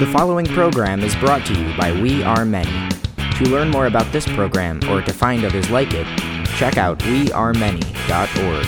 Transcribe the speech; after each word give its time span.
The 0.00 0.06
following 0.06 0.46
program 0.46 1.00
is 1.00 1.14
brought 1.16 1.44
to 1.44 1.52
you 1.52 1.76
by 1.76 1.92
We 1.92 2.22
Are 2.22 2.46
Many. 2.46 2.88
To 3.36 3.44
learn 3.50 3.68
more 3.68 3.84
about 3.84 4.10
this 4.12 4.26
program 4.26 4.80
or 4.88 5.02
to 5.02 5.12
find 5.12 5.44
others 5.44 5.68
like 5.68 5.92
it, 5.92 6.06
check 6.56 6.78
out 6.78 7.00
wearemany.org. 7.00 8.66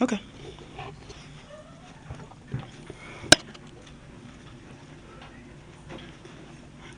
Okay. 0.00 0.18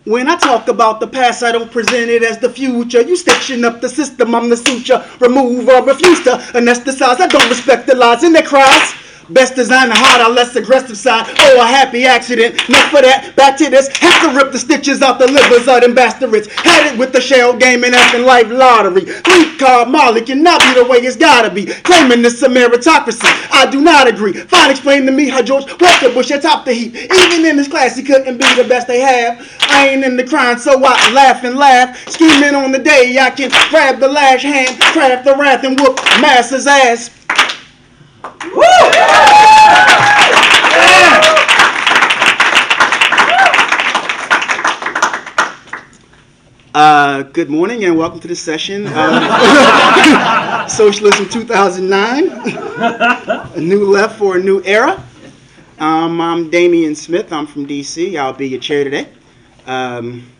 When 0.04 0.28
I 0.28 0.36
talk 0.36 0.68
about 0.68 1.00
the 1.00 1.08
past, 1.08 1.42
I 1.42 1.50
don't 1.50 1.72
present 1.72 2.10
it 2.10 2.22
as 2.22 2.38
the 2.38 2.48
future. 2.48 3.00
You 3.00 3.16
station 3.16 3.64
up 3.64 3.80
the 3.80 3.88
system, 3.88 4.36
I'm 4.36 4.50
the 4.50 4.56
suture. 4.56 5.04
Remove 5.18 5.68
or 5.68 5.84
refuse 5.84 6.22
to 6.22 6.36
anesthetize. 6.54 7.18
I 7.18 7.26
don't 7.26 7.48
respect 7.48 7.88
the 7.88 7.96
lies 7.96 8.22
in 8.22 8.32
their 8.32 8.44
cries. 8.44 8.94
Best 9.28 9.56
design 9.56 9.88
the 9.88 9.96
our 9.96 10.30
less 10.30 10.54
aggressive 10.54 10.96
side. 10.96 11.26
Oh, 11.26 11.60
a 11.60 11.66
happy 11.66 12.04
accident. 12.04 12.54
Not 12.68 12.90
for 12.90 13.02
that. 13.02 13.34
Back 13.34 13.56
to 13.58 13.68
this. 13.68 13.88
Have 13.98 14.22
to 14.22 14.36
rip 14.36 14.52
the 14.52 14.58
stitches 14.58 15.02
out 15.02 15.18
the 15.18 15.26
livers 15.26 15.66
of 15.66 15.80
them 15.80 15.94
bastards. 15.94 16.46
Had 16.46 16.92
it 16.92 16.98
with 16.98 17.12
the 17.12 17.20
shell 17.20 17.56
game 17.56 17.82
and 17.82 17.94
acting 17.94 18.22
life 18.22 18.48
lottery. 18.48 19.02
Three 19.02 19.56
card 19.58 19.88
Molly 19.88 20.22
cannot 20.22 20.60
be 20.60 20.74
the 20.74 20.84
way 20.84 20.98
it's 20.98 21.16
gotta 21.16 21.50
be. 21.50 21.66
Claiming 21.66 22.22
this 22.22 22.40
a 22.42 22.48
meritocracy. 22.48 23.26
I 23.50 23.68
do 23.68 23.80
not 23.80 24.06
agree. 24.06 24.32
Fine, 24.32 24.70
explain 24.70 25.06
to 25.06 25.12
me 25.12 25.28
how 25.28 25.42
George 25.42 25.66
Walker 25.80 26.12
Bush 26.14 26.30
atop 26.30 26.64
the 26.64 26.72
heap. 26.72 26.94
Even 26.94 27.44
in 27.44 27.58
his 27.58 27.66
class, 27.66 27.96
he 27.96 28.04
couldn't 28.04 28.38
be 28.38 28.54
the 28.54 28.68
best 28.68 28.86
they 28.86 29.00
have. 29.00 29.44
I 29.62 29.88
ain't 29.88 30.04
in 30.04 30.16
the 30.16 30.24
crime, 30.24 30.58
so 30.58 30.80
I 30.84 31.12
laugh 31.12 31.42
and 31.42 31.56
laugh. 31.56 32.08
Scheming 32.08 32.54
on 32.54 32.70
the 32.70 32.78
day 32.78 33.18
I 33.18 33.30
can 33.30 33.50
grab 33.70 33.98
the 33.98 34.08
lash 34.08 34.42
hand, 34.42 34.78
craft 34.80 35.24
the 35.24 35.34
wrath, 35.34 35.64
and 35.64 35.78
whoop 35.80 35.96
masses 36.20 36.68
ass. 36.68 37.10
Uh, 46.74 47.22
good 47.22 47.48
morning 47.48 47.84
and 47.84 47.96
welcome 47.96 48.18
to 48.20 48.28
the 48.28 48.34
session. 48.34 48.86
Um, 48.88 50.68
Socialism 50.68 51.28
2009, 51.28 52.28
a 53.54 53.60
new 53.60 53.88
left 53.88 54.18
for 54.18 54.36
a 54.36 54.40
new 54.42 54.60
era. 54.64 55.02
Um, 55.78 56.20
I'm 56.20 56.50
Damian 56.50 56.94
Smith. 56.96 57.32
I'm 57.32 57.46
from 57.46 57.66
DC. 57.66 58.18
I'll 58.18 58.32
be 58.32 58.48
your 58.48 58.60
chair 58.60 58.82
today. 58.84 59.08
Um, 59.66 60.30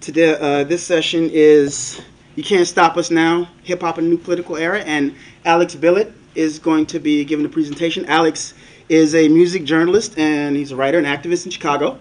today, 0.00 0.36
uh, 0.38 0.64
this 0.64 0.84
session 0.84 1.30
is 1.32 2.02
"You 2.36 2.44
Can't 2.44 2.68
Stop 2.68 2.96
Us 2.98 3.10
Now: 3.10 3.48
Hip 3.62 3.80
Hop 3.80 3.98
in 3.98 4.04
a 4.04 4.08
New 4.08 4.18
Political 4.18 4.58
Era," 4.58 4.80
and 4.80 5.16
Alex 5.44 5.74
Billet 5.74 6.12
is 6.34 6.58
going 6.58 6.86
to 6.86 6.98
be 6.98 7.24
giving 7.24 7.44
a 7.46 7.48
presentation. 7.48 8.04
Alex 8.06 8.54
is 8.88 9.14
a 9.14 9.28
music 9.28 9.64
journalist 9.64 10.18
and 10.18 10.56
he's 10.56 10.72
a 10.72 10.76
writer 10.76 10.98
and 10.98 11.06
activist 11.06 11.44
in 11.44 11.50
Chicago. 11.50 11.98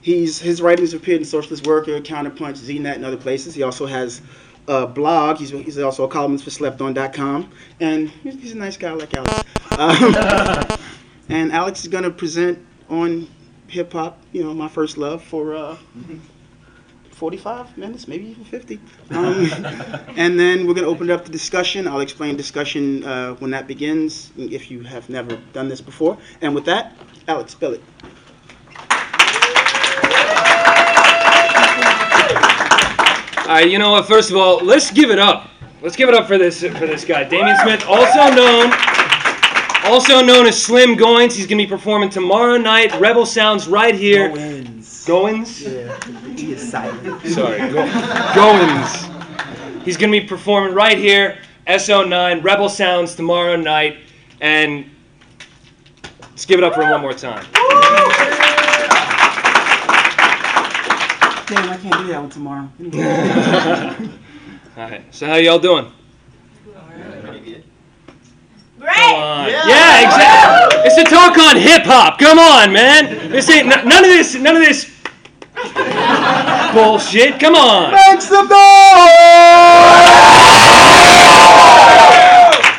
He's, 0.00 0.38
his 0.38 0.62
writings 0.62 0.94
appeared 0.94 1.20
in 1.20 1.24
Socialist 1.24 1.66
Worker, 1.66 2.00
Counterpunch, 2.00 2.58
ZNet, 2.58 2.94
and 2.94 3.04
other 3.04 3.16
places. 3.16 3.54
He 3.54 3.62
also 3.62 3.86
has 3.86 4.22
a 4.66 4.86
blog. 4.86 5.38
He's, 5.38 5.50
he's 5.50 5.78
also 5.78 6.04
a 6.04 6.08
columnist 6.08 6.44
for 6.44 6.50
SleftOn.com. 6.50 7.50
And 7.80 8.08
he's, 8.08 8.34
he's 8.34 8.52
a 8.52 8.56
nice 8.56 8.76
guy 8.76 8.92
like 8.92 9.14
Alex. 9.14 9.44
Um, 9.76 10.78
and 11.28 11.52
Alex 11.52 11.80
is 11.82 11.88
going 11.88 12.04
to 12.04 12.10
present 12.10 12.64
on 12.88 13.28
hip 13.66 13.92
hop, 13.92 14.18
you 14.32 14.42
know, 14.42 14.54
my 14.54 14.68
first 14.68 14.96
love 14.96 15.22
for 15.22 15.54
uh, 15.54 15.76
45 17.18 17.76
minutes, 17.76 18.06
maybe 18.06 18.26
even 18.26 18.44
50. 18.44 18.78
Um, 19.10 19.50
and 20.16 20.38
then 20.38 20.66
we're 20.66 20.74
going 20.74 20.84
to 20.84 20.90
open 20.90 21.10
it 21.10 21.12
up 21.12 21.24
to 21.24 21.32
discussion. 21.32 21.88
I'll 21.88 21.98
explain 22.00 22.36
discussion 22.36 23.02
uh, 23.04 23.34
when 23.34 23.50
that 23.50 23.66
begins, 23.66 24.30
if 24.38 24.70
you 24.70 24.82
have 24.82 25.10
never 25.10 25.36
done 25.52 25.68
this 25.68 25.80
before. 25.80 26.16
And 26.40 26.54
with 26.54 26.64
that, 26.66 26.94
Alex, 27.26 27.52
spill 27.52 27.74
it. 27.74 27.82
All 33.40 33.54
right, 33.54 33.68
you 33.68 33.78
know 33.78 33.90
what? 33.92 34.06
First 34.06 34.30
of 34.30 34.36
all, 34.36 34.64
let's 34.64 34.92
give 34.92 35.10
it 35.10 35.18
up. 35.18 35.50
Let's 35.82 35.96
give 35.96 36.08
it 36.08 36.14
up 36.14 36.28
for 36.28 36.38
this 36.38 36.60
for 36.60 36.86
this 36.86 37.04
guy, 37.04 37.24
Damian 37.24 37.56
Smith, 37.62 37.84
also 37.86 38.34
known 38.34 38.72
also 39.84 40.20
known 40.20 40.46
as 40.46 40.62
Slim 40.62 40.96
Goins. 40.96 41.34
He's 41.34 41.46
gonna 41.46 41.62
be 41.62 41.66
performing 41.66 42.10
tomorrow 42.10 42.58
night. 42.58 42.92
Rebel 43.00 43.24
Sounds 43.24 43.66
right 43.66 43.94
here. 43.94 44.30
Goins. 45.08 45.64
Goins. 45.64 45.64
Yeah, 45.64 46.34
he 46.36 46.52
is 46.52 46.70
silent. 46.70 47.26
Sorry, 47.26 47.58
Go- 47.70 47.86
Goins. 48.34 49.82
He's 49.84 49.96
gonna 49.96 50.12
be 50.12 50.20
performing 50.20 50.74
right 50.74 50.98
here. 50.98 51.38
SO9 51.66 52.42
Rebel 52.44 52.68
Sounds 52.68 53.14
tomorrow 53.14 53.56
night, 53.56 53.98
and 54.40 54.90
let's 56.20 56.44
give 56.44 56.58
it 56.58 56.64
up 56.64 56.74
for 56.74 56.82
him 56.82 56.90
one 56.90 57.00
more 57.00 57.14
time. 57.14 57.46
Damn, 61.46 61.70
I 61.70 61.76
can't 61.78 61.96
do 61.98 62.06
that 62.08 62.20
one 62.20 62.28
tomorrow. 62.30 62.68
All 64.76 64.82
right. 64.90 65.02
So 65.10 65.26
how 65.26 65.36
y'all 65.36 65.58
doing? 65.58 65.90
Great! 68.78 68.94
Come 68.94 69.14
on. 69.14 69.48
Yeah, 69.48 70.00
exactly. 70.02 70.80
It's 70.84 70.98
a 70.98 71.04
talk 71.04 71.36
on 71.38 71.56
hip 71.56 71.82
hop. 71.82 72.18
Come 72.18 72.38
on, 72.38 72.72
man. 72.72 73.30
This 73.30 73.48
ain't 73.50 73.66
n- 73.74 73.88
none 73.88 74.04
of 74.04 74.10
this. 74.10 74.34
None 74.34 74.56
of 74.56 74.62
this 74.62 74.84
bullshit. 76.74 77.40
Come 77.40 77.54
on. 77.54 77.92
Make 77.92 78.20
some 78.20 78.48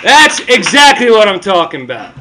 That's 0.03 0.39
exactly 0.47 1.11
what 1.11 1.27
I'm 1.27 1.39
talking 1.39 1.81
about. 1.83 2.15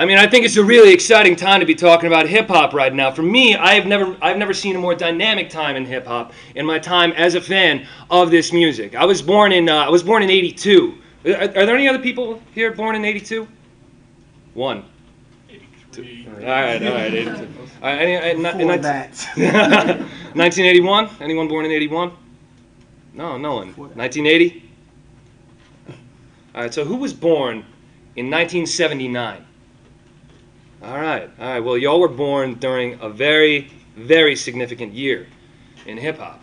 I 0.00 0.06
mean, 0.06 0.16
I 0.16 0.26
think 0.26 0.46
it's 0.46 0.56
a 0.56 0.64
really 0.64 0.94
exciting 0.94 1.36
time 1.36 1.60
to 1.60 1.66
be 1.66 1.74
talking 1.74 2.06
about 2.06 2.26
hip 2.26 2.48
hop 2.48 2.72
right 2.72 2.94
now. 2.94 3.10
For 3.10 3.22
me, 3.22 3.54
I've 3.54 3.84
never, 3.84 4.16
I've 4.22 4.38
never 4.38 4.54
seen 4.54 4.74
a 4.74 4.78
more 4.78 4.94
dynamic 4.94 5.50
time 5.50 5.76
in 5.76 5.84
hip 5.84 6.06
hop 6.06 6.32
in 6.54 6.64
my 6.64 6.78
time 6.78 7.12
as 7.12 7.34
a 7.34 7.40
fan 7.40 7.86
of 8.10 8.30
this 8.30 8.50
music. 8.50 8.94
I 8.94 9.04
was 9.04 9.20
born 9.20 9.52
in, 9.52 9.68
uh, 9.68 9.76
I 9.76 9.90
was 9.90 10.02
born 10.02 10.22
in 10.22 10.30
'82. 10.30 10.94
Are, 11.26 11.34
are 11.34 11.48
there 11.66 11.76
any 11.76 11.86
other 11.86 11.98
people 11.98 12.40
here 12.54 12.72
born 12.72 12.96
in 12.96 13.04
'82? 13.04 13.46
One. 14.54 14.84
Two. 15.92 16.24
All 16.26 16.40
right, 16.44 16.82
all 16.82 16.92
right. 16.94 17.12
82. 17.12 17.30
All 17.30 17.36
right, 17.82 17.98
any, 17.98 18.14
any, 18.14 18.34
For 18.34 18.42
19 18.64 18.82
that. 18.82 19.10
1981? 20.34 21.10
Anyone 21.20 21.48
born 21.48 21.64
in 21.64 21.72
81? 21.72 22.12
No, 23.14 23.36
no 23.36 23.56
one. 23.56 23.72
1980? 23.74 24.70
All 26.54 26.62
right, 26.62 26.72
so 26.72 26.84
who 26.84 26.96
was 26.96 27.12
born 27.12 27.64
in 28.16 28.30
1979? 28.30 29.44
All 30.82 30.98
right, 30.98 31.30
all 31.38 31.46
right. 31.46 31.60
Well, 31.60 31.76
y'all 31.76 32.00
were 32.00 32.08
born 32.08 32.54
during 32.54 32.98
a 33.00 33.08
very, 33.08 33.70
very 33.96 34.34
significant 34.34 34.92
year 34.92 35.26
in 35.86 35.98
hip 35.98 36.18
hop. 36.18 36.40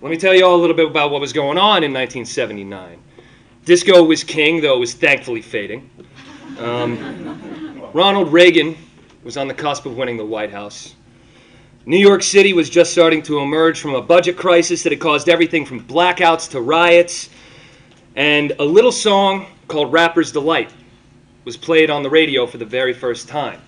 Let 0.00 0.10
me 0.10 0.16
tell 0.16 0.34
you 0.34 0.44
all 0.46 0.56
a 0.56 0.60
little 0.60 0.74
bit 0.74 0.86
about 0.86 1.10
what 1.10 1.20
was 1.20 1.32
going 1.32 1.58
on 1.58 1.84
in 1.84 1.92
1979. 1.92 2.98
Disco 3.66 4.02
was 4.02 4.24
king, 4.24 4.60
though 4.62 4.76
it 4.76 4.80
was 4.80 4.94
thankfully 4.94 5.42
fading. 5.42 5.88
Um, 6.58 7.59
Ronald 7.92 8.32
Reagan 8.32 8.76
was 9.24 9.36
on 9.36 9.48
the 9.48 9.54
cusp 9.54 9.84
of 9.84 9.96
winning 9.96 10.16
the 10.16 10.24
White 10.24 10.52
House. 10.52 10.94
New 11.86 11.96
York 11.96 12.22
City 12.22 12.52
was 12.52 12.70
just 12.70 12.92
starting 12.92 13.20
to 13.22 13.40
emerge 13.40 13.80
from 13.80 13.94
a 13.94 14.00
budget 14.02 14.36
crisis 14.36 14.84
that 14.84 14.92
had 14.92 15.00
caused 15.00 15.28
everything 15.28 15.66
from 15.66 15.82
blackouts 15.84 16.48
to 16.50 16.60
riots. 16.60 17.30
And 18.14 18.52
a 18.60 18.64
little 18.64 18.92
song 18.92 19.46
called 19.66 19.92
Rapper's 19.92 20.30
Delight 20.30 20.72
was 21.44 21.56
played 21.56 21.90
on 21.90 22.04
the 22.04 22.10
radio 22.10 22.46
for 22.46 22.58
the 22.58 22.64
very 22.64 22.92
first 22.92 23.28
time. 23.28 23.60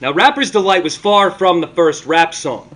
Now, 0.00 0.10
Rapper's 0.10 0.50
Delight 0.50 0.82
was 0.82 0.96
far 0.96 1.30
from 1.30 1.60
the 1.60 1.68
first 1.68 2.06
rap 2.06 2.34
song. 2.34 2.74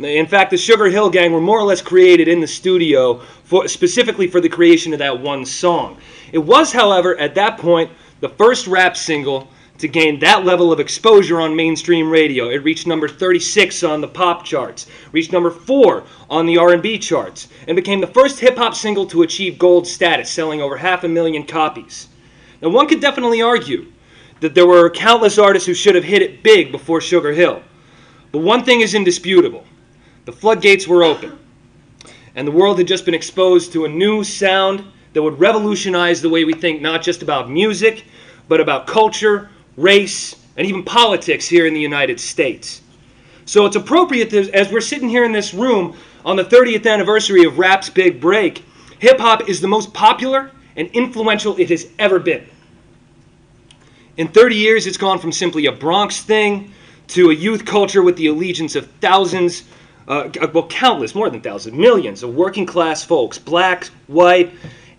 In 0.00 0.26
fact, 0.26 0.50
the 0.50 0.56
Sugar 0.56 0.86
Hill 0.86 1.10
Gang 1.10 1.32
were 1.32 1.40
more 1.40 1.58
or 1.58 1.64
less 1.64 1.82
created 1.82 2.26
in 2.26 2.40
the 2.40 2.48
studio 2.48 3.20
for, 3.44 3.68
specifically 3.68 4.26
for 4.26 4.40
the 4.40 4.48
creation 4.48 4.92
of 4.92 4.98
that 4.98 5.20
one 5.20 5.44
song. 5.44 5.98
It 6.32 6.38
was, 6.38 6.72
however, 6.72 7.16
at 7.18 7.36
that 7.36 7.58
point, 7.58 7.92
the 8.18 8.30
first 8.30 8.66
rap 8.66 8.96
single 8.96 9.48
to 9.78 9.88
gain 9.88 10.18
that 10.20 10.44
level 10.44 10.72
of 10.72 10.80
exposure 10.80 11.40
on 11.40 11.56
mainstream 11.56 12.10
radio. 12.10 12.50
It 12.50 12.62
reached 12.62 12.86
number 12.86 13.08
36 13.08 13.82
on 13.82 14.00
the 14.00 14.08
pop 14.08 14.44
charts, 14.44 14.86
reached 15.10 15.32
number 15.32 15.50
4 15.50 16.04
on 16.30 16.46
the 16.46 16.58
R&B 16.58 16.98
charts, 16.98 17.48
and 17.66 17.74
became 17.74 18.00
the 18.00 18.06
first 18.06 18.40
hip 18.40 18.56
hop 18.56 18.74
single 18.74 19.06
to 19.06 19.22
achieve 19.22 19.58
gold 19.58 19.86
status, 19.86 20.30
selling 20.30 20.60
over 20.60 20.76
half 20.76 21.04
a 21.04 21.08
million 21.08 21.44
copies. 21.44 22.08
Now, 22.60 22.68
one 22.68 22.86
could 22.86 23.00
definitely 23.00 23.42
argue 23.42 23.90
that 24.40 24.54
there 24.54 24.66
were 24.66 24.90
countless 24.90 25.38
artists 25.38 25.66
who 25.66 25.74
should 25.74 25.94
have 25.94 26.04
hit 26.04 26.22
it 26.22 26.42
big 26.42 26.70
before 26.70 27.00
Sugar 27.00 27.32
Hill. 27.32 27.62
But 28.30 28.40
one 28.40 28.64
thing 28.64 28.80
is 28.80 28.94
indisputable 28.94 29.64
the 30.24 30.32
floodgates 30.32 30.86
were 30.86 31.02
open, 31.02 31.38
and 32.36 32.46
the 32.46 32.52
world 32.52 32.78
had 32.78 32.86
just 32.86 33.04
been 33.04 33.14
exposed 33.14 33.72
to 33.72 33.84
a 33.84 33.88
new 33.88 34.22
sound 34.22 34.84
that 35.12 35.22
would 35.22 35.40
revolutionize 35.40 36.22
the 36.22 36.28
way 36.28 36.44
we 36.44 36.54
think 36.54 36.80
not 36.80 37.02
just 37.02 37.22
about 37.22 37.50
music, 37.50 38.04
but 38.48 38.60
about 38.60 38.86
culture, 38.86 39.50
race, 39.76 40.36
and 40.56 40.66
even 40.66 40.82
politics 40.82 41.46
here 41.46 41.66
in 41.66 41.74
the 41.74 41.80
United 41.80 42.20
States. 42.20 42.82
So 43.44 43.66
it's 43.66 43.76
appropriate 43.76 44.30
that 44.30 44.50
as 44.50 44.70
we're 44.70 44.80
sitting 44.80 45.08
here 45.08 45.24
in 45.24 45.32
this 45.32 45.52
room 45.54 45.96
on 46.24 46.36
the 46.36 46.44
30th 46.44 46.86
anniversary 46.86 47.44
of 47.44 47.58
rap's 47.58 47.90
big 47.90 48.20
break, 48.20 48.64
hip 48.98 49.18
hop 49.18 49.48
is 49.48 49.60
the 49.60 49.68
most 49.68 49.92
popular 49.92 50.50
and 50.76 50.88
influential 50.92 51.56
it 51.58 51.68
has 51.70 51.88
ever 51.98 52.18
been. 52.18 52.46
In 54.16 54.28
30 54.28 54.56
years, 54.56 54.86
it's 54.86 54.96
gone 54.96 55.18
from 55.18 55.32
simply 55.32 55.66
a 55.66 55.72
Bronx 55.72 56.20
thing 56.20 56.72
to 57.08 57.30
a 57.30 57.34
youth 57.34 57.64
culture 57.64 58.02
with 58.02 58.16
the 58.16 58.26
allegiance 58.26 58.76
of 58.76 58.86
thousands, 59.00 59.64
uh, 60.06 60.28
well, 60.52 60.66
countless, 60.68 61.14
more 61.14 61.30
than 61.30 61.40
thousands, 61.40 61.74
millions 61.76 62.22
of 62.22 62.34
working 62.34 62.66
class 62.66 63.02
folks 63.02 63.38
black, 63.38 63.86
white, 64.06 64.52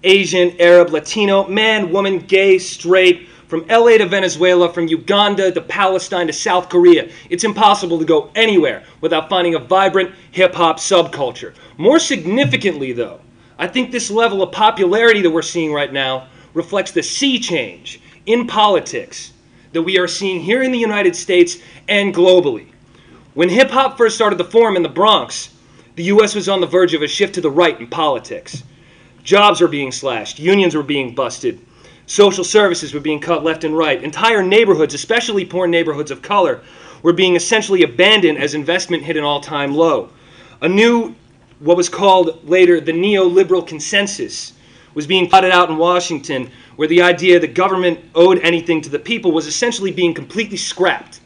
Asian, 0.03 0.59
Arab, 0.59 0.89
Latino, 0.89 1.47
man, 1.47 1.91
woman, 1.91 2.19
gay, 2.19 2.57
straight, 2.57 3.29
from 3.53 3.67
LA 3.67 3.99
to 3.99 4.07
Venezuela, 4.07 4.73
from 4.73 4.87
Uganda 4.87 5.51
to 5.51 5.61
Palestine 5.61 6.25
to 6.25 6.33
South 6.33 6.69
Korea. 6.69 7.11
It's 7.29 7.43
impossible 7.43 7.99
to 7.99 8.03
go 8.03 8.31
anywhere 8.33 8.81
without 8.99 9.29
finding 9.29 9.53
a 9.53 9.59
vibrant 9.59 10.11
hip 10.31 10.55
hop 10.55 10.79
subculture. 10.79 11.53
More 11.77 11.99
significantly, 11.99 12.93
though, 12.93 13.19
I 13.59 13.67
think 13.67 13.91
this 13.91 14.09
level 14.09 14.41
of 14.41 14.51
popularity 14.51 15.21
that 15.21 15.29
we're 15.29 15.43
seeing 15.43 15.71
right 15.71 15.93
now 15.93 16.29
reflects 16.55 16.93
the 16.93 17.03
sea 17.03 17.37
change 17.37 18.01
in 18.25 18.47
politics 18.47 19.33
that 19.73 19.83
we 19.83 19.99
are 19.99 20.07
seeing 20.07 20.39
here 20.39 20.63
in 20.63 20.71
the 20.71 20.79
United 20.79 21.15
States 21.15 21.59
and 21.87 22.11
globally. 22.11 22.69
When 23.35 23.49
hip 23.49 23.69
hop 23.69 23.99
first 23.99 24.15
started 24.15 24.39
to 24.39 24.45
form 24.45 24.75
in 24.75 24.81
the 24.81 24.89
Bronx, 24.89 25.51
the 25.93 26.05
US 26.05 26.33
was 26.33 26.49
on 26.49 26.59
the 26.59 26.65
verge 26.65 26.95
of 26.95 27.03
a 27.03 27.07
shift 27.07 27.35
to 27.35 27.41
the 27.41 27.51
right 27.51 27.79
in 27.79 27.85
politics. 27.85 28.63
Jobs 29.23 29.61
were 29.61 29.67
being 29.67 29.91
slashed, 29.91 30.39
unions 30.39 30.73
were 30.73 30.81
being 30.81 31.13
busted, 31.13 31.61
social 32.05 32.43
services 32.43 32.93
were 32.93 32.99
being 32.99 33.19
cut 33.19 33.43
left 33.43 33.63
and 33.63 33.77
right. 33.77 34.03
Entire 34.03 34.43
neighborhoods, 34.43 34.93
especially 34.93 35.45
poor 35.45 35.67
neighborhoods 35.67 36.11
of 36.11 36.21
color, 36.21 36.61
were 37.01 37.13
being 37.13 37.35
essentially 37.35 37.83
abandoned 37.83 38.37
as 38.37 38.53
investment 38.53 39.03
hit 39.03 39.17
an 39.17 39.23
all 39.23 39.41
time 39.41 39.73
low. 39.73 40.09
A 40.61 40.69
new, 40.69 41.15
what 41.59 41.77
was 41.77 41.89
called 41.89 42.47
later 42.47 42.79
the 42.79 42.91
neoliberal 42.91 43.65
consensus, 43.65 44.53
was 44.93 45.07
being 45.07 45.27
plotted 45.27 45.51
out 45.51 45.69
in 45.69 45.77
Washington, 45.77 46.51
where 46.75 46.87
the 46.87 47.01
idea 47.01 47.39
that 47.39 47.53
government 47.55 47.99
owed 48.15 48.39
anything 48.39 48.81
to 48.81 48.89
the 48.89 48.99
people 48.99 49.31
was 49.31 49.47
essentially 49.47 49.91
being 49.91 50.13
completely 50.13 50.57
scrapped. 50.57 51.19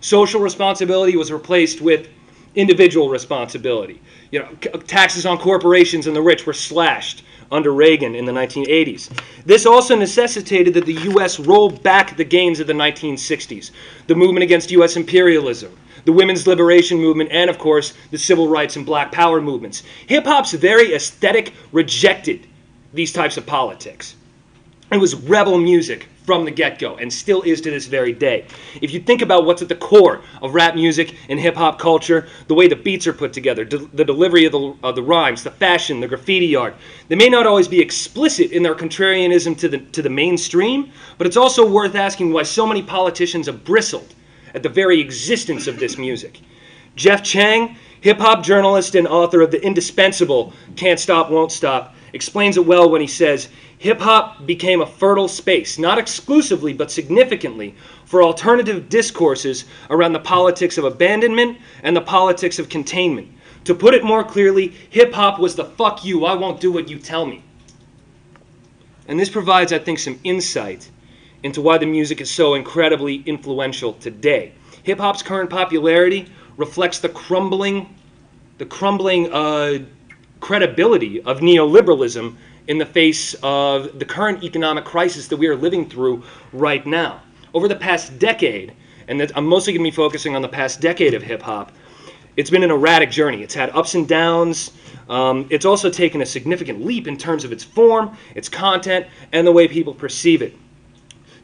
Social 0.00 0.40
responsibility 0.40 1.16
was 1.16 1.32
replaced 1.32 1.80
with 1.80 2.08
individual 2.54 3.08
responsibility. 3.08 4.00
You 4.30 4.40
know, 4.40 4.48
taxes 4.86 5.24
on 5.24 5.38
corporations 5.38 6.06
and 6.06 6.16
the 6.16 6.22
rich 6.22 6.46
were 6.46 6.52
slashed 6.52 7.22
under 7.50 7.72
Reagan 7.72 8.14
in 8.14 8.24
the 8.24 8.32
1980s. 8.32 9.10
This 9.44 9.66
also 9.66 9.96
necessitated 9.96 10.74
that 10.74 10.86
the 10.86 11.00
U.S. 11.10 11.38
roll 11.38 11.70
back 11.70 12.16
the 12.16 12.24
gains 12.24 12.60
of 12.60 12.66
the 12.66 12.72
1960s, 12.72 13.70
the 14.06 14.14
movement 14.14 14.44
against 14.44 14.70
U.S. 14.72 14.96
imperialism, 14.96 15.76
the 16.04 16.12
women's 16.12 16.46
liberation 16.46 16.98
movement, 16.98 17.30
and 17.32 17.50
of 17.50 17.58
course, 17.58 17.94
the 18.10 18.18
civil 18.18 18.48
rights 18.48 18.76
and 18.76 18.86
black 18.86 19.12
power 19.12 19.40
movements. 19.40 19.82
Hip 20.06 20.24
hop's 20.24 20.52
very 20.52 20.94
aesthetic 20.94 21.52
rejected 21.72 22.46
these 22.92 23.12
types 23.12 23.36
of 23.36 23.46
politics. 23.46 24.16
It 24.90 24.98
was 24.98 25.14
rebel 25.14 25.58
music 25.58 26.08
from 26.26 26.44
the 26.44 26.50
get 26.50 26.78
go 26.78 26.96
and 26.96 27.10
still 27.10 27.40
is 27.42 27.60
to 27.60 27.70
this 27.70 27.86
very 27.86 28.12
day. 28.12 28.44
If 28.82 28.92
you 28.92 29.00
think 29.00 29.22
about 29.22 29.46
what's 29.46 29.62
at 29.62 29.68
the 29.68 29.76
core 29.76 30.20
of 30.42 30.54
rap 30.54 30.74
music 30.74 31.14
and 31.28 31.38
hip 31.38 31.54
hop 31.54 31.78
culture, 31.78 32.26
the 32.48 32.54
way 32.54 32.66
the 32.66 32.76
beats 32.76 33.06
are 33.06 33.12
put 33.12 33.32
together, 33.32 33.64
de- 33.64 33.78
the 33.78 34.04
delivery 34.04 34.44
of 34.44 34.52
the, 34.52 34.74
of 34.82 34.96
the 34.96 35.02
rhymes, 35.02 35.44
the 35.44 35.52
fashion, 35.52 36.00
the 36.00 36.08
graffiti 36.08 36.56
art, 36.56 36.74
they 37.08 37.14
may 37.14 37.28
not 37.28 37.46
always 37.46 37.68
be 37.68 37.80
explicit 37.80 38.50
in 38.50 38.64
their 38.64 38.74
contrarianism 38.74 39.56
to 39.58 39.68
the, 39.68 39.78
to 39.78 40.02
the 40.02 40.10
mainstream, 40.10 40.90
but 41.16 41.26
it's 41.26 41.36
also 41.36 41.64
worth 41.64 41.94
asking 41.94 42.32
why 42.32 42.42
so 42.42 42.66
many 42.66 42.82
politicians 42.82 43.46
have 43.46 43.64
bristled 43.64 44.14
at 44.52 44.62
the 44.62 44.68
very 44.68 45.00
existence 45.00 45.66
of 45.66 45.78
this 45.78 45.96
music. 45.96 46.40
Jeff 46.96 47.22
Chang, 47.22 47.76
hip 48.00 48.18
hop 48.18 48.42
journalist 48.42 48.94
and 48.94 49.06
author 49.06 49.42
of 49.42 49.50
the 49.50 49.64
indispensable 49.64 50.52
Can't 50.76 50.98
Stop, 50.98 51.30
Won't 51.30 51.52
Stop, 51.52 51.95
explains 52.12 52.56
it 52.56 52.66
well 52.66 52.90
when 52.90 53.00
he 53.00 53.06
says 53.06 53.48
hip 53.78 54.00
hop 54.00 54.46
became 54.46 54.80
a 54.80 54.86
fertile 54.86 55.28
space, 55.28 55.78
not 55.78 55.98
exclusively 55.98 56.72
but 56.72 56.90
significantly, 56.90 57.74
for 58.04 58.22
alternative 58.22 58.88
discourses 58.88 59.64
around 59.90 60.12
the 60.12 60.20
politics 60.20 60.78
of 60.78 60.84
abandonment 60.84 61.58
and 61.82 61.96
the 61.96 62.00
politics 62.00 62.58
of 62.58 62.68
containment. 62.68 63.28
To 63.64 63.74
put 63.74 63.94
it 63.94 64.04
more 64.04 64.22
clearly, 64.22 64.68
hip 64.90 65.12
hop 65.12 65.38
was 65.40 65.56
the 65.56 65.64
fuck 65.64 66.04
you, 66.04 66.24
I 66.24 66.34
won't 66.34 66.60
do 66.60 66.70
what 66.70 66.88
you 66.88 66.98
tell 66.98 67.26
me. 67.26 67.42
And 69.08 69.18
this 69.18 69.28
provides, 69.28 69.72
I 69.72 69.78
think, 69.78 69.98
some 69.98 70.18
insight 70.24 70.88
into 71.42 71.60
why 71.60 71.78
the 71.78 71.86
music 71.86 72.20
is 72.20 72.30
so 72.30 72.54
incredibly 72.54 73.22
influential 73.26 73.94
today. 73.94 74.52
Hip 74.84 74.98
hop's 74.98 75.22
current 75.22 75.50
popularity 75.50 76.28
reflects 76.56 77.00
the 77.00 77.08
crumbling, 77.08 77.94
the 78.58 78.66
crumbling 78.66 79.32
uh, 79.32 79.80
credibility 80.40 81.22
of 81.22 81.40
neoliberalism 81.40 82.36
in 82.68 82.78
the 82.78 82.86
face 82.86 83.34
of 83.42 83.98
the 83.98 84.04
current 84.04 84.42
economic 84.42 84.84
crisis 84.84 85.28
that 85.28 85.36
we 85.36 85.46
are 85.46 85.56
living 85.56 85.88
through 85.88 86.22
right 86.52 86.84
now. 86.86 87.20
Over 87.54 87.68
the 87.68 87.76
past 87.76 88.18
decade, 88.18 88.72
and 89.08 89.32
I'm 89.34 89.46
mostly 89.46 89.72
going 89.72 89.84
to 89.84 89.90
be 89.90 89.94
focusing 89.94 90.34
on 90.34 90.42
the 90.42 90.48
past 90.48 90.80
decade 90.80 91.14
of 91.14 91.22
hip 91.22 91.42
hop, 91.42 91.72
it's 92.36 92.50
been 92.50 92.62
an 92.62 92.70
erratic 92.70 93.10
journey. 93.10 93.42
It's 93.42 93.54
had 93.54 93.70
ups 93.70 93.94
and 93.94 94.06
downs. 94.06 94.72
Um, 95.08 95.46
it's 95.48 95.64
also 95.64 95.88
taken 95.88 96.20
a 96.20 96.26
significant 96.26 96.84
leap 96.84 97.08
in 97.08 97.16
terms 97.16 97.44
of 97.44 97.52
its 97.52 97.64
form, 97.64 98.16
its 98.34 98.48
content, 98.48 99.06
and 99.32 99.46
the 99.46 99.52
way 99.52 99.68
people 99.68 99.94
perceive 99.94 100.42
it. 100.42 100.54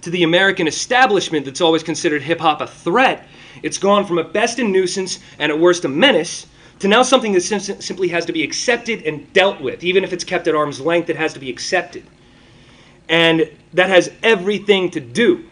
To 0.03 0.11
the 0.11 0.25
American 0.25 0.67
establishment 0.67 1.47
that's 1.47 1.61
always 1.61 1.83
considered 1.83 2.23
hip 2.23 2.41
hop 2.41 2.61
a 2.61 2.67
threat, 2.67 3.27
it's 3.63 3.79
gone 3.79 4.05
from 4.05 4.19
a 4.19 4.25
best 4.25 4.59
in 4.59 4.73
nuisance 4.73 5.21
and 5.39 5.51
at 5.51 5.59
worst 5.59 5.85
a 5.85 5.89
menace 5.89 6.47
to 6.83 6.89
now 6.89 7.05
something 7.05 7.33
that 7.33 7.43
sim- 7.43 7.81
simply 7.81 8.09
has 8.09 8.27
to 8.27 8.33
be 8.33 8.43
accepted 8.43 9.05
and 9.05 9.33
dealt 9.33 9.61
with. 9.61 9.85
Even 9.85 10.03
if 10.03 10.13
it's 10.13 10.25
kept 10.25 10.49
at 10.49 10.55
arm's 10.57 10.81
length, 10.81 11.09
it 11.09 11.17
has 11.17 11.33
to 11.33 11.39
be 11.39 11.49
accepted. 11.49 12.03
And 13.09 13.49
that 13.73 13.89
has 13.89 14.11
everything 14.25 14.91
to 14.91 14.99
do 14.99 15.49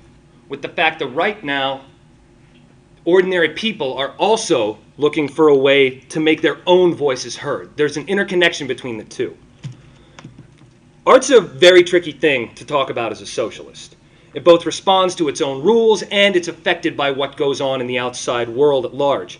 with 0.48 0.60
the 0.60 0.68
fact 0.68 0.98
that 0.98 1.06
right 1.06 1.42
now, 1.44 1.82
ordinary 3.04 3.50
people 3.50 3.96
are 3.96 4.10
also 4.18 4.78
looking 4.98 5.28
for 5.28 5.46
a 5.46 5.56
way 5.56 6.00
to 6.00 6.18
make 6.18 6.42
their 6.42 6.58
own 6.66 6.96
voices 6.96 7.36
heard. 7.36 7.76
There's 7.76 7.96
an 7.96 8.08
interconnection 8.08 8.66
between 8.66 8.98
the 8.98 9.04
two. 9.04 9.36
Art's 11.06 11.30
a 11.30 11.40
very 11.40 11.84
tricky 11.84 12.10
thing 12.10 12.52
to 12.56 12.64
talk 12.64 12.90
about 12.90 13.12
as 13.12 13.20
a 13.20 13.26
socialist. 13.26 13.94
It 14.34 14.42
both 14.42 14.66
responds 14.66 15.14
to 15.14 15.28
its 15.28 15.40
own 15.40 15.62
rules 15.62 16.02
and 16.02 16.34
it's 16.34 16.48
affected 16.48 16.96
by 16.96 17.12
what 17.12 17.36
goes 17.36 17.60
on 17.60 17.80
in 17.80 17.86
the 17.86 18.00
outside 18.00 18.48
world 18.48 18.84
at 18.84 18.94
large. 18.94 19.38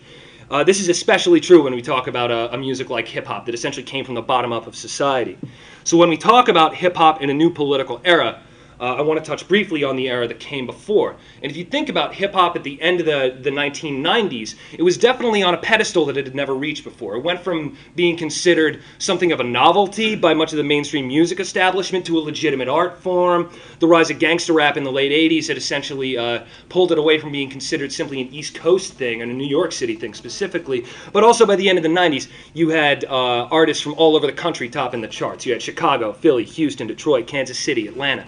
Uh, 0.50 0.64
this 0.64 0.80
is 0.80 0.88
especially 0.88 1.38
true 1.38 1.62
when 1.62 1.72
we 1.72 1.80
talk 1.80 2.08
about 2.08 2.32
a, 2.32 2.52
a 2.52 2.58
music 2.58 2.90
like 2.90 3.06
hip 3.06 3.24
hop 3.24 3.46
that 3.46 3.54
essentially 3.54 3.84
came 3.84 4.04
from 4.04 4.16
the 4.16 4.22
bottom 4.22 4.52
up 4.52 4.66
of 4.66 4.74
society. 4.74 5.38
So 5.84 5.96
when 5.96 6.08
we 6.08 6.16
talk 6.16 6.48
about 6.48 6.74
hip 6.74 6.96
hop 6.96 7.22
in 7.22 7.30
a 7.30 7.34
new 7.34 7.50
political 7.50 8.00
era, 8.04 8.42
uh, 8.80 8.94
I 8.94 9.02
want 9.02 9.22
to 9.22 9.28
touch 9.28 9.46
briefly 9.46 9.84
on 9.84 9.96
the 9.96 10.08
era 10.08 10.26
that 10.26 10.40
came 10.40 10.64
before. 10.64 11.16
And 11.42 11.50
if 11.50 11.56
you 11.56 11.64
think 11.64 11.88
about 11.88 12.14
hip 12.14 12.32
hop 12.32 12.56
at 12.56 12.64
the 12.64 12.80
end 12.80 13.00
of 13.00 13.06
the, 13.06 13.36
the 13.40 13.50
1990s, 13.50 14.54
it 14.72 14.82
was 14.82 14.96
definitely 14.96 15.42
on 15.42 15.52
a 15.52 15.58
pedestal 15.58 16.06
that 16.06 16.16
it 16.16 16.24
had 16.24 16.34
never 16.34 16.54
reached 16.54 16.84
before. 16.84 17.16
It 17.16 17.22
went 17.22 17.40
from 17.40 17.76
being 17.94 18.16
considered 18.16 18.82
something 18.98 19.32
of 19.32 19.40
a 19.40 19.44
novelty 19.44 20.16
by 20.16 20.32
much 20.32 20.52
of 20.52 20.56
the 20.56 20.64
mainstream 20.64 21.08
music 21.08 21.40
establishment 21.40 22.06
to 22.06 22.18
a 22.18 22.20
legitimate 22.20 22.68
art 22.68 22.98
form. 22.98 23.50
The 23.80 23.86
rise 23.86 24.10
of 24.10 24.18
gangster 24.18 24.54
rap 24.54 24.76
in 24.76 24.84
the 24.84 24.92
late 24.92 25.12
80s 25.12 25.48
had 25.48 25.58
essentially 25.58 26.16
uh, 26.16 26.44
pulled 26.70 26.92
it 26.92 26.98
away 26.98 27.18
from 27.18 27.32
being 27.32 27.50
considered 27.50 27.92
simply 27.92 28.22
an 28.22 28.28
East 28.28 28.54
Coast 28.54 28.94
thing 28.94 29.20
and 29.20 29.30
a 29.30 29.34
New 29.34 29.46
York 29.46 29.72
City 29.72 29.94
thing 29.94 30.14
specifically. 30.14 30.86
But 31.12 31.22
also 31.22 31.44
by 31.44 31.56
the 31.56 31.68
end 31.68 31.78
of 31.78 31.82
the 31.82 31.90
90s, 31.90 32.28
you 32.54 32.70
had 32.70 33.04
uh, 33.04 33.44
artists 33.50 33.82
from 33.82 33.94
all 33.94 34.16
over 34.16 34.26
the 34.26 34.32
country 34.32 34.70
topping 34.70 35.02
the 35.02 35.08
charts. 35.08 35.44
You 35.44 35.52
had 35.52 35.60
Chicago, 35.60 36.12
Philly, 36.12 36.44
Houston, 36.44 36.86
Detroit, 36.86 37.26
Kansas 37.26 37.58
City, 37.58 37.86
Atlanta. 37.86 38.26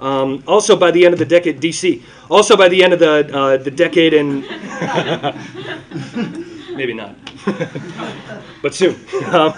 Um, 0.00 0.42
also, 0.46 0.76
by 0.76 0.90
the 0.90 1.04
end 1.04 1.12
of 1.12 1.18
the 1.18 1.24
decade, 1.24 1.60
DC. 1.60 2.02
Also, 2.30 2.56
by 2.56 2.68
the 2.68 2.82
end 2.82 2.92
of 2.92 2.98
the 2.98 3.36
uh, 3.36 3.56
the 3.56 3.70
decade, 3.70 4.14
and 4.14 4.42
maybe 6.76 6.94
not, 6.94 7.16
but 8.62 8.74
soon. 8.74 8.96
Um, 9.26 9.54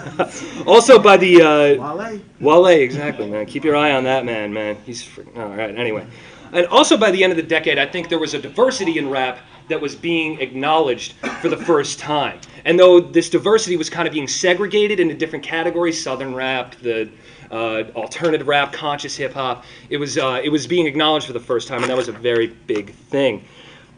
also, 0.65 0.99
by 0.99 1.17
the 1.17 1.41
uh, 1.41 1.95
Wale. 1.95 2.21
Wale, 2.39 2.67
exactly, 2.67 3.27
man. 3.27 3.45
Keep 3.45 3.63
your 3.63 3.75
eye 3.75 3.91
on 3.91 4.03
that 4.03 4.25
man, 4.25 4.53
man. 4.53 4.77
He's 4.85 5.03
freaking, 5.03 5.37
all 5.37 5.49
right. 5.49 5.75
Anyway, 5.75 6.05
and 6.51 6.65
also 6.67 6.97
by 6.97 7.11
the 7.11 7.23
end 7.23 7.31
of 7.31 7.37
the 7.37 7.43
decade, 7.43 7.77
I 7.77 7.85
think 7.85 8.09
there 8.09 8.19
was 8.19 8.33
a 8.33 8.39
diversity 8.39 8.97
in 8.97 9.09
rap 9.09 9.39
that 9.67 9.81
was 9.81 9.95
being 9.95 10.39
acknowledged 10.39 11.13
for 11.41 11.49
the 11.49 11.57
first 11.57 11.99
time. 11.99 12.39
And 12.65 12.79
though 12.79 12.99
this 12.99 13.29
diversity 13.29 13.75
was 13.75 13.89
kind 13.89 14.07
of 14.07 14.13
being 14.13 14.27
segregated 14.27 14.99
into 14.99 15.13
different 15.13 15.43
categories, 15.43 16.01
Southern 16.01 16.33
rap, 16.33 16.75
the 16.75 17.09
uh, 17.51 17.83
alternative 17.95 18.47
rap, 18.47 18.73
conscious 18.73 19.15
hip 19.15 19.33
hop. 19.33 19.63
It 19.89 19.97
was 19.97 20.17
uh, 20.17 20.41
it 20.43 20.49
was 20.49 20.67
being 20.67 20.87
acknowledged 20.87 21.27
for 21.27 21.33
the 21.33 21.39
first 21.39 21.67
time, 21.67 21.81
and 21.81 21.89
that 21.89 21.97
was 21.97 22.07
a 22.07 22.13
very 22.13 22.47
big 22.47 22.93
thing. 22.93 23.43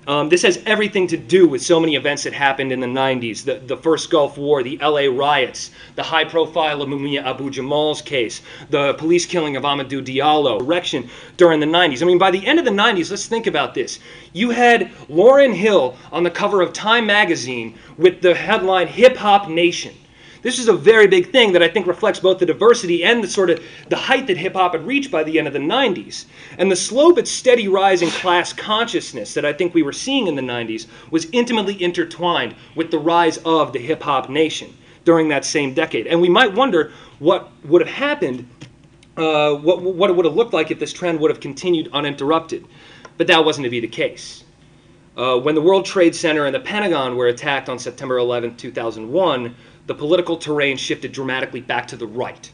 Um, 0.09 0.27
this 0.27 0.41
has 0.41 0.59
everything 0.65 1.05
to 1.07 1.17
do 1.17 1.47
with 1.47 1.61
so 1.61 1.79
many 1.79 1.95
events 1.95 2.23
that 2.23 2.33
happened 2.33 2.71
in 2.71 2.79
the 2.79 2.87
90s 2.87 3.43
the, 3.43 3.59
the 3.59 3.77
first 3.77 4.09
Gulf 4.09 4.39
War, 4.39 4.63
the 4.63 4.79
LA 4.81 5.05
riots, 5.05 5.69
the 5.95 6.01
high 6.01 6.23
profile 6.23 6.81
of 6.81 6.89
Mumia 6.89 7.23
Abu 7.23 7.51
Jamal's 7.51 8.01
case, 8.01 8.41
the 8.71 8.95
police 8.95 9.27
killing 9.27 9.55
of 9.55 9.61
Amadou 9.61 10.03
Diallo, 10.03 10.61
erection 10.61 11.07
during 11.37 11.59
the 11.59 11.67
90s. 11.67 12.01
I 12.01 12.05
mean, 12.05 12.17
by 12.17 12.31
the 12.31 12.43
end 12.47 12.57
of 12.57 12.65
the 12.65 12.71
90s, 12.71 13.11
let's 13.11 13.27
think 13.27 13.45
about 13.45 13.75
this. 13.75 13.99
You 14.33 14.49
had 14.49 14.89
Lauryn 15.09 15.53
Hill 15.53 15.95
on 16.11 16.23
the 16.23 16.31
cover 16.31 16.61
of 16.63 16.73
Time 16.73 17.05
magazine 17.05 17.77
with 17.97 18.21
the 18.21 18.33
headline 18.33 18.87
Hip 18.87 19.15
Hop 19.17 19.47
Nation. 19.47 19.93
This 20.41 20.59
is 20.59 20.67
a 20.67 20.73
very 20.73 21.07
big 21.07 21.31
thing 21.31 21.51
that 21.53 21.63
I 21.63 21.67
think 21.67 21.85
reflects 21.85 22.19
both 22.19 22.39
the 22.39 22.45
diversity 22.45 23.03
and 23.03 23.23
the 23.23 23.27
sort 23.27 23.49
of 23.49 23.61
the 23.89 23.97
height 23.97 24.27
that 24.27 24.37
hip 24.37 24.53
hop 24.53 24.73
had 24.73 24.87
reached 24.87 25.11
by 25.11 25.23
the 25.23 25.37
end 25.37 25.47
of 25.47 25.53
the 25.53 25.59
90s. 25.59 26.25
And 26.57 26.71
the 26.71 26.75
slow 26.75 27.11
but 27.11 27.27
steady 27.27 27.67
rise 27.67 28.01
in 28.01 28.09
class 28.09 28.53
consciousness 28.53 29.33
that 29.33 29.45
I 29.45 29.51
think 29.51 29.73
we 29.73 29.83
were 29.83 29.91
seeing 29.91 30.27
in 30.27 30.35
the 30.35 30.41
90s 30.41 30.87
was 31.11 31.27
intimately 31.31 31.81
intertwined 31.81 32.55
with 32.75 32.89
the 32.91 32.99
rise 32.99 33.37
of 33.45 33.73
the 33.73 33.79
hip 33.79 34.01
hop 34.03 34.29
nation 34.29 34.73
during 35.03 35.27
that 35.29 35.43
same 35.43 35.73
decade. 35.73 36.07
And 36.07 36.21
we 36.21 36.29
might 36.29 36.53
wonder 36.53 36.91
what 37.19 37.51
would 37.65 37.81
have 37.81 37.93
happened, 37.93 38.47
uh, 39.17 39.55
what, 39.55 39.81
what 39.81 40.09
it 40.09 40.15
would 40.15 40.25
have 40.25 40.35
looked 40.35 40.53
like 40.53 40.71
if 40.71 40.79
this 40.79 40.93
trend 40.93 41.19
would 41.19 41.31
have 41.31 41.39
continued 41.39 41.89
uninterrupted. 41.93 42.65
But 43.17 43.27
that 43.27 43.43
wasn't 43.43 43.65
to 43.65 43.69
be 43.69 43.81
the 43.81 43.87
case. 43.87 44.45
Uh, 45.17 45.37
when 45.37 45.53
the 45.53 45.61
World 45.61 45.85
Trade 45.85 46.15
Center 46.15 46.45
and 46.45 46.55
the 46.55 46.61
Pentagon 46.61 47.17
were 47.17 47.27
attacked 47.27 47.67
on 47.67 47.77
September 47.77 48.19
11, 48.19 48.55
2001, 48.55 49.53
the 49.89 49.95
political 49.95 50.37
terrain 50.37 50.77
shifted 50.77 51.11
dramatically 51.11 51.61
back 51.61 51.87
to 51.87 51.97
the 51.97 52.05
right. 52.05 52.51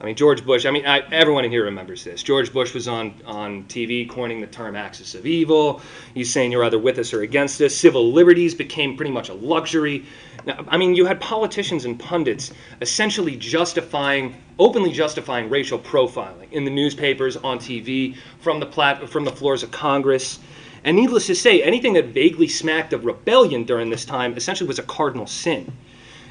I 0.00 0.04
mean, 0.04 0.16
George 0.16 0.44
Bush, 0.44 0.66
I 0.66 0.72
mean, 0.72 0.84
I, 0.84 0.98
everyone 1.12 1.44
in 1.44 1.52
here 1.52 1.62
remembers 1.62 2.02
this. 2.02 2.24
George 2.24 2.52
Bush 2.52 2.74
was 2.74 2.88
on, 2.88 3.14
on 3.24 3.62
TV 3.66 4.08
coining 4.08 4.40
the 4.40 4.48
term 4.48 4.74
axis 4.74 5.14
of 5.14 5.26
evil. 5.26 5.80
He's 6.14 6.32
saying 6.32 6.50
you're 6.50 6.64
either 6.64 6.78
with 6.78 6.98
us 6.98 7.14
or 7.14 7.22
against 7.22 7.60
us. 7.60 7.72
Civil 7.72 8.12
liberties 8.12 8.52
became 8.52 8.96
pretty 8.96 9.12
much 9.12 9.28
a 9.28 9.34
luxury. 9.34 10.06
Now, 10.44 10.64
I 10.66 10.76
mean, 10.76 10.96
you 10.96 11.06
had 11.06 11.20
politicians 11.20 11.84
and 11.84 11.96
pundits 11.96 12.50
essentially 12.80 13.36
justifying, 13.36 14.34
openly 14.58 14.90
justifying 14.90 15.48
racial 15.48 15.78
profiling 15.78 16.50
in 16.50 16.64
the 16.64 16.70
newspapers, 16.72 17.36
on 17.36 17.60
TV, 17.60 18.16
from 18.40 18.58
the, 18.58 18.66
plat- 18.66 19.08
from 19.08 19.24
the 19.24 19.30
floors 19.30 19.62
of 19.62 19.70
Congress. 19.70 20.40
And 20.82 20.96
needless 20.96 21.28
to 21.28 21.36
say, 21.36 21.62
anything 21.62 21.92
that 21.92 22.06
vaguely 22.06 22.48
smacked 22.48 22.92
of 22.92 23.04
rebellion 23.04 23.62
during 23.62 23.90
this 23.90 24.04
time 24.04 24.36
essentially 24.36 24.66
was 24.66 24.80
a 24.80 24.82
cardinal 24.82 25.28
sin. 25.28 25.72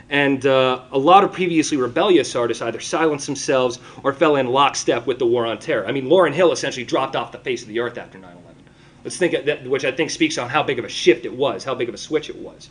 And 0.10 0.46
uh, 0.46 0.84
a 0.92 0.98
lot 0.98 1.24
of 1.24 1.34
previously 1.34 1.78
rebellious 1.78 2.36
artists 2.36 2.62
either 2.62 2.80
silenced 2.80 3.26
themselves 3.26 3.80
or 4.04 4.14
fell 4.14 4.38
in 4.38 4.48
lockstep 4.48 5.06
with 5.06 5.20
the 5.20 5.26
war 5.26 5.46
on 5.46 5.60
terror. 5.60 5.86
I 5.86 5.92
mean, 5.92 6.06
Lauryn 6.06 6.34
Hill 6.34 6.52
essentially 6.54 6.86
dropped 6.86 7.16
off 7.16 7.32
the 7.32 7.40
face 7.40 7.62
of 7.62 7.68
the 7.68 7.80
earth 7.80 7.98
after 7.98 8.18
9 8.18 8.32
11. 8.32 8.56
Let's 9.04 9.18
think 9.18 9.46
that, 9.46 9.68
which 9.68 9.84
I 9.86 9.92
think 9.92 10.10
speaks 10.10 10.38
on 10.38 10.50
how 10.50 10.64
big 10.64 10.80
of 10.80 10.86
a 10.86 10.90
shift 10.90 11.26
it 11.26 11.34
was, 11.34 11.64
how 11.64 11.76
big 11.76 11.90
of 11.90 11.96
a 11.96 11.98
switch 11.98 12.30
it 12.30 12.38
was. 12.38 12.70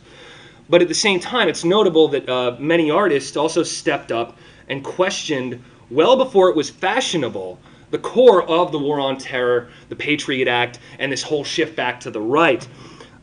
But 0.69 0.81
at 0.81 0.87
the 0.87 0.93
same 0.93 1.19
time, 1.19 1.47
it's 1.47 1.63
notable 1.63 2.07
that 2.09 2.27
uh, 2.27 2.55
many 2.59 2.91
artists 2.91 3.37
also 3.37 3.63
stepped 3.63 4.11
up 4.11 4.37
and 4.67 4.83
questioned, 4.83 5.63
well 5.89 6.17
before 6.17 6.49
it 6.49 6.55
was 6.55 6.69
fashionable, 6.69 7.59
the 7.89 7.97
core 7.97 8.43
of 8.43 8.71
the 8.71 8.79
war 8.79 8.99
on 8.99 9.17
terror, 9.17 9.69
the 9.89 9.95
Patriot 9.95 10.47
Act, 10.47 10.79
and 10.99 11.11
this 11.11 11.23
whole 11.23 11.43
shift 11.43 11.75
back 11.75 11.99
to 12.01 12.11
the 12.11 12.19
right. 12.19 12.67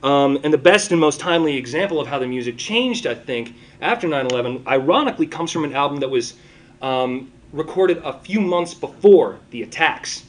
Um, 0.05 0.39
and 0.45 0.53
the 0.53 0.59
best 0.59 0.91
and 0.93 1.01
most 1.01 1.19
timely 1.19 1.57
example 1.57 1.99
of 1.99 2.07
how 2.07 2.19
the 2.19 2.27
music 2.27 2.59
changed, 2.59 3.07
I 3.07 3.15
think, 3.15 3.55
after 3.81 4.07
9 4.07 4.27
11, 4.27 4.65
ironically, 4.67 5.27
comes 5.27 5.51
from 5.51 5.65
an 5.65 5.75
album 5.75 5.99
that 6.01 6.11
was 6.11 6.35
um, 6.83 7.33
recorded 7.55 8.03
a 8.05 8.13
few 8.21 8.43
months 8.43 8.75
before 8.75 9.39
the 9.51 9.63
attacks. 9.63 10.25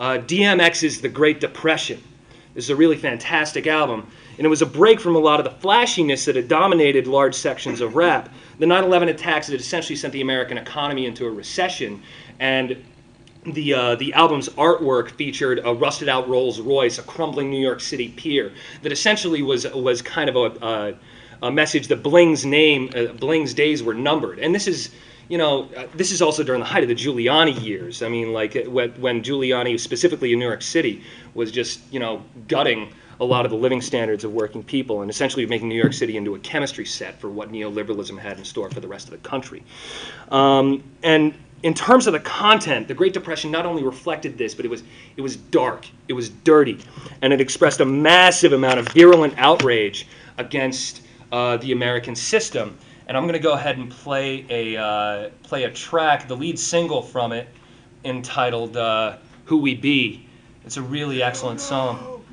Uh, 0.00 0.16
DMX's 0.26 1.02
The 1.02 1.10
Great 1.10 1.40
Depression. 1.40 2.02
This 2.54 2.64
is 2.64 2.70
a 2.70 2.76
really 2.76 2.96
fantastic 2.96 3.66
album. 3.66 4.10
And 4.38 4.46
it 4.46 4.48
was 4.48 4.62
a 4.62 4.66
break 4.66 4.98
from 4.98 5.14
a 5.14 5.18
lot 5.18 5.40
of 5.40 5.44
the 5.44 5.60
flashiness 5.60 6.24
that 6.24 6.36
had 6.36 6.48
dominated 6.48 7.06
large 7.06 7.34
sections 7.34 7.82
of 7.82 7.96
rap. 7.96 8.32
The 8.58 8.66
9 8.66 8.82
11 8.82 9.10
attacks 9.10 9.48
had 9.48 9.60
essentially 9.60 9.96
sent 9.96 10.14
the 10.14 10.22
American 10.22 10.56
economy 10.56 11.04
into 11.04 11.26
a 11.26 11.30
recession. 11.30 12.02
And 12.40 12.82
the 13.52 13.74
uh, 13.74 13.94
the 13.96 14.12
album's 14.14 14.48
artwork 14.50 15.10
featured 15.10 15.60
a 15.64 15.72
rusted 15.72 16.08
out 16.08 16.28
Rolls 16.28 16.60
Royce, 16.60 16.98
a 16.98 17.02
crumbling 17.02 17.50
New 17.50 17.60
York 17.60 17.80
City 17.80 18.08
pier 18.08 18.52
that 18.82 18.92
essentially 18.92 19.42
was 19.42 19.66
was 19.72 20.02
kind 20.02 20.28
of 20.28 20.36
a, 20.36 20.66
a, 20.66 21.46
a 21.48 21.50
message 21.50 21.88
that 21.88 22.02
Bling's 22.02 22.44
name, 22.44 22.90
uh, 22.94 23.06
Bling's 23.12 23.54
days 23.54 23.82
were 23.82 23.94
numbered. 23.94 24.38
And 24.38 24.54
this 24.54 24.66
is, 24.66 24.90
you 25.28 25.38
know, 25.38 25.68
uh, 25.76 25.86
this 25.94 26.10
is 26.10 26.22
also 26.22 26.42
during 26.42 26.60
the 26.60 26.66
height 26.66 26.82
of 26.82 26.88
the 26.88 26.94
Giuliani 26.94 27.62
years. 27.62 28.02
I 28.02 28.08
mean, 28.08 28.32
like 28.32 28.54
when, 28.66 28.90
when 29.00 29.22
Giuliani, 29.22 29.78
specifically 29.78 30.32
in 30.32 30.38
New 30.38 30.46
York 30.46 30.62
City, 30.62 31.02
was 31.34 31.50
just 31.50 31.80
you 31.92 32.00
know 32.00 32.22
gutting 32.48 32.92
a 33.20 33.24
lot 33.24 33.44
of 33.44 33.50
the 33.50 33.56
living 33.56 33.80
standards 33.80 34.24
of 34.24 34.32
working 34.32 34.62
people 34.62 35.02
and 35.02 35.10
essentially 35.10 35.44
making 35.44 35.68
New 35.68 35.74
York 35.74 35.92
City 35.92 36.16
into 36.16 36.34
a 36.34 36.38
chemistry 36.38 36.84
set 36.84 37.20
for 37.20 37.28
what 37.28 37.50
neoliberalism 37.50 38.16
had 38.18 38.38
in 38.38 38.44
store 38.44 38.70
for 38.70 38.80
the 38.80 38.86
rest 38.86 39.06
of 39.06 39.10
the 39.10 39.28
country. 39.28 39.64
Um, 40.30 40.84
and 41.02 41.34
in 41.62 41.74
terms 41.74 42.06
of 42.06 42.12
the 42.12 42.20
content, 42.20 42.86
the 42.88 42.94
Great 42.94 43.12
Depression 43.12 43.50
not 43.50 43.66
only 43.66 43.82
reflected 43.82 44.38
this, 44.38 44.54
but 44.54 44.64
it 44.64 44.68
was 44.68 44.82
it 45.16 45.22
was 45.22 45.36
dark, 45.36 45.86
it 46.06 46.12
was 46.12 46.28
dirty, 46.28 46.78
and 47.22 47.32
it 47.32 47.40
expressed 47.40 47.80
a 47.80 47.84
massive 47.84 48.52
amount 48.52 48.78
of 48.78 48.88
virulent 48.88 49.34
outrage 49.38 50.06
against 50.36 51.02
uh, 51.32 51.56
the 51.56 51.72
American 51.72 52.14
system. 52.14 52.76
And 53.08 53.16
I'm 53.16 53.24
going 53.24 53.32
to 53.32 53.40
go 53.40 53.54
ahead 53.54 53.78
and 53.78 53.90
play 53.90 54.44
a 54.50 54.80
uh, 54.80 55.30
play 55.42 55.64
a 55.64 55.70
track, 55.70 56.28
the 56.28 56.36
lead 56.36 56.58
single 56.58 57.02
from 57.02 57.32
it, 57.32 57.48
entitled 58.04 58.76
uh, 58.76 59.16
"Who 59.46 59.58
We 59.58 59.74
Be." 59.74 60.26
It's 60.64 60.76
a 60.76 60.82
really 60.82 61.22
excellent 61.22 61.60
song. 61.60 62.24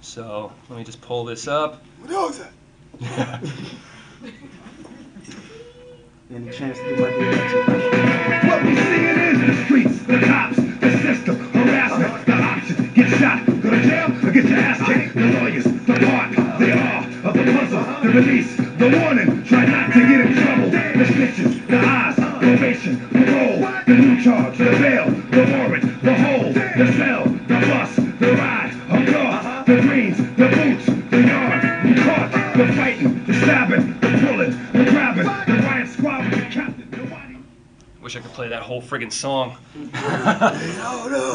So 0.00 0.52
let 0.68 0.78
me 0.78 0.84
just 0.84 1.00
pull 1.00 1.24
this 1.24 1.48
up. 1.48 1.82
Any 6.34 6.50
chance 6.50 6.78
to 6.78 6.96
do 6.96 7.02
my 7.02 7.10
DMX 7.10 8.48
What 8.48 8.62
we 8.64 8.74
seeing 8.74 9.18
is 9.18 9.40
the 9.46 9.64
streets, 9.64 10.02
the 10.04 10.18
cops, 10.20 10.56
the 10.56 10.90
system, 11.02 11.36
harassment, 11.52 12.24
the 12.24 12.32
options, 12.32 12.94
get 12.94 13.18
shot, 13.18 13.44
go 13.44 13.68
to 13.68 13.82
jail, 13.82 14.06
or 14.26 14.32
get 14.32 14.44
your 14.46 14.58
ass 14.58 14.82
kicked. 14.86 15.14
The 15.14 15.20
lawyers, 15.20 15.64
the 15.64 15.92
part, 15.92 16.58
they 16.58 16.72
are 16.72 17.04
of 17.28 17.34
the 17.34 17.44
puzzle, 17.52 17.84
the 18.02 18.08
release, 18.18 18.56
the 18.56 18.98
warning, 18.98 19.44
try 19.44 19.66
not 19.66 19.92
to 19.92 20.00
get 20.00 20.20
in 20.24 20.32
trouble. 20.32 20.70
The 20.70 21.04
snitches, 21.04 21.66
the 21.66 21.76
eyes, 21.76 22.14
probation, 22.14 22.96
parole, 23.10 23.58
the 23.86 23.92
the 23.92 23.98
new 23.98 24.22
charge, 24.24 24.56
the 24.56 24.64
bail, 24.64 25.10
the 25.10 25.44
warrant, 25.52 26.02
the 26.02 26.14
hole, 26.14 26.52
the 26.52 26.92
cell, 26.96 27.21
that 38.62 38.68
whole 38.68 38.82
friggin' 38.82 39.12
song. 39.12 39.56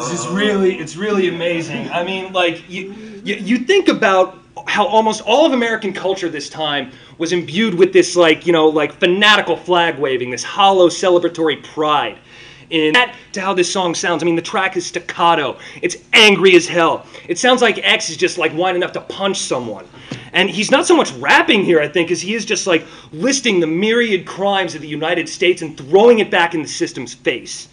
This 0.08 0.20
is 0.20 0.28
really, 0.28 0.78
it's 0.78 0.96
really 0.96 1.28
amazing. 1.28 1.90
I 1.90 2.02
mean, 2.02 2.32
like 2.32 2.68
you, 2.68 2.94
you, 3.22 3.34
you 3.36 3.58
think 3.58 3.88
about 3.88 4.38
how 4.66 4.86
almost 4.86 5.22
all 5.26 5.44
of 5.46 5.52
American 5.52 5.92
culture 5.92 6.28
this 6.28 6.48
time 6.48 6.90
was 7.18 7.32
imbued 7.32 7.74
with 7.74 7.92
this, 7.92 8.16
like 8.16 8.46
you 8.46 8.52
know, 8.52 8.68
like 8.68 8.92
fanatical 8.92 9.56
flag 9.56 9.98
waving, 9.98 10.30
this 10.30 10.42
hollow 10.42 10.88
celebratory 10.88 11.62
pride. 11.62 12.18
In 12.70 12.92
that 12.92 13.14
to 13.32 13.40
how 13.40 13.54
this 13.54 13.72
song 13.72 13.94
sounds. 13.94 14.22
I 14.22 14.26
mean, 14.26 14.36
the 14.36 14.42
track 14.42 14.76
is 14.76 14.86
staccato. 14.86 15.58
It's 15.80 15.96
angry 16.12 16.54
as 16.54 16.66
hell. 16.66 17.06
It 17.26 17.38
sounds 17.38 17.62
like 17.62 17.78
X 17.82 18.10
is 18.10 18.16
just 18.16 18.36
like 18.36 18.52
winding 18.54 18.82
up 18.82 18.92
to 18.92 19.00
punch 19.00 19.38
someone. 19.38 19.86
And 20.32 20.50
he's 20.50 20.70
not 20.70 20.86
so 20.86 20.94
much 20.94 21.10
rapping 21.12 21.64
here, 21.64 21.80
I 21.80 21.88
think, 21.88 22.10
as 22.10 22.20
he 22.20 22.34
is 22.34 22.44
just 22.44 22.66
like 22.66 22.84
listing 23.12 23.60
the 23.60 23.66
myriad 23.66 24.26
crimes 24.26 24.74
of 24.74 24.82
the 24.82 24.88
United 24.88 25.28
States 25.28 25.62
and 25.62 25.76
throwing 25.76 26.18
it 26.18 26.30
back 26.30 26.54
in 26.54 26.60
the 26.60 26.68
system's 26.68 27.14
face. 27.14 27.68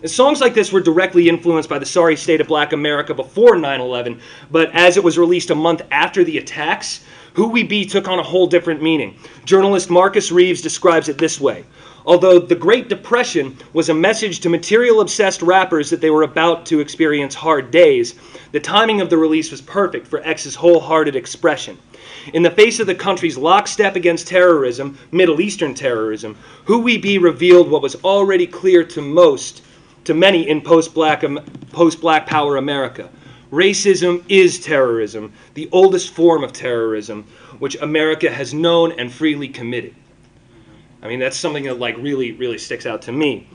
And 0.00 0.10
songs 0.10 0.40
like 0.40 0.54
this 0.54 0.72
were 0.72 0.80
directly 0.80 1.28
influenced 1.28 1.68
by 1.68 1.78
the 1.78 1.86
sorry 1.86 2.16
state 2.16 2.40
of 2.40 2.46
black 2.46 2.72
America 2.72 3.12
before 3.12 3.56
9 3.56 3.80
11, 3.80 4.20
but 4.50 4.70
as 4.72 4.96
it 4.96 5.04
was 5.04 5.18
released 5.18 5.50
a 5.50 5.54
month 5.54 5.82
after 5.90 6.22
the 6.22 6.38
attacks, 6.38 7.00
Who 7.34 7.48
We 7.48 7.64
Be 7.64 7.84
took 7.84 8.06
on 8.06 8.20
a 8.20 8.22
whole 8.22 8.46
different 8.46 8.80
meaning. 8.80 9.18
Journalist 9.44 9.90
Marcus 9.90 10.30
Reeves 10.30 10.62
describes 10.62 11.08
it 11.08 11.18
this 11.18 11.40
way 11.40 11.64
Although 12.08 12.38
the 12.38 12.54
Great 12.54 12.88
Depression 12.88 13.58
was 13.74 13.90
a 13.90 13.94
message 13.94 14.40
to 14.40 14.48
material 14.48 15.02
obsessed 15.02 15.42
rappers 15.42 15.90
that 15.90 16.00
they 16.00 16.08
were 16.08 16.22
about 16.22 16.64
to 16.64 16.80
experience 16.80 17.34
hard 17.34 17.70
days, 17.70 18.14
the 18.50 18.60
timing 18.60 19.02
of 19.02 19.10
the 19.10 19.18
release 19.18 19.50
was 19.50 19.60
perfect 19.60 20.06
for 20.06 20.26
X's 20.26 20.54
wholehearted 20.54 21.14
expression. 21.14 21.76
In 22.32 22.42
the 22.42 22.50
face 22.50 22.80
of 22.80 22.86
the 22.86 22.94
country's 22.94 23.36
lockstep 23.36 23.94
against 23.94 24.26
terrorism, 24.26 24.96
Middle 25.12 25.42
Eastern 25.42 25.74
terrorism, 25.74 26.34
Who 26.64 26.78
We 26.78 26.96
Be 26.96 27.18
revealed 27.18 27.70
what 27.70 27.82
was 27.82 27.96
already 27.96 28.46
clear 28.46 28.84
to 28.84 29.02
most, 29.02 29.60
to 30.04 30.14
many 30.14 30.48
in 30.48 30.62
post-black 30.62 31.22
post-black 31.72 32.26
power 32.26 32.56
America. 32.56 33.10
Racism 33.52 34.24
is 34.30 34.58
terrorism, 34.58 35.34
the 35.52 35.68
oldest 35.72 36.14
form 36.14 36.42
of 36.42 36.54
terrorism, 36.54 37.24
which 37.58 37.76
America 37.82 38.30
has 38.30 38.54
known 38.54 38.92
and 38.92 39.12
freely 39.12 39.48
committed. 39.48 39.94
I 41.08 41.10
mean, 41.10 41.20
that's 41.20 41.38
something 41.38 41.64
that 41.64 41.78
like 41.78 41.96
really, 41.96 42.32
really 42.32 42.58
sticks 42.58 42.84
out 42.84 43.00
to 43.02 43.12
me. 43.12 43.46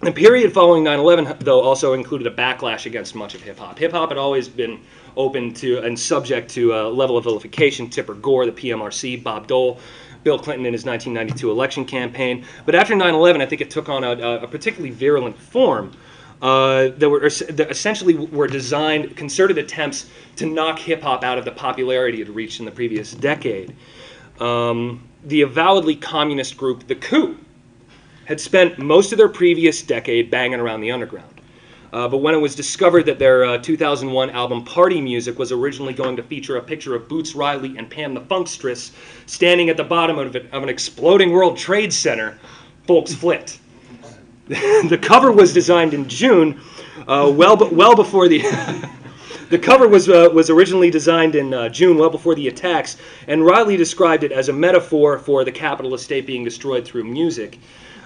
The 0.00 0.10
period 0.10 0.52
following 0.52 0.82
9/11, 0.82 1.38
though, 1.38 1.60
also 1.60 1.92
included 1.92 2.26
a 2.26 2.32
backlash 2.34 2.84
against 2.84 3.14
much 3.14 3.36
of 3.36 3.42
hip 3.42 3.60
hop. 3.60 3.78
Hip 3.78 3.92
hop 3.92 4.08
had 4.08 4.18
always 4.18 4.48
been 4.48 4.80
open 5.16 5.54
to 5.54 5.78
and 5.78 5.96
subject 5.96 6.50
to 6.50 6.74
a 6.74 6.88
level 6.88 7.16
of 7.16 7.22
vilification. 7.22 7.88
Tipper 7.88 8.14
Gore, 8.14 8.44
the 8.44 8.50
PMRC, 8.50 9.22
Bob 9.22 9.46
Dole, 9.46 9.78
Bill 10.24 10.36
Clinton 10.36 10.66
in 10.66 10.72
his 10.72 10.84
1992 10.84 11.48
election 11.48 11.84
campaign. 11.84 12.44
But 12.64 12.74
after 12.74 12.94
9/11, 12.96 13.40
I 13.40 13.46
think 13.46 13.60
it 13.60 13.70
took 13.70 13.88
on 13.88 14.02
a, 14.02 14.40
a 14.42 14.48
particularly 14.48 14.90
virulent 14.92 15.38
form. 15.38 15.92
Uh, 16.42 16.88
that 16.98 17.08
were 17.08 17.20
that 17.20 17.70
essentially 17.70 18.14
were 18.14 18.48
designed 18.48 19.16
concerted 19.16 19.58
attempts 19.58 20.10
to 20.34 20.44
knock 20.44 20.80
hip 20.80 21.02
hop 21.02 21.22
out 21.22 21.38
of 21.38 21.44
the 21.44 21.52
popularity 21.52 22.20
it 22.20 22.28
reached 22.28 22.58
in 22.58 22.66
the 22.66 22.72
previous 22.72 23.14
decade. 23.14 23.74
um, 24.40 25.05
the 25.26 25.42
avowedly 25.42 25.96
communist 25.96 26.56
group, 26.56 26.86
The 26.86 26.94
Coup, 26.94 27.36
had 28.26 28.40
spent 28.40 28.78
most 28.78 29.12
of 29.12 29.18
their 29.18 29.28
previous 29.28 29.82
decade 29.82 30.30
banging 30.30 30.60
around 30.60 30.80
the 30.80 30.92
underground. 30.92 31.40
Uh, 31.92 32.08
but 32.08 32.18
when 32.18 32.34
it 32.34 32.38
was 32.38 32.54
discovered 32.54 33.06
that 33.06 33.18
their 33.18 33.44
uh, 33.44 33.58
2001 33.58 34.30
album 34.30 34.64
Party 34.64 35.00
Music 35.00 35.38
was 35.38 35.52
originally 35.52 35.94
going 35.94 36.16
to 36.16 36.22
feature 36.22 36.56
a 36.56 36.62
picture 36.62 36.94
of 36.94 37.08
Boots 37.08 37.34
Riley 37.34 37.76
and 37.76 37.88
Pam 37.88 38.14
the 38.14 38.20
Funkstress 38.20 38.92
standing 39.26 39.68
at 39.68 39.76
the 39.76 39.84
bottom 39.84 40.18
of, 40.18 40.36
it, 40.36 40.52
of 40.52 40.62
an 40.62 40.68
exploding 40.68 41.30
World 41.30 41.56
Trade 41.56 41.92
Center, 41.92 42.38
folks 42.86 43.14
flipped. 43.14 43.58
the 44.48 44.98
cover 45.00 45.32
was 45.32 45.52
designed 45.52 45.94
in 45.94 46.08
June, 46.08 46.60
uh, 47.08 47.32
well, 47.34 47.56
well 47.72 47.96
before 47.96 48.28
the. 48.28 48.42
the 49.48 49.58
cover 49.58 49.88
was, 49.88 50.08
uh, 50.08 50.28
was 50.32 50.50
originally 50.50 50.90
designed 50.90 51.34
in 51.34 51.54
uh, 51.54 51.68
June, 51.68 51.98
well 51.98 52.10
before 52.10 52.34
the 52.34 52.48
attacks, 52.48 52.96
and 53.26 53.44
Riley 53.44 53.76
described 53.76 54.24
it 54.24 54.32
as 54.32 54.48
a 54.48 54.52
metaphor 54.52 55.18
for 55.18 55.44
the 55.44 55.52
capitalist 55.52 56.04
state 56.04 56.26
being 56.26 56.44
destroyed 56.44 56.84
through 56.84 57.04
music. 57.04 57.58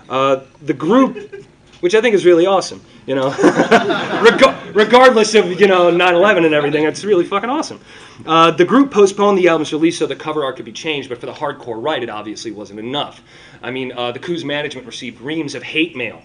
Uh, 0.09 0.41
the 0.63 0.75
group, 0.75 1.47
which 1.81 1.95
I 1.95 2.01
think 2.01 2.15
is 2.15 2.27
really 2.27 2.47
awesome, 2.47 2.83
you 3.07 3.15
know, 3.15 3.31
Reg- 4.23 4.75
regardless 4.75 5.35
of 5.35 5.61
you 5.61 5.67
know 5.67 5.91
9/11 5.91 6.45
and 6.45 6.55
everything, 6.55 6.85
it's 6.85 7.05
really 7.05 7.25
fucking 7.25 7.49
awesome. 7.49 7.81
Uh, 8.27 8.51
the 8.51 8.65
group 8.65 8.91
postponed 8.91 9.39
the 9.39 9.49
album's 9.49 9.73
release 9.73 9.99
so 9.99 10.07
the 10.07 10.17
cover 10.17 10.45
art 10.45 10.57
could 10.57 10.65
be 10.65 10.73
changed, 10.73 11.09
but 11.09 11.19
for 11.19 11.27
the 11.27 11.33
hardcore 11.33 11.83
right, 11.83 12.03
it 12.03 12.11
obviously 12.11 12.51
wasn't 12.51 12.79
enough. 12.79 13.23
I 13.63 13.71
mean, 13.71 13.93
uh, 13.93 14.13
the 14.13 14.19
Coup's 14.19 14.45
management 14.45 14.87
received 14.87 15.21
reams 15.21 15.55
of 15.55 15.63
hate 15.63 15.97
mail. 15.97 16.23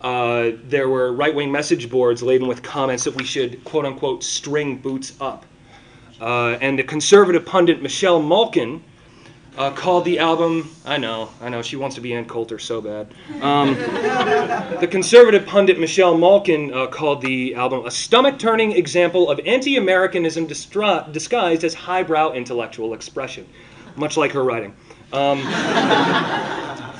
Uh, 0.00 0.52
there 0.64 0.88
were 0.88 1.12
right-wing 1.12 1.50
message 1.50 1.90
boards 1.90 2.22
laden 2.22 2.46
with 2.46 2.62
comments 2.62 3.04
that 3.04 3.14
we 3.16 3.24
should 3.24 3.62
quote 3.64 3.84
unquote 3.84 4.22
string 4.22 4.76
boots 4.76 5.14
up. 5.20 5.44
Uh, 6.20 6.58
and 6.60 6.78
the 6.78 6.82
conservative 6.82 7.44
pundit 7.44 7.82
Michelle 7.82 8.22
Malkin 8.22 8.82
uh, 9.56 9.72
called 9.72 10.04
the 10.04 10.20
album. 10.20 10.70
I 10.84 10.98
know, 10.98 11.30
I 11.42 11.48
know, 11.48 11.62
she 11.62 11.76
wants 11.76 11.96
to 11.96 12.00
be 12.00 12.14
Ann 12.14 12.26
Coulter 12.26 12.60
so 12.60 12.80
bad. 12.80 13.12
Um, 13.42 13.74
the 14.80 14.88
conservative 14.88 15.44
pundit 15.46 15.80
Michelle 15.80 16.16
Malkin 16.16 16.72
uh, 16.72 16.86
called 16.86 17.20
the 17.22 17.56
album 17.56 17.84
a 17.84 17.90
stomach-turning 17.90 18.72
example 18.72 19.28
of 19.28 19.40
anti-Americanism 19.44 20.46
distra- 20.46 21.12
disguised 21.12 21.64
as 21.64 21.74
highbrow 21.74 22.32
intellectual 22.32 22.94
expression, 22.94 23.48
much 23.96 24.16
like 24.16 24.30
her 24.30 24.44
writing. 24.44 24.76
Um, 25.12 25.38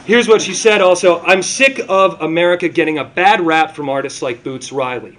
here's 0.08 0.26
what 0.26 0.42
she 0.42 0.54
said. 0.54 0.80
Also, 0.80 1.20
I'm 1.20 1.42
sick 1.42 1.80
of 1.88 2.20
America 2.22 2.68
getting 2.68 2.98
a 2.98 3.04
bad 3.04 3.40
rap 3.40 3.76
from 3.76 3.88
artists 3.88 4.22
like 4.22 4.42
Boots 4.42 4.72
Riley. 4.72 5.16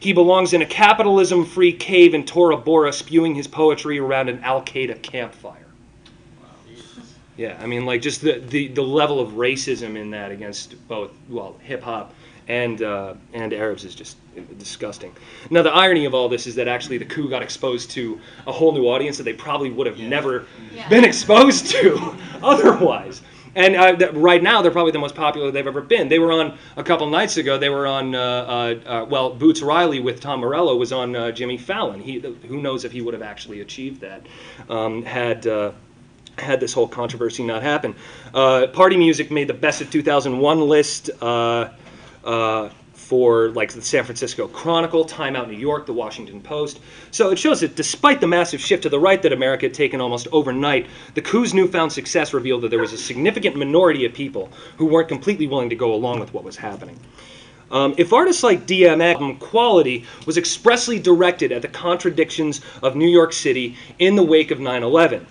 He 0.00 0.12
belongs 0.12 0.52
in 0.52 0.62
a 0.62 0.66
capitalism-free 0.66 1.72
cave 1.72 2.14
in 2.14 2.24
Tora 2.24 2.56
Bora, 2.56 2.92
spewing 2.92 3.34
his 3.34 3.48
poetry 3.48 3.98
around 3.98 4.28
an 4.28 4.38
Al 4.44 4.62
Qaeda 4.62 5.02
campfire. 5.02 5.66
Yeah, 7.36 7.58
I 7.60 7.66
mean, 7.66 7.84
like 7.84 8.00
just 8.00 8.20
the, 8.20 8.38
the, 8.38 8.68
the 8.68 8.82
level 8.82 9.20
of 9.20 9.32
racism 9.32 9.96
in 9.96 10.10
that 10.10 10.30
against 10.30 10.76
both 10.88 11.10
well 11.28 11.56
hip 11.62 11.82
hop 11.82 12.14
and 12.48 12.82
uh, 12.82 13.14
and 13.34 13.52
Arabs 13.52 13.84
is 13.84 13.94
just 13.94 14.16
disgusting. 14.58 15.14
Now 15.50 15.62
the 15.62 15.72
irony 15.72 16.06
of 16.06 16.14
all 16.14 16.28
this 16.28 16.46
is 16.46 16.54
that 16.56 16.66
actually 16.66 16.98
the 16.98 17.04
coup 17.04 17.28
got 17.28 17.42
exposed 17.42 17.90
to 17.92 18.20
a 18.46 18.52
whole 18.52 18.72
new 18.72 18.86
audience 18.88 19.18
that 19.18 19.24
they 19.24 19.34
probably 19.34 19.70
would 19.70 19.86
have 19.86 19.98
never 19.98 20.46
been 20.88 21.04
exposed 21.04 21.66
to 21.72 22.16
otherwise. 22.42 23.22
And 23.58 23.74
uh, 23.74 24.12
right 24.12 24.40
now 24.40 24.62
they're 24.62 24.70
probably 24.70 24.92
the 24.92 25.00
most 25.00 25.16
popular 25.16 25.50
they've 25.50 25.66
ever 25.66 25.80
been. 25.80 26.08
They 26.08 26.20
were 26.20 26.30
on 26.30 26.56
a 26.76 26.84
couple 26.84 27.08
nights 27.10 27.38
ago. 27.38 27.58
They 27.58 27.68
were 27.68 27.88
on 27.88 28.14
uh, 28.14 28.20
uh, 28.20 28.74
uh 28.86 29.04
well, 29.06 29.30
Boots 29.30 29.62
Riley 29.62 29.98
with 29.98 30.20
Tom 30.20 30.40
Morello 30.40 30.76
was 30.76 30.92
on 30.92 31.16
uh, 31.16 31.32
Jimmy 31.32 31.58
Fallon. 31.58 32.00
He 32.00 32.20
who 32.20 32.62
knows 32.62 32.84
if 32.84 32.92
he 32.92 33.00
would 33.00 33.14
have 33.14 33.22
actually 33.22 33.60
achieved 33.60 34.00
that 34.02 34.24
um, 34.70 35.02
had 35.02 35.44
had 36.40 36.60
this 36.60 36.72
whole 36.72 36.86
controversy 36.86 37.42
not 37.42 37.62
happen. 37.64 37.96
Uh, 38.32 38.68
party 38.68 38.96
music 38.96 39.32
made 39.32 39.48
the 39.48 39.54
best 39.54 39.80
of 39.80 39.90
2001 39.90 40.60
list 40.60 41.10
uh, 41.20 41.68
uh, 42.24 42.68
for 43.08 43.48
like 43.52 43.72
the 43.72 43.80
San 43.80 44.04
Francisco 44.04 44.46
Chronicle, 44.48 45.02
Time 45.02 45.34
Out 45.34 45.48
New 45.48 45.56
York, 45.56 45.86
the 45.86 45.94
Washington 45.94 46.42
Post. 46.42 46.78
So 47.10 47.30
it 47.30 47.38
shows 47.38 47.60
that 47.62 47.74
despite 47.74 48.20
the 48.20 48.26
massive 48.26 48.60
shift 48.60 48.82
to 48.82 48.90
the 48.90 49.00
right 49.00 49.22
that 49.22 49.32
America 49.32 49.64
had 49.64 49.72
taken 49.72 49.98
almost 49.98 50.28
overnight, 50.30 50.86
the 51.14 51.22
coup's 51.22 51.54
newfound 51.54 51.90
success 51.90 52.34
revealed 52.34 52.60
that 52.62 52.68
there 52.68 52.80
was 52.80 52.92
a 52.92 52.98
significant 52.98 53.56
minority 53.56 54.04
of 54.04 54.12
people 54.12 54.50
who 54.76 54.84
weren't 54.84 55.08
completely 55.08 55.46
willing 55.46 55.70
to 55.70 55.74
go 55.74 55.94
along 55.94 56.20
with 56.20 56.34
what 56.34 56.44
was 56.44 56.56
happening. 56.56 57.00
Um, 57.70 57.94
if 57.96 58.12
artists 58.12 58.42
like 58.42 58.66
DMX 58.66 59.38
quality 59.38 60.04
was 60.26 60.36
expressly 60.36 60.98
directed 60.98 61.50
at 61.50 61.62
the 61.62 61.68
contradictions 61.68 62.60
of 62.82 62.94
New 62.94 63.08
York 63.08 63.32
City 63.32 63.74
in 63.98 64.16
the 64.16 64.22
wake 64.22 64.50
of 64.50 64.60
9 64.60 64.82
11. 64.82 65.26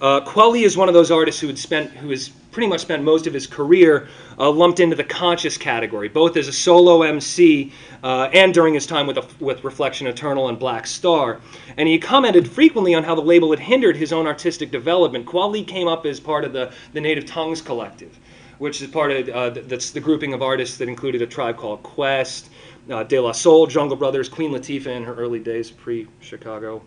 Uh, 0.00 0.52
is 0.54 0.76
one 0.76 0.88
of 0.88 0.94
those 0.94 1.10
artists 1.10 1.40
who 1.40 1.48
had 1.48 1.58
spent, 1.58 1.90
who 1.90 2.10
has 2.10 2.30
pretty 2.52 2.68
much 2.68 2.80
spent 2.80 3.02
most 3.02 3.26
of 3.26 3.34
his 3.34 3.46
career 3.46 4.08
uh, 4.38 4.50
lumped 4.50 4.80
into 4.80 4.96
the 4.96 5.04
conscious 5.04 5.56
category, 5.56 6.08
both 6.08 6.36
as 6.36 6.48
a 6.48 6.52
solo 6.52 7.02
MC 7.02 7.72
uh, 8.02 8.28
and 8.32 8.54
during 8.54 8.74
his 8.74 8.86
time 8.86 9.06
with, 9.06 9.18
a, 9.18 9.26
with 9.40 9.62
Reflection 9.64 10.06
Eternal 10.06 10.48
and 10.48 10.58
Black 10.58 10.86
Star. 10.86 11.40
And 11.76 11.88
he 11.88 11.98
commented 11.98 12.48
frequently 12.48 12.94
on 12.94 13.02
how 13.02 13.14
the 13.14 13.22
label 13.22 13.50
had 13.50 13.60
hindered 13.60 13.96
his 13.96 14.12
own 14.12 14.26
artistic 14.26 14.70
development. 14.70 15.26
Kweli 15.26 15.66
came 15.66 15.88
up 15.88 16.06
as 16.06 16.20
part 16.20 16.44
of 16.44 16.52
the, 16.52 16.72
the 16.92 17.00
Native 17.00 17.26
Tongues 17.26 17.60
Collective, 17.60 18.18
which 18.58 18.80
is 18.80 18.88
part 18.88 19.10
of 19.10 19.28
uh, 19.28 19.50
that's 19.66 19.90
the 19.90 20.00
grouping 20.00 20.32
of 20.32 20.42
artists 20.42 20.78
that 20.78 20.88
included 20.88 21.22
a 21.22 21.26
tribe 21.26 21.56
called 21.56 21.82
Quest, 21.82 22.50
uh, 22.90 23.02
De 23.02 23.18
La 23.18 23.32
Soul, 23.32 23.66
Jungle 23.66 23.96
Brothers, 23.96 24.28
Queen 24.28 24.52
Latifah 24.52 24.96
in 24.96 25.04
her 25.04 25.14
early 25.14 25.40
days, 25.40 25.70
pre-Chicago 25.70 26.82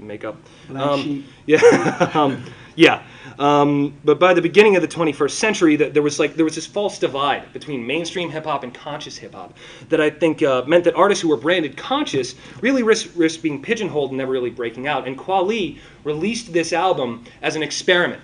makeup. 0.00 0.36
Um, 0.74 1.24
yeah, 1.46 2.10
um, 2.14 2.44
yeah. 2.76 3.02
Um, 3.38 3.94
but 4.04 4.18
by 4.18 4.34
the 4.34 4.42
beginning 4.42 4.76
of 4.76 4.82
the 4.82 4.88
21st 4.88 5.30
century, 5.30 5.76
that 5.76 5.94
there 5.94 6.02
was 6.02 6.18
like 6.18 6.34
there 6.34 6.44
was 6.44 6.54
this 6.54 6.66
false 6.66 6.98
divide 6.98 7.52
between 7.52 7.86
mainstream 7.86 8.30
hip 8.30 8.44
hop 8.44 8.64
and 8.64 8.74
conscious 8.74 9.16
hip 9.16 9.34
hop 9.34 9.56
that 9.88 10.00
I 10.00 10.10
think 10.10 10.42
uh, 10.42 10.62
meant 10.66 10.84
that 10.84 10.94
artists 10.94 11.22
who 11.22 11.28
were 11.28 11.36
branded 11.36 11.76
conscious 11.76 12.34
really 12.60 12.82
risked 12.82 13.16
risk 13.16 13.42
being 13.42 13.62
pigeonholed 13.62 14.10
and 14.10 14.18
never 14.18 14.32
really 14.32 14.50
breaking 14.50 14.86
out. 14.86 15.06
And 15.06 15.18
Kweli 15.18 15.78
released 16.04 16.52
this 16.52 16.72
album 16.72 17.24
as 17.42 17.56
an 17.56 17.62
experiment 17.62 18.22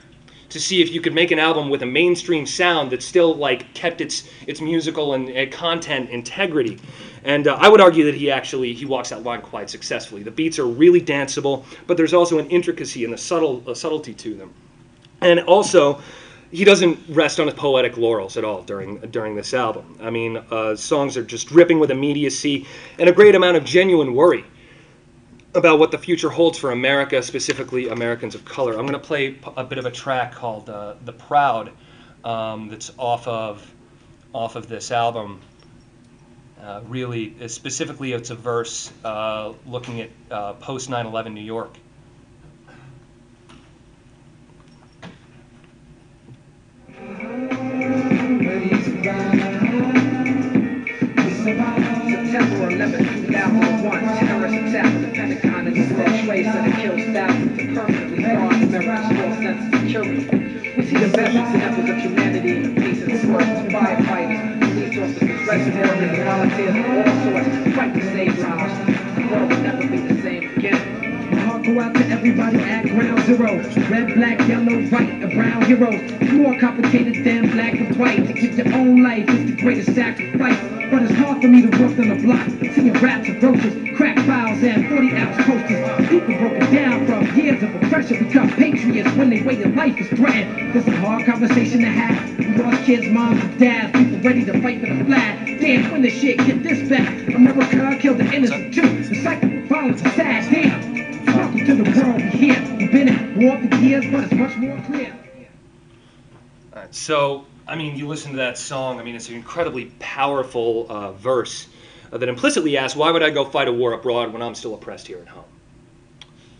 to 0.50 0.60
see 0.60 0.82
if 0.82 0.92
you 0.92 1.00
could 1.00 1.14
make 1.14 1.30
an 1.30 1.38
album 1.38 1.68
with 1.68 1.82
a 1.82 1.86
mainstream 1.86 2.46
sound 2.46 2.90
that 2.90 3.02
still 3.02 3.34
like 3.34 3.72
kept 3.74 4.00
its 4.00 4.28
its 4.46 4.60
musical 4.60 5.14
and 5.14 5.52
content 5.52 6.10
integrity. 6.10 6.78
And 7.24 7.48
uh, 7.48 7.56
I 7.58 7.68
would 7.68 7.80
argue 7.80 8.04
that 8.04 8.14
he 8.14 8.30
actually 8.30 8.72
he 8.72 8.84
walks 8.84 9.10
that 9.10 9.22
line 9.22 9.42
quite 9.42 9.68
successfully. 9.68 10.22
The 10.22 10.30
beats 10.30 10.58
are 10.58 10.66
really 10.66 11.00
danceable, 11.00 11.64
but 11.86 11.96
there's 11.96 12.14
also 12.14 12.38
an 12.38 12.48
intricacy 12.48 13.04
and 13.04 13.14
a 13.14 13.18
subtle 13.18 13.68
a 13.68 13.74
subtlety 13.74 14.14
to 14.14 14.34
them. 14.34 14.54
And 15.20 15.40
also, 15.40 16.00
he 16.52 16.64
doesn't 16.64 16.98
rest 17.08 17.40
on 17.40 17.46
his 17.46 17.54
poetic 17.54 17.96
laurels 17.96 18.36
at 18.36 18.44
all 18.44 18.62
during 18.62 18.98
during 19.10 19.34
this 19.34 19.54
album. 19.54 19.98
I 20.00 20.10
mean, 20.10 20.36
uh, 20.50 20.76
songs 20.76 21.16
are 21.16 21.24
just 21.24 21.48
dripping 21.48 21.80
with 21.80 21.90
immediacy 21.90 22.66
and 22.98 23.08
a 23.08 23.12
great 23.12 23.34
amount 23.34 23.56
of 23.56 23.64
genuine 23.64 24.14
worry 24.14 24.44
about 25.56 25.78
what 25.78 25.90
the 25.90 25.98
future 25.98 26.28
holds 26.28 26.58
for 26.58 26.70
America, 26.70 27.22
specifically 27.22 27.88
Americans 27.88 28.34
of 28.34 28.44
color. 28.44 28.72
I'm 28.72 28.86
going 28.86 28.92
to 28.92 28.98
play 28.98 29.38
a 29.56 29.64
bit 29.64 29.78
of 29.78 29.86
a 29.86 29.90
track 29.90 30.32
called 30.32 30.68
uh, 30.68 30.94
"The 31.04 31.12
Proud" 31.12 31.72
um, 32.24 32.68
that's 32.68 32.92
off 32.98 33.26
of 33.26 33.74
off 34.32 34.54
of 34.54 34.68
this 34.68 34.90
album. 34.90 35.40
Uh, 36.62 36.82
really, 36.86 37.34
specifically, 37.48 38.12
it's 38.12 38.30
a 38.30 38.34
verse 38.34 38.92
uh, 39.04 39.52
looking 39.66 40.02
at 40.02 40.10
uh, 40.30 40.52
post 40.54 40.90
9/11 40.90 41.32
New 41.32 41.40
York. 41.40 41.74
September 52.26 53.15
11, 53.36 53.60
2001, 53.60 54.00
terrorist 54.16 54.54
attack 54.54 54.86
on 54.86 55.02
the 55.02 55.08
Pentagon 55.08 55.66
and 55.66 55.76
the 55.76 55.94
World 55.94 56.24
Trade 56.24 56.44
Center 56.46 56.76
kills 56.80 57.02
thousands 57.12 57.58
and 57.58 57.76
permanently 57.76 58.24
scars 58.24 58.70
memories, 58.70 59.20
false 59.20 59.36
sense 59.36 59.74
of 59.74 59.80
security. 59.80 60.72
We 60.74 60.82
see 60.82 60.96
the 60.96 61.08
best 61.14 61.36
examples 61.36 61.90
of 61.90 61.96
humanity 61.98 62.56
in 62.56 62.74
the 62.74 62.80
peace 62.80 63.02
and 63.02 63.34
workers, 63.34 63.72
firefighters, 63.72 64.58
police 64.58 64.98
officers, 64.98 65.46
reservoirs, 65.46 66.24
volunteers 66.24 66.76
of 66.76 66.86
all 66.96 67.04
sorts, 67.24 67.76
fight 67.76 67.94
to 67.94 68.02
save 68.12 68.38
lives. 68.38 68.74
The 69.16 69.28
world 69.30 69.50
will 69.50 69.60
never 69.60 69.86
be 69.86 69.98
the 69.98 70.22
same 70.22 70.56
again. 70.56 71.05
Go 71.66 71.80
out 71.80 71.94
to 71.94 72.06
everybody 72.10 72.58
at 72.58 72.84
ground 72.84 73.18
zero. 73.26 73.56
Red, 73.90 74.14
black, 74.14 74.38
yellow, 74.46 74.80
white, 74.82 75.10
and 75.20 75.32
brown 75.32 75.64
heroes. 75.64 76.00
It's 76.20 76.30
more 76.30 76.56
complicated 76.60 77.24
than 77.24 77.50
black 77.50 77.74
and 77.74 77.96
white. 77.96 78.24
To 78.24 78.32
give 78.32 78.56
your 78.56 78.72
own 78.72 79.02
life 79.02 79.28
is 79.28 79.46
the 79.46 79.60
greatest 79.60 79.92
sacrifice. 79.92 80.56
But 80.92 81.02
it's 81.02 81.12
hard 81.14 81.42
for 81.42 81.48
me 81.48 81.62
to 81.62 81.68
work 81.82 81.98
on 81.98 82.06
the 82.06 82.22
block. 82.22 82.46
Seeing 82.72 82.92
raps 82.92 83.28
and 83.28 83.42
roaches, 83.42 83.74
crack 83.96 84.16
files, 84.20 84.62
and 84.62 84.88
40 84.88 85.10
ounce 85.16 85.36
posters. 85.44 86.08
People 86.08 86.38
broken 86.38 86.72
down 86.72 87.04
from 87.04 87.36
years 87.36 87.60
of 87.60 87.74
oppression 87.74 88.24
become 88.24 88.48
patriots 88.48 89.10
when 89.16 89.28
they 89.28 89.42
way 89.42 89.60
of 89.60 89.74
life 89.74 89.98
is 89.98 90.06
threatened. 90.10 90.72
This 90.72 90.86
is 90.86 90.94
a 90.94 90.96
hard 90.98 91.26
conversation 91.26 91.80
to 91.80 91.88
have. 91.88 92.38
We 92.38 92.46
lost 92.62 92.84
kids, 92.84 93.08
moms, 93.08 93.42
and 93.42 93.58
dads. 93.58 93.90
People 93.90 94.20
ready 94.20 94.44
to 94.44 94.62
fight 94.62 94.78
for 94.78 94.86
the 94.86 95.04
flag. 95.04 95.58
Damn, 95.58 95.90
when 95.90 96.02
the 96.02 96.10
shit 96.10 96.38
get 96.46 96.62
this 96.62 96.88
back. 96.88 97.26
America 97.34 97.98
killed 98.00 98.18
the 98.18 98.32
innocent 98.32 98.72
too. 98.72 99.02
The 99.02 99.16
cycle 99.16 99.52
of 99.52 99.64
violence 99.64 100.00
is 100.00 100.12
sad. 100.12 100.48
Damn. 100.48 100.85
To 101.66 101.74
the 101.74 101.82
world 101.82 102.20
here. 102.20 102.54
At 102.54 103.36
war 103.36 103.58
for 103.58 103.74
years, 103.76 104.04
but 104.12 104.22
it's 104.24 104.32
much 104.34 104.56
more 104.56 104.80
clear. 104.86 105.16
So, 106.92 107.44
I 107.66 107.74
mean, 107.74 107.96
you 107.96 108.06
listen 108.06 108.30
to 108.30 108.36
that 108.36 108.56
song, 108.56 109.00
I 109.00 109.02
mean, 109.02 109.16
it's 109.16 109.28
an 109.28 109.34
incredibly 109.34 109.86
powerful 109.98 110.86
uh, 110.88 111.10
verse 111.12 111.66
uh, 112.12 112.18
that 112.18 112.28
implicitly 112.28 112.76
asks, 112.76 112.96
why 112.96 113.10
would 113.10 113.24
I 113.24 113.30
go 113.30 113.44
fight 113.44 113.66
a 113.66 113.72
war 113.72 113.94
abroad 113.94 114.32
when 114.32 114.42
I'm 114.42 114.54
still 114.54 114.74
oppressed 114.74 115.08
here 115.08 115.18
at 115.18 115.26
home? 115.26 115.44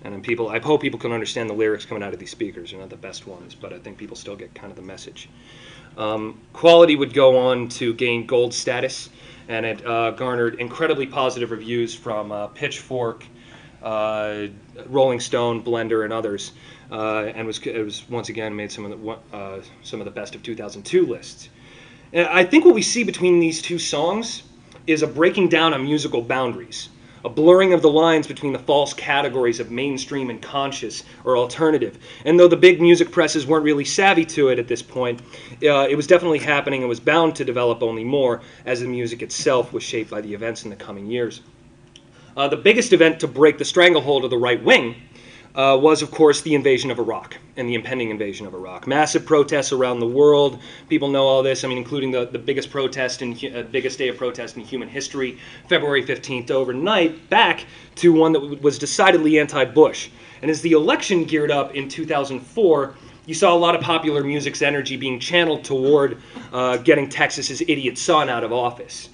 And 0.03 0.13
then 0.13 0.23
people, 0.23 0.49
I 0.49 0.59
hope 0.59 0.83
people 0.83 0.99
can 0.99 1.13
understand 1.13 1.49
the 1.49 1.55
lyrics 1.55 1.85
coming 1.85 2.03
out 2.03 2.13
of 2.13 2.19
these 2.19 2.33
speakers. 2.33 2.73
They're 2.73 2.81
not 2.81 2.91
the 2.91 2.97
best 2.97 3.29
ones, 3.29 3.55
but 3.55 3.73
I 3.73 3.79
think 3.79 3.99
people 3.99 4.17
still 4.17 4.35
get 4.35 4.55
kind 4.57 4.71
of 4.73 4.77
the 4.77 4.83
message. 4.83 5.29
Um, 5.97 6.41
Quality 6.53 6.97
would 6.97 7.15
go 7.15 7.39
on 7.39 7.69
to 7.69 7.95
gain 7.95 8.27
gold 8.27 8.53
status, 8.53 9.09
and 9.47 9.65
it 9.65 9.87
uh, 9.87 10.11
garnered 10.11 10.57
incredibly 10.57 11.07
positive 11.07 11.53
reviews 11.53 11.95
from 11.95 12.33
uh, 12.33 12.49
Pitchfork, 12.49 13.25
uh, 13.83 14.47
Rolling 14.87 15.21
Stone, 15.21 15.63
Blender, 15.63 16.05
and 16.05 16.13
others, 16.13 16.53
uh, 16.91 17.25
and 17.35 17.47
was 17.47 17.59
it 17.67 17.83
was 17.83 18.09
once 18.09 18.29
again 18.29 18.55
made 18.55 18.71
some 18.73 18.85
of 18.85 19.01
the 19.01 19.37
uh, 19.37 19.61
some 19.83 20.01
of 20.01 20.05
the 20.05 20.11
best 20.11 20.35
of 20.35 20.43
2002 20.43 21.07
lists. 21.07 21.49
And 22.13 22.27
I 22.29 22.45
think 22.45 22.65
what 22.65 22.75
we 22.75 22.83
see 22.83 23.05
between 23.05 23.41
these 23.41 23.61
two 23.61 23.79
songs 23.79 24.45
is 24.87 25.03
a 25.03 25.07
breaking 25.07 25.49
down 25.49 25.75
of 25.75 25.81
musical 25.81 26.23
boundaries, 26.23 26.89
a 27.25 27.29
blurring 27.29 27.73
of 27.73 27.83
the 27.83 27.91
lines 27.91 28.27
between 28.27 28.53
the 28.53 28.59
false 28.61 28.95
categories 28.95 29.59
of 29.59 29.71
mainstream 29.71 30.31
and 30.31 30.41
conscious 30.41 31.03
or 31.25 31.37
alternative. 31.37 31.99
And 32.25 32.39
though 32.39 32.47
the 32.47 32.57
big 32.57 32.81
music 32.81 33.11
presses 33.11 33.47
weren't 33.47 33.65
really 33.65 33.85
savvy 33.85 34.25
to 34.27 34.49
it 34.49 34.61
at 34.61 34.69
this 34.69 34.83
point, 34.83 35.21
uh, 35.65 35.89
it 35.89 35.97
was 35.97 36.07
definitely 36.07 36.39
happening 36.39 36.83
and 36.83 36.89
was 36.89 37.01
bound 37.01 37.35
to 37.37 37.45
develop 37.45 37.83
only 37.83 38.05
more 38.05 38.41
as 38.65 38.81
the 38.81 38.87
music 38.87 39.23
itself 39.23 39.73
was 39.73 39.83
shaped 39.83 40.11
by 40.11 40.21
the 40.21 40.33
events 40.33 40.63
in 40.65 40.71
the 40.71 40.77
coming 40.77 41.07
years. 41.07 41.41
Uh, 42.37 42.47
the 42.47 42.57
biggest 42.57 42.93
event 42.93 43.19
to 43.19 43.27
break 43.27 43.57
the 43.57 43.65
stranglehold 43.65 44.23
of 44.23 44.31
the 44.31 44.37
right 44.37 44.63
wing 44.63 44.95
uh, 45.55 45.79
was, 45.81 46.03
of 46.03 46.11
course, 46.11 46.43
the 46.43 46.55
invasion 46.55 46.91
of 46.91 46.99
Iraq 46.99 47.39
and 47.57 47.67
the 47.67 47.75
impending 47.75 48.11
invasion 48.11 48.47
of 48.47 48.53
Iraq. 48.53 48.87
Massive 48.87 49.25
protests 49.25 49.73
around 49.73 50.01
the 50.01 50.07
world. 50.07 50.61
People 50.91 51.09
know 51.09 51.25
all 51.25 51.43
this. 51.43 51.65
I 51.65 51.69
mean, 51.69 51.79
including 51.79 52.11
the, 52.11 52.27
the 52.27 52.39
biggest 52.39 52.69
protest 52.69 53.23
and 53.23 53.43
uh, 53.55 53.63
biggest 53.63 53.97
day 53.97 54.09
of 54.09 54.19
protest 54.19 54.59
in 54.59 54.65
human 54.65 54.87
history, 54.87 55.39
February 55.67 56.05
15th, 56.05 56.51
overnight, 56.51 57.31
back 57.31 57.65
to 57.95 58.13
one 58.13 58.33
that 58.33 58.61
was 58.63 58.79
decidedly 58.79 59.39
anti-Bush. 59.39 60.11
And 60.43 60.51
as 60.51 60.61
the 60.61 60.73
election 60.73 61.25
geared 61.25 61.51
up 61.51 61.75
in 61.75 61.89
2004, 61.89 62.95
you 63.25 63.33
saw 63.33 63.55
a 63.55 63.57
lot 63.57 63.75
of 63.75 63.81
popular 63.81 64.23
music's 64.23 64.61
energy 64.61 64.99
being 64.99 65.19
channeled 65.19 65.65
toward 65.65 66.21
uh, 66.53 66.77
getting 66.77 67.09
Texas's 67.09 67.63
idiot 67.63 67.97
son 67.97 68.29
out 68.29 68.45
of 68.45 68.53
office. 68.53 69.09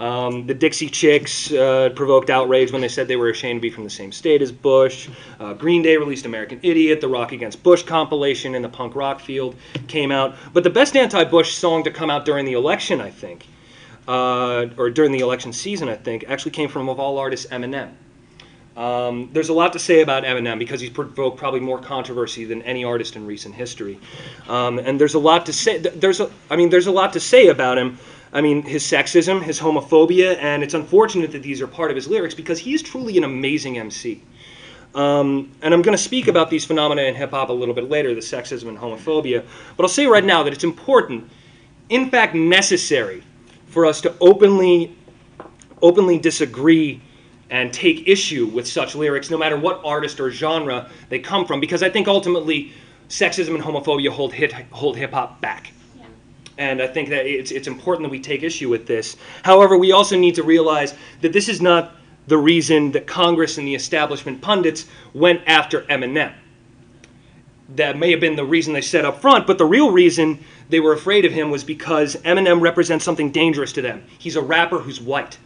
Um, 0.00 0.46
the 0.46 0.54
Dixie 0.54 0.88
Chicks 0.88 1.52
uh, 1.52 1.90
provoked 1.94 2.30
outrage 2.30 2.72
when 2.72 2.80
they 2.80 2.88
said 2.88 3.06
they 3.06 3.16
were 3.16 3.28
ashamed 3.28 3.58
to 3.58 3.60
be 3.60 3.68
from 3.68 3.84
the 3.84 3.90
same 3.90 4.12
state 4.12 4.40
as 4.40 4.50
Bush. 4.50 5.10
Uh, 5.38 5.52
Green 5.52 5.82
Day 5.82 5.98
released 5.98 6.24
American 6.24 6.58
Idiot. 6.62 7.02
The 7.02 7.08
Rock 7.08 7.32
Against 7.32 7.62
Bush 7.62 7.82
compilation 7.82 8.54
in 8.54 8.62
the 8.62 8.68
punk 8.68 8.96
rock 8.96 9.20
field 9.20 9.56
came 9.88 10.10
out. 10.10 10.36
But 10.54 10.64
the 10.64 10.70
best 10.70 10.96
anti 10.96 11.22
Bush 11.24 11.52
song 11.52 11.84
to 11.84 11.90
come 11.90 12.08
out 12.08 12.24
during 12.24 12.46
the 12.46 12.54
election, 12.54 13.02
I 13.02 13.10
think, 13.10 13.46
uh, 14.08 14.68
or 14.78 14.88
during 14.88 15.12
the 15.12 15.20
election 15.20 15.52
season, 15.52 15.90
I 15.90 15.96
think, 15.96 16.24
actually 16.28 16.52
came 16.52 16.70
from, 16.70 16.88
of 16.88 16.98
all 16.98 17.18
artists, 17.18 17.46
Eminem. 17.48 17.92
Um, 18.78 19.28
there's 19.34 19.50
a 19.50 19.52
lot 19.52 19.74
to 19.74 19.78
say 19.78 20.00
about 20.00 20.24
Eminem 20.24 20.58
because 20.58 20.80
he's 20.80 20.88
provoked 20.88 21.36
probably 21.36 21.60
more 21.60 21.78
controversy 21.78 22.46
than 22.46 22.62
any 22.62 22.84
artist 22.84 23.16
in 23.16 23.26
recent 23.26 23.54
history. 23.54 24.00
Um, 24.48 24.78
and 24.78 24.98
there's 24.98 25.12
a 25.12 25.18
lot 25.18 25.44
to 25.46 25.52
say. 25.52 25.76
There's 25.76 26.20
a, 26.20 26.30
I 26.48 26.56
mean, 26.56 26.70
there's 26.70 26.86
a 26.86 26.92
lot 26.92 27.12
to 27.12 27.20
say 27.20 27.48
about 27.48 27.76
him. 27.76 27.98
I 28.32 28.40
mean, 28.40 28.62
his 28.62 28.84
sexism, 28.84 29.42
his 29.42 29.58
homophobia, 29.58 30.36
and 30.40 30.62
it's 30.62 30.74
unfortunate 30.74 31.32
that 31.32 31.42
these 31.42 31.60
are 31.60 31.66
part 31.66 31.90
of 31.90 31.96
his 31.96 32.06
lyrics 32.06 32.34
because 32.34 32.60
he 32.60 32.74
is 32.74 32.82
truly 32.82 33.16
an 33.18 33.24
amazing 33.24 33.78
MC. 33.78 34.22
Um, 34.94 35.50
and 35.62 35.74
I'm 35.74 35.82
going 35.82 35.96
to 35.96 36.02
speak 36.02 36.28
about 36.28 36.50
these 36.50 36.64
phenomena 36.64 37.02
in 37.02 37.14
hip 37.14 37.30
hop 37.30 37.48
a 37.48 37.52
little 37.52 37.74
bit 37.74 37.88
later, 37.88 38.14
the 38.14 38.20
sexism 38.20 38.68
and 38.68 38.78
homophobia. 38.78 39.44
But 39.76 39.84
I'll 39.84 39.88
say 39.88 40.06
right 40.06 40.24
now 40.24 40.42
that 40.44 40.52
it's 40.52 40.64
important, 40.64 41.28
in 41.88 42.10
fact, 42.10 42.34
necessary, 42.34 43.22
for 43.66 43.86
us 43.86 44.00
to 44.00 44.14
openly, 44.20 44.96
openly 45.80 46.18
disagree 46.18 47.00
and 47.50 47.72
take 47.72 48.06
issue 48.08 48.46
with 48.46 48.66
such 48.66 48.94
lyrics, 48.94 49.30
no 49.30 49.38
matter 49.38 49.56
what 49.56 49.80
artist 49.84 50.20
or 50.20 50.30
genre 50.30 50.88
they 51.08 51.18
come 51.18 51.46
from, 51.46 51.60
because 51.60 51.82
I 51.82 51.90
think 51.90 52.06
ultimately 52.06 52.72
sexism 53.08 53.54
and 53.54 53.62
homophobia 53.62 54.08
hold 54.08 54.34
hold 54.70 54.96
hip 54.96 55.12
hop 55.12 55.40
back. 55.40 55.72
And 56.60 56.82
I 56.82 56.86
think 56.86 57.08
that 57.08 57.24
it's, 57.24 57.52
it's 57.52 57.66
important 57.66 58.04
that 58.04 58.10
we 58.10 58.20
take 58.20 58.42
issue 58.42 58.68
with 58.68 58.86
this. 58.86 59.16
However, 59.42 59.78
we 59.78 59.92
also 59.92 60.14
need 60.14 60.34
to 60.34 60.42
realize 60.42 60.94
that 61.22 61.32
this 61.32 61.48
is 61.48 61.62
not 61.62 61.96
the 62.26 62.36
reason 62.36 62.92
that 62.92 63.06
Congress 63.06 63.56
and 63.56 63.66
the 63.66 63.74
establishment 63.74 64.42
pundits 64.42 64.84
went 65.14 65.40
after 65.46 65.80
Eminem. 65.84 66.34
That 67.76 67.96
may 67.96 68.10
have 68.10 68.20
been 68.20 68.36
the 68.36 68.44
reason 68.44 68.74
they 68.74 68.82
said 68.82 69.06
up 69.06 69.22
front, 69.22 69.46
but 69.46 69.56
the 69.56 69.64
real 69.64 69.90
reason 69.90 70.44
they 70.68 70.80
were 70.80 70.92
afraid 70.92 71.24
of 71.24 71.32
him 71.32 71.50
was 71.50 71.64
because 71.64 72.14
Eminem 72.16 72.60
represents 72.60 73.06
something 73.06 73.30
dangerous 73.30 73.72
to 73.72 73.80
them. 73.80 74.04
He's 74.18 74.36
a 74.36 74.42
rapper 74.42 74.80
who's 74.80 75.00
white. 75.00 75.38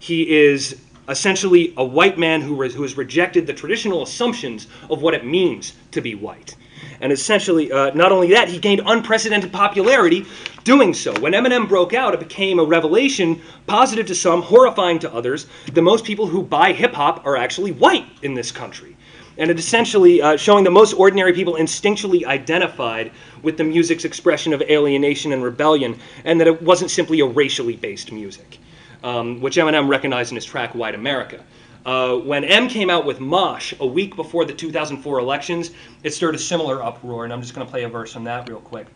He 0.00 0.36
is 0.36 0.80
essentially 1.08 1.72
a 1.76 1.84
white 1.84 2.18
man 2.18 2.40
who, 2.40 2.56
re- 2.56 2.72
who 2.72 2.82
has 2.82 2.96
rejected 2.96 3.46
the 3.46 3.52
traditional 3.52 4.02
assumptions 4.02 4.66
of 4.90 5.00
what 5.00 5.14
it 5.14 5.24
means 5.24 5.74
to 5.92 6.00
be 6.00 6.16
white. 6.16 6.56
And 7.00 7.12
essentially, 7.12 7.70
uh, 7.70 7.92
not 7.94 8.12
only 8.12 8.28
that, 8.30 8.48
he 8.48 8.58
gained 8.58 8.82
unprecedented 8.84 9.52
popularity 9.52 10.26
doing 10.64 10.94
so. 10.94 11.18
When 11.20 11.32
Eminem 11.32 11.68
broke 11.68 11.94
out, 11.94 12.14
it 12.14 12.20
became 12.20 12.58
a 12.58 12.64
revelation, 12.64 13.40
positive 13.66 14.06
to 14.06 14.14
some, 14.14 14.42
horrifying 14.42 14.98
to 15.00 15.12
others, 15.12 15.46
that 15.72 15.82
most 15.82 16.04
people 16.04 16.26
who 16.26 16.42
buy 16.42 16.72
hip 16.72 16.94
hop 16.94 17.24
are 17.26 17.36
actually 17.36 17.72
white 17.72 18.06
in 18.22 18.34
this 18.34 18.50
country. 18.50 18.96
And 19.38 19.50
it 19.50 19.58
essentially 19.58 20.22
uh, 20.22 20.36
showing 20.36 20.64
that 20.64 20.70
most 20.70 20.94
ordinary 20.94 21.34
people 21.34 21.54
instinctually 21.54 22.24
identified 22.24 23.12
with 23.42 23.58
the 23.58 23.64
music's 23.64 24.04
expression 24.04 24.54
of 24.54 24.62
alienation 24.62 25.32
and 25.32 25.42
rebellion, 25.42 25.98
and 26.24 26.40
that 26.40 26.46
it 26.46 26.62
wasn't 26.62 26.90
simply 26.90 27.20
a 27.20 27.26
racially 27.26 27.76
based 27.76 28.10
music, 28.10 28.58
um, 29.04 29.40
which 29.42 29.56
Eminem 29.56 29.88
recognized 29.88 30.32
in 30.32 30.36
his 30.36 30.44
track 30.44 30.74
White 30.74 30.94
America. 30.94 31.44
Uh, 31.86 32.16
when 32.16 32.42
Em 32.42 32.66
came 32.68 32.90
out 32.90 33.06
with 33.06 33.20
Mosh 33.20 33.72
a 33.78 33.86
week 33.86 34.16
before 34.16 34.44
the 34.44 34.52
2004 34.52 35.20
elections, 35.20 35.70
it 36.02 36.12
stirred 36.12 36.34
a 36.34 36.38
similar 36.38 36.82
uproar, 36.82 37.22
and 37.22 37.32
I'm 37.32 37.40
just 37.40 37.54
going 37.54 37.64
to 37.64 37.70
play 37.70 37.84
a 37.84 37.88
verse 37.88 38.12
from 38.12 38.24
that 38.24 38.48
real 38.48 38.58
quick. 38.58 38.88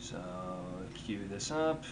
So, 0.00 0.18
cue 0.94 1.28
this 1.28 1.50
up. 1.50 1.84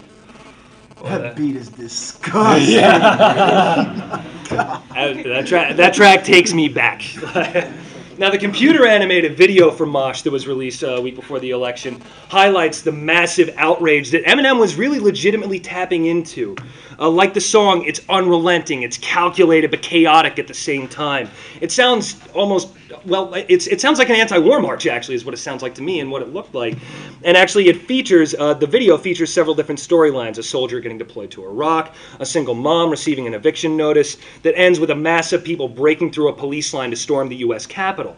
That 1.05 1.35
beat 1.35 1.55
is 1.55 1.69
disgusting. 1.69 2.79
That, 4.45 5.23
that, 5.23 5.47
tra- 5.47 5.73
that 5.73 5.93
track 5.95 6.23
takes 6.23 6.53
me 6.53 6.69
back. 6.69 7.01
now, 8.17 8.29
the 8.29 8.37
computer 8.37 8.85
animated 8.85 9.35
video 9.35 9.71
for 9.71 9.85
Mosh 9.85 10.21
that 10.21 10.31
was 10.31 10.47
released 10.47 10.83
uh, 10.83 10.95
a 10.97 11.01
week 11.01 11.15
before 11.15 11.39
the 11.39 11.49
election 11.49 12.01
highlights 12.29 12.81
the 12.81 12.91
massive 12.91 13.49
outrage 13.57 14.11
that 14.11 14.23
Eminem 14.23 14.59
was 14.59 14.75
really 14.75 14.99
legitimately 14.99 15.59
tapping 15.59 16.05
into. 16.05 16.55
Uh, 16.99 17.09
like 17.09 17.33
the 17.33 17.41
song, 17.41 17.83
it's 17.85 18.01
unrelenting, 18.07 18.83
it's 18.83 18.99
calculated 18.99 19.71
but 19.71 19.81
chaotic 19.81 20.37
at 20.39 20.47
the 20.47 20.53
same 20.53 20.87
time. 20.87 21.29
It 21.59 21.71
sounds 21.71 22.15
almost 22.33 22.69
well. 23.05 23.33
It's 23.33 23.67
it 23.67 23.81
sounds 23.81 23.99
like 23.99 24.09
an 24.09 24.15
anti-war 24.15 24.59
march. 24.61 24.87
Actually, 24.87 25.15
is 25.15 25.25
what 25.25 25.33
it 25.33 25.37
sounds 25.37 25.61
like 25.61 25.75
to 25.75 25.81
me 25.81 25.99
and 25.99 26.11
what 26.11 26.21
it 26.21 26.33
looked 26.33 26.53
like. 26.53 26.77
And 27.23 27.35
actually, 27.35 27.67
it 27.67 27.81
features 27.81 28.35
uh, 28.35 28.53
the 28.53 28.67
video 28.67 28.97
features 28.97 29.33
several 29.33 29.55
different 29.55 29.79
storylines: 29.79 30.37
a 30.37 30.43
soldier 30.43 30.79
getting 30.79 30.97
deployed 30.97 31.31
to 31.31 31.43
Iraq, 31.43 31.93
a 32.19 32.25
single 32.25 32.55
mom 32.55 32.89
receiving 32.89 33.27
an 33.27 33.33
eviction 33.33 33.75
notice 33.75 34.17
that 34.43 34.57
ends 34.57 34.79
with 34.79 34.89
a 34.89 34.95
mass 34.95 35.33
of 35.33 35.43
people 35.43 35.67
breaking 35.67 36.11
through 36.11 36.29
a 36.29 36.33
police 36.33 36.73
line 36.73 36.89
to 36.91 36.95
storm 36.95 37.29
the 37.29 37.37
U.S. 37.37 37.65
Capitol. 37.65 38.15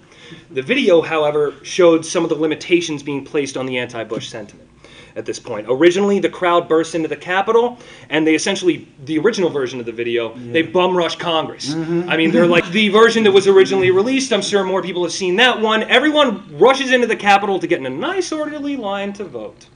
The 0.51 0.61
video, 0.61 1.01
however, 1.01 1.53
showed 1.63 2.05
some 2.05 2.23
of 2.23 2.29
the 2.29 2.35
limitations 2.35 3.01
being 3.01 3.23
placed 3.23 3.55
on 3.55 3.65
the 3.65 3.77
anti-Bush 3.77 4.27
sentiment. 4.27 4.69
At 5.17 5.25
this 5.25 5.39
point. 5.39 5.65
Originally, 5.69 6.19
the 6.19 6.29
crowd 6.29 6.69
bursts 6.69 6.95
into 6.95 7.07
the 7.07 7.15
Capitol, 7.15 7.77
and 8.09 8.25
they 8.25 8.35
essentially, 8.35 8.87
the 9.05 9.17
original 9.17 9.49
version 9.49 9.79
of 9.79 9.85
the 9.85 9.91
video, 9.91 10.29
they 10.53 10.61
bum 10.61 10.95
rush 10.95 11.15
Congress. 11.15 11.73
I 12.07 12.15
mean, 12.15 12.31
they're 12.31 12.45
like 12.45 12.69
the 12.69 12.89
version 12.89 13.23
that 13.23 13.31
was 13.31 13.47
originally 13.47 13.89
released. 13.91 14.31
I'm 14.31 14.43
sure 14.43 14.63
more 14.63 14.83
people 14.83 15.03
have 15.03 15.11
seen 15.11 15.35
that 15.37 15.59
one. 15.59 15.83
Everyone 15.83 16.57
rushes 16.57 16.91
into 16.91 17.07
the 17.07 17.15
Capitol 17.15 17.59
to 17.59 17.67
get 17.67 17.79
in 17.79 17.87
a 17.87 17.89
nice, 17.89 18.31
orderly 18.31 18.77
line 18.77 19.11
to 19.13 19.23
vote. 19.23 19.67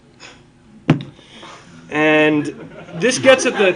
And 1.90 2.46
this 2.96 3.18
gets 3.18 3.46
at 3.46 3.54
the. 3.54 3.76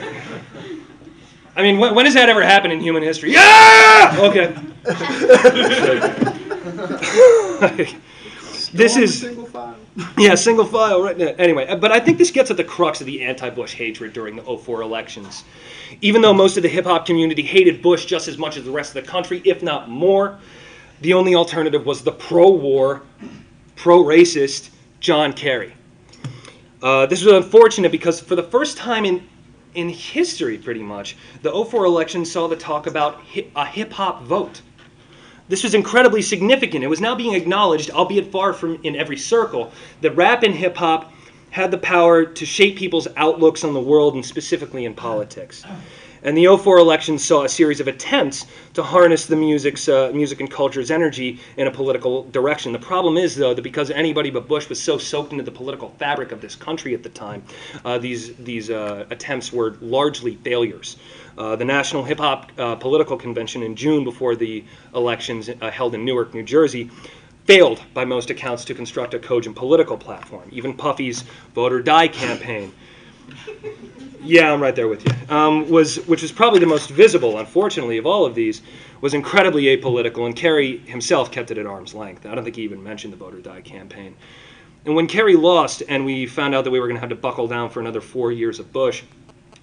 I 1.58 1.64
mean, 1.64 1.80
when, 1.80 1.96
when 1.96 2.06
has 2.06 2.14
that 2.14 2.30
ever 2.30 2.44
happened 2.44 2.74
in 2.74 2.80
human 2.80 3.02
history? 3.02 3.34
Yeah! 3.34 4.18
Okay. 4.20 4.56
this 8.74 8.98
is. 8.98 9.22
Yeah, 10.18 10.36
single 10.36 10.66
file, 10.66 11.02
right 11.02 11.18
now. 11.18 11.28
Anyway, 11.38 11.74
but 11.80 11.92
I 11.92 12.00
think 12.00 12.18
this 12.18 12.32
gets 12.32 12.52
at 12.52 12.58
the 12.58 12.64
crux 12.64 13.00
of 13.00 13.08
the 13.08 13.22
anti 13.22 13.50
Bush 13.50 13.74
hatred 13.74 14.14
during 14.14 14.36
the 14.36 14.44
04 14.58 14.82
elections. 14.82 15.44
Even 16.02 16.22
though 16.22 16.34
most 16.34 16.58
of 16.58 16.64
the 16.64 16.70
hip 16.70 16.86
hop 16.86 17.06
community 17.06 17.42
hated 17.42 17.82
Bush 17.82 18.06
just 18.06 18.28
as 18.28 18.38
much 18.38 18.58
as 18.58 18.66
the 18.66 18.72
rest 18.72 18.96
of 18.96 19.04
the 19.04 19.10
country, 19.10 19.42
if 19.46 19.64
not 19.64 19.90
more, 19.90 20.38
the 21.02 21.14
only 21.14 21.36
alternative 21.36 21.86
was 21.86 22.04
the 22.04 22.12
pro 22.12 22.50
war, 22.50 23.04
pro 23.76 24.04
racist 24.04 24.70
John 25.00 25.32
Kerry. 25.32 25.74
Uh, 26.82 27.06
this 27.06 27.24
was 27.24 27.34
unfortunate 27.34 27.92
because 27.92 28.20
for 28.20 28.36
the 28.36 28.44
first 28.44 28.78
time 28.78 29.06
in, 29.06 29.28
in 29.76 29.90
history, 29.90 30.58
pretty 30.58 30.84
much, 30.84 31.16
the 31.42 31.52
04 31.52 31.86
election 31.86 32.26
saw 32.26 32.48
the 32.48 32.56
talk 32.56 32.88
about 32.88 33.22
a 33.56 33.66
hip 33.66 33.94
hop 33.94 34.24
vote. 34.24 34.62
This 35.48 35.64
was 35.64 35.76
incredibly 35.76 36.24
significant. 36.24 36.84
It 36.84 36.88
was 36.88 37.02
now 37.02 37.14
being 37.14 37.36
acknowledged, 37.36 37.92
albeit 37.92 38.32
far 38.32 38.52
from 38.52 38.80
in 38.84 38.96
every 38.96 39.18
circle, 39.18 39.72
that 40.02 40.16
rap 40.16 40.42
and 40.42 40.56
hip 40.56 40.76
hop 40.76 41.14
had 41.52 41.72
the 41.72 41.78
power 41.78 42.26
to 42.26 42.46
shape 42.46 42.78
people's 42.78 43.08
outlooks 43.16 43.64
on 43.64 43.74
the 43.74 43.80
world 43.80 44.16
and 44.16 44.26
specifically 44.26 44.86
in 44.86 44.94
politics. 44.94 45.64
And 46.24 46.36
the 46.36 46.48
04 46.58 46.80
election 46.80 47.20
saw 47.20 47.44
a 47.44 47.50
series 47.50 47.80
of 47.80 47.88
attempts 47.88 48.48
to 48.74 48.82
harness 48.82 49.28
the 49.28 49.36
music's, 49.36 49.88
uh, 49.88 50.12
music 50.12 50.40
and 50.40 50.50
culture's 50.50 50.90
energy 50.90 51.40
in 51.56 51.68
a 51.68 51.72
political 51.72 52.24
direction. 52.32 52.74
The 52.74 52.80
problem 52.80 53.16
is, 53.16 53.36
though, 53.36 53.54
that 53.54 53.62
because 53.62 53.92
anybody 53.92 54.32
but 54.32 54.48
Bush 54.48 54.68
was 54.68 54.82
so 54.82 54.98
soaked 54.98 55.32
into 55.32 55.44
the 55.44 55.52
political 55.52 55.90
fabric 56.00 56.32
of 56.32 56.42
this 56.42 56.56
country 56.56 56.96
at 56.96 57.04
the 57.04 57.10
time, 57.10 57.44
uh, 57.86 58.00
these, 58.00 58.36
these 58.38 58.72
uh, 58.72 59.06
attempts 59.12 59.54
were 59.54 59.78
largely 59.82 60.36
failures. 60.38 60.98
Uh, 61.38 61.56
the 61.56 61.66
National 61.66 62.04
Hip 62.04 62.20
Hop 62.20 62.52
uh, 62.58 62.76
Political 62.76 63.18
Convention 63.18 63.64
in 63.64 63.76
June 63.76 64.04
before 64.04 64.36
the 64.36 64.64
elections 64.94 65.50
uh, 65.50 65.72
held 65.72 65.96
in 65.96 66.06
Newark, 66.06 66.34
New 66.34 66.44
Jersey, 66.44 66.90
failed 67.46 67.82
by 67.94 68.06
most 68.06 68.30
accounts 68.30 68.66
to 68.66 68.74
construct 68.74 69.14
a 69.14 69.20
cogent 69.20 69.56
political 69.56 69.98
platform. 69.98 70.48
Even 70.52 70.74
Puffy's 70.74 71.24
Vote 71.54 71.74
or 71.74 71.82
Die 71.82 72.08
campaign 72.08 72.74
yeah, 74.26 74.52
I'm 74.52 74.62
right 74.62 74.76
there 74.76 74.88
with 74.88 75.06
you. 75.06 75.36
Um, 75.36 75.70
was 75.70 75.98
which 76.08 76.22
was 76.22 76.32
probably 76.32 76.60
the 76.60 76.66
most 76.66 76.90
visible, 76.90 77.38
unfortunately, 77.40 77.98
of 77.98 78.06
all 78.06 78.26
of 78.26 78.36
these, 78.36 78.62
was 79.02 79.14
incredibly 79.14 79.64
apolitical, 79.64 80.26
and 80.26 80.36
Kerry 80.36 80.78
himself 80.80 81.32
kept 81.32 81.52
it 81.52 81.58
at 81.58 81.66
arm's 81.66 81.94
length. 81.94 82.26
I 82.26 82.34
don't 82.34 82.44
think 82.44 82.56
he 82.56 82.64
even 82.64 82.84
mentioned 82.84 83.14
the 83.14 83.18
vote 83.18 83.34
or 83.34 83.40
die 83.40 83.62
campaign. 83.62 84.16
And 84.86 84.96
when 84.96 85.08
Kerry 85.08 85.36
lost, 85.36 85.84
and 85.88 86.06
we 86.06 86.26
found 86.26 86.54
out 86.54 86.64
that 86.64 86.72
we 86.72 86.80
were 86.80 86.88
going 86.88 86.98
to 86.98 87.02
have 87.02 87.10
to 87.10 87.16
buckle 87.16 87.48
down 87.48 87.70
for 87.70 87.80
another 87.80 88.02
four 88.02 88.32
years 88.32 88.60
of 88.60 88.72
Bush, 88.72 89.04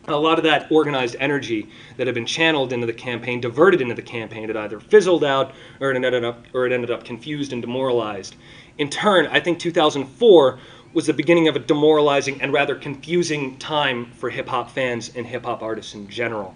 a 0.09 0.17
lot 0.17 0.39
of 0.39 0.45
that 0.45 0.71
organized 0.71 1.17
energy 1.21 1.69
that 1.97 2.07
had 2.07 2.15
been 2.15 2.27
channeled 2.27 2.73
into 2.73 2.87
the 2.87 2.93
campaign, 2.93 3.41
diverted 3.41 3.81
into 3.81 3.95
the 3.95 4.03
campaign, 4.03 4.51
it 4.51 4.57
either 4.57 4.81
fizzled 4.81 5.25
out 5.25 5.53
or 5.81 5.91
it 5.91 5.97
ended 5.97 6.25
up, 6.25 6.45
or 6.53 6.67
it 6.67 6.73
ended 6.73 6.91
up 6.91 7.05
confused 7.05 7.53
and 7.53 7.63
demoralized. 7.63 8.35
In 8.79 8.91
turn, 8.91 9.27
I 9.27 9.39
think 9.39 9.59
2004 9.59 10.59
was 10.95 11.07
the 11.07 11.13
beginning 11.13 11.49
of 11.49 11.57
a 11.57 11.59
demoralizing 11.59 12.41
and 12.43 12.53
rather 12.53 12.75
confusing 12.75 13.57
time 13.59 14.07
for 14.07 14.29
hip 14.29 14.49
hop 14.49 14.71
fans 14.71 15.11
and 15.15 15.27
hip 15.27 15.45
hop 15.45 15.63
artists 15.63 15.95
in 15.95 16.09
general. 16.09 16.55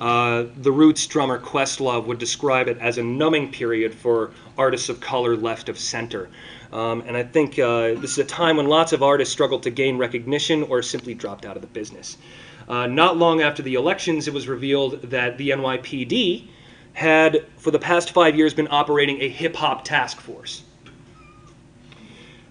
Uh, 0.00 0.44
the 0.56 0.72
Roots 0.72 1.06
drummer 1.06 1.38
Questlove 1.38 2.06
would 2.06 2.18
describe 2.18 2.66
it 2.66 2.78
as 2.78 2.98
a 2.98 3.02
numbing 3.02 3.52
period 3.52 3.94
for 3.94 4.32
artists 4.58 4.88
of 4.88 5.00
color 5.00 5.36
left 5.36 5.68
of 5.68 5.78
center. 5.78 6.28
Um, 6.72 7.04
and 7.06 7.16
I 7.16 7.22
think 7.22 7.58
uh, 7.58 7.94
this 7.94 8.12
is 8.12 8.18
a 8.18 8.24
time 8.24 8.56
when 8.56 8.66
lots 8.66 8.92
of 8.92 9.02
artists 9.02 9.32
struggled 9.32 9.62
to 9.64 9.70
gain 9.70 9.98
recognition 9.98 10.64
or 10.64 10.82
simply 10.82 11.14
dropped 11.14 11.46
out 11.46 11.56
of 11.56 11.62
the 11.62 11.68
business. 11.68 12.16
Uh, 12.68 12.86
not 12.86 13.16
long 13.16 13.40
after 13.40 13.62
the 13.62 13.74
elections, 13.74 14.26
it 14.26 14.34
was 14.34 14.48
revealed 14.48 15.02
that 15.02 15.38
the 15.38 15.50
NYPD 15.50 16.48
had, 16.94 17.44
for 17.56 17.70
the 17.70 17.78
past 17.78 18.12
five 18.12 18.36
years, 18.36 18.54
been 18.54 18.68
operating 18.70 19.20
a 19.20 19.28
hip 19.28 19.54
hop 19.54 19.84
task 19.84 20.20
force 20.20 20.62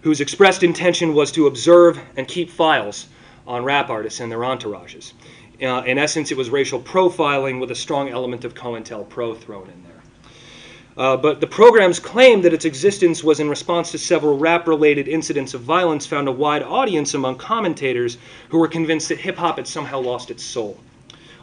whose 0.01 0.21
expressed 0.21 0.62
intention 0.62 1.15
was 1.15 1.32
to 1.32 1.47
observe 1.47 1.99
and 2.15 2.28
keep 2.28 2.47
files 2.47 3.08
on 3.47 3.63
rap 3.63 3.89
artists 3.89 4.19
and 4.19 4.32
their 4.32 4.41
entourages. 4.41 5.13
Uh, 5.60 5.82
in 5.88 5.97
essence, 5.97 6.30
it 6.32 6.38
was 6.38 6.51
racial 6.51 6.80
profiling 6.80 7.60
with 7.60 7.71
a 7.71 7.75
strong 7.75 8.10
element 8.10 8.45
of 8.45 8.54
COINTELPRO 8.54 9.39
thrown 9.39 9.67
in. 9.67 9.85
Uh, 10.98 11.18
but 11.18 11.42
the 11.42 11.48
program's 11.48 12.00
claim 12.00 12.42
that 12.42 12.54
its 12.54 12.64
existence 12.64 13.22
was 13.22 13.42
in 13.42 13.50
response 13.50 13.92
to 13.92 13.98
several 13.98 14.38
rap 14.38 14.66
related 14.66 15.10
incidents 15.10 15.54
of 15.54 15.60
violence 15.60 16.06
found 16.06 16.28
a 16.28 16.32
wide 16.32 16.64
audience 16.64 17.14
among 17.14 17.36
commentators 17.38 18.18
who 18.48 18.58
were 18.58 18.68
convinced 18.68 19.10
that 19.10 19.18
hip 19.18 19.36
hop 19.36 19.58
had 19.58 19.68
somehow 19.68 20.00
lost 20.00 20.32
its 20.32 20.44
soul. 20.44 20.80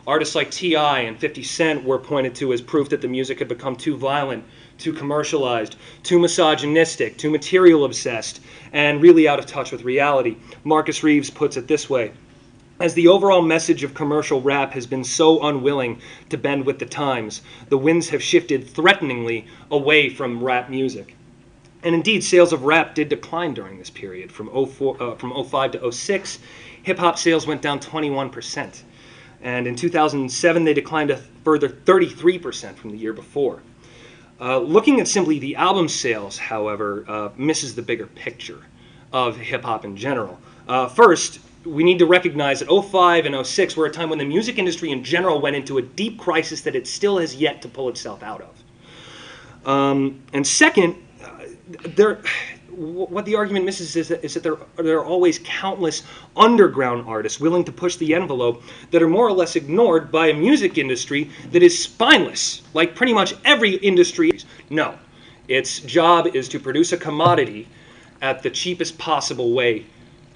Artists 0.07 0.35
like 0.35 0.51
T.I. 0.51 1.01
and 1.01 1.19
50 1.19 1.43
Cent 1.43 1.85
were 1.85 1.99
pointed 1.99 2.35
to 2.37 2.53
as 2.55 2.63
proof 2.63 2.89
that 2.89 3.03
the 3.03 3.09
music 3.09 3.39
had 3.39 3.47
become 3.47 3.77
too 3.77 3.97
violent, 3.97 4.43
too 4.79 4.93
commercialized, 4.93 5.77
too 6.03 6.19
misogynistic, 6.19 7.19
too 7.19 7.31
material 7.31 7.85
obsessed, 7.85 8.41
and 8.73 9.03
really 9.03 9.29
out 9.29 9.39
of 9.39 9.47
touch 9.47 9.71
with 9.71 9.85
reality. 9.85 10.37
Marcus 10.65 11.03
Reeves 11.03 11.31
puts 11.31 11.59
it 11.59 11.69
this 11.69 11.91
way 11.91 12.13
as 12.83 12.95
the 12.95 13.07
overall 13.07 13.43
message 13.43 13.85
of 13.85 13.95
commercial 13.95 14.43
rap 14.43 14.73
has 14.73 14.89
been 14.89 15.05
so 15.05 15.41
unwilling 15.45 16.01
to 16.29 16.37
bend 16.37 16.67
with 16.67 16.81
the 16.81 16.85
times, 16.85 17.41
the 17.69 17.79
winds 17.79 18.09
have 18.09 18.21
shifted 18.21 18.67
threateningly 18.67 19.47
away 19.71 20.09
from 20.09 20.43
rap 20.43 20.69
music. 20.69 21.15
And 21.85 21.95
indeed, 21.95 22.25
sales 22.25 22.53
of 22.53 22.65
rap 22.65 22.97
did 22.97 23.09
decline 23.09 23.55
during 23.55 23.79
this 23.79 23.89
period. 23.89 24.33
From, 24.33 24.49
04, 24.49 25.01
uh, 25.01 25.15
from 25.15 25.33
05 25.45 25.71
to 25.73 25.93
06, 25.93 26.41
hip 26.83 26.99
hop 26.99 27.21
sales 27.21 27.47
went 27.47 27.63
down 27.63 27.79
21%. 27.79 28.83
And 29.43 29.69
in 29.69 29.77
2007, 29.77 30.65
they 30.65 30.75
declined 30.75 31.13
a 31.13 31.19
further 31.45 31.69
33% 31.69 32.75
from 32.75 32.91
the 32.91 32.99
year 32.99 33.13
before. 33.13 33.63
Uh, 34.41 34.59
looking 34.59 34.99
at 34.99 35.07
simply 35.07 35.39
the 35.39 35.55
album 35.55 35.89
sales, 35.89 36.37
however, 36.37 37.05
uh, 37.07 37.29
misses 37.37 37.77
the 37.77 37.83
bigger 37.83 38.09
picture 38.09 38.59
of 39.13 39.37
hip 39.37 39.63
hop 39.63 39.85
in 39.85 39.97
general. 39.97 40.41
Uh, 40.67 40.89
first, 40.89 41.39
we 41.65 41.85
need 41.85 41.99
to 41.99 42.07
recognize 42.07 42.61
that 42.61 42.69
05 42.69 43.27
and 43.27 43.47
06 43.47 43.77
were 43.77 43.87
a 43.87 43.91
time 43.91 44.11
when 44.11 44.19
the 44.19 44.25
music 44.25 44.59
industry 44.59 44.91
in 44.91 45.05
general 45.05 45.41
went 45.41 45.57
into 45.57 45.79
a 45.79 45.83
deep 45.83 46.19
crisis 46.19 46.63
that 46.63 46.75
it 46.75 46.87
still 46.87 47.19
has 47.19 47.37
yet 47.37 47.63
to 47.63 47.69
pull 47.69 47.89
itself 47.89 48.23
out 48.23 48.43
of. 48.43 49.69
Um, 49.69 50.23
and 50.33 50.47
second, 50.47 50.97
uh, 51.23 51.45
there, 51.95 52.21
what 52.71 53.25
the 53.25 53.35
argument 53.35 53.65
misses 53.65 53.95
is 53.97 54.09
that, 54.09 54.25
is 54.25 54.35
that 54.35 54.43
there, 54.43 54.57
there 54.77 54.99
are 54.99 55.05
always 55.05 55.39
countless 55.45 56.03
underground 56.37 57.05
artists 57.07 57.39
willing 57.39 57.65
to 57.65 57.73
push 57.73 57.97
the 57.97 58.15
envelope 58.15 58.63
that 58.91 59.03
are 59.03 59.09
more 59.09 59.27
or 59.27 59.33
less 59.33 59.55
ignored 59.55 60.11
by 60.11 60.29
a 60.29 60.35
music 60.35 60.79
industry 60.79 61.31
that 61.51 61.63
is 61.63 61.79
spineless, 61.79 62.63
like 62.75 62.95
pretty 62.97 63.13
much 63.13 63.35
every 63.45 63.77
industry. 63.77 64.33
No, 64.71 64.99
its 65.49 65.81
job 65.81 66.35
is 66.35 66.49
to 66.49 66.59
produce 66.59 66.93
a 66.93 66.97
commodity 66.97 67.69
at 68.21 68.43
the 68.43 68.51
cheapest 68.51 68.99
possible 68.99 69.53
way 69.53 69.85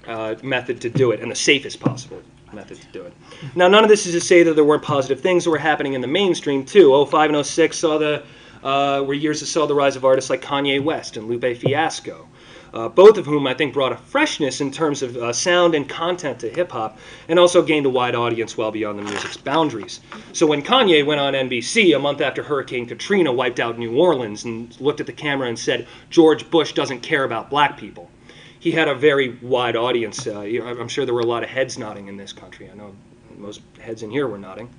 uh, 0.07 0.35
method 0.41 0.81
to 0.81 0.89
do 0.89 1.11
it 1.11 1.19
and 1.19 1.29
the 1.29 1.35
safest 1.35 1.79
possible 1.79 2.21
method 2.53 2.79
to 2.81 2.87
do 2.87 3.03
it. 3.03 3.13
Now, 3.55 3.67
none 3.67 3.83
of 3.83 3.89
this 3.89 4.05
is 4.05 4.13
to 4.13 4.21
say 4.21 4.43
that 4.43 4.53
there 4.53 4.63
weren't 4.63 4.83
positive 4.83 5.19
things 5.19 5.43
that 5.43 5.49
were 5.49 5.57
happening 5.57 5.93
in 5.93 6.01
the 6.01 6.07
mainstream 6.07 6.65
too. 6.65 7.05
05 7.05 7.33
and 7.33 7.45
06 7.45 7.77
saw 7.77 7.97
the 7.97 8.23
uh, 8.63 9.03
were 9.05 9.13
years 9.13 9.39
that 9.39 9.45
saw 9.45 9.65
the 9.65 9.75
rise 9.75 9.95
of 9.95 10.05
artists 10.05 10.29
like 10.29 10.41
Kanye 10.41 10.83
West 10.83 11.17
and 11.17 11.27
Lupe 11.27 11.57
Fiasco. 11.57 12.27
Uh, 12.73 12.89
both 12.89 13.17
of 13.17 13.25
whom 13.25 13.47
I 13.47 13.53
think 13.53 13.73
brought 13.73 13.93
a 13.93 13.97
freshness 13.97 14.59
in 14.59 14.71
terms 14.71 15.01
of 15.01 15.15
uh, 15.15 15.31
sound 15.31 15.73
and 15.73 15.87
content 15.87 16.39
to 16.41 16.49
hip 16.49 16.71
hop, 16.71 16.99
and 17.29 17.39
also 17.39 17.61
gained 17.61 17.85
a 17.85 17.89
wide 17.89 18.13
audience 18.13 18.57
well 18.57 18.71
beyond 18.71 18.99
the 18.99 19.03
music's 19.03 19.37
boundaries. 19.37 20.01
So 20.33 20.45
when 20.45 20.61
Kanye 20.61 21.05
went 21.05 21.21
on 21.21 21.33
NBC 21.33 21.95
a 21.95 21.99
month 21.99 22.19
after 22.19 22.43
Hurricane 22.43 22.85
Katrina 22.85 23.31
wiped 23.31 23.61
out 23.61 23.79
New 23.79 23.97
Orleans 23.97 24.43
and 24.43 24.79
looked 24.81 24.99
at 24.99 25.05
the 25.05 25.13
camera 25.13 25.47
and 25.47 25.57
said, 25.57 25.87
George 26.09 26.49
Bush 26.49 26.73
doesn't 26.73 26.99
care 26.99 27.23
about 27.23 27.49
black 27.49 27.77
people, 27.77 28.11
he 28.59 28.71
had 28.71 28.87
a 28.87 28.95
very 28.95 29.37
wide 29.41 29.75
audience. 29.75 30.27
Uh, 30.27 30.41
you 30.41 30.59
know, 30.59 30.67
I'm 30.67 30.87
sure 30.87 31.05
there 31.05 31.13
were 31.13 31.21
a 31.21 31.25
lot 31.25 31.43
of 31.43 31.49
heads 31.49 31.77
nodding 31.77 32.07
in 32.07 32.17
this 32.17 32.33
country. 32.33 32.69
I 32.69 32.75
know 32.75 32.95
most 33.37 33.61
heads 33.79 34.03
in 34.03 34.11
here 34.11 34.27
were 34.27 34.37
nodding. 34.37 34.69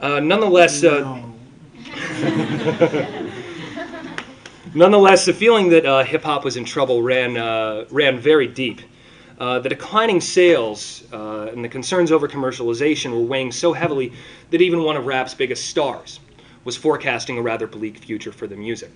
Uh, 0.00 0.20
nonetheless, 0.20 0.82
uh, 0.82 1.22
Nonetheless, 4.72 5.24
the 5.24 5.32
feeling 5.32 5.70
that 5.70 5.84
uh, 5.84 6.04
hip 6.04 6.22
hop 6.22 6.44
was 6.44 6.56
in 6.56 6.64
trouble 6.64 7.02
ran, 7.02 7.36
uh, 7.36 7.86
ran 7.90 8.20
very 8.20 8.46
deep. 8.46 8.80
Uh, 9.38 9.58
the 9.58 9.68
declining 9.68 10.20
sales 10.20 11.02
uh, 11.12 11.48
and 11.52 11.64
the 11.64 11.68
concerns 11.68 12.12
over 12.12 12.28
commercialization 12.28 13.10
were 13.10 13.20
weighing 13.24 13.50
so 13.50 13.72
heavily 13.72 14.12
that 14.50 14.60
even 14.62 14.84
one 14.84 14.96
of 14.96 15.06
rap's 15.06 15.34
biggest 15.34 15.66
stars 15.68 16.20
was 16.64 16.76
forecasting 16.76 17.36
a 17.38 17.42
rather 17.42 17.66
bleak 17.66 17.98
future 17.98 18.30
for 18.30 18.46
the 18.46 18.54
music. 18.54 18.92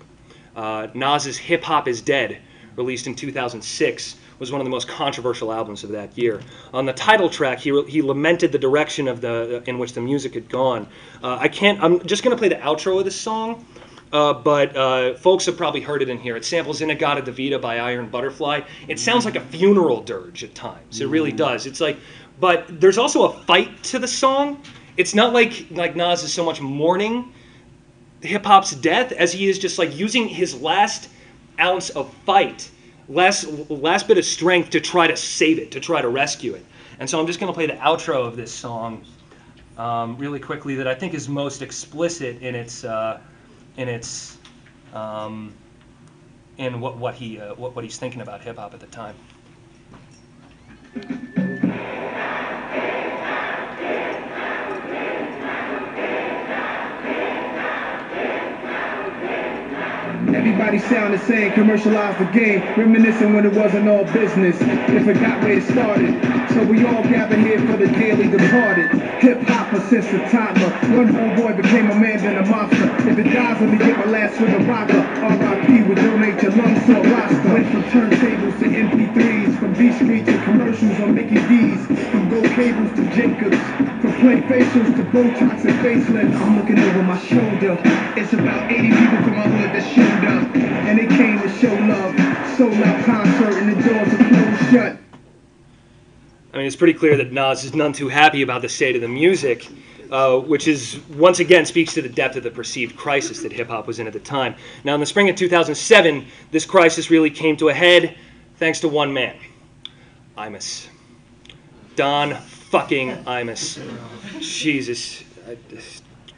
Uh, 0.55 0.87
Nas's 0.93 1.37
Hip 1.37 1.63
Hop 1.63 1.89
is 1.89 1.99
Dead, 2.01 2.37
released 2.75 3.07
in 3.07 3.15
2006, 3.15 4.15
was 4.39 4.51
one 4.51 4.59
of 4.59 4.65
the 4.65 4.71
most 4.71 4.87
controversial 4.87 5.51
albums 5.51 5.83
of 5.83 5.91
that 5.91 6.17
year. 6.17 6.41
On 6.73 6.85
the 6.85 6.93
title 6.93 7.29
track, 7.29 7.59
he, 7.59 7.81
he 7.83 8.01
lamented 8.01 8.51
the 8.51 8.57
direction 8.57 9.07
of 9.07 9.21
the 9.21 9.63
in 9.67 9.79
which 9.79 9.93
the 9.93 10.01
music 10.01 10.33
had 10.33 10.49
gone. 10.49 10.87
Uh, 11.23 11.37
I 11.39 11.47
can't. 11.47 11.81
I'm 11.81 12.05
just 12.05 12.23
going 12.23 12.35
to 12.35 12.39
play 12.39 12.49
the 12.49 12.55
outro 12.55 12.99
of 12.99 13.05
this 13.05 13.15
song. 13.15 13.65
Uh, 14.13 14.33
but 14.33 14.75
uh, 14.77 15.15
folks 15.15 15.45
have 15.45 15.57
probably 15.57 15.81
heard 15.81 16.01
it 16.01 16.09
in 16.09 16.17
here. 16.17 16.37
It 16.37 16.45
samples 16.45 16.79
In-A-Gadda-Da-Vida 16.79 17.59
by 17.59 17.79
Iron 17.79 18.07
Butterfly. 18.07 18.61
It 18.87 18.99
sounds 18.99 19.25
like 19.25 19.35
a 19.35 19.41
funeral 19.41 20.01
dirge 20.01 20.43
at 20.43 20.55
times. 20.55 21.01
It 21.01 21.07
really 21.07 21.31
does. 21.31 21.65
It's 21.65 21.81
like, 21.81 21.97
but 22.39 22.65
there's 22.79 22.97
also 22.97 23.23
a 23.23 23.33
fight 23.43 23.83
to 23.85 23.99
the 23.99 24.07
song. 24.07 24.61
It's 24.95 25.15
not 25.15 25.33
like 25.33 25.65
like 25.71 25.95
Nas 25.95 26.23
is 26.23 26.31
so 26.31 26.45
much 26.45 26.61
mourning 26.61 27.33
hip 28.21 28.45
hop's 28.45 28.71
death 28.75 29.11
as 29.11 29.31
he 29.31 29.47
is 29.47 29.59
just 29.59 29.77
like 29.77 29.95
using 29.95 30.27
his 30.27 30.59
last 30.61 31.09
ounce 31.59 31.89
of 31.91 32.13
fight, 32.25 32.69
last 33.07 33.45
last 33.69 34.07
bit 34.07 34.17
of 34.17 34.25
strength 34.25 34.69
to 34.71 34.79
try 34.79 35.07
to 35.07 35.15
save 35.15 35.59
it, 35.59 35.71
to 35.71 35.79
try 35.79 36.01
to 36.01 36.09
rescue 36.09 36.53
it. 36.53 36.65
And 36.99 37.09
so 37.09 37.19
I'm 37.19 37.27
just 37.27 37.39
going 37.39 37.51
to 37.51 37.53
play 37.53 37.67
the 37.67 37.73
outro 37.73 38.25
of 38.25 38.37
this 38.37 38.51
song 38.51 39.03
um, 39.77 40.17
really 40.17 40.39
quickly 40.39 40.75
that 40.75 40.87
I 40.87 40.95
think 40.95 41.13
is 41.13 41.27
most 41.27 41.61
explicit 41.61 42.41
in 42.41 42.55
its 42.55 42.83
uh, 42.83 43.19
in 43.77 43.89
its 43.89 44.37
um, 44.93 45.53
in 46.57 46.79
what 46.79 46.97
what 46.97 47.15
he 47.15 47.39
uh, 47.39 47.53
what, 47.55 47.75
what 47.75 47.83
he's 47.83 47.97
thinking 47.97 48.21
about 48.21 48.41
hip 48.41 48.57
hop 48.57 48.73
at 48.73 48.79
the 48.79 48.87
time. 48.87 49.15
Everybody 60.35 60.79
sound 60.79 61.13
the 61.13 61.17
same, 61.17 61.53
commercialize 61.53 62.17
the 62.19 62.25
game, 62.25 62.59
reminiscing 62.77 63.33
when 63.33 63.45
it 63.45 63.53
wasn't 63.53 63.87
all 63.87 64.03
business. 64.11 64.59
They 64.59 65.01
forgot 65.01 65.41
where 65.41 65.53
it 65.59 65.63
started. 65.63 66.11
So 66.53 66.61
we 66.63 66.85
all 66.85 67.03
gather 67.03 67.37
here 67.37 67.59
for 67.59 67.77
the 67.77 67.87
daily 67.87 68.27
departed. 68.27 68.91
Hip 69.23 69.41
hopper 69.43 69.79
since 69.87 70.05
the 70.11 70.19
timer. 70.27 70.69
One 70.95 71.07
homeboy 71.07 71.55
became 71.61 71.89
a 71.89 71.95
man, 71.95 72.17
then 72.19 72.37
a 72.37 72.45
monster. 72.45 72.83
If 73.09 73.17
it 73.17 73.31
dies, 73.31 73.61
let 73.61 73.69
me 73.71 73.77
get 73.77 73.97
my 73.97 74.11
last 74.11 74.39
with 74.41 74.51
a 74.51 74.59
rocker. 74.65 74.99
R.I.P. 74.99 75.83
would 75.83 75.97
donate 75.97 76.41
your 76.43 76.51
lungs 76.51 76.85
to 76.85 76.99
a 76.99 77.09
roster. 77.15 77.53
Went 77.53 77.67
from 77.71 77.83
turntables 77.83 78.59
to 78.59 78.65
MP3s, 78.65 79.57
from 79.57 79.73
B 79.73 79.91
Street 79.93 80.25
to 80.25 80.37
commercials 80.43 80.99
on 80.99 81.15
Mickey 81.15 81.35
D's, 81.47 81.79
from 82.11 82.29
gold 82.29 82.51
cables 82.51 82.91
to 82.95 83.03
Jacobs, 83.15 83.57
from 84.01 84.13
plain 84.19 84.43
facials 84.43 84.95
to 84.97 85.03
Botox 85.15 85.63
and 85.63 85.79
facelift. 85.79 86.35
I'm 86.41 86.59
looking 86.59 86.79
over 86.79 87.03
my 87.03 87.17
shoulder. 87.19 87.79
It's 88.17 88.33
about 88.33 88.71
80 88.71 88.89
people 88.89 89.23
from 89.23 89.35
my 89.35 89.47
hood 89.47 89.71
that 89.75 89.83
showed 89.83 90.24
up, 90.27 90.55
and 90.55 90.99
they 90.99 91.07
came 91.07 91.39
to 91.41 91.49
show 91.57 91.73
love. 91.73 92.15
Sold 92.57 92.73
out 92.73 93.05
concert 93.05 93.53
and 93.61 93.75
the 93.75 93.83
doors 93.83 94.13
are 94.13 94.29
closed 94.29 94.71
shut. 94.71 94.97
I 96.53 96.57
mean, 96.57 96.67
it's 96.67 96.75
pretty 96.75 96.93
clear 96.93 97.17
that 97.17 97.33
Nas 97.33 97.65
is 97.65 97.75
none 97.75 97.91
too 97.91 98.07
happy 98.07 98.41
about 98.41 98.61
the 98.61 98.69
state 98.69 98.95
of 98.95 99.01
the 99.01 99.09
music, 99.09 99.67
uh, 100.09 100.39
which 100.39 100.69
is 100.69 100.99
once 101.17 101.39
again 101.39 101.65
speaks 101.65 101.93
to 101.95 102.01
the 102.01 102.07
depth 102.07 102.37
of 102.37 102.43
the 102.43 102.51
perceived 102.51 102.95
crisis 102.95 103.41
that 103.41 103.51
hip 103.51 103.67
hop 103.67 103.87
was 103.87 103.99
in 103.99 104.07
at 104.07 104.13
the 104.13 104.21
time. 104.21 104.55
Now, 104.85 104.93
in 104.93 105.01
the 105.01 105.05
spring 105.05 105.29
of 105.29 105.35
2007, 105.35 106.25
this 106.51 106.65
crisis 106.65 107.11
really 107.11 107.29
came 107.29 107.57
to 107.57 107.67
a 107.67 107.73
head 107.73 108.17
thanks 108.57 108.79
to 108.79 108.87
one 108.87 109.13
man, 109.13 109.35
Imus. 110.37 110.87
Don 111.97 112.35
fucking 112.35 113.09
Imus. 113.25 113.81
Jesus. 114.39 115.23
I, 115.45 115.57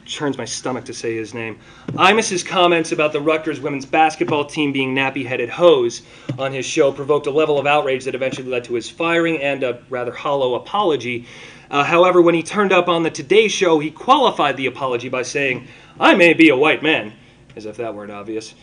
this 0.08 0.14
churns 0.14 0.38
my 0.38 0.44
stomach 0.46 0.86
to 0.86 0.94
say 0.94 1.14
his 1.14 1.34
name. 1.34 1.58
Imus's 1.92 2.42
comments 2.42 2.92
about 2.92 3.12
the 3.12 3.20
Rutgers 3.20 3.60
women's 3.60 3.84
basketball 3.84 4.46
team 4.46 4.72
being 4.72 4.94
nappy-headed 4.94 5.50
hoes 5.50 6.00
on 6.38 6.50
his 6.50 6.64
show 6.64 6.90
provoked 6.90 7.26
a 7.26 7.30
level 7.30 7.58
of 7.58 7.66
outrage 7.66 8.04
that 8.06 8.14
eventually 8.14 8.48
led 8.48 8.64
to 8.64 8.74
his 8.74 8.88
firing 8.88 9.36
and 9.42 9.62
a 9.62 9.82
rather 9.90 10.12
hollow 10.12 10.54
apology. 10.54 11.26
Uh, 11.70 11.84
however, 11.84 12.22
when 12.22 12.34
he 12.34 12.42
turned 12.42 12.72
up 12.72 12.88
on 12.88 13.02
the 13.02 13.10
Today 13.10 13.48
Show, 13.48 13.80
he 13.80 13.90
qualified 13.90 14.56
the 14.56 14.64
apology 14.64 15.10
by 15.10 15.20
saying, 15.20 15.68
"I 16.00 16.14
may 16.14 16.32
be 16.32 16.48
a 16.48 16.56
white 16.56 16.82
man," 16.82 17.12
as 17.54 17.66
if 17.66 17.76
that 17.76 17.94
weren't 17.94 18.10
obvious. 18.10 18.54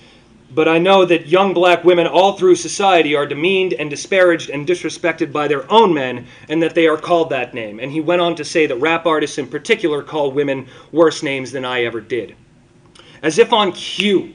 But 0.52 0.68
I 0.68 0.78
know 0.78 1.06
that 1.06 1.28
young 1.28 1.54
black 1.54 1.84
women 1.84 2.08
all 2.08 2.34
through 2.34 2.56
society 2.56 3.16
are 3.16 3.26
demeaned 3.26 3.74
and 3.74 3.90
disparaged 3.90 4.50
and 4.50 4.68
disrespected 4.68 5.32
by 5.32 5.48
their 5.48 5.70
own 5.72 5.94
men, 5.94 6.28
and 6.48 6.62
that 6.64 6.76
they 6.76 6.88
are 6.88 6.98
called 6.98 7.30
that 7.32 7.54
name. 7.54 7.80
And 7.80 7.92
he 7.92 8.00
went 8.00 8.22
on 8.22 8.36
to 8.36 8.46
say 8.46 8.66
that 8.68 8.76
rap 8.78 9.06
artists 9.06 9.38
in 9.38 9.48
particular 9.48 10.04
call 10.04 10.32
women 10.32 10.68
worse 10.92 11.24
names 11.24 11.52
than 11.52 11.66
I 11.66 11.84
ever 11.84 12.00
did. 12.00 12.36
As 13.22 13.40
if 13.40 13.52
on 13.52 13.72
cue, 13.72 14.34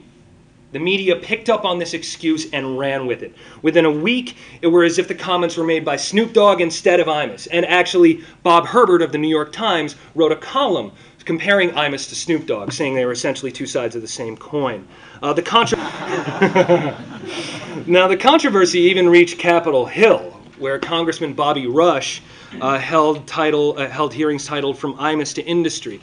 the 0.72 0.78
media 0.78 1.16
picked 1.16 1.48
up 1.48 1.64
on 1.64 1.78
this 1.78 1.94
excuse 1.94 2.48
and 2.52 2.78
ran 2.78 3.06
with 3.06 3.22
it. 3.22 3.34
Within 3.62 3.84
a 3.84 3.90
week, 3.90 4.36
it 4.62 4.68
were 4.68 4.84
as 4.84 4.98
if 4.98 5.08
the 5.08 5.14
comments 5.14 5.56
were 5.56 5.64
made 5.64 5.84
by 5.84 5.96
Snoop 5.96 6.32
Dogg 6.32 6.60
instead 6.60 7.00
of 7.00 7.08
Imus. 7.08 7.48
And 7.50 7.66
actually, 7.66 8.24
Bob 8.42 8.66
Herbert 8.66 9.02
of 9.02 9.10
the 9.10 9.18
New 9.18 9.28
York 9.28 9.52
Times 9.52 9.96
wrote 10.14 10.32
a 10.32 10.36
column 10.36 10.92
comparing 11.24 11.70
Imus 11.70 12.08
to 12.08 12.14
Snoop 12.14 12.46
Dogg, 12.46 12.72
saying 12.72 12.94
they 12.94 13.04
were 13.04 13.12
essentially 13.12 13.52
two 13.52 13.66
sides 13.66 13.94
of 13.94 14.02
the 14.02 14.08
same 14.08 14.36
coin. 14.36 14.86
Uh, 15.22 15.32
the 15.34 15.42
contra- 15.42 15.78
now, 17.86 18.08
the 18.08 18.16
controversy 18.16 18.80
even 18.80 19.08
reached 19.08 19.38
Capitol 19.38 19.84
Hill, 19.84 20.20
where 20.58 20.78
Congressman 20.78 21.34
Bobby 21.34 21.66
Rush 21.66 22.22
uh, 22.60 22.78
held 22.78 23.26
title 23.26 23.74
uh, 23.78 23.88
held 23.88 24.14
hearings 24.14 24.46
titled 24.46 24.78
"From 24.78 24.94
Imus 24.94 25.34
to 25.34 25.44
Industry." 25.44 26.00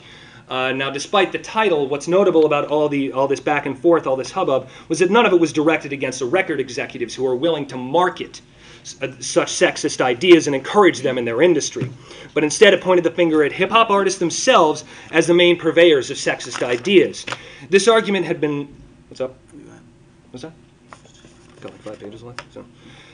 Uh, 0.48 0.72
now, 0.72 0.88
despite 0.88 1.30
the 1.32 1.38
title, 1.38 1.88
what's 1.88 2.08
notable 2.08 2.46
about 2.46 2.68
all 2.68 2.88
the 2.88 3.12
all 3.12 3.26
this 3.26 3.40
back 3.40 3.66
and 3.66 3.76
forth, 3.78 4.06
all 4.06 4.16
this 4.16 4.30
hubbub, 4.30 4.68
was 4.88 5.00
that 5.00 5.10
none 5.10 5.26
of 5.26 5.32
it 5.32 5.40
was 5.40 5.52
directed 5.52 5.92
against 5.92 6.20
the 6.20 6.26
record 6.26 6.60
executives 6.60 7.14
who 7.14 7.24
were 7.24 7.36
willing 7.36 7.66
to 7.66 7.76
market 7.76 8.40
s- 8.82 8.96
uh, 9.02 9.12
such 9.20 9.52
sexist 9.52 10.00
ideas 10.00 10.46
and 10.46 10.54
encourage 10.54 11.00
them 11.00 11.18
in 11.18 11.24
their 11.24 11.42
industry. 11.42 11.90
But 12.34 12.44
instead, 12.44 12.72
it 12.72 12.80
pointed 12.80 13.04
the 13.04 13.10
finger 13.10 13.42
at 13.42 13.52
hip 13.52 13.70
hop 13.70 13.90
artists 13.90 14.20
themselves 14.20 14.84
as 15.10 15.26
the 15.26 15.34
main 15.34 15.58
purveyors 15.58 16.08
of 16.08 16.16
sexist 16.16 16.62
ideas. 16.62 17.26
This 17.68 17.88
argument 17.88 18.24
had 18.24 18.40
been. 18.40 18.68
What's 19.08 19.22
up? 19.22 19.34
What's 20.30 20.42
that? 20.42 20.52
Got 21.62 21.72
like 21.72 21.80
five 21.80 21.98
pages 21.98 22.22
left. 22.22 22.42
So, 22.52 22.64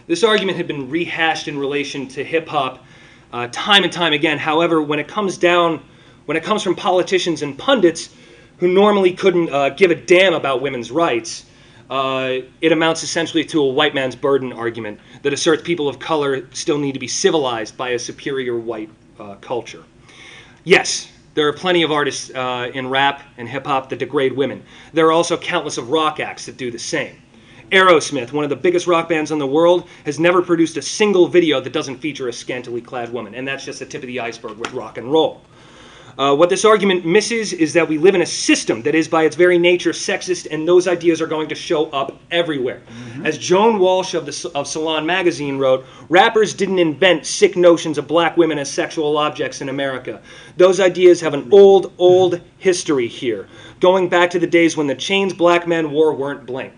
this 0.08 0.24
argument 0.24 0.56
had 0.56 0.66
been 0.66 0.90
rehashed 0.90 1.46
in 1.46 1.56
relation 1.56 2.08
to 2.08 2.24
hip 2.24 2.48
hop 2.48 2.84
uh, 3.32 3.48
time 3.52 3.84
and 3.84 3.92
time 3.92 4.12
again. 4.12 4.38
However, 4.38 4.82
when 4.82 4.98
it 4.98 5.06
comes 5.06 5.38
down, 5.38 5.82
when 6.26 6.36
it 6.36 6.42
comes 6.42 6.64
from 6.64 6.74
politicians 6.74 7.42
and 7.42 7.56
pundits 7.56 8.10
who 8.58 8.68
normally 8.68 9.12
couldn't 9.12 9.50
uh, 9.50 9.68
give 9.70 9.92
a 9.92 9.94
damn 9.94 10.34
about 10.34 10.60
women's 10.60 10.90
rights, 10.90 11.46
uh, 11.90 12.38
it 12.60 12.72
amounts 12.72 13.04
essentially 13.04 13.44
to 13.44 13.62
a 13.62 13.68
white 13.68 13.94
man's 13.94 14.16
burden 14.16 14.52
argument 14.52 14.98
that 15.22 15.32
asserts 15.32 15.62
people 15.62 15.88
of 15.88 16.00
color 16.00 16.48
still 16.52 16.78
need 16.78 16.92
to 16.92 17.00
be 17.00 17.08
civilized 17.08 17.76
by 17.76 17.90
a 17.90 17.98
superior 17.98 18.58
white 18.58 18.90
uh, 19.20 19.36
culture. 19.36 19.84
Yes, 20.64 21.08
there 21.34 21.48
are 21.48 21.52
plenty 21.52 21.82
of 21.82 21.92
artists 21.92 22.30
uh, 22.30 22.70
in 22.72 22.88
rap 22.88 23.22
and 23.36 23.48
hip 23.48 23.66
hop 23.66 23.88
that 23.88 23.98
degrade 23.98 24.32
women. 24.32 24.62
There 24.92 25.06
are 25.06 25.12
also 25.12 25.36
countless 25.36 25.78
of 25.78 25.90
rock 25.90 26.20
acts 26.20 26.46
that 26.46 26.56
do 26.56 26.70
the 26.70 26.78
same. 26.78 27.20
Aerosmith, 27.72 28.32
one 28.32 28.44
of 28.44 28.50
the 28.50 28.56
biggest 28.56 28.86
rock 28.86 29.08
bands 29.08 29.30
in 29.30 29.38
the 29.38 29.46
world, 29.46 29.88
has 30.04 30.20
never 30.20 30.42
produced 30.42 30.76
a 30.76 30.82
single 30.82 31.26
video 31.26 31.60
that 31.60 31.72
doesn't 31.72 31.98
feature 31.98 32.28
a 32.28 32.32
scantily 32.32 32.80
clad 32.80 33.12
woman, 33.12 33.34
and 33.34 33.48
that's 33.48 33.64
just 33.64 33.80
the 33.80 33.86
tip 33.86 34.02
of 34.02 34.06
the 34.06 34.20
iceberg 34.20 34.58
with 34.58 34.72
rock 34.72 34.98
and 34.98 35.10
roll. 35.10 35.42
Uh, 36.16 36.34
what 36.34 36.48
this 36.48 36.64
argument 36.64 37.04
misses 37.04 37.52
is 37.52 37.72
that 37.72 37.88
we 37.88 37.98
live 37.98 38.14
in 38.14 38.22
a 38.22 38.26
system 38.26 38.82
that 38.82 38.94
is, 38.94 39.08
by 39.08 39.24
its 39.24 39.34
very 39.34 39.58
nature, 39.58 39.90
sexist, 39.90 40.46
and 40.50 40.66
those 40.66 40.86
ideas 40.86 41.20
are 41.20 41.26
going 41.26 41.48
to 41.48 41.54
show 41.54 41.86
up 41.90 42.16
everywhere. 42.30 42.80
As 43.24 43.36
Joan 43.36 43.78
Walsh 43.78 44.14
of, 44.14 44.26
the, 44.26 44.50
of 44.54 44.68
Salon 44.68 45.04
magazine 45.04 45.58
wrote, 45.58 45.84
rappers 46.08 46.54
didn't 46.54 46.78
invent 46.78 47.26
sick 47.26 47.56
notions 47.56 47.98
of 47.98 48.06
black 48.06 48.36
women 48.36 48.58
as 48.58 48.70
sexual 48.70 49.16
objects 49.16 49.60
in 49.60 49.68
America. 49.68 50.22
Those 50.56 50.78
ideas 50.78 51.20
have 51.20 51.34
an 51.34 51.48
old, 51.52 51.92
old 51.98 52.40
history 52.58 53.08
here, 53.08 53.48
going 53.80 54.08
back 54.08 54.30
to 54.30 54.38
the 54.38 54.46
days 54.46 54.76
when 54.76 54.86
the 54.86 54.94
chains 54.94 55.32
black 55.32 55.66
men 55.66 55.90
wore 55.90 56.14
weren't 56.14 56.46
bling. 56.46 56.72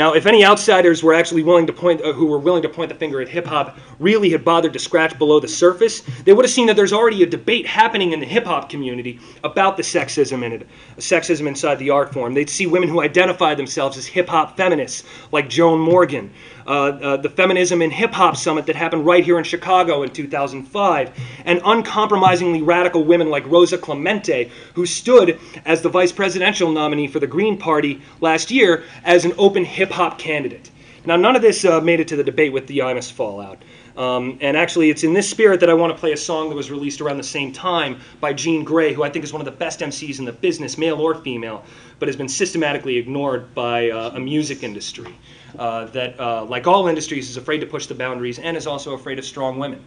Now, 0.00 0.14
if 0.14 0.24
any 0.24 0.42
outsiders 0.42 1.02
were 1.02 1.12
actually 1.12 1.42
willing 1.42 1.66
to 1.66 1.74
point, 1.74 2.00
uh, 2.00 2.14
who 2.14 2.24
were 2.24 2.38
willing 2.38 2.62
to 2.62 2.70
point 2.70 2.88
the 2.88 2.94
finger 2.94 3.20
at 3.20 3.28
hip 3.28 3.46
hop, 3.46 3.76
really 3.98 4.30
had 4.30 4.46
bothered 4.46 4.72
to 4.72 4.78
scratch 4.78 5.18
below 5.18 5.40
the 5.40 5.46
surface, 5.46 6.00
they 6.24 6.32
would 6.32 6.46
have 6.46 6.50
seen 6.50 6.68
that 6.68 6.76
there's 6.76 6.94
already 6.94 7.22
a 7.22 7.26
debate 7.26 7.66
happening 7.66 8.12
in 8.14 8.20
the 8.20 8.24
hip 8.24 8.46
hop 8.46 8.70
community 8.70 9.20
about 9.44 9.76
the 9.76 9.82
sexism 9.82 10.42
in 10.42 10.52
it, 10.52 10.66
sexism 10.96 11.46
inside 11.46 11.78
the 11.78 11.90
art 11.90 12.14
form. 12.14 12.32
They'd 12.32 12.48
see 12.48 12.66
women 12.66 12.88
who 12.88 13.02
identify 13.02 13.54
themselves 13.54 13.98
as 13.98 14.06
hip 14.06 14.30
hop 14.30 14.56
feminists, 14.56 15.06
like 15.32 15.50
Joan 15.50 15.78
Morgan. 15.78 16.32
Uh, 16.70 16.72
uh, 17.02 17.16
the 17.16 17.28
Feminism 17.28 17.82
in 17.82 17.90
Hip 17.90 18.12
Hop 18.12 18.36
Summit 18.36 18.64
that 18.66 18.76
happened 18.76 19.04
right 19.04 19.24
here 19.24 19.38
in 19.38 19.42
Chicago 19.42 20.04
in 20.04 20.10
2005, 20.10 21.10
and 21.44 21.60
uncompromisingly 21.64 22.62
radical 22.62 23.02
women 23.02 23.28
like 23.28 23.44
Rosa 23.50 23.76
Clemente, 23.76 24.52
who 24.74 24.86
stood 24.86 25.36
as 25.64 25.82
the 25.82 25.88
vice 25.88 26.12
presidential 26.12 26.70
nominee 26.70 27.08
for 27.08 27.18
the 27.18 27.26
Green 27.26 27.58
Party 27.58 28.00
last 28.20 28.52
year 28.52 28.84
as 29.02 29.24
an 29.24 29.32
open 29.36 29.64
hip 29.64 29.90
hop 29.90 30.16
candidate. 30.16 30.70
Now, 31.04 31.16
none 31.16 31.34
of 31.34 31.42
this 31.42 31.64
uh, 31.64 31.80
made 31.80 31.98
it 31.98 32.06
to 32.06 32.14
the 32.14 32.22
debate 32.22 32.52
with 32.52 32.68
the 32.68 32.78
Imus 32.78 33.10
fallout. 33.10 33.60
Um, 33.96 34.38
and 34.40 34.56
actually, 34.56 34.90
it's 34.90 35.02
in 35.02 35.12
this 35.12 35.28
spirit 35.28 35.58
that 35.58 35.70
I 35.70 35.74
want 35.74 35.92
to 35.92 35.98
play 35.98 36.12
a 36.12 36.16
song 36.16 36.50
that 36.50 36.54
was 36.54 36.70
released 36.70 37.00
around 37.00 37.16
the 37.16 37.24
same 37.24 37.52
time 37.52 37.98
by 38.20 38.32
Jean 38.32 38.64
Grae, 38.64 38.94
who 38.94 39.02
I 39.02 39.10
think 39.10 39.24
is 39.24 39.32
one 39.32 39.40
of 39.40 39.44
the 39.44 39.50
best 39.50 39.80
MCs 39.80 40.20
in 40.20 40.24
the 40.24 40.32
business, 40.32 40.78
male 40.78 41.00
or 41.00 41.16
female, 41.16 41.64
but 41.98 42.06
has 42.06 42.14
been 42.14 42.28
systematically 42.28 42.96
ignored 42.96 43.52
by 43.56 43.90
uh, 43.90 44.12
a 44.14 44.20
music 44.20 44.62
industry 44.62 45.16
uh, 45.58 45.86
that, 45.86 46.18
uh, 46.20 46.44
like 46.44 46.66
all 46.66 46.86
industries, 46.88 47.30
is 47.30 47.36
afraid 47.36 47.58
to 47.60 47.66
push 47.66 47.86
the 47.86 47.94
boundaries 47.94 48.38
and 48.38 48.56
is 48.56 48.66
also 48.66 48.94
afraid 48.94 49.18
of 49.18 49.24
strong 49.24 49.58
women. 49.58 49.82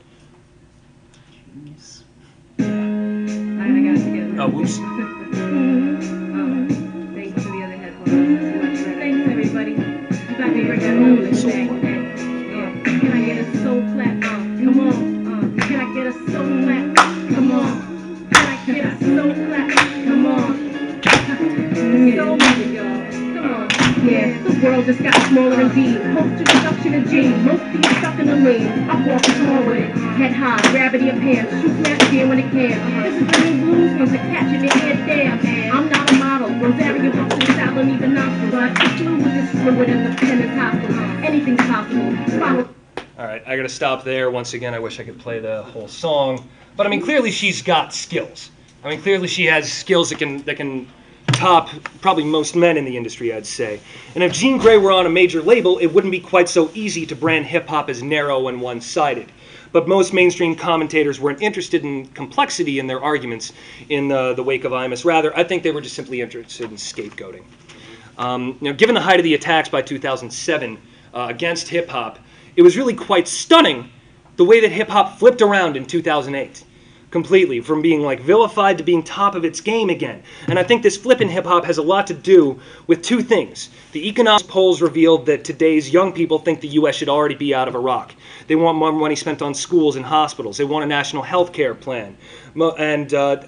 Alright, 2.59 3.72
I 3.72 3.82
got 3.84 3.95
it 3.95 4.03
together. 4.03 4.41
Oh, 4.41 4.49
whoops. 4.49 4.78
Um, 4.78 5.97
thank 7.14 7.36
you 7.36 7.43
the 7.43 7.64
other 7.64 7.78
headphones. 7.78 8.09
Thanks, 8.97 9.22
everybody. 9.30 9.72
You 9.72 10.38
got 10.38 10.49
me 10.53 10.61
right 10.70 10.80
that 10.80 10.95
moment. 10.95 11.43
Yeah. 11.43 11.68
Can 12.84 13.11
I 13.11 13.14
get 13.26 13.38
a 13.38 13.45
soul 13.64 13.82
clap? 13.93 14.18
Uh, 14.18 14.28
come 14.28 14.80
on. 14.80 14.93
Uh, 15.28 15.32
can 15.66 15.78
I 15.80 15.82
get 15.93 16.05
a 16.07 16.14
soul 16.14 16.47
clap? 16.64 16.86
Come 17.36 17.51
on. 17.51 17.66
Can 18.32 18.45
I 18.45 18.66
get 18.66 18.86
a 18.86 18.88
soul 18.99 19.34
clap? 19.34 19.70
Come 20.05 20.26
on. 20.26 20.51
Soul 21.76 21.89
music, 21.89 22.16
y'all. 22.16 22.53
On. 24.04 24.43
The 24.43 24.60
world 24.62 24.86
just 24.86 25.01
got 25.01 25.16
smaller 25.30 25.62
indeed. 25.62 26.01
Post 26.14 26.45
to 26.45 26.58
reduction 26.58 26.93
in 26.93 27.08
jeans. 27.08 27.45
Most 27.45 27.64
people 27.72 27.89
stuck 27.99 28.20
in 28.20 28.28
the 28.28 28.36
lane. 28.36 28.68
I 28.89 29.08
walk 29.08 29.26
with 29.26 29.78
it. 29.78 29.95
Head 30.20 30.34
high, 30.34 30.60
gravity 30.72 31.08
of 31.08 31.20
pants. 31.20 31.51
Shoot 31.62 31.86
snatch 31.86 32.12
gear 32.12 32.28
when 32.28 32.39
it 32.39 32.51
can. 32.51 33.04
This 33.04 33.22
is 33.22 33.28
the 33.28 33.49
new 33.49 33.66
blues 33.66 33.97
ones 33.97 34.12
that 34.12 34.20
catch 34.20 34.54
in 34.54 34.68
head 34.68 35.39
damn. 35.39 35.74
I'm 35.74 35.89
not 35.89 36.12
a 36.12 36.16
model. 36.16 36.49
Rosario 36.49 37.12
bucks 37.14 37.34
and 37.36 37.43
salad 37.43 37.88
need 37.88 37.99
the 37.99 38.08
nostril. 38.10 38.51
But 38.51 38.76
the 38.76 39.60
fluid 39.64 39.89
and 39.89 40.06
the 40.06 40.18
pen 40.18 40.41
is 40.41 40.58
hostile. 40.60 41.24
Anything's 41.24 41.62
possible. 41.62 42.39
Follow. 42.39 42.70
All 43.18 43.26
right, 43.26 43.43
I 43.47 43.56
got 43.56 43.64
to 43.64 43.70
stop 43.70 44.04
there. 44.04 44.30
Once 44.32 44.54
again, 44.54 44.74
I 44.74 44.80
wish 44.80 44.99
I 44.99 45.04
could 45.04 45.20
play 45.20 45.39
the 45.39 45.64
whole 45.64 45.88
song, 45.88 46.49
but 46.76 46.86
I 46.86 46.89
mean, 46.89 47.01
clearly 47.01 47.32
she's 47.32 47.62
got 47.62 47.93
skills. 47.93 48.49
I 48.84 48.89
mean, 48.89 49.01
clearly 49.01 49.30
she 49.30 49.45
has 49.45 49.72
skills 49.72 50.10
that 50.10 50.18
can 50.20 50.39
that 50.43 50.58
can 50.58 50.89
top 51.34 51.70
probably 52.02 52.24
most 52.24 52.56
men 52.56 52.78
in 52.78 52.86
the 52.86 52.96
industry, 52.96 53.34
I'd 53.34 53.46
say. 53.46 53.80
And 54.16 54.24
if 54.24 54.32
Jean 54.34 54.60
Grae 54.60 54.82
were 54.82 54.92
on 54.92 55.06
a 55.06 55.10
major 55.10 55.42
label, 55.42 55.78
it 55.80 55.88
wouldn't 55.88 56.12
be 56.12 56.20
quite 56.20 56.48
so 56.48 56.72
easy 56.74 57.06
to 57.08 57.16
brand 57.16 57.46
hip 57.46 57.68
hop 57.68 57.90
as 57.90 58.02
narrow 58.02 58.48
and 58.48 58.62
one-sided. 58.62 59.32
But 59.72 59.88
most 59.88 60.14
mainstream 60.14 60.56
commentators 60.56 61.20
weren't 61.20 61.42
interested 61.42 61.84
in 61.84 62.08
complexity 62.08 62.80
in 62.80 62.88
their 62.88 63.04
arguments 63.04 63.54
in 63.90 64.08
the, 64.08 64.34
the 64.34 64.44
wake 64.44 64.64
of 64.64 64.72
Imus. 64.72 65.04
Rather, 65.04 65.36
I 65.38 65.44
think 65.44 65.64
they 65.64 65.72
were 65.72 65.82
just 65.82 65.96
simply 65.96 66.22
interested 66.22 66.70
in 66.70 66.78
scapegoating. 66.78 67.44
Um, 68.18 68.58
know, 68.62 68.74
given 68.74 68.94
the 68.94 69.02
height 69.02 69.20
of 69.20 69.24
the 69.24 69.34
attacks 69.34 69.70
by 69.70 69.82
2007 69.82 70.78
uh, 71.14 71.28
against 71.30 71.68
hip 71.68 71.90
hop, 71.90 72.20
it 72.56 72.62
was 72.62 72.78
really 72.78 72.94
quite 72.94 73.28
stunning 73.28 73.90
the 74.36 74.46
way 74.46 74.60
that 74.60 74.72
hip 74.72 74.90
hop 74.90 75.18
flipped 75.18 75.42
around 75.42 75.76
in 75.76 75.86
2008 75.86 76.64
completely 77.14 77.61
from 77.61 77.82
being 77.82 78.01
like 78.01 78.20
vilified 78.20 78.80
to 78.80 78.84
being 78.84 79.03
top 79.03 79.36
of 79.36 79.45
its 79.45 79.61
game 79.61 79.89
again. 79.91 80.24
And 80.47 80.57
I 80.57 80.64
think 80.64 80.82
this 80.82 80.97
flip 80.97 81.22
in 81.22 81.30
hip 81.30 81.45
hop 81.45 81.64
has 81.64 81.78
a 81.78 81.84
lot 81.84 82.07
to 82.07 82.14
do 82.14 82.59
with 82.88 83.03
two 83.03 83.22
things. 83.22 83.70
The 83.91 84.09
economics 84.09 84.47
polls 84.47 84.82
revealed 84.82 85.28
that 85.28 85.45
today's 85.45 85.91
young 85.91 86.11
people 86.11 86.39
think 86.39 86.59
the 86.59 86.70
US 86.80 86.95
should 86.95 87.09
already 87.09 87.36
be 87.36 87.53
out 87.53 87.68
of 87.68 87.76
Iraq. 87.76 88.16
They 88.47 88.55
want 88.55 88.80
more 88.80 88.91
money 88.91 89.16
spent 89.16 89.43
on 89.43 89.53
schools 89.53 89.95
and 89.95 90.03
hospitals. 90.03 90.57
They 90.57 90.66
want 90.66 90.86
a 90.86 90.88
national 90.88 91.22
health 91.22 91.53
care 91.53 91.76
plan. 91.76 92.18
And 92.55 93.14
uh, 93.14 93.43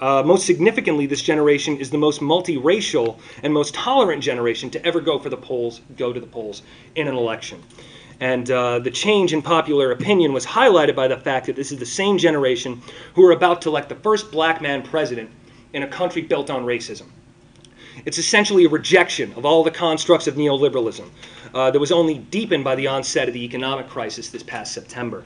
uh, 0.00 0.22
most 0.22 0.44
significantly, 0.44 1.06
this 1.06 1.22
generation 1.22 1.78
is 1.78 1.90
the 1.90 1.98
most 1.98 2.20
multiracial 2.20 3.18
and 3.42 3.52
most 3.52 3.72
tolerant 3.72 4.22
generation 4.22 4.68
to 4.70 4.86
ever 4.86 5.00
go 5.00 5.18
for 5.18 5.30
the 5.30 5.38
polls, 5.38 5.80
go 5.96 6.12
to 6.12 6.20
the 6.20 6.26
polls 6.26 6.62
in 6.94 7.08
an 7.08 7.14
election. 7.14 7.62
And 8.20 8.50
uh, 8.50 8.78
the 8.80 8.90
change 8.90 9.32
in 9.32 9.40
popular 9.40 9.92
opinion 9.92 10.34
was 10.34 10.44
highlighted 10.44 10.94
by 10.94 11.08
the 11.08 11.16
fact 11.16 11.46
that 11.46 11.56
this 11.56 11.72
is 11.72 11.78
the 11.78 11.86
same 11.86 12.18
generation 12.18 12.82
who 13.14 13.26
are 13.26 13.32
about 13.32 13.62
to 13.62 13.70
elect 13.70 13.88
the 13.88 13.94
first 13.94 14.30
black 14.30 14.60
man 14.60 14.82
president 14.82 15.30
in 15.72 15.82
a 15.82 15.88
country 15.88 16.20
built 16.20 16.50
on 16.50 16.66
racism. 16.66 17.06
It's 18.04 18.18
essentially 18.18 18.66
a 18.66 18.68
rejection 18.68 19.32
of 19.34 19.46
all 19.46 19.64
the 19.64 19.70
constructs 19.70 20.26
of 20.26 20.34
neoliberalism 20.34 21.08
uh, 21.54 21.70
that 21.70 21.78
was 21.78 21.92
only 21.92 22.18
deepened 22.18 22.64
by 22.64 22.74
the 22.74 22.86
onset 22.86 23.28
of 23.28 23.34
the 23.34 23.44
economic 23.44 23.88
crisis 23.88 24.28
this 24.28 24.42
past 24.42 24.72
September. 24.72 25.24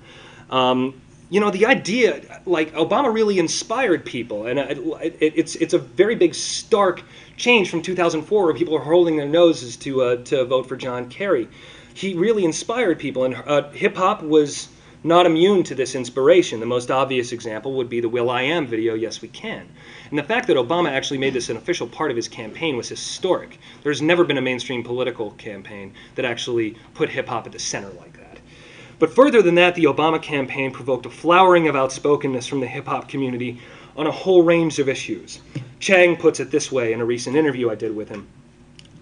Um, 0.51 1.01
you 1.31 1.41
know, 1.41 1.51
the 1.51 1.67
idea, 1.67 2.41
like 2.47 2.73
Obama 2.75 3.13
really 3.13 3.39
inspired 3.39 4.05
people, 4.05 4.47
and 4.47 4.59
it, 4.59 4.79
it, 4.79 5.33
it's 5.37 5.57
it's 5.57 5.75
a 5.75 5.79
very 5.79 6.15
big 6.15 6.35
stark 6.35 7.03
change 7.37 7.71
from 7.71 7.83
2004, 7.83 8.45
where 8.45 8.55
people 8.55 8.77
are 8.77 8.85
holding 8.85 9.17
their 9.17 9.27
noses 9.27 9.77
to 9.79 10.03
uh, 10.03 10.17
to 10.25 10.45
vote 10.45 10.69
for 10.69 10.77
John 10.77 11.09
Kerry. 11.09 11.49
He 11.95 12.13
really 12.15 12.45
inspired 12.45 12.99
people, 12.99 13.23
and 13.23 13.37
uh, 13.37 13.71
hip 13.71 13.95
hop 13.95 14.21
was 14.21 14.69
not 15.05 15.27
immune 15.27 15.63
to 15.63 15.77
this 15.77 15.95
inspiration. 15.95 16.59
The 16.59 16.67
most 16.67 16.91
obvious 16.91 17.31
example 17.31 17.75
would 17.75 17.89
be 17.89 18.01
the 18.01 18.09
will.i.am 18.09 18.67
video, 18.67 18.95
Yes 18.95 19.23
We 19.23 19.29
Can. 19.29 19.69
And 20.11 20.19
the 20.19 20.25
fact 20.25 20.49
that 20.49 20.57
Obama 20.57 20.91
actually 20.91 21.19
made 21.19 21.35
this 21.35 21.51
an 21.51 21.57
official 21.57 21.87
part 21.87 22.11
of 22.11 22.17
his 22.17 22.27
campaign 22.27 22.77
was 22.77 22.89
historic. 22.89 23.61
There's 23.85 24.03
never 24.03 24.25
been 24.25 24.39
a 24.39 24.43
mainstream 24.43 24.83
political 24.83 25.31
campaign 25.33 25.95
that 26.17 26.25
actually 26.25 26.77
put 26.95 27.11
hip 27.11 27.29
hop 27.29 27.47
at 27.47 27.53
the 27.53 27.61
center 27.61 27.91
like 27.91 28.15
that. 28.19 28.41
But 28.99 29.15
further 29.15 29.41
than 29.41 29.55
that, 29.55 29.77
the 29.77 29.85
Obama 29.85 30.21
campaign 30.21 30.73
provoked 30.73 31.07
a 31.07 31.11
flowering 31.11 31.69
of 31.69 31.77
outspokenness 31.77 32.49
from 32.49 32.59
the 32.59 32.67
hip 32.67 32.87
hop 32.87 33.09
community 33.09 33.61
on 33.97 34.09
a 34.09 34.11
whole 34.11 34.43
range 34.43 34.81
of 34.81 34.89
issues. 34.89 35.39
Chang 35.79 36.17
puts 36.17 36.41
it 36.41 36.51
this 36.51 36.73
way 36.73 36.93
in 36.93 37.01
a 37.01 37.05
recent 37.05 37.37
interview 37.37 37.71
I 37.71 37.77
did 37.77 37.95
with 37.95 38.09
him 38.09 38.27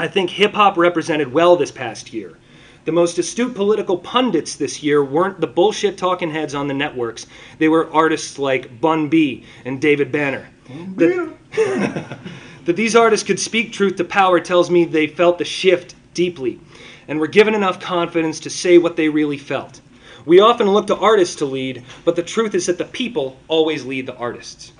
I 0.03 0.09
think 0.09 0.31
hip 0.31 0.55
hop 0.55 0.77
represented 0.77 1.33
well 1.33 1.55
this 1.55 1.71
past 1.71 2.13
year. 2.13 2.37
The 2.85 2.91
most 2.91 3.17
astute 3.17 3.55
political 3.55 3.97
pundits 3.97 4.57
this 4.57 4.83
year 4.83 5.05
weren't 5.05 5.41
the 5.41 5.47
bullshit 5.47 5.97
talking 5.97 6.33
heads 6.33 6.53
on 6.53 6.67
the 6.67 6.75
networks. 6.75 7.27
They 7.59 7.69
were 7.69 7.93
artists 7.93 8.41
like 8.41 8.81
Bun 8.81 9.09
B 9.09 9.45
and 9.65 9.81
David 9.81 10.11
Banner. 10.11 10.49
That, 10.97 11.33
that 12.65 12.75
these 12.75 12.97
artists 12.97 13.25
could 13.25 13.39
speak 13.39 13.73
truth 13.73 13.95
to 13.97 14.05
power 14.05 14.41
tells 14.41 14.69
me 14.69 14.85
they 14.85 15.07
felt 15.07 15.39
the 15.39 15.45
shift 15.45 15.95
deeply 16.13 16.59
and 17.07 17.21
were 17.21 17.29
given 17.29 17.55
enough 17.55 17.79
confidence 17.79 18.41
to 18.41 18.51
say 18.51 18.79
what 18.79 18.97
they 18.97 19.09
really 19.09 19.39
felt. 19.39 19.81
We 20.27 20.41
often 20.41 20.69
look 20.69 20.89
to 20.89 20.97
artists 20.97 21.37
to 21.37 21.45
lead, 21.47 21.85
but 22.05 22.17
the 22.17 22.23
truth 22.25 22.53
is 22.53 22.67
that 22.67 22.79
the 22.79 22.85
people 22.85 23.39
always 23.47 23.85
lead 23.85 24.07
the 24.07 24.17
artists. 24.17 24.73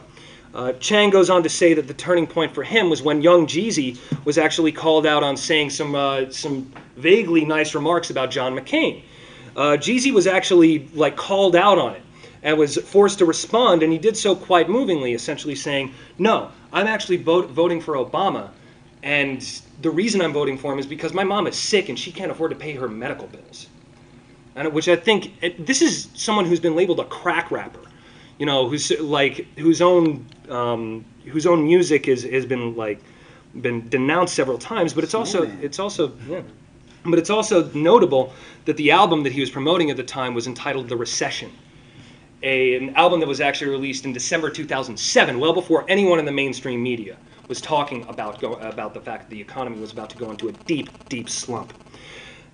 Uh, 0.55 0.73
Chang 0.75 1.09
goes 1.09 1.31
on 1.31 1.43
to 1.43 1.49
say 1.49 1.73
that 1.75 1.89
the 1.89 1.95
turning 1.95 2.27
point 2.27 2.55
for 2.55 2.63
him 2.63 2.91
was 2.91 3.03
when 3.03 3.23
young 3.23 3.47
Jeezy 3.47 3.99
was 4.27 4.37
actually 4.37 4.73
called 4.73 5.07
out 5.07 5.23
on 5.23 5.37
saying 5.37 5.71
some 5.71 5.95
uh, 5.95 6.31
some 6.31 6.71
vaguely 6.97 7.45
nice 7.45 7.75
remarks 7.75 8.11
about 8.11 8.31
John 8.31 8.55
McCain. 8.55 9.03
Uh, 9.57 9.77
Jeezy 9.79 10.13
was 10.13 10.27
actually 10.27 10.89
like 10.95 11.17
called 11.17 11.57
out 11.57 11.79
on 11.79 11.95
it 11.95 12.03
and 12.43 12.59
was 12.59 12.77
forced 12.77 13.19
to 13.19 13.25
respond, 13.25 13.83
and 13.83 13.93
he 13.93 13.99
did 13.99 14.17
so 14.17 14.35
quite 14.35 14.69
movingly, 14.69 15.15
essentially 15.15 15.55
saying, 15.55 15.95
"No, 16.19 16.51
I'm 16.73 16.87
actually 16.87 17.17
vote- 17.17 17.51
voting 17.51 17.81
for 17.81 17.95
Obama, 17.95 18.51
and 19.03 19.41
the 19.81 19.91
reason 19.91 20.21
I'm 20.21 20.35
voting 20.35 20.59
for 20.59 20.73
him 20.73 20.79
is 20.79 20.87
because 20.87 21.15
my 21.15 21.25
mom 21.25 21.47
is 21.47 21.57
sick 21.57 21.89
and 21.89 21.99
she 21.99 22.13
can't 22.13 22.31
afford 22.31 22.51
to 22.51 22.57
pay 22.57 22.73
her 22.73 22.89
medical 22.89 23.27
bills." 23.27 23.69
And 24.55 24.71
which 24.75 24.87
I 24.87 24.97
think 24.97 25.33
it, 25.41 25.67
this 25.67 25.81
is 25.81 26.09
someone 26.13 26.45
who's 26.45 26.61
been 26.61 26.77
labeled 26.77 27.01
a 27.01 27.05
crack 27.05 27.51
rapper 27.51 27.81
you 28.43 28.47
know, 28.47 28.69
who's 28.69 28.91
like 28.99 29.47
whose 29.57 29.81
own 29.81 30.27
um, 30.49 31.05
whose 31.27 31.47
own 31.47 31.63
music 31.65 32.09
is 32.09 32.25
has 32.25 32.45
been 32.45 32.75
like 32.75 32.99
been 33.61 33.89
denounced 33.89 34.35
several 34.35 34.59
times, 34.59 34.93
but 34.93 35.05
it's 35.05 35.15
also 35.15 35.45
Snowman. 35.45 35.65
it's 35.65 35.79
also 35.79 36.13
yeah. 36.29 36.43
But 37.05 37.21
it's 37.21 37.31
also 37.31 37.71
notable 37.71 38.33
that 38.65 38.77
the 38.77 38.91
album 38.91 39.23
that 39.23 39.31
he 39.31 39.39
was 39.39 39.49
promoting 39.49 39.93
at 39.93 39.97
the 39.97 40.03
time 40.03 40.35
was 40.35 40.49
entitled 40.49 40.89
The 40.89 40.97
Recession. 40.97 41.53
A, 42.43 42.75
an 42.75 42.97
album 42.97 43.21
that 43.21 43.29
was 43.29 43.41
actually 43.41 43.71
released 43.71 44.05
in 44.05 44.13
December 44.13 44.51
2007, 44.51 45.39
well 45.39 45.53
before 45.53 45.85
anyone 45.89 46.19
in 46.19 46.25
the 46.25 46.33
mainstream 46.33 46.83
media 46.83 47.17
was 47.47 47.61
talking 47.61 48.05
about, 48.09 48.41
go, 48.41 48.55
about 48.55 48.93
the 48.93 49.01
fact 49.01 49.23
that 49.23 49.31
the 49.31 49.41
economy 49.41 49.79
was 49.79 49.93
about 49.93 50.11
to 50.11 50.17
go 50.17 50.33
into 50.33 50.49
a 50.49 50.53
deep, 50.67 50.91
deep 51.09 51.29
slump. 51.29 51.73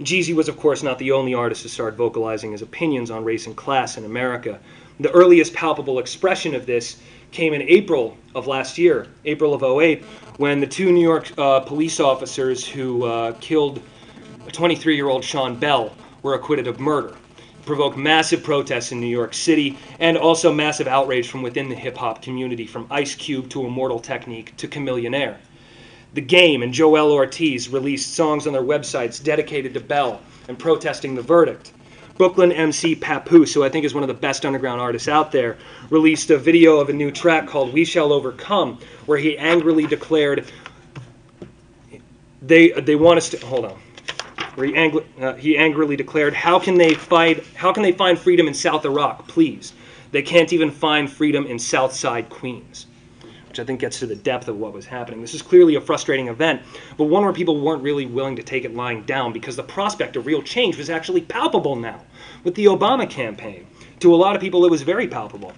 Jeezy 0.01 0.35
was, 0.35 0.49
of 0.49 0.59
course, 0.59 0.83
not 0.83 0.99
the 0.99 1.13
only 1.13 1.35
artist 1.35 1.63
to 1.63 1.69
start 1.71 1.97
vocalizing 1.97 2.53
his 2.53 2.61
opinions 2.61 3.11
on 3.11 3.25
race 3.25 3.47
and 3.47 3.57
class 3.57 3.97
in 3.97 4.05
America. 4.05 4.61
The 5.01 5.11
earliest 5.13 5.55
palpable 5.55 6.01
expression 6.01 6.57
of 6.57 6.67
this 6.67 6.97
came 7.31 7.55
in 7.55 7.63
April 7.63 8.17
of 8.35 8.49
last 8.49 8.79
year, 8.79 9.07
April 9.25 9.55
of 9.55 9.63
08, 9.63 10.03
when 10.39 10.59
the 10.59 10.67
two 10.67 10.91
New 10.91 11.01
York 11.01 11.31
uh, 11.39 11.61
police 11.61 12.01
officers 12.01 12.67
who 12.67 13.05
uh, 13.05 13.33
killed 13.41 13.81
23 14.53 14.97
year 14.97 15.09
old 15.09 15.23
Sean 15.23 15.55
Bell 15.55 15.93
were 16.23 16.35
acquitted 16.35 16.67
of 16.67 16.81
murder. 16.81 17.15
Provoked 17.65 17.97
massive 17.97 18.43
protests 18.43 18.91
in 18.91 18.99
New 18.99 19.07
York 19.07 19.35
City 19.35 19.79
and 20.01 20.19
also 20.19 20.53
massive 20.53 20.89
outrage 20.89 21.29
from 21.29 21.43
within 21.43 21.69
the 21.69 21.77
hip 21.77 21.97
hop 21.97 22.21
community, 22.21 22.67
from 22.67 22.89
Ice 22.91 23.15
Cube 23.15 23.49
to 23.51 23.67
Immortal 23.67 24.01
Technique 24.01 24.57
to 24.57 24.67
Chamillionaire. 24.67 25.37
The 26.15 26.23
Game 26.23 26.63
and 26.63 26.73
Joel 26.73 27.13
Ortiz 27.13 27.69
released 27.69 28.15
songs 28.15 28.49
on 28.49 28.53
their 28.53 28.63
websites 28.63 29.23
dedicated 29.23 29.75
to 29.75 29.81
Bell 29.81 30.21
and 30.49 30.59
protesting 30.59 31.15
the 31.15 31.23
verdict. 31.23 31.73
Brooklyn 32.19 32.51
MC 32.51 32.97
Papoose, 32.97 33.55
who 33.55 33.63
I 33.63 33.69
think 33.69 33.85
is 33.85 33.95
one 33.95 34.03
of 34.03 34.09
the 34.09 34.15
best 34.15 34.45
underground 34.45 34.81
artists 34.81 35.07
out 35.07 35.31
there, 35.31 35.57
released 35.89 36.31
a 36.31 36.37
video 36.37 36.81
of 36.81 36.89
a 36.89 36.93
new 36.93 37.13
track 37.13 37.47
called 37.47 37.73
We 37.73 37.85
Shall 37.85 38.13
Overcome, 38.13 38.81
where 39.07 39.19
he 39.19 39.39
angrily 39.39 39.87
declared, 39.87 40.51
they, 42.43 42.73
they 42.73 42.97
want 42.97 43.19
us 43.19 43.29
to. 43.31 43.47
Hold 43.47 43.67
on. 43.67 43.79
where 44.57 44.67
he, 44.67 45.01
uh, 45.21 45.35
he 45.35 45.57
angrily 45.57 45.95
declared, 45.95 46.35
"How 46.35 46.59
can 46.59 46.77
they 46.77 46.95
fight? 46.95 47.47
How 47.55 47.73
can 47.73 47.85
they 47.85 47.93
find 47.93 48.19
freedom 48.19 48.49
in 48.49 48.55
South 48.55 48.85
Iraq? 48.85 49.29
Please, 49.29 49.73
they 50.11 50.23
can't 50.23 50.53
even 50.53 50.73
find 50.73 51.11
freedom 51.11 51.47
in 51.47 51.59
Southside 51.59 52.29
Queens." 52.29 52.88
Which 53.59 53.65
I 53.65 53.67
think 53.67 53.81
gets 53.81 53.99
to 53.99 54.07
the 54.07 54.15
depth 54.15 54.47
of 54.47 54.57
what 54.57 54.73
was 54.73 54.87
happening. 54.87 55.21
This 55.21 55.35
is 55.35 55.43
clearly 55.43 55.75
a 55.75 55.81
frustrating 55.81 56.29
event, 56.29 56.63
but 56.97 57.07
one 57.07 57.25
where 57.25 57.33
people 57.33 57.61
weren't 57.61 57.83
really 57.83 58.07
willing 58.07 58.37
to 58.37 58.43
take 58.45 58.65
it 58.65 58.73
lying 58.73 59.03
down 59.03 59.33
because 59.33 59.57
the 59.57 59.65
prospect 59.65 60.15
of 60.15 60.27
real 60.27 60.43
change 60.43 60.79
was 60.79 60.89
actually 60.89 61.23
palpable 61.23 61.75
now 61.75 62.03
with 62.45 62.55
the 62.55 62.67
Obama 62.67 63.11
campaign. 63.11 63.67
To 63.99 64.15
a 64.15 64.17
lot 64.17 64.37
of 64.37 64.41
people, 64.41 64.65
it 64.65 64.71
was 64.71 64.83
very 64.83 65.09
palpable. 65.09 65.55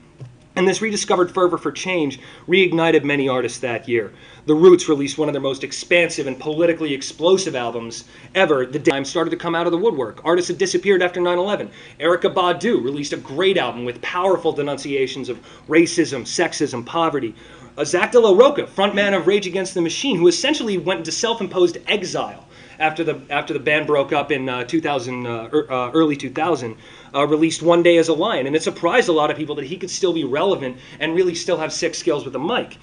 And 0.56 0.66
this 0.66 0.82
rediscovered 0.82 1.30
fervor 1.30 1.58
for 1.58 1.70
change 1.70 2.20
reignited 2.48 3.04
many 3.04 3.28
artists 3.28 3.58
that 3.58 3.88
year. 3.88 4.12
The 4.46 4.54
Roots 4.54 4.88
released 4.88 5.16
one 5.16 5.28
of 5.28 5.32
their 5.32 5.40
most 5.40 5.62
expansive 5.62 6.26
and 6.26 6.40
politically 6.40 6.92
explosive 6.92 7.54
albums 7.54 8.04
ever. 8.34 8.66
The 8.66 8.78
Dime 8.78 9.04
started 9.04 9.30
to 9.30 9.36
come 9.36 9.54
out 9.54 9.66
of 9.66 9.72
the 9.72 9.78
woodwork. 9.78 10.24
Artists 10.24 10.48
had 10.48 10.58
disappeared 10.58 11.02
after 11.02 11.20
9 11.20 11.38
11. 11.38 11.70
Erykah 12.00 12.34
Badu 12.34 12.82
released 12.82 13.12
a 13.12 13.18
great 13.18 13.58
album 13.58 13.84
with 13.84 14.02
powerful 14.02 14.52
denunciations 14.52 15.28
of 15.28 15.38
racism, 15.68 16.22
sexism, 16.22 16.84
poverty. 16.84 17.34
Uh, 17.78 17.84
Zack 17.84 18.12
de 18.12 18.20
la 18.20 18.32
Rocha, 18.32 18.64
frontman 18.64 19.16
of 19.16 19.26
Rage 19.26 19.46
Against 19.46 19.74
the 19.74 19.80
Machine, 19.80 20.16
who 20.16 20.28
essentially 20.28 20.76
went 20.76 20.98
into 20.98 21.12
self 21.12 21.40
imposed 21.40 21.78
exile 21.86 22.46
after 22.80 23.04
the 23.04 23.20
after 23.30 23.52
the 23.52 23.58
band 23.60 23.86
broke 23.86 24.12
up 24.12 24.32
in 24.32 24.48
uh, 24.48 24.64
2000, 24.64 25.26
uh, 25.26 25.48
er, 25.52 25.70
uh, 25.70 25.90
early 25.92 26.16
2000, 26.16 26.76
uh, 27.14 27.26
released 27.26 27.62
"One 27.62 27.82
Day 27.82 27.98
as 27.98 28.08
a 28.08 28.14
Lion," 28.14 28.46
and 28.46 28.56
it 28.56 28.62
surprised 28.62 29.08
a 29.08 29.12
lot 29.12 29.30
of 29.30 29.36
people 29.36 29.54
that 29.56 29.66
he 29.66 29.76
could 29.76 29.90
still 29.90 30.12
be 30.12 30.24
relevant 30.24 30.78
and 30.98 31.14
really 31.14 31.34
still 31.34 31.58
have 31.58 31.72
sick 31.72 31.94
skills 31.94 32.24
with 32.24 32.34
a 32.34 32.38
mic. 32.38 32.78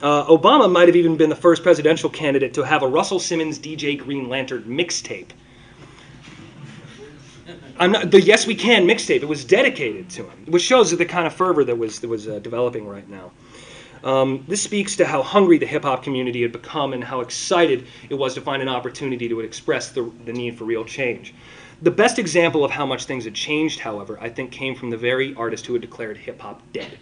Uh, 0.00 0.24
Obama 0.26 0.70
might 0.70 0.86
have 0.86 0.94
even 0.94 1.16
been 1.16 1.30
the 1.30 1.34
first 1.36 1.64
presidential 1.64 2.08
candidate 2.08 2.54
to 2.54 2.62
have 2.62 2.82
a 2.82 2.86
Russell 2.86 3.18
Simmons 3.18 3.58
DJ 3.58 3.98
Green 3.98 4.28
Lantern 4.28 4.62
mixtape. 4.64 5.30
I'm 7.80 7.92
not, 7.92 8.10
the 8.10 8.20
Yes 8.20 8.46
We 8.46 8.54
Can 8.54 8.86
mixtape. 8.86 9.22
It 9.22 9.28
was 9.28 9.44
dedicated 9.44 10.10
to 10.10 10.24
him, 10.24 10.44
which 10.46 10.62
shows 10.62 10.96
the 10.96 11.04
kind 11.04 11.26
of 11.26 11.32
fervor 11.32 11.64
that 11.64 11.76
was 11.76 12.00
that 12.00 12.08
was 12.08 12.26
developing 12.26 12.86
right 12.86 13.08
now. 13.08 13.32
Um, 14.04 14.44
this 14.48 14.62
speaks 14.62 14.96
to 14.96 15.04
how 15.04 15.22
hungry 15.22 15.58
the 15.58 15.66
hip 15.66 15.82
hop 15.82 16.02
community 16.02 16.42
had 16.42 16.52
become 16.52 16.92
and 16.92 17.02
how 17.02 17.20
excited 17.20 17.86
it 18.08 18.14
was 18.14 18.34
to 18.34 18.40
find 18.40 18.62
an 18.62 18.68
opportunity 18.68 19.28
to 19.28 19.40
express 19.40 19.90
the, 19.90 20.10
the 20.24 20.32
need 20.32 20.56
for 20.56 20.64
real 20.64 20.84
change. 20.84 21.34
The 21.82 21.90
best 21.90 22.18
example 22.18 22.64
of 22.64 22.70
how 22.70 22.86
much 22.86 23.04
things 23.04 23.24
had 23.24 23.34
changed, 23.34 23.80
however, 23.80 24.18
I 24.20 24.28
think 24.28 24.50
came 24.50 24.74
from 24.74 24.90
the 24.90 24.96
very 24.96 25.34
artist 25.34 25.66
who 25.66 25.74
had 25.74 25.82
declared 25.82 26.16
hip 26.16 26.40
hop 26.40 26.60
dead 26.72 26.98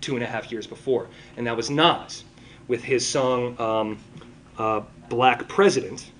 two 0.00 0.14
and 0.14 0.22
a 0.22 0.26
half 0.26 0.50
years 0.50 0.66
before, 0.66 1.08
and 1.36 1.46
that 1.46 1.56
was 1.56 1.70
Nas 1.70 2.24
with 2.68 2.82
his 2.82 3.06
song 3.06 3.58
um, 3.60 3.98
uh, 4.58 4.80
Black 5.08 5.48
President 5.48 6.10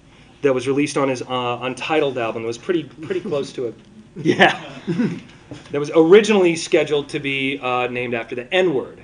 that 0.42 0.52
was 0.52 0.66
released 0.66 0.96
on 0.96 1.08
his 1.08 1.22
uh, 1.22 1.58
untitled 1.62 2.18
album 2.18 2.42
that 2.42 2.46
was 2.48 2.58
pretty, 2.58 2.84
pretty 2.84 3.20
close 3.20 3.52
to 3.52 3.66
it. 3.66 3.74
Yeah. 4.14 4.62
that 5.70 5.78
was 5.78 5.90
originally 5.96 6.54
scheduled 6.54 7.08
to 7.08 7.18
be 7.18 7.58
uh, 7.62 7.86
named 7.86 8.12
after 8.12 8.34
the 8.34 8.52
N 8.52 8.74
word 8.74 9.01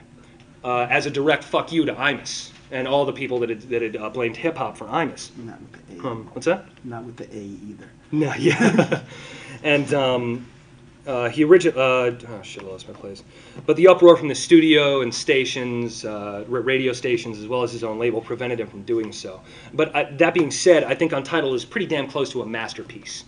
uh, 0.68 0.86
as 0.90 1.06
a 1.06 1.10
direct 1.10 1.44
fuck 1.44 1.72
you 1.72 1.86
to 1.86 1.94
Imus 1.94 2.50
and 2.70 2.86
all 2.86 3.06
the 3.06 3.12
people 3.12 3.38
that 3.38 3.48
had, 3.48 3.62
that 3.62 3.80
had 3.80 3.96
uh, 3.96 4.10
blamed 4.10 4.36
hip 4.36 4.58
hop 4.58 4.76
for 4.76 4.84
Imus. 4.84 5.30
Not 5.38 5.58
with 5.60 5.72
the 5.72 6.06
A. 6.06 6.10
Um, 6.10 6.30
what's 6.34 6.44
that? 6.44 6.66
Not 6.84 7.04
with 7.04 7.16
the 7.16 7.24
A 7.34 7.40
either. 7.40 7.88
No, 8.12 8.34
yeah. 8.38 9.00
and 9.62 9.94
um, 9.94 10.46
uh, 11.06 11.30
he 11.30 11.42
originally, 11.42 11.80
uh, 11.80 12.12
oh 12.28 12.40
shit, 12.42 12.62
I 12.62 12.66
lost 12.66 12.86
my 12.86 12.92
place. 12.92 13.22
But 13.64 13.76
the 13.76 13.88
uproar 13.88 14.14
from 14.14 14.28
the 14.28 14.34
studio 14.34 15.00
and 15.00 15.14
stations, 15.14 16.04
uh, 16.04 16.44
ra- 16.46 16.60
radio 16.62 16.92
stations, 16.92 17.38
as 17.38 17.46
well 17.48 17.62
as 17.62 17.72
his 17.72 17.82
own 17.82 17.98
label, 17.98 18.20
prevented 18.20 18.60
him 18.60 18.66
from 18.66 18.82
doing 18.82 19.10
so. 19.10 19.40
But 19.72 19.94
uh, 19.94 20.04
that 20.18 20.34
being 20.34 20.50
said, 20.50 20.84
I 20.84 20.94
think 20.94 21.12
Untitled 21.12 21.54
is 21.54 21.64
pretty 21.64 21.86
damn 21.86 22.06
close 22.08 22.30
to 22.32 22.42
a 22.42 22.46
masterpiece. 22.46 23.24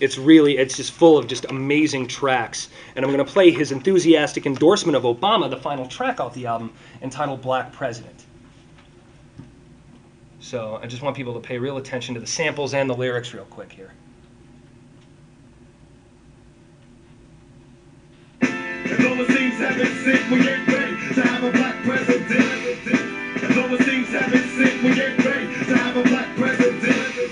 It's 0.00 0.16
really, 0.16 0.56
it's 0.56 0.76
just 0.76 0.92
full 0.92 1.18
of 1.18 1.26
just 1.26 1.44
amazing 1.46 2.06
tracks. 2.08 2.70
And 2.96 3.04
I'm 3.04 3.12
going 3.12 3.24
to 3.24 3.30
play 3.30 3.50
his 3.50 3.70
enthusiastic 3.70 4.46
endorsement 4.46 4.96
of 4.96 5.02
Obama, 5.02 5.48
the 5.50 5.56
final 5.56 5.86
track 5.86 6.20
off 6.20 6.34
the 6.34 6.46
album, 6.46 6.72
entitled 7.02 7.42
Black 7.42 7.70
President. 7.72 8.24
So 10.40 10.80
I 10.82 10.86
just 10.86 11.02
want 11.02 11.14
people 11.16 11.34
to 11.34 11.40
pay 11.40 11.58
real 11.58 11.76
attention 11.76 12.14
to 12.14 12.20
the 12.20 12.26
samples 12.26 12.72
and 12.72 12.88
the 12.88 12.94
lyrics 12.94 13.34
real 13.34 13.44
quick 13.44 13.70
here. 13.70 13.92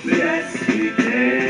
Yes, 0.05 0.69
we 0.69 0.91
can 0.91 1.48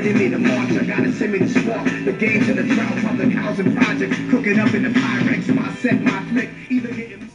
In 0.00 0.16
me 0.16 0.30
to 0.30 0.38
march, 0.38 0.70
I 0.70 0.84
got 0.84 1.00
it 1.00 1.20
in 1.20 1.30
me 1.30 1.40
to 1.40 1.48
spark. 1.48 1.84
The 2.06 2.12
games 2.14 2.48
in 2.48 2.56
the 2.56 2.62
drought, 2.74 2.96
public 3.02 3.32
housing 3.32 3.76
project, 3.76 4.14
cooking 4.30 4.58
up 4.58 4.72
in 4.72 4.84
the 4.84 4.88
Pyrex, 4.88 5.54
my 5.54 5.74
set, 5.74 6.00
my 6.00 6.24
flick, 6.30 6.48
either 6.70 6.88
getting. 6.88 7.30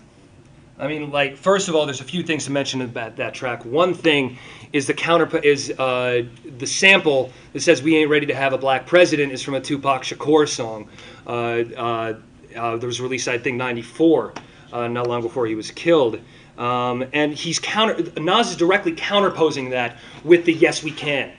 I 0.80 0.88
mean, 0.88 1.12
like 1.12 1.38
first 1.38 1.70
of 1.70 1.76
all, 1.76 1.86
there's 1.86 2.02
a 2.02 2.06
few 2.06 2.24
things 2.24 2.46
to 2.46 2.52
mention 2.52 2.82
about 2.82 3.18
that 3.18 3.36
track. 3.36 3.64
One 3.66 3.94
thing 3.94 4.40
is 4.74 4.88
the 4.88 4.96
counter 4.96 5.38
is 5.38 5.70
uh, 5.78 6.24
the 6.58 6.66
sample 6.66 7.32
that 7.54 7.62
says 7.62 7.84
"We 7.84 7.98
ain't 7.98 8.10
ready 8.10 8.26
to 8.26 8.34
have 8.34 8.52
a 8.52 8.58
black 8.58 8.88
president" 8.88 9.32
is 9.32 9.44
from 9.44 9.54
a 9.54 9.62
Tupac 9.62 10.02
Shakur 10.02 10.50
song. 10.50 10.90
Uh, 11.28 11.30
uh, 11.30 12.20
uh, 12.56 12.78
that 12.78 12.88
was 12.88 13.00
released, 13.00 13.28
I 13.28 13.38
think, 13.38 13.58
'94, 13.58 14.34
uh, 14.74 14.88
not 14.88 15.06
long 15.06 15.22
before 15.22 15.46
he 15.46 15.54
was 15.54 15.70
killed. 15.70 16.20
Um, 16.58 17.06
and 17.14 17.32
he's 17.32 17.60
counter 17.60 17.96
Nas 18.20 18.50
is 18.50 18.56
directly 18.56 18.94
counterposing 18.94 19.70
that 19.70 19.98
with 20.24 20.46
the 20.46 20.54
"Yes 20.54 20.84
We 20.84 20.90
Can." 20.90 21.32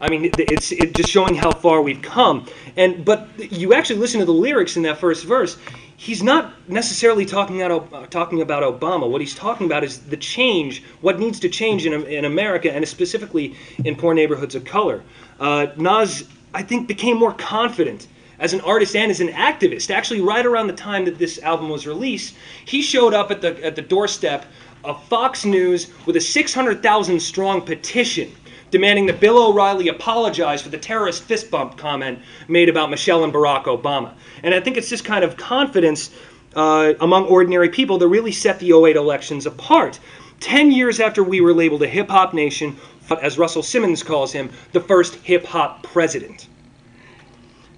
I 0.00 0.08
mean, 0.08 0.30
it's 0.38 0.72
it 0.72 0.94
just 0.94 1.10
showing 1.10 1.34
how 1.34 1.52
far 1.52 1.82
we've 1.82 2.00
come. 2.00 2.46
And 2.76 3.04
but 3.04 3.28
you 3.38 3.74
actually 3.74 3.98
listen 3.98 4.20
to 4.20 4.26
the 4.26 4.32
lyrics 4.32 4.76
in 4.76 4.82
that 4.84 4.98
first 4.98 5.24
verse. 5.24 5.58
He's 5.96 6.22
not 6.22 6.54
necessarily 6.68 7.26
talking 7.26 7.60
about 7.60 7.92
uh, 7.92 8.06
talking 8.06 8.40
about 8.40 8.62
Obama. 8.62 9.08
What 9.10 9.20
he's 9.20 9.34
talking 9.34 9.66
about 9.66 9.84
is 9.84 9.98
the 9.98 10.16
change, 10.16 10.82
what 11.02 11.18
needs 11.18 11.38
to 11.40 11.50
change 11.50 11.84
in 11.84 11.92
in 12.06 12.24
America, 12.24 12.72
and 12.72 12.86
specifically 12.88 13.56
in 13.84 13.94
poor 13.94 14.14
neighborhoods 14.14 14.54
of 14.54 14.64
color. 14.64 15.02
Uh, 15.38 15.66
Nas, 15.76 16.26
I 16.54 16.62
think, 16.62 16.88
became 16.88 17.18
more 17.18 17.34
confident 17.34 18.06
as 18.38 18.54
an 18.54 18.62
artist 18.62 18.96
and 18.96 19.10
as 19.10 19.20
an 19.20 19.28
activist. 19.28 19.90
Actually, 19.90 20.22
right 20.22 20.46
around 20.46 20.68
the 20.68 20.72
time 20.72 21.04
that 21.04 21.18
this 21.18 21.38
album 21.40 21.68
was 21.68 21.86
released, 21.86 22.34
he 22.64 22.80
showed 22.80 23.12
up 23.12 23.30
at 23.30 23.42
the 23.42 23.62
at 23.62 23.76
the 23.76 23.82
doorstep 23.82 24.46
of 24.82 25.04
Fox 25.04 25.44
News 25.44 25.92
with 26.06 26.16
a 26.16 26.20
600,000 26.22 27.20
strong 27.20 27.60
petition 27.60 28.32
demanding 28.70 29.06
that 29.06 29.20
Bill 29.20 29.38
O'Reilly 29.38 29.88
apologize 29.88 30.62
for 30.62 30.68
the 30.68 30.78
terrorist 30.78 31.22
fist 31.22 31.50
bump 31.50 31.76
comment 31.76 32.20
made 32.48 32.68
about 32.68 32.90
Michelle 32.90 33.24
and 33.24 33.32
Barack 33.32 33.64
Obama. 33.64 34.14
And 34.42 34.54
I 34.54 34.60
think 34.60 34.76
it's 34.76 34.90
this 34.90 35.02
kind 35.02 35.24
of 35.24 35.36
confidence 35.36 36.10
uh, 36.54 36.94
among 37.00 37.26
ordinary 37.26 37.68
people 37.68 37.98
that 37.98 38.08
really 38.08 38.32
set 38.32 38.58
the 38.58 38.72
08 38.72 38.96
elections 38.96 39.46
apart. 39.46 39.98
Ten 40.40 40.72
years 40.72 41.00
after 41.00 41.22
we 41.22 41.40
were 41.40 41.52
labeled 41.52 41.82
a 41.82 41.86
hip 41.86 42.08
hop 42.08 42.32
nation, 42.32 42.76
as 43.20 43.38
Russell 43.38 43.62
Simmons 43.62 44.02
calls 44.02 44.32
him, 44.32 44.50
the 44.72 44.80
first 44.80 45.16
hip 45.16 45.44
hop 45.44 45.82
president. 45.82 46.48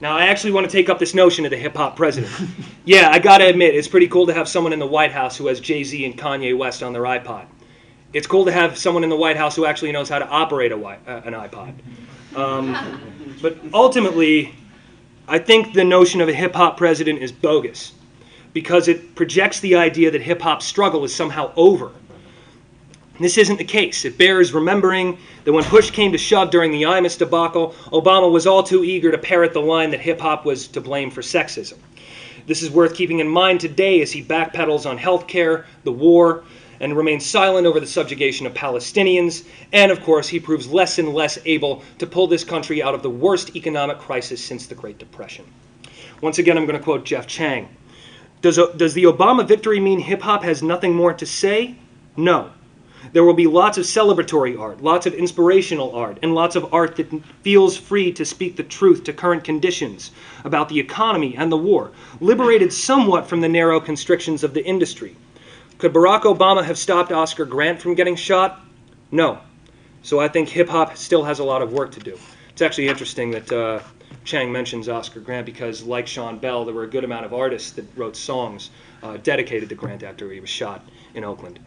Now, 0.00 0.16
I 0.16 0.26
actually 0.26 0.52
want 0.52 0.68
to 0.68 0.72
take 0.72 0.88
up 0.88 0.98
this 0.98 1.14
notion 1.14 1.44
of 1.44 1.50
the 1.50 1.56
hip 1.56 1.76
hop 1.76 1.96
president. 1.96 2.32
yeah, 2.84 3.10
I 3.10 3.18
gotta 3.18 3.46
admit, 3.46 3.74
it's 3.74 3.88
pretty 3.88 4.08
cool 4.08 4.26
to 4.26 4.34
have 4.34 4.48
someone 4.48 4.72
in 4.72 4.78
the 4.78 4.86
White 4.86 5.12
House 5.12 5.36
who 5.36 5.46
has 5.46 5.60
Jay 5.60 5.84
Z 5.84 6.04
and 6.04 6.18
Kanye 6.18 6.56
West 6.56 6.82
on 6.82 6.92
their 6.92 7.02
iPod. 7.02 7.46
It's 8.12 8.26
cool 8.26 8.44
to 8.44 8.52
have 8.52 8.76
someone 8.76 9.04
in 9.04 9.10
the 9.10 9.16
White 9.16 9.36
House 9.36 9.56
who 9.56 9.64
actually 9.64 9.92
knows 9.92 10.08
how 10.08 10.18
to 10.18 10.28
operate 10.28 10.70
a, 10.70 10.76
uh, 10.76 11.22
an 11.24 11.32
iPod. 11.32 11.72
Um, 12.36 13.00
but 13.40 13.56
ultimately, 13.72 14.54
I 15.26 15.38
think 15.38 15.72
the 15.72 15.84
notion 15.84 16.20
of 16.20 16.28
a 16.28 16.34
hip 16.34 16.54
hop 16.54 16.76
president 16.76 17.20
is 17.22 17.32
bogus 17.32 17.94
because 18.52 18.88
it 18.88 19.14
projects 19.14 19.60
the 19.60 19.76
idea 19.76 20.10
that 20.10 20.20
hip 20.20 20.42
hop's 20.42 20.66
struggle 20.66 21.04
is 21.04 21.14
somehow 21.14 21.52
over. 21.56 21.90
This 23.18 23.38
isn't 23.38 23.56
the 23.56 23.64
case. 23.64 24.04
It 24.04 24.18
bears 24.18 24.52
remembering 24.52 25.16
that 25.44 25.52
when 25.52 25.64
push 25.64 25.90
came 25.90 26.12
to 26.12 26.18
shove 26.18 26.50
during 26.50 26.70
the 26.70 26.82
Imus 26.82 27.16
debacle, 27.16 27.74
Obama 27.86 28.30
was 28.30 28.46
all 28.46 28.62
too 28.62 28.84
eager 28.84 29.10
to 29.10 29.18
parrot 29.18 29.54
the 29.54 29.60
line 29.60 29.90
that 29.90 30.00
hip 30.00 30.20
hop 30.20 30.44
was 30.44 30.66
to 30.68 30.80
blame 30.80 31.10
for 31.10 31.22
sexism. 31.22 31.78
This 32.46 32.62
is 32.62 32.70
worth 32.70 32.94
keeping 32.94 33.20
in 33.20 33.28
mind 33.28 33.60
today 33.60 34.02
as 34.02 34.10
he 34.12 34.22
backpedals 34.22 34.88
on 34.88 34.98
health 34.98 35.28
care, 35.28 35.66
the 35.84 35.92
war, 35.92 36.42
and 36.82 36.96
remains 36.96 37.24
silent 37.24 37.66
over 37.66 37.78
the 37.80 37.86
subjugation 37.86 38.44
of 38.44 38.52
Palestinians. 38.52 39.44
And 39.72 39.90
of 39.92 40.02
course, 40.02 40.28
he 40.28 40.40
proves 40.40 40.66
less 40.66 40.98
and 40.98 41.14
less 41.14 41.38
able 41.46 41.82
to 41.98 42.06
pull 42.06 42.26
this 42.26 42.44
country 42.44 42.82
out 42.82 42.94
of 42.94 43.02
the 43.02 43.08
worst 43.08 43.56
economic 43.56 43.98
crisis 43.98 44.44
since 44.44 44.66
the 44.66 44.74
Great 44.74 44.98
Depression. 44.98 45.44
Once 46.20 46.38
again, 46.38 46.58
I'm 46.58 46.66
going 46.66 46.78
to 46.78 46.84
quote 46.84 47.04
Jeff 47.04 47.28
Chang. 47.28 47.68
Does, 48.42 48.58
uh, 48.58 48.66
does 48.72 48.94
the 48.94 49.04
Obama 49.04 49.46
victory 49.46 49.78
mean 49.78 50.00
hip 50.00 50.22
hop 50.22 50.42
has 50.42 50.62
nothing 50.62 50.92
more 50.92 51.14
to 51.14 51.24
say? 51.24 51.76
No. 52.16 52.50
There 53.12 53.24
will 53.24 53.34
be 53.34 53.46
lots 53.46 53.78
of 53.78 53.84
celebratory 53.84 54.58
art, 54.58 54.82
lots 54.82 55.06
of 55.06 55.14
inspirational 55.14 55.94
art, 55.94 56.18
and 56.22 56.34
lots 56.34 56.56
of 56.56 56.72
art 56.74 56.96
that 56.96 57.12
feels 57.42 57.76
free 57.76 58.12
to 58.12 58.24
speak 58.24 58.56
the 58.56 58.62
truth 58.64 59.04
to 59.04 59.12
current 59.12 59.44
conditions 59.44 60.10
about 60.44 60.68
the 60.68 60.80
economy 60.80 61.36
and 61.36 61.50
the 61.50 61.56
war, 61.56 61.92
liberated 62.20 62.72
somewhat 62.72 63.28
from 63.28 63.40
the 63.40 63.48
narrow 63.48 63.80
constrictions 63.80 64.42
of 64.42 64.54
the 64.54 64.64
industry. 64.64 65.16
Could 65.82 65.92
Barack 65.92 66.22
Obama 66.22 66.64
have 66.64 66.78
stopped 66.78 67.10
Oscar 67.10 67.44
Grant 67.44 67.82
from 67.82 67.96
getting 67.96 68.14
shot? 68.14 68.60
No. 69.10 69.40
So 70.04 70.20
I 70.20 70.28
think 70.28 70.48
hip 70.48 70.68
hop 70.68 70.96
still 70.96 71.24
has 71.24 71.40
a 71.40 71.44
lot 71.44 71.60
of 71.60 71.72
work 71.72 71.90
to 71.90 71.98
do. 71.98 72.16
It's 72.50 72.62
actually 72.62 72.86
interesting 72.86 73.32
that 73.32 73.50
uh, 73.50 73.80
Chang 74.22 74.52
mentions 74.52 74.88
Oscar 74.88 75.18
Grant 75.18 75.44
because, 75.44 75.82
like 75.82 76.06
Sean 76.06 76.38
Bell, 76.38 76.64
there 76.64 76.72
were 76.72 76.84
a 76.84 76.88
good 76.88 77.02
amount 77.02 77.26
of 77.26 77.34
artists 77.34 77.72
that 77.72 77.84
wrote 77.96 78.14
songs 78.14 78.70
uh, 79.02 79.16
dedicated 79.24 79.68
to 79.70 79.74
Grant 79.74 80.04
after 80.04 80.30
he 80.30 80.38
was 80.38 80.48
shot 80.48 80.84
in 81.14 81.24
Oakland. 81.24 81.58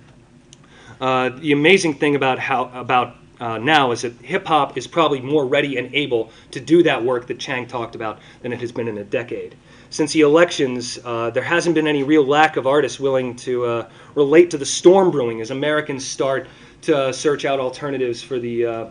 Uh, 1.02 1.28
the 1.28 1.52
amazing 1.52 1.96
thing 1.96 2.16
about 2.16 2.40
how 2.40 2.72
about 2.74 3.18
uh, 3.42 3.58
now 3.58 3.92
is 3.92 4.04
that 4.04 4.14
hip 4.22 4.46
hop 4.46 4.78
is 4.78 4.88
probably 4.88 5.20
more 5.20 5.46
ready 5.46 5.78
and 5.78 5.94
able 5.94 6.32
to 6.52 6.62
do 6.62 6.84
that 6.84 7.04
work 7.04 7.28
that 7.28 7.38
Chang 7.38 7.68
talked 7.68 7.96
about 7.96 8.20
than 8.44 8.54
it 8.54 8.62
has 8.62 8.72
been 8.72 8.88
in 8.88 8.98
a 8.98 9.04
decade. 9.04 9.56
Since 9.96 10.12
the 10.12 10.20
elections, 10.20 11.00
uh, 11.06 11.30
there 11.30 11.42
hasn't 11.42 11.74
been 11.74 11.88
any 11.88 12.04
real 12.04 12.26
lack 12.26 12.58
of 12.58 12.68
artists 12.68 13.00
willing 13.00 13.34
to 13.38 13.64
uh, 13.64 13.90
relate 14.14 14.52
to 14.52 14.58
the 14.58 14.66
storm 14.66 15.10
brewing 15.10 15.40
as 15.40 15.52
Americans 15.52 16.06
start 16.06 16.48
to 16.82 17.14
search 17.14 17.46
out 17.46 17.62
alternatives 17.62 18.22
for 18.22 18.38
the 18.38 18.66
uh, 18.66 18.88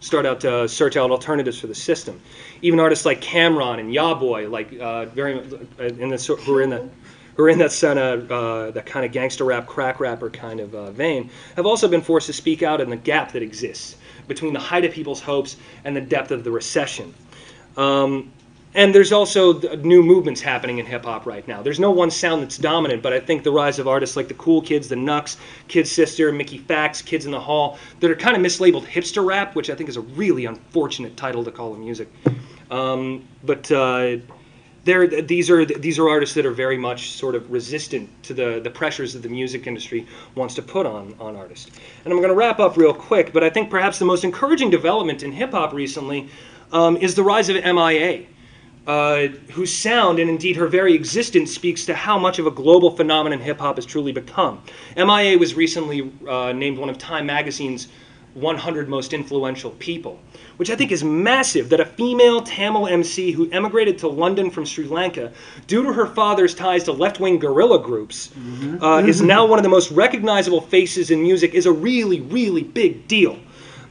start 0.00 0.24
out 0.24 0.40
to 0.40 0.66
search 0.66 0.96
out 0.96 1.10
alternatives 1.10 1.60
for 1.60 1.66
the 1.66 1.74
system. 1.74 2.18
Even 2.62 2.80
artists 2.80 3.04
like 3.04 3.20
Cam'ron 3.20 3.80
and 3.80 3.92
Yaboy, 3.92 4.50
like 4.50 4.72
uh, 4.80 5.04
very 5.14 5.40
in 5.78 6.08
the 6.08 6.38
who 6.46 6.56
are 6.56 6.62
in 6.62 6.70
the 6.70 6.88
who 7.36 7.42
are 7.42 7.50
in 7.50 7.58
that 7.58 7.78
kind 7.78 7.98
of 7.98 8.32
uh, 8.32 8.70
that 8.70 8.86
kind 8.86 9.04
of 9.04 9.12
gangster 9.12 9.44
rap, 9.44 9.66
crack 9.66 10.00
rapper 10.00 10.30
kind 10.30 10.58
of 10.58 10.74
uh, 10.74 10.90
vein, 10.90 11.28
have 11.56 11.66
also 11.66 11.86
been 11.86 12.00
forced 12.00 12.28
to 12.28 12.32
speak 12.32 12.62
out 12.62 12.80
in 12.80 12.88
the 12.88 12.96
gap 12.96 13.32
that 13.32 13.42
exists 13.42 13.96
between 14.26 14.54
the 14.54 14.58
height 14.58 14.86
of 14.86 14.92
people's 14.92 15.20
hopes 15.20 15.58
and 15.84 15.94
the 15.94 16.00
depth 16.00 16.30
of 16.30 16.44
the 16.44 16.50
recession. 16.50 17.12
Um, 17.76 18.32
and 18.74 18.94
there's 18.94 19.12
also 19.12 19.58
new 19.78 20.02
movements 20.02 20.40
happening 20.40 20.78
in 20.78 20.86
hip 20.86 21.04
hop 21.04 21.26
right 21.26 21.46
now. 21.48 21.62
There's 21.62 21.80
no 21.80 21.90
one 21.90 22.10
sound 22.10 22.42
that's 22.42 22.56
dominant, 22.56 23.02
but 23.02 23.12
I 23.12 23.18
think 23.20 23.42
the 23.42 23.50
rise 23.50 23.78
of 23.78 23.88
artists 23.88 24.16
like 24.16 24.28
the 24.28 24.34
Cool 24.34 24.62
Kids, 24.62 24.88
the 24.88 24.94
Knux, 24.94 25.36
Kid 25.68 25.88
Sister, 25.88 26.30
Mickey 26.30 26.58
Factz, 26.58 27.04
Kids 27.04 27.26
in 27.26 27.32
the 27.32 27.40
Hall, 27.40 27.78
that 27.98 28.10
are 28.10 28.16
kind 28.16 28.36
of 28.36 28.42
mislabeled 28.42 28.84
hipster 28.84 29.26
rap, 29.26 29.56
which 29.56 29.70
I 29.70 29.74
think 29.74 29.88
is 29.88 29.96
a 29.96 30.02
really 30.02 30.44
unfortunate 30.44 31.16
title 31.16 31.44
to 31.44 31.50
call 31.50 31.72
the 31.72 31.78
music. 31.78 32.08
Um, 32.70 33.26
but 33.42 33.70
uh, 33.72 34.18
these 34.84 35.50
are 35.50 35.64
these 35.64 35.98
are 35.98 36.08
artists 36.08 36.34
that 36.36 36.46
are 36.46 36.52
very 36.52 36.78
much 36.78 37.10
sort 37.10 37.34
of 37.34 37.50
resistant 37.50 38.08
to 38.22 38.34
the, 38.34 38.60
the 38.62 38.70
pressures 38.70 39.12
that 39.12 39.22
the 39.22 39.28
music 39.28 39.66
industry 39.66 40.06
wants 40.36 40.54
to 40.54 40.62
put 40.62 40.86
on 40.86 41.14
on 41.20 41.36
artists. 41.36 41.70
And 42.04 42.12
I'm 42.12 42.18
going 42.20 42.30
to 42.30 42.34
wrap 42.34 42.60
up 42.60 42.76
real 42.76 42.94
quick, 42.94 43.32
but 43.32 43.44
I 43.44 43.50
think 43.50 43.68
perhaps 43.68 43.98
the 43.98 44.04
most 44.04 44.24
encouraging 44.24 44.70
development 44.70 45.22
in 45.22 45.32
hip 45.32 45.50
hop 45.50 45.72
recently 45.72 46.28
um, 46.72 46.96
is 46.96 47.14
the 47.14 47.22
rise 47.22 47.48
of 47.48 47.56
MIA. 47.56 48.26
Uh, 48.90 49.28
whose 49.52 49.72
sound 49.72 50.18
and 50.18 50.28
indeed 50.28 50.56
her 50.56 50.66
very 50.66 50.94
existence 50.94 51.54
speaks 51.54 51.84
to 51.84 51.94
how 51.94 52.18
much 52.18 52.40
of 52.40 52.46
a 52.48 52.50
global 52.50 52.90
phenomenon 52.90 53.38
hip 53.38 53.60
hop 53.60 53.76
has 53.76 53.86
truly 53.86 54.10
become. 54.10 54.60
MIA 54.96 55.38
was 55.38 55.54
recently 55.54 56.10
uh, 56.28 56.50
named 56.50 56.76
one 56.76 56.90
of 56.90 56.98
Time 56.98 57.24
magazine's 57.26 57.86
100 58.34 58.88
most 58.88 59.12
influential 59.12 59.70
people, 59.78 60.18
which 60.56 60.70
I 60.70 60.74
think 60.74 60.90
is 60.90 61.04
massive 61.04 61.68
that 61.68 61.78
a 61.78 61.84
female 61.84 62.40
Tamil 62.40 62.88
MC 62.88 63.30
who 63.30 63.48
emigrated 63.52 63.96
to 63.98 64.08
London 64.08 64.50
from 64.50 64.64
Sri 64.64 64.86
Lanka 64.86 65.32
due 65.68 65.84
to 65.84 65.92
her 65.92 66.06
father's 66.06 66.52
ties 66.52 66.82
to 66.84 66.92
left 66.92 67.20
wing 67.20 67.38
guerrilla 67.38 67.80
groups 67.80 68.30
mm-hmm. 68.36 68.82
uh, 68.82 69.02
is 69.02 69.22
now 69.22 69.46
one 69.46 69.60
of 69.60 69.62
the 69.62 69.68
most 69.68 69.92
recognizable 69.92 70.62
faces 70.62 71.12
in 71.12 71.22
music 71.22 71.54
is 71.54 71.66
a 71.66 71.72
really, 71.72 72.22
really 72.22 72.64
big 72.64 73.06
deal. 73.06 73.38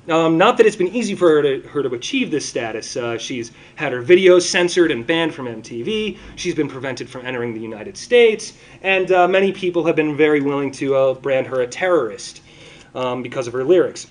Um, 0.09 0.39
not 0.39 0.57
that 0.57 0.65
it's 0.65 0.75
been 0.75 0.95
easy 0.95 1.13
for 1.13 1.29
her 1.29 1.41
to, 1.43 1.67
her 1.69 1.83
to 1.83 1.93
achieve 1.93 2.31
this 2.31 2.47
status. 2.47 2.97
Uh, 2.97 3.17
she's 3.17 3.51
had 3.75 3.91
her 3.91 4.01
videos 4.01 4.41
censored 4.41 4.91
and 4.91 5.05
banned 5.05 5.35
from 5.35 5.45
MTV. 5.45 6.17
She's 6.35 6.55
been 6.55 6.67
prevented 6.67 7.07
from 7.07 7.25
entering 7.25 7.53
the 7.53 7.59
United 7.59 7.95
States. 7.95 8.53
And 8.81 9.11
uh, 9.11 9.27
many 9.27 9.51
people 9.51 9.85
have 9.85 9.95
been 9.95 10.17
very 10.17 10.41
willing 10.41 10.71
to 10.73 10.95
uh, 10.95 11.13
brand 11.13 11.45
her 11.47 11.61
a 11.61 11.67
terrorist 11.67 12.41
um, 12.95 13.21
because 13.21 13.45
of 13.45 13.53
her 13.53 13.63
lyrics. 13.63 14.07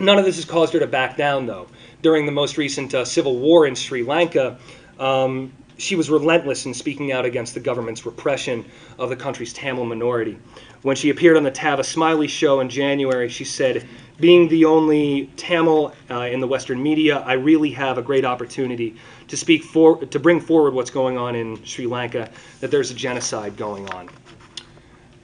None 0.00 0.18
of 0.18 0.24
this 0.24 0.36
has 0.36 0.46
caused 0.46 0.72
her 0.72 0.80
to 0.80 0.86
back 0.86 1.16
down, 1.16 1.46
though. 1.46 1.68
During 2.00 2.24
the 2.26 2.32
most 2.32 2.56
recent 2.56 2.94
uh, 2.94 3.04
civil 3.04 3.38
war 3.38 3.66
in 3.66 3.74
Sri 3.74 4.02
Lanka, 4.02 4.58
um, 4.98 5.52
she 5.78 5.96
was 5.96 6.10
relentless 6.10 6.66
in 6.66 6.74
speaking 6.74 7.12
out 7.12 7.24
against 7.24 7.54
the 7.54 7.60
government's 7.60 8.06
repression 8.06 8.64
of 8.98 9.08
the 9.08 9.16
country's 9.16 9.52
Tamil 9.52 9.84
minority. 9.84 10.38
When 10.82 10.96
she 10.96 11.10
appeared 11.10 11.36
on 11.36 11.42
the 11.42 11.50
Tavis 11.50 11.86
Smiley 11.86 12.28
show 12.28 12.60
in 12.60 12.68
January, 12.68 13.28
she 13.28 13.44
said, 13.44 13.86
Being 14.20 14.48
the 14.48 14.66
only 14.66 15.30
Tamil 15.36 15.94
uh, 16.10 16.20
in 16.20 16.40
the 16.40 16.46
Western 16.46 16.82
media, 16.82 17.18
I 17.20 17.34
really 17.34 17.70
have 17.70 17.98
a 17.98 18.02
great 18.02 18.24
opportunity 18.24 18.96
to 19.28 19.36
speak 19.36 19.64
for, 19.64 20.04
to 20.04 20.18
bring 20.18 20.40
forward 20.40 20.74
what's 20.74 20.90
going 20.90 21.16
on 21.16 21.34
in 21.34 21.64
Sri 21.64 21.86
Lanka, 21.86 22.30
that 22.60 22.70
there's 22.70 22.90
a 22.90 22.94
genocide 22.94 23.56
going 23.56 23.88
on. 23.90 24.10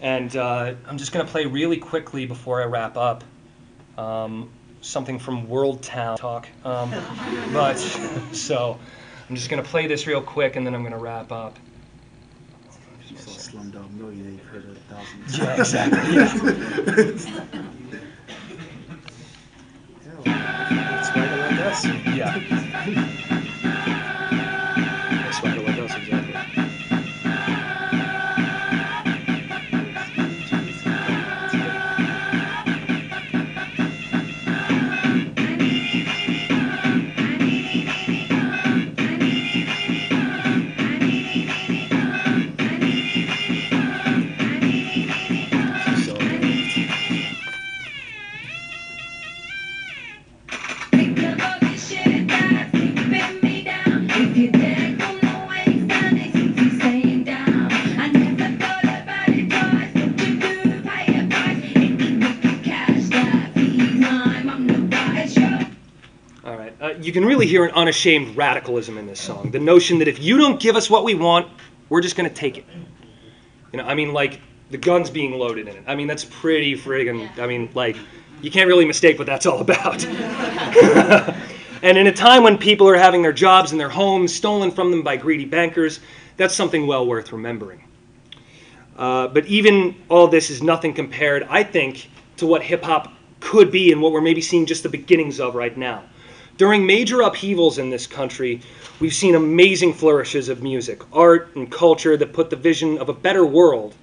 And 0.00 0.34
uh, 0.34 0.74
I'm 0.86 0.96
just 0.96 1.12
going 1.12 1.24
to 1.24 1.30
play 1.30 1.44
really 1.44 1.76
quickly 1.76 2.24
before 2.24 2.62
I 2.62 2.64
wrap 2.64 2.96
up. 2.96 3.22
Um, 3.98 4.50
something 4.80 5.18
from 5.18 5.48
World 5.48 5.82
Town 5.82 6.16
talk. 6.16 6.48
Um, 6.64 6.90
but 7.52 7.74
so 8.32 8.78
I'm 9.30 9.36
just 9.36 9.48
gonna 9.48 9.62
play 9.62 9.86
this 9.86 10.08
real 10.08 10.20
quick 10.20 10.56
and 10.56 10.66
then 10.66 10.74
I'm 10.74 10.82
gonna 10.82 10.98
wrap 10.98 11.30
up. 11.30 11.56
You 13.08 13.16
saw 13.16 13.30
Slumdog 13.30 13.92
Millionaire, 13.92 14.32
you've 14.32 14.42
heard 14.42 14.64
it 14.64 14.76
a 14.76 14.80
thousand 14.92 15.20
times. 15.20 15.72
Yeah, 15.72 15.86
exactly. 15.86 17.60
Yeah. 20.26 20.98
It's 20.98 21.16
right 21.16 21.38
like 21.38 21.60
us. 21.66 21.84
yeah. 22.16 23.06
You 67.10 67.14
can 67.14 67.24
really 67.24 67.48
hear 67.48 67.64
an 67.64 67.72
unashamed 67.72 68.36
radicalism 68.36 68.96
in 68.96 69.04
this 69.04 69.20
song. 69.20 69.50
The 69.50 69.58
notion 69.58 69.98
that 69.98 70.06
if 70.06 70.22
you 70.22 70.38
don't 70.38 70.60
give 70.60 70.76
us 70.76 70.88
what 70.88 71.02
we 71.02 71.16
want, 71.16 71.48
we're 71.88 72.02
just 72.02 72.14
going 72.14 72.30
to 72.30 72.34
take 72.34 72.56
it. 72.56 72.64
You 73.72 73.78
know, 73.78 73.84
I 73.84 73.96
mean, 73.96 74.12
like 74.12 74.40
the 74.70 74.78
guns 74.78 75.10
being 75.10 75.32
loaded 75.32 75.66
in 75.66 75.74
it. 75.74 75.82
I 75.88 75.96
mean, 75.96 76.06
that's 76.06 76.24
pretty 76.24 76.76
friggin'. 76.76 77.36
I 77.40 77.48
mean, 77.48 77.68
like 77.74 77.96
you 78.42 78.50
can't 78.52 78.68
really 78.68 78.84
mistake 78.84 79.18
what 79.18 79.26
that's 79.26 79.44
all 79.44 79.58
about. 79.58 80.04
and 81.82 81.98
in 81.98 82.06
a 82.06 82.12
time 82.12 82.44
when 82.44 82.56
people 82.56 82.88
are 82.88 82.96
having 82.96 83.22
their 83.22 83.32
jobs 83.32 83.72
and 83.72 83.80
their 83.80 83.88
homes 83.88 84.32
stolen 84.32 84.70
from 84.70 84.92
them 84.92 85.02
by 85.02 85.16
greedy 85.16 85.46
bankers, 85.46 85.98
that's 86.36 86.54
something 86.54 86.86
well 86.86 87.08
worth 87.08 87.32
remembering. 87.32 87.82
Uh, 88.96 89.26
but 89.26 89.46
even 89.46 89.96
all 90.08 90.28
this 90.28 90.48
is 90.48 90.62
nothing 90.62 90.94
compared, 90.94 91.42
I 91.50 91.64
think, 91.64 92.08
to 92.36 92.46
what 92.46 92.62
hip 92.62 92.84
hop 92.84 93.12
could 93.40 93.72
be 93.72 93.90
and 93.90 94.00
what 94.00 94.12
we're 94.12 94.20
maybe 94.20 94.40
seeing 94.40 94.64
just 94.64 94.84
the 94.84 94.88
beginnings 94.88 95.40
of 95.40 95.56
right 95.56 95.76
now. 95.76 96.04
During 96.60 96.84
major 96.84 97.22
upheavals 97.22 97.78
in 97.78 97.88
this 97.88 98.06
country, 98.06 98.60
we've 99.00 99.14
seen 99.14 99.34
amazing 99.34 99.94
flourishes 99.94 100.50
of 100.50 100.62
music, 100.62 101.00
art, 101.10 101.48
and 101.54 101.72
culture 101.72 102.18
that 102.18 102.34
put 102.34 102.50
the 102.50 102.56
vision 102.56 102.98
of 102.98 103.08
a 103.08 103.14
better 103.14 103.46
world 103.46 103.94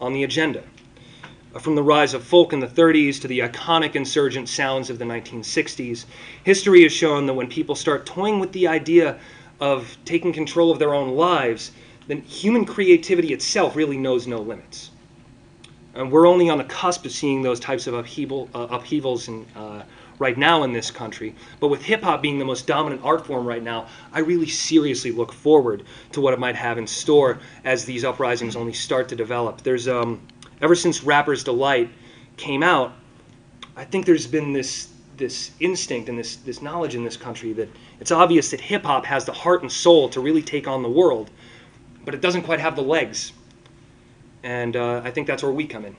on 0.00 0.12
the 0.12 0.24
agenda. 0.24 0.64
From 1.60 1.76
the 1.76 1.84
rise 1.84 2.12
of 2.12 2.24
folk 2.24 2.52
in 2.52 2.58
the 2.58 2.66
30s 2.66 3.20
to 3.20 3.28
the 3.28 3.38
iconic 3.38 3.94
insurgent 3.94 4.48
sounds 4.48 4.90
of 4.90 4.98
the 4.98 5.04
1960s, 5.04 6.06
history 6.42 6.82
has 6.82 6.90
shown 6.90 7.26
that 7.26 7.34
when 7.34 7.46
people 7.46 7.76
start 7.76 8.06
toying 8.06 8.40
with 8.40 8.50
the 8.50 8.66
idea 8.66 9.16
of 9.60 9.96
taking 10.04 10.32
control 10.32 10.72
of 10.72 10.80
their 10.80 10.94
own 10.94 11.10
lives, 11.10 11.70
then 12.08 12.22
human 12.22 12.64
creativity 12.64 13.32
itself 13.32 13.76
really 13.76 13.98
knows 13.98 14.26
no 14.26 14.38
limits. 14.38 14.90
And 15.94 16.10
we're 16.10 16.26
only 16.26 16.50
on 16.50 16.58
the 16.58 16.64
cusp 16.64 17.04
of 17.04 17.12
seeing 17.12 17.42
those 17.42 17.60
types 17.60 17.86
of 17.86 17.94
upheaval, 17.94 18.48
uh, 18.52 18.66
upheavals 18.68 19.28
in, 19.28 19.46
uh, 19.54 19.84
right 20.18 20.36
now 20.36 20.62
in 20.62 20.72
this 20.72 20.90
country. 20.90 21.34
But 21.60 21.68
with 21.68 21.82
hip 21.82 22.02
hop 22.02 22.22
being 22.22 22.38
the 22.38 22.44
most 22.44 22.66
dominant 22.66 23.02
art 23.04 23.26
form 23.26 23.46
right 23.46 23.62
now, 23.62 23.86
I 24.12 24.20
really 24.20 24.48
seriously 24.48 25.10
look 25.10 25.32
forward 25.32 25.84
to 26.12 26.20
what 26.20 26.34
it 26.34 26.38
might 26.38 26.56
have 26.56 26.78
in 26.78 26.86
store 26.86 27.38
as 27.64 27.84
these 27.84 28.04
uprisings 28.04 28.56
only 28.56 28.72
start 28.72 29.08
to 29.08 29.16
develop. 29.16 29.62
There's 29.62 29.88
um, 29.88 30.20
ever 30.60 30.74
since 30.74 31.02
Rapper's 31.02 31.44
Delight 31.44 31.90
came 32.36 32.62
out, 32.62 32.92
I 33.76 33.84
think 33.84 34.06
there's 34.06 34.26
been 34.26 34.52
this 34.52 34.88
this 35.16 35.52
instinct 35.60 36.08
and 36.08 36.18
this 36.18 36.36
this 36.36 36.60
knowledge 36.60 36.96
in 36.96 37.04
this 37.04 37.16
country 37.16 37.52
that 37.52 37.68
it's 38.00 38.10
obvious 38.10 38.50
that 38.50 38.60
hip 38.60 38.84
hop 38.84 39.06
has 39.06 39.24
the 39.24 39.32
heart 39.32 39.62
and 39.62 39.70
soul 39.70 40.08
to 40.08 40.20
really 40.20 40.42
take 40.42 40.66
on 40.66 40.82
the 40.82 40.88
world, 40.88 41.30
but 42.04 42.14
it 42.14 42.20
doesn't 42.20 42.42
quite 42.42 42.60
have 42.60 42.76
the 42.76 42.82
legs. 42.82 43.32
And 44.42 44.76
uh, 44.76 45.00
I 45.02 45.10
think 45.10 45.26
that's 45.26 45.42
where 45.42 45.52
we 45.52 45.66
come 45.66 45.84
in. 45.84 45.96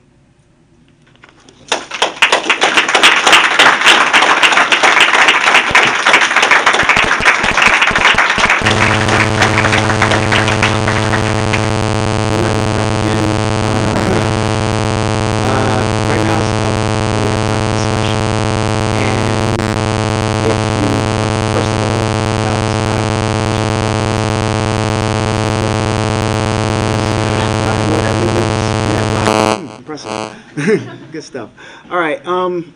Good 31.16 31.24
stuff. 31.24 31.50
All 31.90 31.98
right. 31.98 32.22
Um, 32.26 32.74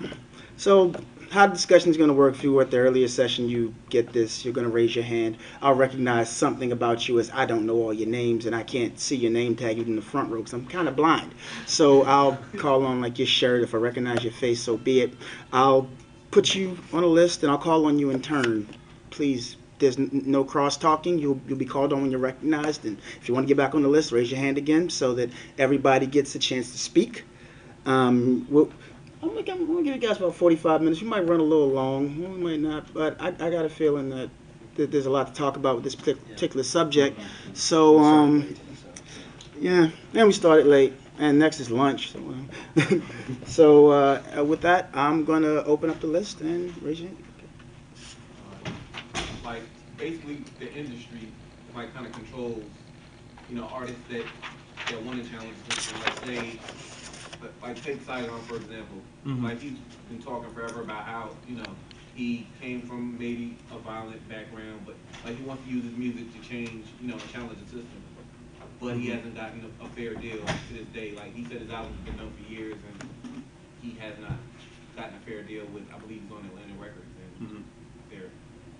so 0.56 0.94
how 1.30 1.46
the 1.46 1.52
discussion 1.52 1.90
is 1.90 1.98
going 1.98 2.08
to 2.08 2.14
work 2.14 2.36
through 2.36 2.58
at 2.60 2.70
the 2.70 2.78
earlier 2.78 3.06
session, 3.06 3.50
you 3.50 3.74
get 3.90 4.14
this, 4.14 4.46
you're 4.46 4.54
going 4.54 4.66
to 4.66 4.72
raise 4.72 4.96
your 4.96 5.04
hand. 5.04 5.36
I'll 5.60 5.74
recognize 5.74 6.30
something 6.30 6.72
about 6.72 7.06
you 7.06 7.18
as 7.18 7.30
I 7.34 7.44
don't 7.44 7.66
know 7.66 7.74
all 7.74 7.92
your 7.92 8.08
names 8.08 8.46
and 8.46 8.56
I 8.56 8.62
can't 8.62 8.98
see 8.98 9.16
your 9.16 9.30
name 9.30 9.56
tag 9.56 9.76
even 9.76 9.90
in 9.90 9.96
the 9.96 10.00
front 10.00 10.30
row 10.30 10.38
because 10.38 10.54
I'm 10.54 10.66
kind 10.68 10.88
of 10.88 10.96
blind. 10.96 11.34
So 11.66 12.04
I'll 12.04 12.38
call 12.56 12.86
on 12.86 13.02
like 13.02 13.18
your 13.18 13.26
shirt. 13.26 13.62
If 13.62 13.74
I 13.74 13.76
recognize 13.76 14.24
your 14.24 14.32
face, 14.32 14.62
so 14.62 14.78
be 14.78 15.02
it. 15.02 15.12
I'll 15.52 15.90
put 16.30 16.54
you 16.54 16.78
on 16.94 17.02
a 17.02 17.08
list 17.08 17.42
and 17.42 17.52
I'll 17.52 17.58
call 17.58 17.84
on 17.84 17.98
you 17.98 18.08
in 18.08 18.22
turn. 18.22 18.66
Please, 19.10 19.58
there's 19.80 19.98
no 19.98 20.44
cross 20.44 20.78
talking. 20.78 21.18
You'll, 21.18 21.42
you'll 21.46 21.58
be 21.58 21.66
called 21.66 21.92
on 21.92 22.00
when 22.00 22.10
you're 22.10 22.20
recognized. 22.20 22.86
And 22.86 22.96
if 23.20 23.28
you 23.28 23.34
want 23.34 23.46
to 23.46 23.48
get 23.48 23.58
back 23.58 23.74
on 23.74 23.82
the 23.82 23.88
list, 23.88 24.12
raise 24.12 24.30
your 24.30 24.40
hand 24.40 24.56
again 24.56 24.88
so 24.88 25.12
that 25.16 25.28
everybody 25.58 26.06
gets 26.06 26.34
a 26.34 26.38
chance 26.38 26.72
to 26.72 26.78
speak. 26.78 27.26
Um, 27.86 28.46
we'll, 28.50 28.70
I'm 29.22 29.28
gonna, 29.28 29.52
I'm 29.52 29.66
gonna 29.66 29.82
give 29.82 29.94
you 29.94 30.08
guys 30.08 30.18
about 30.18 30.34
45 30.34 30.82
minutes. 30.82 31.00
We 31.00 31.08
might 31.08 31.26
run 31.26 31.40
a 31.40 31.44
little 31.44 31.68
long, 31.68 32.18
we 32.18 32.26
might 32.42 32.60
not, 32.60 32.92
but 32.92 33.20
I, 33.20 33.28
I 33.28 33.50
got 33.50 33.64
a 33.64 33.68
feeling 33.68 34.10
that, 34.10 34.30
that 34.76 34.90
there's 34.90 35.06
a 35.06 35.10
lot 35.10 35.28
to 35.28 35.32
talk 35.32 35.56
about 35.56 35.76
with 35.76 35.84
this 35.84 35.96
partic- 35.96 36.26
particular 36.28 36.62
subject. 36.62 37.20
So, 37.54 37.98
um, 37.98 38.54
yeah, 39.58 39.90
and 40.14 40.26
we 40.26 40.32
started 40.32 40.66
late, 40.66 40.94
and 41.18 41.38
next 41.38 41.60
is 41.60 41.70
lunch. 41.70 42.12
So, 42.12 42.34
uh, 42.76 42.94
so 43.46 43.90
uh, 43.90 44.44
with 44.44 44.62
that, 44.62 44.88
I'm 44.94 45.24
gonna 45.24 45.62
open 45.64 45.90
up 45.90 46.00
the 46.00 46.06
list 46.06 46.40
and 46.40 46.82
raise 46.82 47.00
your 47.00 47.08
hand. 47.08 47.24
like 49.44 49.62
basically 49.96 50.44
the 50.58 50.72
industry 50.74 51.28
like 51.74 51.92
kind 51.94 52.06
of 52.06 52.12
controls 52.12 52.62
you 53.48 53.56
know 53.56 53.68
artists 53.72 54.00
that 54.08 54.24
that 54.88 55.02
want 55.04 55.22
to 55.22 55.30
challenge 55.30 55.54
the 55.68 55.74
system. 55.76 56.00
Like 56.00 56.24
say, 56.24 56.58
but, 56.66 56.79
like 57.62 57.82
take 57.82 58.02
Saigon 58.04 58.40
for 58.42 58.56
example. 58.56 58.98
Mhm. 59.26 59.42
Like 59.44 59.60
he's 59.60 59.78
been 60.08 60.22
talking 60.22 60.50
forever 60.52 60.80
about 60.82 61.04
how 61.04 61.30
you 61.48 61.56
know 61.56 61.70
he 62.14 62.46
came 62.60 62.82
from 62.82 63.16
maybe 63.18 63.56
a 63.72 63.78
violent 63.78 64.26
background, 64.28 64.82
but 64.86 64.96
like 65.24 65.36
he 65.38 65.44
wants 65.44 65.64
to 65.64 65.70
use 65.70 65.84
his 65.84 65.96
music 65.96 66.32
to 66.34 66.40
change 66.48 66.86
you 67.00 67.08
know 67.08 67.18
challenge 67.32 67.58
the 67.60 67.66
system. 67.66 68.02
But 68.80 68.96
he 68.96 69.08
Mhm. 69.08 69.16
hasn't 69.16 69.34
gotten 69.36 69.60
a, 69.80 69.84
a 69.84 69.88
fair 69.90 70.14
deal 70.14 70.38
to 70.40 70.72
this 70.74 70.86
day. 70.94 71.12
Like 71.14 71.34
he 71.34 71.44
said, 71.44 71.60
his 71.60 71.70
album's 71.70 72.00
been 72.04 72.16
known 72.16 72.32
for 72.32 72.50
years, 72.52 72.76
and 72.80 73.44
he 73.82 73.90
has 74.00 74.18
not 74.18 74.36
gotten 74.96 75.16
a 75.16 75.20
fair 75.20 75.42
deal 75.42 75.64
with 75.66 75.84
I 75.94 75.98
believe 75.98 76.22
he's 76.22 76.32
on 76.32 76.44
Atlantic 76.46 76.80
Records, 76.80 77.08
and 77.20 77.48
Mhm. 77.48 77.62
they're 78.10 78.30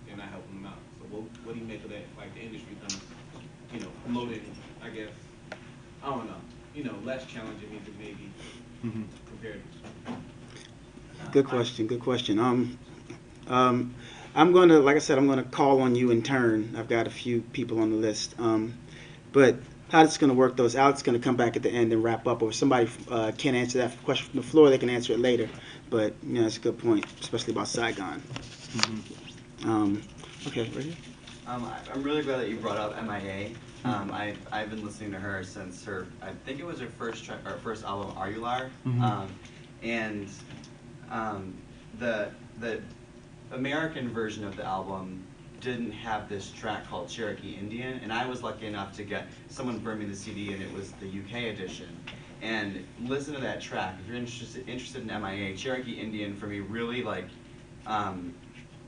they're 0.07 0.17
not 0.17 0.29
helping 0.29 0.57
him 0.57 0.67
out. 0.67 0.81
So 1.01 1.05
what 1.09 1.23
what 1.45 1.55
do 1.55 1.61
you 1.61 1.67
make 1.67 1.85
of 1.85 1.91
that? 1.91 2.05
Like 2.17 2.33
the 2.35 2.41
industry 2.41 2.77
kind 2.81 2.93
of, 2.95 3.03
you 3.75 3.81
know, 3.81 3.91
promoting, 4.05 4.41
I 4.83 4.89
guess, 4.89 5.13
I 6.03 6.07
don't 6.09 6.27
know, 6.27 6.41
you 6.75 6.85
know, 6.85 6.95
less 7.05 7.27
challenging 7.27 7.71
music 7.71 7.95
maybe 7.99 8.31
Mhm. 8.85 9.05
compared. 9.29 9.61
Good 11.33 11.47
question. 11.47 11.87
Good 11.87 12.01
question. 12.01 12.39
Um, 12.39 12.79
um, 13.49 13.95
I'm 14.35 14.53
going 14.53 14.69
to, 14.69 14.79
like 14.79 14.97
I 14.97 15.01
said, 15.01 15.19
I'm 15.19 15.27
going 15.27 15.39
to 15.39 15.45
call 15.51 15.81
on 15.83 15.95
you 15.95 16.11
in 16.11 16.23
turn. 16.23 16.75
I've 16.77 16.89
got 16.89 17.07
a 17.07 17.11
few 17.11 17.41
people 17.53 17.81
on 17.81 17.91
the 17.91 17.97
list. 17.97 18.35
Um, 18.39 18.75
but 19.33 19.57
how 19.91 20.03
it's 20.03 20.19
going 20.19 20.31
to 20.31 20.35
work, 20.35 20.57
though, 20.57 20.65
is 20.65 20.77
Alex 20.77 21.03
going 21.03 21.19
to 21.19 21.25
come 21.25 21.37
back 21.37 21.57
at 21.57 21.63
the 21.63 21.71
end 21.71 21.93
and 21.93 22.03
wrap 22.03 22.27
up. 22.27 22.43
Or 22.43 22.51
if 22.51 22.55
somebody 22.55 22.89
uh, 23.11 23.33
can't 23.37 23.57
answer 23.57 23.79
that 23.79 24.03
question 24.05 24.31
from 24.31 24.41
the 24.41 24.47
floor, 24.47 24.71
they 24.71 24.79
can 24.79 24.89
answer 24.89 25.13
it 25.13 25.19
later. 25.19 25.49
But, 25.89 26.15
you 26.23 26.35
know, 26.35 26.43
that's 26.43 26.57
a 26.57 26.61
good 26.61 26.79
point, 26.79 27.05
especially 27.21 27.53
about 27.53 27.69
Saigon. 27.69 28.23
Um, 29.65 30.03
okay, 30.47 30.71
right 30.75 30.85
here. 30.85 30.95
Um, 31.47 31.71
I'm 31.93 32.03
really 32.03 32.23
glad 32.23 32.39
that 32.39 32.49
you 32.49 32.57
brought 32.57 32.77
up 32.77 32.97
MIA. 33.03 33.51
Um, 33.85 34.11
I've, 34.13 34.39
I've 34.53 34.71
been 34.71 34.85
listening 34.85 35.13
to 35.13 35.19
her 35.19 35.43
since 35.43 35.85
her, 35.85 36.07
I 36.23 36.33
think 36.45 36.61
it 36.61 36.67
was 36.67 36.81
her 36.81 36.87
first 36.99 37.25
track, 37.25 37.43
her 37.45 37.57
first 37.59 37.85
album, 37.85 38.15
Arular. 38.17 38.71
Mhm. 38.87 39.01
Um, 39.03 39.29
and 39.83 40.29
um, 41.11 41.55
the 41.99 42.31
the 42.61 42.81
American 43.53 44.11
version 44.11 44.45
of 44.47 44.57
the 44.57 44.65
album 44.65 45.25
didn't 45.61 45.93
have 45.93 46.29
this 46.29 46.51
track 46.53 46.89
called 46.89 47.09
Cherokee 47.09 47.55
Indian, 47.55 48.01
and 48.03 48.13
I 48.13 48.27
was 48.27 48.43
lucky 48.43 48.67
enough 48.67 48.95
to 48.97 49.03
get 49.03 49.27
someone 49.49 49.79
bring 49.79 49.99
me 49.99 50.05
the 50.05 50.17
CD, 50.17 50.53
and 50.53 50.63
it 50.63 50.73
was 50.73 50.93
the 50.93 51.07
UK 51.07 51.55
edition. 51.55 51.89
And 52.43 52.87
listen 53.05 53.35
to 53.35 53.41
that 53.41 53.61
track 53.61 53.97
if 54.01 54.07
you're 54.09 54.17
interested 54.17 54.69
interested 54.69 55.03
in 55.03 55.23
MIA. 55.23 55.57
Cherokee 55.57 55.93
Indian 55.93 56.35
for 56.35 56.47
me 56.47 56.61
really 56.61 57.03
like 57.03 57.29
um, 57.87 58.35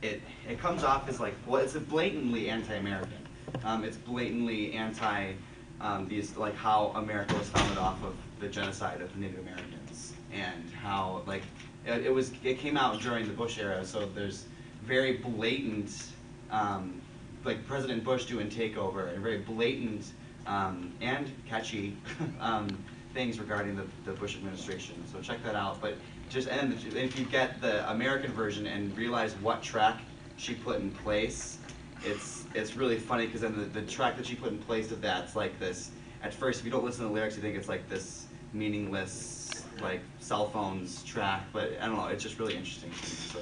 it 0.03 0.21
it 0.49 0.59
comes 0.59 0.85
off 0.85 1.09
as 1.09 1.19
like 1.21 1.35
well, 1.47 1.63
it's 1.63 1.75
a 1.75 1.81
blatantly 1.81 2.51
anti-American. 2.51 3.22
Um, 3.65 3.85
it's 3.85 3.97
blatantly 3.97 4.73
anti 4.75 5.33
um, 5.81 6.09
these 6.09 6.37
like 6.37 6.55
how 6.55 6.93
America 6.95 7.35
was 7.37 7.49
founded 7.49 7.79
off 7.79 8.03
of 8.05 8.15
the 8.41 8.49
genocide 8.49 9.01
of 9.01 9.17
Native 9.17 9.41
Americans 9.41 10.13
and 10.33 10.71
how 10.71 11.23
like 11.27 11.43
it, 11.87 12.07
it 12.07 12.15
was 12.15 12.33
it 12.43 12.59
came 12.59 12.77
out 12.77 13.01
during 13.01 13.27
the 13.27 13.35
Bush 13.35 13.59
era, 13.59 13.85
so 13.85 14.07
there's 14.07 14.47
very 14.85 15.15
blatant 15.19 16.07
um, 16.51 17.01
like 17.45 17.67
President 17.67 18.05
Bush 18.05 18.27
doing 18.27 18.49
takeover 18.49 19.13
and 19.13 19.23
very 19.23 19.39
blatant 19.39 20.13
um, 20.47 20.93
and 21.01 21.31
catchy 21.47 21.97
um, 22.41 22.69
things 23.15 23.39
regarding 23.39 23.77
the, 23.77 23.85
the 24.05 24.13
Bush 24.13 24.37
administration. 24.37 25.03
So 25.13 25.21
check 25.21 25.43
that 25.45 25.55
out. 25.55 25.81
But 25.81 25.95
just 26.31 26.49
and 26.49 26.73
if 26.73 27.19
you 27.19 27.25
get 27.27 27.61
the 27.61 27.89
American 27.91 28.33
version 28.33 28.67
and 28.67 28.97
realize 28.97 29.35
what 29.37 29.63
track 29.63 30.01
she 30.37 30.55
put 30.55 30.81
in 30.81 30.91
place, 30.91 31.59
it's 32.05 32.45
it's 32.55 32.77
really 32.77 32.99
funny 32.99 33.27
because 33.27 33.41
then 33.43 33.57
the, 33.59 33.65
the 33.81 33.83
track 33.83 34.17
that 34.17 34.27
she 34.27 34.35
put 34.35 34.51
in 34.53 34.59
place 34.59 34.91
of 34.91 35.01
that's 35.01 35.35
like 35.37 35.59
this. 35.59 35.91
At 36.23 36.33
first, 36.33 36.61
if 36.61 36.65
you 36.67 36.71
don't 36.71 36.85
listen 36.85 37.03
to 37.03 37.09
the 37.09 37.15
lyrics, 37.15 37.37
you 37.37 37.43
think 37.43 37.57
it's 37.57 37.69
like 37.69 37.89
this 37.89 38.27
meaningless 38.53 39.65
like 39.81 40.01
cell 40.21 40.49
phones 40.51 41.03
track. 41.05 41.45
But 41.53 41.77
I 41.81 41.87
don't 41.87 41.97
know. 41.97 42.07
It's 42.09 42.23
just 42.23 42.39
really 42.39 42.55
interesting. 42.57 42.91
To 42.91 42.97
me, 42.97 43.03
so 43.05 43.41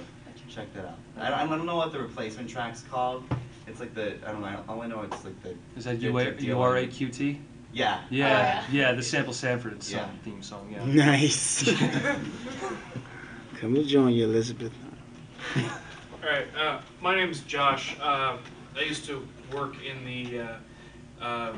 check 0.49 0.73
that 0.75 0.85
out. 0.87 0.99
I 1.19 1.31
don't, 1.31 1.53
I 1.53 1.57
don't 1.57 1.67
know 1.67 1.77
what 1.77 1.93
the 1.93 2.01
replacement 2.01 2.49
track's 2.49 2.83
called. 2.83 3.25
It's 3.67 3.81
like 3.81 3.95
the 3.95 4.17
I 4.27 4.33
don't 4.33 4.41
know. 4.41 4.65
All 4.69 4.81
I 4.81 4.85
only 4.85 4.89
know 4.97 5.03
it's 5.03 5.25
like 5.25 5.41
the. 5.43 5.55
Is 5.77 5.85
that 5.85 6.01
the- 6.01 6.07
U 6.07 6.13
the- 6.13 6.45
U 6.47 6.61
R 6.61 6.77
A 6.79 6.87
Q 6.87 7.09
T? 7.09 7.41
Yeah. 7.73 8.01
Oh, 8.03 8.07
yeah, 8.11 8.65
yeah, 8.73 8.93
the 8.93 9.03
Sample 9.03 9.33
Sanford 9.33 9.81
song, 9.81 10.01
Yeah. 10.01 10.09
theme 10.25 10.43
song. 10.43 10.69
Yeah. 10.73 10.85
Nice. 10.87 11.63
Come 13.61 13.75
to 13.75 13.85
join 13.85 14.13
you, 14.15 14.25
Elizabeth. 14.25 14.73
All 16.23 16.29
right, 16.29 16.47
uh, 16.57 16.81
my 17.01 17.15
name's 17.15 17.41
Josh. 17.41 17.97
Uh, 18.01 18.37
I 18.77 18.83
used 18.83 19.05
to 19.07 19.27
work 19.53 19.75
in 19.83 20.05
the 20.05 20.41
uh, 20.41 21.25
uh, 21.25 21.53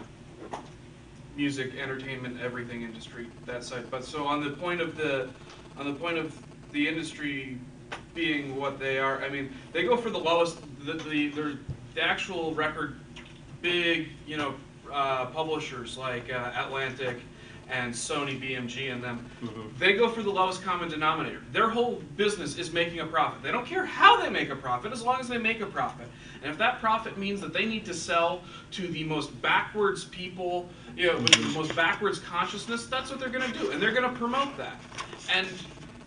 music, 1.37 1.73
entertainment, 1.77 2.41
everything 2.41 2.83
industry, 2.83 3.27
that 3.47 3.65
side. 3.65 3.91
But 3.91 4.05
so 4.05 4.25
on 4.25 4.43
the 4.43 4.51
point 4.51 4.81
of 4.81 4.97
the, 4.97 5.29
on 5.77 5.87
the 5.87 5.95
point 5.95 6.19
of 6.19 6.37
the 6.73 6.87
industry 6.87 7.59
being 8.15 8.57
what 8.57 8.79
they 8.79 8.99
are, 8.99 9.23
I 9.23 9.29
mean, 9.29 9.53
they 9.73 9.83
go 9.85 9.97
for 9.97 10.11
the 10.11 10.19
lowest, 10.19 10.59
the 10.85 10.95
the, 10.95 11.29
their- 11.31 11.59
the 11.95 12.03
actual 12.03 12.55
record, 12.55 12.99
big, 13.61 14.09
you 14.27 14.37
know, 14.39 14.55
uh, 14.91 15.27
publishers 15.27 15.99
like 15.99 16.33
uh, 16.33 16.53
Atlantic 16.57 17.19
and 17.73 17.93
Sony, 17.93 18.39
BMG, 18.39 18.93
and 18.93 19.03
them. 19.03 19.25
They 19.79 19.95
go 19.95 20.11
for 20.11 20.23
the 20.23 20.31
lowest 20.31 20.63
common 20.63 20.91
denominator. 20.91 21.41
Their 21.53 21.71
whole 21.71 22.03
business 22.17 22.59
is 22.59 22.73
making 22.73 23.01
a 23.01 23.07
profit. 23.07 23.43
They 23.43 23.51
don't 23.51 23.67
care 23.67 23.87
how 23.87 24.21
they 24.21 24.29
make 24.29 24.51
a 24.51 24.57
profit 24.57 24.93
as 24.93 25.03
long 25.03 25.19
as 25.21 25.29
they 25.29 25.39
make 25.39 25.61
a 25.61 25.67
profit. 25.67 26.07
And 26.43 26.53
if 26.53 26.59
that 26.59 26.81
profit 26.81 27.17
means 27.17 27.41
that 27.41 27.55
they 27.55 27.65
need 27.65 27.87
to 27.87 27.95
sell 27.95 28.43
to 28.73 28.89
the 28.89 29.05
most 29.05 29.41
backwards 29.41 30.05
people, 30.05 30.69
you 30.97 31.07
know, 31.07 31.17
with 31.17 31.33
the 31.33 31.59
most 31.59 31.75
backwards 31.75 32.19
consciousness, 32.19 32.87
that's 32.87 33.11
what 33.11 33.19
they're 33.19 33.31
going 33.31 33.51
to 33.51 33.59
do. 33.59 33.71
And 33.71 33.81
they're 33.81 33.95
going 33.95 34.11
to 34.11 34.19
promote 34.19 34.57
that. 34.59 34.79
And 35.33 35.49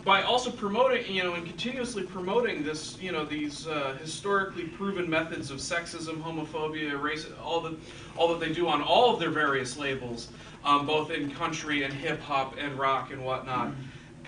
by 0.05 0.21
also 0.21 0.51
promoting, 0.51 1.11
you 1.11 1.23
know, 1.23 1.33
and 1.33 1.47
continuously 1.47 2.03
promoting 2.03 2.63
this, 2.63 3.01
you 3.01 3.11
know, 3.11 3.25
these 3.25 3.65
uh, 3.65 3.97
historically 3.99 4.65
proven 4.65 5.09
methods 5.09 5.49
of 5.49 5.57
sexism, 5.57 6.21
homophobia, 6.21 7.01
race, 7.01 7.25
all 7.43 7.59
the, 7.59 7.75
all 8.15 8.27
that 8.27 8.39
they 8.39 8.53
do 8.53 8.67
on 8.67 8.83
all 8.83 9.11
of 9.11 9.19
their 9.19 9.31
various 9.31 9.77
labels, 9.77 10.29
um, 10.65 10.85
both 10.85 11.11
in 11.11 11.31
country 11.31 11.83
and 11.83 11.93
hip 11.93 12.19
hop 12.21 12.55
and 12.57 12.77
rock 12.77 13.11
and 13.11 13.23
whatnot. 13.23 13.71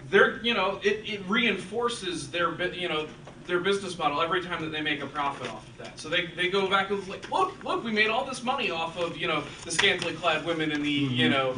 They're, 0.09 0.41
you 0.41 0.53
know, 0.53 0.79
it, 0.83 1.01
it 1.05 1.21
reinforces 1.27 2.29
their, 2.31 2.53
you 2.73 2.87
know, 2.87 3.07
their 3.45 3.59
business 3.59 3.97
model 3.97 4.21
every 4.21 4.41
time 4.41 4.61
that 4.61 4.71
they 4.71 4.81
make 4.81 5.01
a 5.01 5.07
profit 5.07 5.49
off 5.49 5.67
of 5.67 5.77
that. 5.77 5.99
So 5.99 6.09
they, 6.09 6.27
they 6.27 6.49
go 6.49 6.69
back 6.69 6.89
and 6.89 7.05
like, 7.07 7.29
look, 7.31 7.61
look, 7.63 7.83
we 7.83 7.91
made 7.91 8.09
all 8.09 8.25
this 8.25 8.43
money 8.43 8.71
off 8.71 8.97
of, 8.97 9.17
you 9.17 9.27
know, 9.27 9.43
the 9.65 9.71
scantily 9.71 10.13
clad 10.13 10.45
women 10.45 10.71
in 10.71 10.81
the, 10.81 10.89
you 10.89 11.29
know, 11.29 11.55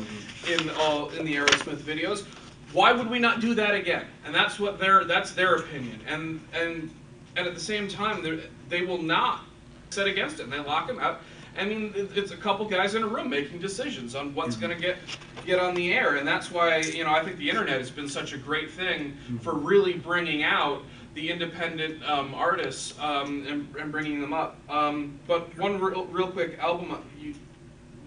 in 0.47 0.69
all 0.71 1.09
in 1.09 1.25
the 1.25 1.35
Aerosmith 1.35 1.77
videos 1.77 2.25
why 2.71 2.91
would 2.91 3.09
we 3.09 3.19
not 3.19 3.41
do 3.41 3.53
that 3.55 3.73
again? 3.73 4.05
And 4.25 4.33
that's 4.33 4.59
what 4.59 4.79
their 4.79 5.03
that's 5.03 5.31
their 5.31 5.55
opinion. 5.55 5.99
And 6.07 6.41
and 6.53 6.91
and 7.35 7.47
at 7.47 7.53
the 7.53 7.59
same 7.59 7.87
time, 7.87 8.21
they 8.23 8.43
they 8.69 8.85
will 8.85 9.01
not 9.01 9.43
set 9.89 10.07
against 10.07 10.39
it. 10.39 10.43
And 10.43 10.53
they 10.53 10.59
lock 10.59 10.87
them 10.87 10.99
out. 10.99 11.21
I 11.59 11.65
mean, 11.65 11.93
it's 12.15 12.31
a 12.31 12.37
couple 12.37 12.65
guys 12.65 12.95
in 12.95 13.03
a 13.03 13.07
room 13.07 13.29
making 13.29 13.59
decisions 13.59 14.15
on 14.15 14.33
what's 14.33 14.55
going 14.55 14.73
to 14.73 14.81
get 14.81 14.97
get 15.45 15.59
on 15.59 15.75
the 15.75 15.91
air, 15.93 16.15
and 16.15 16.27
that's 16.27 16.51
why 16.51 16.77
you 16.77 17.03
know 17.03 17.11
I 17.11 17.23
think 17.23 17.37
the 17.37 17.49
internet 17.49 17.79
has 17.79 17.91
been 17.91 18.07
such 18.07 18.33
a 18.33 18.37
great 18.37 18.71
thing 18.71 19.17
for 19.41 19.53
really 19.55 19.93
bringing 19.93 20.43
out 20.43 20.83
the 21.15 21.29
independent 21.29 22.01
um, 22.07 22.33
artists 22.33 22.97
um, 22.99 23.45
and, 23.47 23.75
and 23.75 23.91
bringing 23.91 24.21
them 24.21 24.31
up. 24.31 24.57
Um, 24.69 25.19
but 25.27 25.55
one 25.57 25.79
real, 25.79 26.05
real 26.05 26.31
quick 26.31 26.59
album 26.59 26.91
uh, 26.91 26.97
you, 27.19 27.33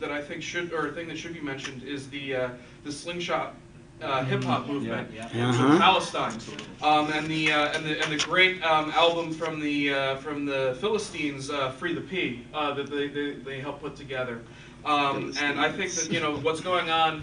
that 0.00 0.10
I 0.10 0.22
think 0.22 0.42
should 0.42 0.72
or 0.72 0.88
a 0.88 0.92
thing 0.92 1.08
that 1.08 1.18
should 1.18 1.34
be 1.34 1.40
mentioned 1.40 1.82
is 1.82 2.08
the 2.08 2.34
uh, 2.34 2.48
the 2.84 2.92
slingshot 2.92 3.54
uh, 4.02 4.24
hip 4.24 4.42
hop 4.44 4.66
movement 4.66 5.10
yeah. 5.14 5.28
from 5.28 5.40
Uh-huh. 5.40 5.78
Palestine, 5.78 6.38
um, 6.82 7.12
and 7.12 7.26
the 7.28 7.52
uh, 7.52 7.72
and 7.74 7.84
the 7.86 8.02
and 8.02 8.12
the 8.12 8.18
great 8.24 8.62
um, 8.62 8.90
album 8.92 9.32
from 9.32 9.60
the 9.60 9.92
uh, 9.94 10.16
from 10.16 10.44
the 10.44 10.76
Philistines, 10.80 11.50
uh, 11.50 11.70
"Free 11.72 11.94
the 11.94 12.00
P," 12.00 12.44
uh, 12.54 12.74
that 12.74 12.90
they, 12.90 13.08
they 13.08 13.32
they 13.32 13.60
helped 13.60 13.82
put 13.82 13.96
together. 13.96 14.40
Um, 14.84 15.32
and 15.40 15.60
I 15.60 15.70
think 15.70 15.92
that 15.92 16.10
you 16.12 16.20
know 16.20 16.36
what's 16.38 16.60
going 16.60 16.90
on, 16.90 17.22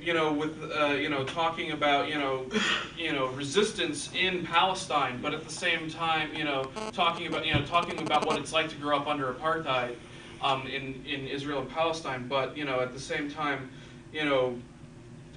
you 0.00 0.12
know, 0.12 0.32
with 0.32 0.54
uh, 0.78 0.88
you 0.88 1.08
know 1.08 1.24
talking 1.24 1.72
about 1.72 2.08
you 2.08 2.18
know 2.18 2.46
you 2.98 3.12
know 3.12 3.28
resistance 3.28 4.10
in 4.14 4.44
Palestine, 4.44 5.18
but 5.22 5.32
at 5.32 5.44
the 5.44 5.52
same 5.52 5.88
time 5.90 6.34
you 6.34 6.44
know 6.44 6.64
talking 6.92 7.26
about 7.26 7.46
you 7.46 7.54
know 7.54 7.62
talking 7.62 8.00
about 8.02 8.26
what 8.26 8.38
it's 8.38 8.52
like 8.52 8.68
to 8.68 8.76
grow 8.76 8.96
up 8.98 9.06
under 9.06 9.32
apartheid 9.32 9.96
um, 10.42 10.66
in 10.66 11.02
in 11.06 11.26
Israel 11.26 11.60
and 11.60 11.70
Palestine, 11.70 12.28
but 12.28 12.56
you 12.56 12.64
know 12.64 12.80
at 12.80 12.92
the 12.92 13.00
same 13.00 13.30
time 13.30 13.70
you 14.12 14.24
know 14.24 14.58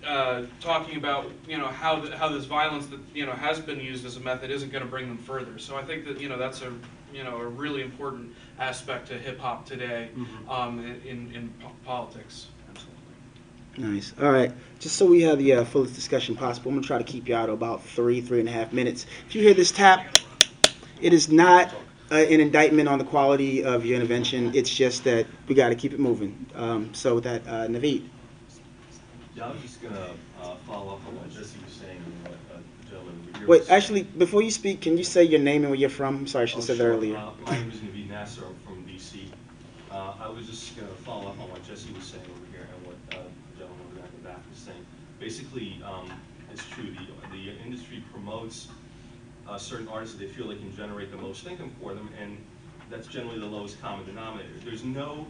uh, 0.06 0.44
talking 0.60 0.98
about 0.98 1.32
you 1.48 1.58
know 1.58 1.68
how 1.68 2.00
the, 2.00 2.18
how 2.18 2.30
this 2.30 2.46
violence 2.46 2.88
that 2.88 3.00
you 3.14 3.26
know 3.26 3.34
has 3.34 3.60
been 3.60 3.80
used 3.80 4.06
as 4.06 4.18
a 4.18 4.20
method 4.20 4.52
isn't 4.52 4.72
going 4.72 4.84
to 4.84 4.90
bring 4.90 5.08
them 5.08 5.18
further. 5.18 5.58
So 5.60 5.76
I 5.76 5.84
think 5.84 6.06
that 6.06 6.20
you 6.20 6.30
know 6.30 6.38
that's 6.38 6.62
a 6.62 6.74
you 7.14 7.24
know 7.24 7.38
a 7.38 7.48
really 7.48 7.82
important 7.82 8.34
aspect 8.60 9.08
to 9.10 9.18
hip 9.18 9.40
hop 9.40 9.66
today 9.66 10.10
um, 10.50 10.80
in 11.06 11.32
in 11.34 11.54
po- 11.60 11.72
politics. 11.86 12.48
Nice. 13.78 14.14
All 14.22 14.32
right. 14.32 14.52
Just 14.80 14.98
so 14.98 15.06
we 15.06 15.22
have 15.22 15.38
the 15.38 15.54
uh, 15.54 15.64
fullest 15.64 15.96
discussion 15.96 16.36
possible, 16.36 16.70
I'm 16.70 16.76
gonna 16.76 16.88
try 16.88 16.98
to 16.98 17.04
keep 17.04 17.30
you 17.30 17.36
out 17.36 17.48
of 17.48 17.54
about 17.54 17.84
three, 17.84 18.20
three 18.20 18.42
and 18.42 18.50
a 18.50 18.52
half 18.52 18.74
minutes. 18.74 19.06
If 19.28 19.36
you 19.36 19.42
hear 19.42 19.54
this 19.54 19.72
tap, 19.72 20.06
it 21.00 21.14
is 21.14 21.30
not 21.30 21.74
uh, 22.12 22.16
an 22.16 22.42
indictment 22.42 22.90
on 22.90 23.00
the 23.00 23.06
quality 23.06 23.64
of 23.64 23.86
your 23.86 23.96
intervention. 23.96 24.54
It's 24.54 24.70
just 24.70 25.06
that 25.06 25.26
we 25.48 25.56
got 25.56 25.70
to 25.70 25.76
keep 25.76 25.94
it 25.94 26.00
moving. 26.00 26.46
Um, 26.54 26.94
so 26.94 27.16
with 27.16 27.24
that, 27.24 27.48
uh, 27.48 27.68
Naveed. 27.68 28.08
Yeah, 29.42 29.48
I 29.48 29.52
was 29.54 29.62
just 29.64 29.82
gonna 29.82 30.10
uh, 30.44 30.56
follow 30.68 30.94
up 30.94 31.08
on 31.08 31.18
what 31.18 31.32
Jesse 31.32 31.58
was 31.66 31.74
saying 31.74 31.98
and 31.98 32.22
what 32.22 32.34
uh, 32.54 32.60
the 32.84 32.90
gentleman 32.92 33.28
here 33.40 33.48
Wait, 33.48 33.60
was 33.62 33.68
saying. 33.68 33.78
actually, 33.78 34.04
before 34.04 34.44
you 34.44 34.52
speak, 34.52 34.82
can 34.82 35.00
you 35.00 35.04
say 35.04 35.24
your 35.24 35.40
name 35.40 35.64
and 35.64 35.72
where 35.72 35.80
you're 35.80 35.90
from? 35.90 36.16
I'm 36.18 36.28
sorry, 36.28 36.44
I 36.44 36.46
should 36.46 36.58
have 36.58 36.64
Oh, 36.66 36.68
said 36.68 36.78
that 36.78 36.84
earlier. 36.86 37.18
Uh, 37.18 37.32
My 37.48 37.58
name 37.58 37.72
is 37.72 37.80
Naveed 37.80 38.10
Nasser, 38.10 38.44
I'm 38.46 38.54
from 38.64 38.86
DC. 38.86 39.26
Uh, 39.90 40.14
I 40.22 40.28
was 40.30 40.46
just 40.46 40.76
gonna 40.78 40.88
follow 41.04 41.30
up 41.30 41.40
on 41.42 41.50
what 41.50 41.64
Jesse 41.68 41.92
was 41.94 42.04
saying 42.04 42.24
over 42.30 42.46
here 42.54 42.68
and 42.70 42.86
what 42.86 42.96
uh, 43.18 43.24
the 43.54 43.58
gentleman 43.58 43.84
over 43.88 43.96
there 43.96 44.06
in 44.06 44.22
the 44.22 44.30
back 44.30 44.38
was 44.48 44.60
saying. 44.60 44.86
Basically, 45.20 45.82
um, 45.84 46.14
it's 46.54 46.68
true, 46.70 46.92
the, 46.94 47.36
the 47.36 47.58
industry 47.66 48.04
promotes 48.14 48.68
uh, 49.50 49.58
certain 49.58 49.88
artists 49.88 50.16
that 50.18 50.24
they 50.24 50.32
feel 50.32 50.50
they 50.50 50.56
can 50.56 50.76
generate 50.78 51.10
the 51.10 51.18
most 51.18 51.48
income 51.48 51.72
for 51.82 51.96
them, 51.96 52.12
and 52.22 52.38
that's 52.92 53.08
generally 53.08 53.40
the 53.40 53.46
lowest 53.48 53.82
common 53.82 54.06
denominator. 54.06 54.52
There's 54.64 54.84
no 54.84 55.26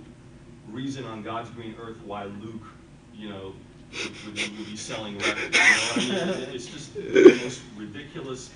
reason 0.67 1.05
on 1.05 1.23
God's 1.23 1.49
green 1.51 1.75
earth 1.81 1.95
why 2.03 2.25
Luke, 2.25 2.63
you 3.15 3.29
know, 3.29 3.53
would, 3.91 4.35
would, 4.35 4.57
would 4.57 4.65
be 4.67 4.75
selling 4.75 5.17
records. 5.17 5.57
You 5.97 6.13
know 6.13 6.25
what 6.27 6.35
I 6.35 6.39
mean? 6.39 6.49
It's 6.53 6.67
just 6.67 6.93
the 6.95 7.39
most 7.43 7.61
ridiculous, 7.77 8.49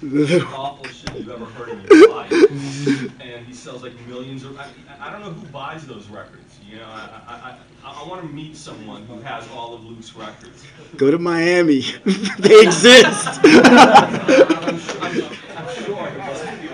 awful 0.53 0.87
shit 0.87 1.15
you've 1.15 1.29
ever 1.29 1.45
heard 1.45 1.69
in 1.69 1.83
your 1.83 2.09
life. 2.09 2.31
And 2.31 3.45
he 3.45 3.53
sells 3.53 3.83
like 3.83 3.93
millions 4.07 4.43
of. 4.43 4.57
I, 4.57 4.67
I 4.99 5.11
don't 5.11 5.21
know 5.21 5.31
who 5.31 5.45
buys 5.47 5.85
those 5.85 6.07
records. 6.07 6.59
You 6.69 6.77
know, 6.77 6.87
I 6.87 7.57
I, 7.83 7.87
I, 7.87 8.03
I 8.03 8.07
want 8.07 8.21
to 8.21 8.27
meet 8.27 8.55
someone 8.55 9.05
who 9.05 9.19
has 9.21 9.47
all 9.49 9.73
of 9.75 9.83
Luke's 9.85 10.15
records. 10.15 10.65
Go 10.97 11.11
to 11.11 11.19
Miami. 11.19 11.81
they 12.39 12.61
exist. 12.61 13.39
I'm 13.43 14.79
sure, 14.79 15.01
I'm, 15.01 15.31
I'm 15.51 15.83
sure, 15.83 16.11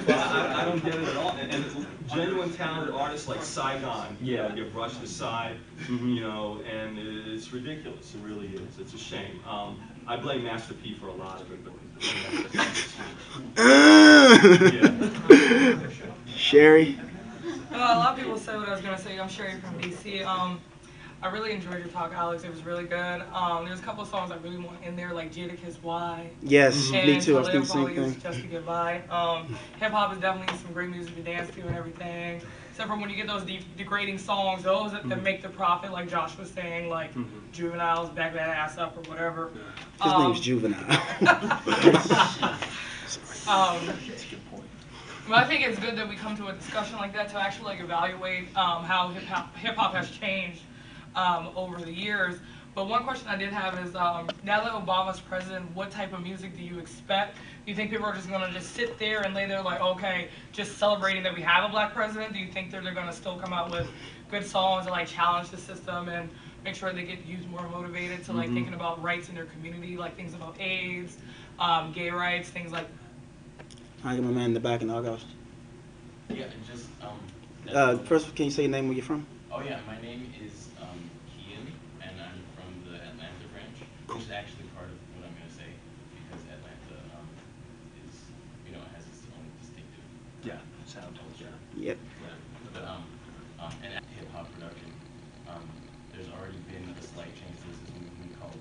but 0.06 0.16
I, 0.16 0.62
I 0.62 0.66
don't 0.66 0.84
get 0.84 0.96
it 0.96 1.08
at 1.08 1.18
all. 1.18 1.36
And, 2.12 2.22
and 2.22 2.30
genuine 2.30 2.54
talented 2.54 2.94
artists 2.94 3.28
like 3.28 3.42
Saigon, 3.44 4.16
you 4.22 4.38
know, 4.38 4.50
get 4.56 4.72
brushed 4.74 5.04
aside, 5.04 5.58
you 5.90 6.22
know, 6.22 6.62
and 6.70 6.98
it's 6.98 7.52
ridiculous. 7.54 8.16
It 8.16 8.22
really 8.24 8.48
is. 8.48 8.80
It's 8.80 8.94
a 8.94 8.98
shame. 8.98 9.40
Um, 9.48 9.80
I 10.08 10.18
blame 10.18 10.44
Master 10.44 10.74
P 10.74 10.96
for 10.96 11.08
a 11.08 11.14
lot 11.14 11.42
of 11.42 11.52
it, 11.52 11.64
but. 11.64 11.74
Sherry. 16.36 17.00
Uh, 17.72 17.76
a 17.76 17.78
lot 17.78 18.14
of 18.14 18.18
people 18.18 18.38
said 18.38 18.58
what 18.58 18.68
I 18.68 18.74
was 18.74 18.82
gonna 18.82 18.98
say. 18.98 19.20
I'm 19.20 19.30
Sherry 19.30 19.62
from 19.62 19.80
DC. 19.80 20.26
Um, 20.26 20.60
I 21.24 21.28
really 21.30 21.52
enjoyed 21.52 21.78
your 21.80 21.88
talk, 21.90 22.14
Alex. 22.16 22.44
It 22.44 22.50
was 22.50 22.64
really 22.66 22.86
good. 22.86 23.22
Um, 23.32 23.66
there's 23.66 23.80
a 23.80 23.84
couple 23.84 24.02
of 24.02 24.10
songs 24.10 24.32
I 24.32 24.38
really 24.38 24.58
want 24.58 24.84
in 24.84 24.96
there, 24.96 25.14
like 25.14 25.32
Jadakiss 25.32 25.76
Why. 25.84 26.32
Yes, 26.42 26.90
me 26.90 27.22
too. 27.22 27.36
I 27.38 27.40
was 27.42 27.48
thinking 27.50 27.62
the 27.62 27.68
Khalil 27.68 27.68
same 27.68 27.68
Fawley's 27.96 28.14
thing. 28.14 28.22
Just 28.24 28.42
to 28.42 28.48
Get 28.48 28.66
By. 28.66 29.02
Um, 29.10 29.56
hip 29.80 29.92
hop 29.92 30.12
is 30.14 30.20
definitely 30.20 30.58
some 30.58 30.74
great 30.74 30.90
music 30.90 31.16
to 31.16 31.22
dance 31.22 31.54
to 31.54 31.62
and 31.62 31.76
everything. 31.76 32.42
Except 32.72 32.90
for 32.90 32.96
when 32.98 33.10
you 33.12 33.16
get 33.16 33.28
those 33.28 33.44
de- 33.44 33.64
degrading 33.78 34.18
songs, 34.18 34.64
those 34.64 34.94
that, 34.94 35.02
Mm-hmm. 35.02 35.10
that 35.10 35.22
make 35.24 35.44
the 35.44 35.50
profit, 35.50 35.92
like 35.92 36.10
Josh 36.10 36.36
was 36.40 36.50
saying, 36.50 36.90
like 36.90 37.12
juveniles, 37.52 38.10
back 38.10 38.34
that 38.34 38.50
ass 38.50 38.80
up 38.80 38.98
or 38.98 39.02
whatever. 39.10 39.52
His 40.02 40.12
Um, 40.12 40.24
name's 40.24 40.40
Juvenile. 40.40 40.80
Um, 43.48 43.78
but 45.28 45.38
I 45.38 45.44
think 45.46 45.68
it's 45.68 45.78
good 45.80 45.98
that 45.98 46.08
we 46.08 46.16
come 46.16 46.38
to 46.38 46.48
a 46.48 46.54
discussion 46.54 46.98
like 46.98 47.12
that 47.14 47.28
to 47.30 47.38
actually 47.40 47.66
like 47.66 47.82
evaluate 47.82 48.56
um, 48.56 48.84
how 48.86 49.10
hip 49.10 49.76
hop 49.76 49.94
has 49.96 50.10
changed 50.12 50.62
um, 51.16 51.50
over 51.56 51.78
the 51.80 51.92
years. 51.92 52.38
But 52.74 52.88
one 52.88 53.04
question 53.04 53.28
I 53.28 53.36
did 53.36 53.52
have 53.52 53.86
is 53.86 53.96
um, 53.96 54.30
now 54.44 54.64
that 54.64 54.72
Obama's 54.72 55.20
president, 55.20 55.76
what 55.76 55.92
type 55.92 56.14
of 56.14 56.24
music 56.24 56.56
do 56.56 56.64
you 56.64 56.80
expect? 56.80 57.36
Do 57.36 57.72
you 57.72 57.76
think 57.76 57.92
people 57.92 58.06
are 58.06 58.14
just 58.16 58.30
gonna 58.30 58.52
just 58.52 58.74
sit 58.74 58.98
there 58.98 59.24
and 59.24 59.36
lay 59.36 59.46
there 59.46 59.62
like, 59.62 59.82
okay, 59.82 60.30
just 60.54 60.78
celebrating 60.78 61.22
that 61.24 61.36
we 61.36 61.42
have 61.42 61.66
a 61.66 61.70
black 61.70 61.94
president? 61.94 62.32
Do 62.34 62.40
you 62.40 62.50
think 62.52 62.72
that 62.72 62.84
they're 62.84 62.94
gonna 62.94 63.12
still 63.12 63.38
come 63.38 63.52
out 63.52 63.72
with 63.72 63.88
good 64.30 64.46
songs 64.46 64.86
and 64.86 64.92
like 64.92 65.08
challenge 65.08 65.50
the 65.50 65.58
system 65.58 66.08
and 66.08 66.30
make 66.64 66.76
sure 66.76 66.94
they 66.94 67.04
get 67.04 67.26
youth 67.26 67.46
more 67.48 67.68
motivated 67.68 68.24
to 68.26 68.32
like 68.34 68.50
Mhm. 68.50 68.54
thinking 68.54 68.74
about 68.74 69.02
rights 69.04 69.28
in 69.28 69.36
their 69.36 69.46
community, 69.46 69.98
like 69.98 70.16
things 70.16 70.34
about 70.34 70.56
AIDS, 70.62 71.18
um, 71.60 71.92
gay 71.92 72.10
rights, 72.10 72.48
things 72.50 72.72
like 72.72 72.88
I 74.04 74.16
got 74.16 74.24
my 74.24 74.32
man 74.32 74.46
in 74.46 74.54
the 74.54 74.60
back, 74.60 74.82
and 74.82 74.92
I'll 74.92 75.04
go. 75.04 75.18
Yeah, 76.30 76.46
just, 76.66 76.88
um. 77.04 77.20
Uh, 77.72 77.98
first, 78.00 78.34
can 78.36 78.46
you 78.46 78.52
say 78.52 78.64
your 78.64 78.72
name, 78.72 78.88
where 78.88 78.96
you're 78.96 79.06
from? 79.06 79.26
Oh, 79.52 79.62
yeah, 79.62 79.80
my 79.86 80.02
name 80.02 80.34
is, 80.44 80.70
um, 80.82 80.88
Kian, 81.30 81.68
and 82.02 82.12
I'm 82.20 82.42
from 82.56 82.92
the 82.92 82.98
Atlanta 82.98 83.46
branch, 83.54 83.78
which 84.14 84.24
is 84.28 84.32
actually 84.32 84.68
part 84.76 84.92
of 84.92 84.98
what 85.16 85.24
I'm 85.24 85.32
gonna 85.40 85.56
say, 85.56 85.72
because 86.28 86.44
Atlanta, 86.52 87.00
um, 87.16 87.28
is, 88.04 88.12
you 88.68 88.76
know, 88.76 88.84
has 88.92 89.08
its 89.08 89.24
own 89.32 89.48
distinctive. 89.64 90.04
Yeah, 90.44 90.60
sound 90.84 91.16
culture. 91.16 91.54
Yep. 91.80 91.96
Yeah, 91.96 92.36
but, 92.74 92.84
um, 92.84 93.04
um, 93.60 93.72
and 93.84 94.04
hip 94.12 94.28
hop 94.36 94.52
production, 94.52 94.92
um, 95.48 95.64
there's 96.12 96.28
already 96.28 96.60
been 96.68 96.92
a 96.92 97.04
slight 97.16 97.32
change 97.40 97.56
to 97.64 97.68
this, 97.72 97.80
this 97.88 97.96
movement 97.96 98.36
called 98.36 98.60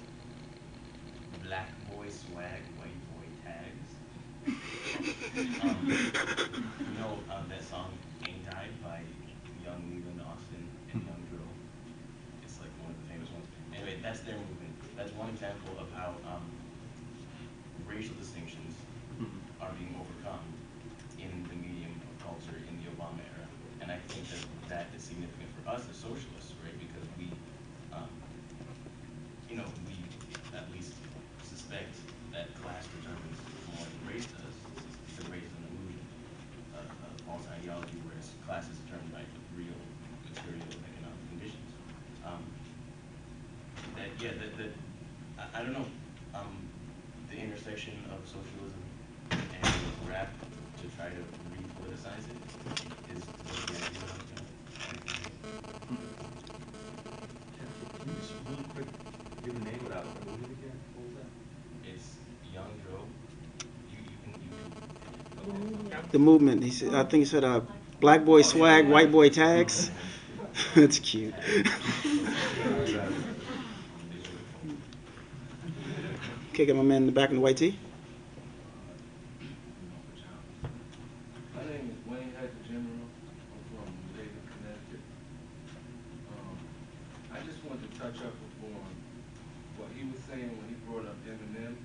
Black 1.42 1.74
Boy 1.90 2.06
Swag, 2.14 2.62
White 2.78 3.00
Boy 3.10 3.26
Tags. 3.42 3.90
Um, 5.62 5.86
you 5.86 6.98
know 6.98 7.18
uh, 7.30 7.42
that 7.48 7.62
song 7.68 7.92
"Ain't 8.26 8.44
Died" 8.44 8.72
by 8.82 9.00
Young 9.62 9.80
Leland 9.88 10.20
Austin 10.26 10.64
and 10.92 11.02
Young 11.04 11.22
Dro. 11.30 11.44
It's 12.42 12.58
like 12.60 12.72
one 12.82 12.90
of 12.92 12.98
the 13.00 13.06
famous 13.12 13.28
ones. 13.30 13.46
Anyway, 13.74 13.96
that's 14.02 14.20
their 14.20 14.36
movement. 14.36 14.59
That's 15.00 15.16
one 15.16 15.32
example 15.32 15.72
of 15.80 15.88
how, 15.96 16.12
um, 16.28 16.44
racial 17.88 18.12
distinctions 18.20 18.76
are 19.56 19.72
being 19.80 19.96
overcome 19.96 20.44
in 21.16 21.32
the 21.48 21.56
medium 21.56 21.96
of 22.04 22.12
culture 22.20 22.60
in 22.68 22.76
the 22.84 22.86
Obama 22.92 23.24
era. 23.32 23.48
And 23.80 23.88
I 23.88 23.96
think 24.12 24.28
that 24.28 24.44
that 24.68 24.86
is 24.92 25.00
significant 25.00 25.48
for 25.56 25.72
us 25.72 25.88
as 25.88 25.96
socialists, 25.96 26.52
right? 26.60 26.76
Because 26.76 27.08
we, 27.16 27.32
um, 27.96 28.12
you 29.48 29.56
know, 29.56 29.64
we 29.88 29.96
at 30.52 30.68
least 30.68 30.92
suspect 31.48 31.96
that 32.36 32.52
class 32.60 32.84
determines 33.00 33.40
more 33.72 33.88
than 33.88 34.00
race 34.04 34.28
does, 34.28 34.56
because 35.08 35.32
race 35.32 35.48
is 35.48 35.56
an 35.64 35.80
illusion, 35.80 36.04
a, 36.76 36.84
a 36.84 37.08
false 37.24 37.48
ideology, 37.56 37.96
whereas 38.04 38.28
class 38.44 38.68
is 38.68 38.76
determined 38.84 39.16
by 39.16 39.24
real 39.56 39.80
material 40.28 40.68
economic 40.76 41.24
conditions. 41.32 41.72
Um, 42.20 42.44
that, 43.96 44.12
yeah, 44.20 44.36
that, 44.36 44.52
that, 44.60 44.72
I, 45.36 45.60
I 45.60 45.62
don't 45.64 45.72
know, 45.72 45.86
um, 46.34 46.52
the 47.30 47.36
intersection 47.36 47.94
of 48.12 48.20
socialism 48.28 48.82
and 49.30 49.66
rap 50.08 50.32
to 50.80 50.84
try 50.96 51.08
to 51.08 51.22
re-politicize 51.52 52.24
it 52.28 52.38
is 53.14 53.22
what 53.24 53.66
the 53.66 53.74
idea 53.76 54.04
of, 54.04 54.20
you 54.28 54.36
know, 54.36 54.46
Can 58.00 58.08
you 58.08 58.14
just 58.20 58.32
really 58.48 58.66
quick 58.74 58.86
give 59.44 59.54
the 59.54 59.64
name 59.70 59.80
without 59.84 60.04
moving 60.24 60.44
it 60.44 60.52
again? 60.58 60.78
What 60.96 61.04
was 61.06 61.14
that? 61.20 61.30
It's 61.88 62.16
Young 62.52 62.72
Joe. 62.84 63.04
You, 63.92 63.98
you 64.00 64.16
can, 64.24 64.32
you 64.40 64.50
can. 65.90 65.99
The 66.12 66.18
movement. 66.18 66.64
He 66.64 66.70
said, 66.70 66.94
I 66.94 67.04
think 67.04 67.22
he 67.22 67.24
said, 67.24 67.44
uh, 67.44 67.60
"Black 68.00 68.24
boy 68.24 68.42
swag, 68.42 68.88
white 68.88 69.12
boy 69.12 69.28
tags." 69.30 69.90
That's 70.74 70.98
cute. 70.98 71.34
Okay, 76.60 76.66
got 76.66 76.76
my 76.76 76.82
man 76.82 77.02
in 77.02 77.06
the 77.06 77.12
back 77.12 77.30
in 77.30 77.36
the 77.36 77.40
white 77.40 77.56
tee. 77.56 77.78
My 81.56 81.62
name 81.64 81.88
is 81.88 81.96
Wayne 82.04 82.34
Hector 82.36 82.60
General. 82.68 83.00
I'm 83.00 83.62
from 83.72 83.88
New 83.88 84.20
Haven, 84.20 84.44
Connecticut. 84.44 85.00
Um, 86.36 86.58
I 87.32 87.40
just 87.48 87.64
wanted 87.64 87.88
to 87.88 87.92
touch 87.96 88.20
up 88.20 88.36
upon 88.36 88.82
what 89.80 89.88
he 89.96 90.04
was 90.04 90.20
saying 90.28 90.52
when 90.52 90.68
he 90.68 90.76
brought 90.84 91.08
up 91.08 91.16
Eminem. 91.24 91.80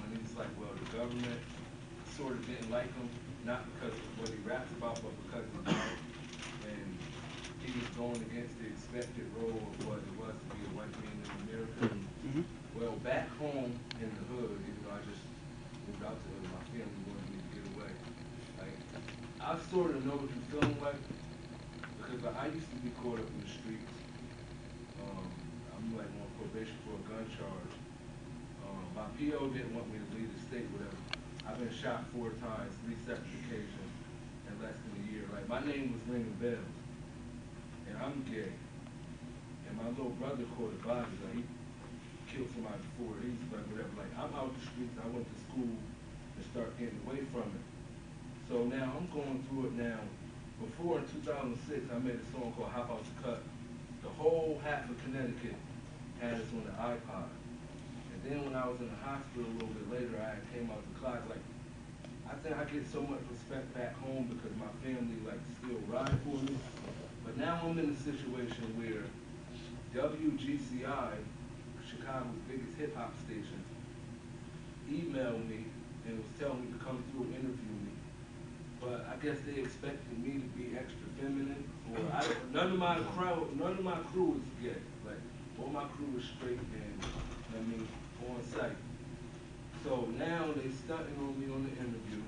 When 0.00 0.08
he 0.16 0.22
was 0.24 0.32
like, 0.40 0.48
well, 0.56 0.72
the 0.72 0.88
government 0.96 1.42
sort 2.16 2.40
of 2.40 2.46
didn't 2.48 2.70
like 2.72 2.88
him, 2.96 3.10
not 3.44 3.68
because 3.74 3.92
of 3.92 4.08
what 4.16 4.32
he 4.32 4.40
raps 4.48 4.72
about, 4.80 4.96
but 5.04 5.12
because 5.28 5.44
he's 5.44 5.76
white. 5.76 6.00
And 6.72 6.88
he 7.60 7.68
was 7.76 7.90
going 8.00 8.22
against 8.32 8.56
the 8.62 8.70
expected 8.72 9.28
role 9.36 9.60
of 9.60 9.76
what 9.84 10.00
it 10.00 10.14
was 10.16 10.32
to 10.32 10.46
be 10.56 10.64
a 10.64 10.72
white 10.72 10.94
man 11.04 11.20
in 11.20 11.28
America. 11.52 12.06
Well, 12.76 12.92
back 13.00 13.32
home 13.40 13.72
in 14.04 14.10
the 14.12 14.24
hood, 14.28 14.52
even 14.52 14.80
though 14.84 14.92
I 14.92 15.00
just 15.08 15.24
moved 15.88 16.04
out 16.04 16.12
to 16.12 16.24
the 16.28 16.44
hood, 16.44 16.52
my 16.52 16.64
family 16.76 17.00
wanted 17.08 17.28
me 17.32 17.40
to 17.40 17.48
get 17.56 17.64
away. 17.72 17.92
Like, 18.60 18.76
I 19.40 19.56
sort 19.72 19.96
of 19.96 20.04
know 20.04 20.20
what 20.20 20.28
you're 20.28 20.48
feeling 20.52 20.76
like, 20.84 21.00
because 21.96 22.20
like, 22.20 22.36
I 22.36 22.52
used 22.52 22.68
to 22.68 22.80
be 22.84 22.92
caught 23.00 23.16
up 23.16 23.24
in 23.32 23.40
the 23.40 23.48
streets. 23.48 23.96
Um, 25.00 25.24
I'm 25.72 25.88
like 25.96 26.12
on 26.20 26.28
probation 26.36 26.76
for 26.84 27.00
a 27.00 27.04
gun 27.08 27.24
charge. 27.32 27.74
Um, 28.60 28.84
my 28.92 29.08
PO 29.16 29.56
didn't 29.56 29.72
want 29.72 29.88
me 29.88 29.96
to 29.96 30.08
leave 30.12 30.28
the 30.36 30.42
state, 30.44 30.68
whatever. 30.76 31.00
I've 31.48 31.56
been 31.56 31.72
shot 31.72 32.04
four 32.12 32.36
times, 32.44 32.76
three 32.84 33.00
separate 33.08 33.24
occasions, 33.48 33.92
in 34.52 34.54
less 34.60 34.76
than 34.84 35.00
a 35.00 35.04
year. 35.08 35.24
Like, 35.32 35.48
my 35.48 35.64
name 35.64 35.96
was 35.96 36.04
ringing 36.12 36.36
bells, 36.44 36.76
and 37.88 37.96
I'm 38.04 38.20
gay. 38.28 38.52
And 39.64 39.80
my 39.80 39.88
little 40.58 40.76
brother 40.80 41.04
caught 41.04 41.04
a 41.04 41.08
body, 41.08 41.16
like, 41.24 41.36
he 41.36 41.44
killed 42.32 42.50
somebody 42.52 42.80
before, 42.96 43.14
he's 43.22 43.40
like, 43.52 43.66
whatever, 43.68 43.94
like, 43.96 44.12
I'm 44.16 44.32
out 44.34 44.52
the 44.56 44.62
streets, 44.64 44.96
I 44.96 45.06
went 45.12 45.28
to 45.28 45.36
school 45.48 45.76
and 45.76 46.42
start 46.52 46.72
getting 46.80 47.00
away 47.06 47.24
from 47.32 47.48
it. 47.52 47.64
So 48.48 48.64
now 48.64 48.92
I'm 48.96 49.08
going 49.12 49.44
through 49.48 49.72
it 49.72 49.76
now. 49.76 50.00
Before 50.56 50.98
in 50.98 51.04
two 51.12 51.20
thousand 51.20 51.58
six, 51.68 51.84
I 51.92 51.98
made 51.98 52.16
a 52.16 52.26
song 52.32 52.54
called 52.56 52.72
Hop 52.72 52.88
Out 52.88 53.04
the 53.04 53.14
Cut. 53.20 53.42
The 54.00 54.08
whole 54.16 54.60
half 54.64 54.88
of 54.88 54.96
Connecticut 55.04 55.58
had 56.20 56.40
us 56.40 56.48
on 56.54 56.64
the 56.64 56.72
iPod. 56.80 57.28
And 58.14 58.18
then 58.24 58.44
when 58.44 58.54
I 58.56 58.64
was 58.64 58.80
in 58.80 58.88
the 58.88 59.00
hospital 59.04 59.44
a 59.44 59.54
little 59.60 59.74
bit 59.76 59.90
later, 59.92 60.16
I 60.16 60.40
came 60.54 60.70
out 60.72 60.80
the 60.80 60.96
class, 60.96 61.20
like, 61.28 61.44
I 62.24 62.34
think 62.40 62.56
I 62.56 62.64
get 62.64 62.88
so 62.88 63.02
much 63.02 63.20
respect 63.28 63.68
back 63.76 63.92
home 64.00 64.32
because 64.32 64.56
my 64.56 64.72
family, 64.80 65.20
like, 65.28 65.42
still 65.60 65.76
ride 65.92 66.16
for 66.24 66.40
me. 66.48 66.56
But 67.24 67.36
now 67.36 67.60
I'm 67.62 67.76
in 67.76 67.90
a 67.90 67.98
situation 68.00 68.64
where 68.80 69.04
WGCI, 69.96 71.12
Chicago's 71.88 72.36
biggest 72.46 72.76
hip 72.76 72.94
hop 72.94 73.14
station, 73.24 73.64
emailed 74.90 75.48
me 75.48 75.64
and 76.06 76.18
was 76.18 76.26
telling 76.38 76.60
me 76.60 76.78
to 76.78 76.84
come 76.84 77.02
through 77.10 77.24
and 77.24 77.34
interview 77.36 77.76
me. 77.80 77.92
But 78.78 79.08
I 79.10 79.16
guess 79.24 79.38
they 79.46 79.58
expected 79.62 80.22
me 80.22 80.34
to 80.34 80.48
be 80.52 80.76
extra 80.76 81.08
feminine, 81.18 81.64
or 81.90 82.00
I, 82.12 82.26
none 82.52 82.72
of 82.72 82.78
my 82.78 82.98
crowd, 83.16 83.56
none 83.58 83.72
of 83.72 83.82
my 83.82 83.96
crew 84.12 84.38
is 84.38 84.64
gay. 84.64 84.80
Like, 85.06 85.16
all 85.58 85.68
my 85.68 85.84
crew 85.84 86.12
is 86.18 86.24
straight 86.36 86.58
and, 86.60 87.00
I 87.56 87.62
mean, 87.62 87.88
on 88.28 88.42
site. 88.44 88.76
So 89.82 90.08
now 90.18 90.52
they 90.56 90.70
stunting 90.70 91.16
on 91.18 91.40
me 91.40 91.46
on 91.54 91.64
the 91.64 91.72
interview. 91.80 92.20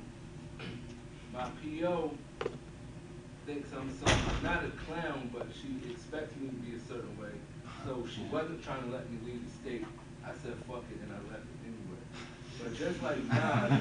My 1.35 1.51
PO 1.61 2.17
thinks 3.45 3.69
I'm 3.73 3.91
some, 3.99 4.43
not 4.43 4.65
a 4.65 4.71
clown, 4.87 5.31
but 5.35 5.47
she 5.53 5.91
expects 5.91 6.35
me 6.37 6.49
to 6.49 6.55
be 6.55 6.77
a 6.77 6.81
certain 6.89 7.17
way. 7.21 7.29
So 7.85 8.05
she 8.13 8.23
wasn't 8.33 8.65
trying 8.65 8.83
to 8.85 8.91
let 8.91 9.09
me 9.11 9.19
leave 9.25 9.45
the 9.45 9.51
state. 9.51 9.85
I 10.25 10.33
said, 10.43 10.55
fuck 10.67 10.85
it, 10.91 11.01
and 11.03 11.13
I 11.13 11.19
left 11.31 11.47
it 11.47 11.59
anyway. 11.65 12.03
But 12.63 12.75
just 12.75 13.03
like 13.03 13.29
God. 13.31 13.71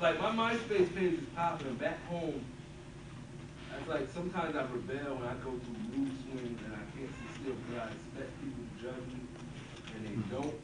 like 0.00 0.20
my 0.20 0.30
MySpace 0.30 0.94
page 0.94 1.14
is 1.14 1.24
popping 1.34 1.74
back 1.74 1.98
home. 2.06 2.44
It's 3.78 3.88
like 3.88 4.08
sometimes 4.12 4.54
I 4.56 4.62
rebel 4.62 5.16
when 5.16 5.28
I 5.28 5.34
go 5.42 5.50
through 5.54 5.78
mood 5.90 6.12
swings 6.22 6.60
and 6.64 6.74
I 6.74 6.84
can't 6.96 7.08
sit 7.08 7.30
still 7.40 7.54
because 7.54 7.78
I 7.82 7.84
expect 7.94 8.30
people 8.42 8.62
to 8.62 8.74
judge 8.82 9.06
me, 9.10 9.20
and 9.96 10.00
they 10.06 10.14
hmm. 10.14 10.34
don't. 10.34 10.56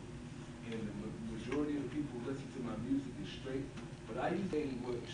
And 0.71 0.81
the 0.81 0.95
ma- 1.03 1.19
majority 1.35 1.75
of 1.77 1.83
the 1.87 1.91
people 1.95 2.11
who 2.19 2.23
listen 2.31 2.47
to 2.57 2.61
my 2.63 2.77
music 2.87 3.13
is 3.23 3.29
straight. 3.43 3.67
But 4.09 4.17
I 4.23 4.25
use 4.37 4.51
which 4.85 5.11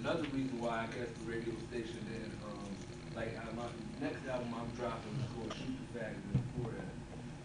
another 0.00 0.24
reason 0.34 0.60
why 0.60 0.86
I 0.86 0.88
guess 0.94 1.10
the 1.10 1.26
radio 1.30 1.54
station 1.70 1.98
then, 2.06 2.30
um, 2.46 2.70
like 3.16 3.34
uh, 3.36 3.50
my 3.54 3.66
next 4.00 4.22
album 4.28 4.54
I'm 4.54 4.70
dropping 4.78 5.14
is 5.18 5.26
called 5.34 5.52
Shoot 5.58 5.74
the 5.74 5.86
Faggot 5.98 6.22
in 6.22 6.32
the 6.38 6.46
Forehead. 6.62 6.94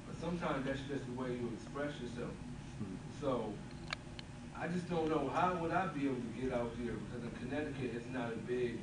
But 0.06 0.16
sometimes 0.22 0.66
that's 0.66 0.82
just 0.86 1.06
the 1.10 1.16
way 1.18 1.34
you 1.34 1.50
express 1.58 1.92
yourself. 2.02 2.34
So 3.20 3.54
I 4.58 4.68
just 4.68 4.90
don't 4.90 5.10
know 5.10 5.30
how 5.34 5.56
would 5.62 5.72
I 5.72 5.88
be 5.88 6.06
able 6.06 6.22
to 6.22 6.34
get 6.38 6.54
out 6.54 6.72
there 6.78 6.94
because 6.94 7.24
in 7.26 7.32
Connecticut 7.42 7.92
it's 7.96 8.10
not 8.14 8.32
a 8.32 8.38
big 8.46 8.80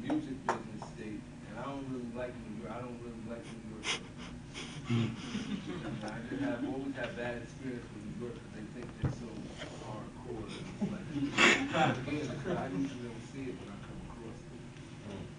music 0.00 0.36
business 0.44 0.82
state, 0.92 1.22
and 1.48 1.54
I 1.58 1.64
don't 1.64 1.86
really 1.88 2.12
like 2.12 2.34
New 2.44 2.62
York. 2.62 2.72
I 2.74 2.80
don't 2.84 3.00
really 3.00 3.24
like 3.32 3.44
New 3.48 3.64
York. 3.72 3.86
I 4.86 6.18
just 6.30 6.42
have 6.42 6.62
always 6.68 6.94
had 6.94 7.16
bad 7.16 7.42
experience 7.42 7.86
with 7.90 8.02
New 8.06 8.16
York 8.22 8.34
because 8.38 8.52
they 8.54 8.66
think 8.76 8.86
they're 9.02 9.18
so 9.18 9.28
hardcore. 9.82 10.46
And 10.46 10.66
it's 10.70 10.92
like 10.92 11.06
propaganda. 11.72 12.60
I 12.60 12.66
usually 12.70 13.08
don't 13.08 13.24
see 13.32 13.50
it 13.50 13.56
when 13.58 13.68
I 13.72 13.78
come 13.82 14.00
across 14.06 14.38
it. 14.46 14.62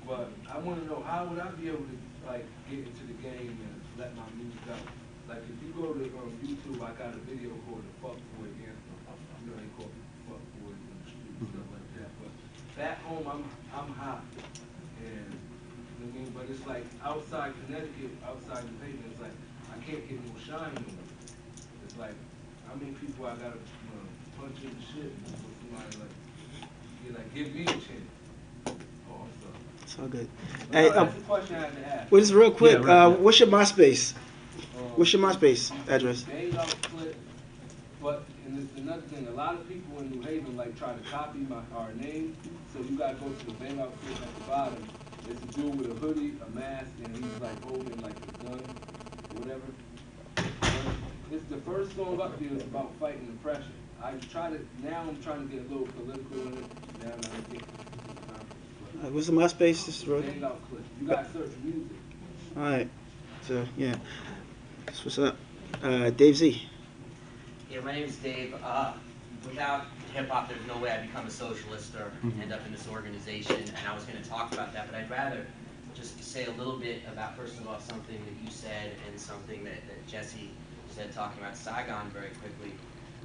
But 0.07 0.31
I 0.47 0.57
want 0.63 0.79
to 0.79 0.87
know 0.87 1.03
how 1.03 1.27
would 1.27 1.35
I 1.35 1.51
be 1.59 1.67
able 1.67 1.83
to 1.83 1.97
like 2.23 2.47
get 2.71 2.79
into 2.79 3.03
the 3.11 3.19
game 3.19 3.59
and 3.59 3.75
let 3.99 4.15
my 4.15 4.23
music 4.39 4.63
out? 4.71 4.87
Like 5.27 5.43
if 5.43 5.59
you 5.59 5.75
go 5.75 5.91
to 5.91 6.07
um, 6.15 6.31
YouTube, 6.39 6.79
I 6.79 6.95
got 6.95 7.11
a 7.11 7.19
video 7.27 7.51
called 7.67 7.83
the 7.83 7.91
Fuck 7.99 8.15
Boy 8.39 8.47
Anthem. 8.47 8.95
You 9.43 9.51
know 9.51 9.59
they 9.59 9.67
call 9.75 9.91
people 9.91 10.31
fuck 10.31 10.43
boys 10.63 10.79
in 10.79 10.95
the 10.95 11.07
street 11.11 11.35
and 11.35 11.47
stuff 11.51 11.67
like 11.75 11.87
that. 11.99 12.09
But 12.23 12.31
back 12.79 13.03
home, 13.03 13.27
I'm 13.27 13.43
I'm 13.75 13.91
hot, 13.99 14.23
and 15.03 15.27
you 15.27 15.99
know 15.99 16.07
what 16.07 16.15
I 16.15 16.19
mean. 16.23 16.31
But 16.31 16.47
it's 16.55 16.63
like 16.63 16.87
outside 17.03 17.51
Connecticut, 17.67 18.15
outside 18.23 18.63
New 18.63 18.79
Haven, 18.79 19.03
it's 19.11 19.19
like 19.19 19.35
I 19.75 19.77
can't 19.83 20.07
get 20.07 20.23
no 20.23 20.39
shine 20.39 20.71
no 20.71 20.87
more. 20.87 21.11
It's 21.83 21.99
like 21.99 22.15
how 22.63 22.79
many 22.79 22.95
people 22.95 23.27
I 23.27 23.35
gotta 23.35 23.59
you 23.59 23.91
know, 23.91 24.07
punch 24.39 24.55
in 24.63 24.71
the 24.71 24.83
shit 24.87 25.11
for 25.35 25.51
somebody 25.67 25.99
like 25.99 26.15
you 27.03 27.11
like 27.11 27.27
give 27.35 27.51
me 27.51 27.67
a 27.67 27.75
chance. 27.75 28.16
Oh, 29.99 30.03
It's 30.05 30.13
all 30.13 30.19
good. 30.19 30.27
But 30.71 30.75
Hey, 30.77 30.89
no, 30.89 30.95
uh, 30.95 31.03
the 31.05 31.21
question 31.21 31.55
I 31.55 31.59
had 31.59 31.75
to 31.75 31.85
ask. 31.87 32.11
well, 32.11 32.21
just 32.21 32.33
real 32.33 32.51
quick. 32.51 32.79
Yeah, 32.83 33.05
uh, 33.05 33.09
right. 33.09 33.19
what's 33.19 33.39
your 33.39 33.49
MySpace? 33.49 34.13
Um, 34.77 34.83
What's 34.95 35.13
your 35.13 35.21
MySpace 35.21 35.71
address? 35.89 36.23
Bang 36.23 36.55
out 36.57 36.67
clip, 36.83 37.15
but, 38.01 38.23
and 38.45 38.63
it's 38.63 38.79
another 38.79 39.01
thing, 39.03 39.27
a 39.27 39.31
lot 39.31 39.53
of 39.55 39.67
people 39.67 39.99
in 39.99 40.09
New 40.11 40.21
Haven 40.21 40.55
like 40.57 40.77
try 40.77 40.93
to 40.93 40.99
copy 41.09 41.39
my, 41.39 41.57
our 41.75 41.91
name, 41.93 42.35
so 42.73 42.79
you 42.79 42.97
gotta 42.97 43.15
go 43.15 43.29
to 43.29 43.45
the 43.45 43.51
bang 43.53 43.79
out 43.79 43.93
clip 44.01 44.21
at 44.21 44.35
the 44.35 44.41
bottom. 44.47 44.87
It's 45.29 45.41
a 45.43 45.59
dude 45.59 45.77
with 45.77 45.91
a 45.91 45.93
hoodie, 45.99 46.33
a 46.45 46.49
mask, 46.57 46.87
and 47.03 47.15
he's 47.15 47.41
like 47.41 47.61
holding 47.63 47.99
like 48.01 48.13
a 48.13 48.43
gun, 48.45 48.61
whatever. 49.35 49.61
But 50.35 50.45
It's 51.31 51.43
the 51.49 51.57
first 51.57 51.95
song 51.95 52.21
up 52.21 52.39
there 52.39 52.53
is 52.55 52.63
about 52.63 52.91
fighting 52.99 53.25
depression. 53.25 53.73
I 54.01 54.13
try 54.31 54.49
to, 54.51 54.59
now 54.83 55.05
I'm 55.07 55.21
trying 55.21 55.47
to 55.47 55.53
get 55.55 55.65
a 55.65 55.69
little 55.69 55.87
political 55.87 56.41
in 56.47 56.57
it, 56.57 56.65
now 57.03 57.15
that 57.19 57.25
I 57.25 57.41
think. 57.51 57.63
Uh, 59.03 59.09
what's 59.09 59.27
the 59.27 59.33
MySpace? 59.33 59.85
This 59.85 59.89
is 59.89 60.03
Hang. 60.03 60.41
You 61.01 61.07
got 61.07 61.31
search 61.31 61.51
music. 61.63 61.83
All 62.55 62.63
right. 62.63 62.89
So 63.43 63.63
yeah, 63.77 63.95
that's 64.85 65.05
what's 65.05 65.19
up. 65.19 65.37
Uh, 65.83 66.09
Dave 66.09 66.35
Z. 66.35 66.67
Yeah, 67.69 67.81
my 67.81 67.91
name 67.91 68.05
is 68.05 68.15
Dave. 68.17 68.55
Uh, 68.63 68.93
without 69.45 69.85
hip 70.13 70.27
hop, 70.29 70.49
there's 70.49 70.65
no 70.65 70.77
way 70.79 70.89
I'd 70.89 71.05
become 71.07 71.27
a 71.27 71.31
socialist 71.31 71.93
or 71.95 72.11
Mhm. 72.23 72.41
end 72.41 72.53
up 72.53 72.65
in 72.65 72.71
this 72.71 72.87
organization. 72.87 73.55
And 73.57 73.87
I 73.87 73.93
was 73.93 74.03
going 74.05 74.21
to 74.21 74.27
talk 74.27 74.51
about 74.51 74.73
that, 74.73 74.87
but 74.91 74.95
I'd 74.99 75.09
rather 75.11 75.45
just 75.93 76.23
say 76.23 76.45
a 76.45 76.51
little 76.51 76.77
bit 76.79 77.03
about, 77.11 77.37
first 77.37 77.59
of 77.59 77.67
all, 77.67 77.79
something 77.79 78.17
that 78.25 78.43
you 78.43 78.49
said 78.49 78.93
and 79.07 79.19
something 79.19 79.63
that, 79.65 79.85
that 79.87 80.07
Jesse 80.07 80.49
said, 80.89 81.11
talking 81.13 81.39
about 81.43 81.55
Saigon 81.55 82.09
very 82.09 82.29
quickly. 82.41 82.73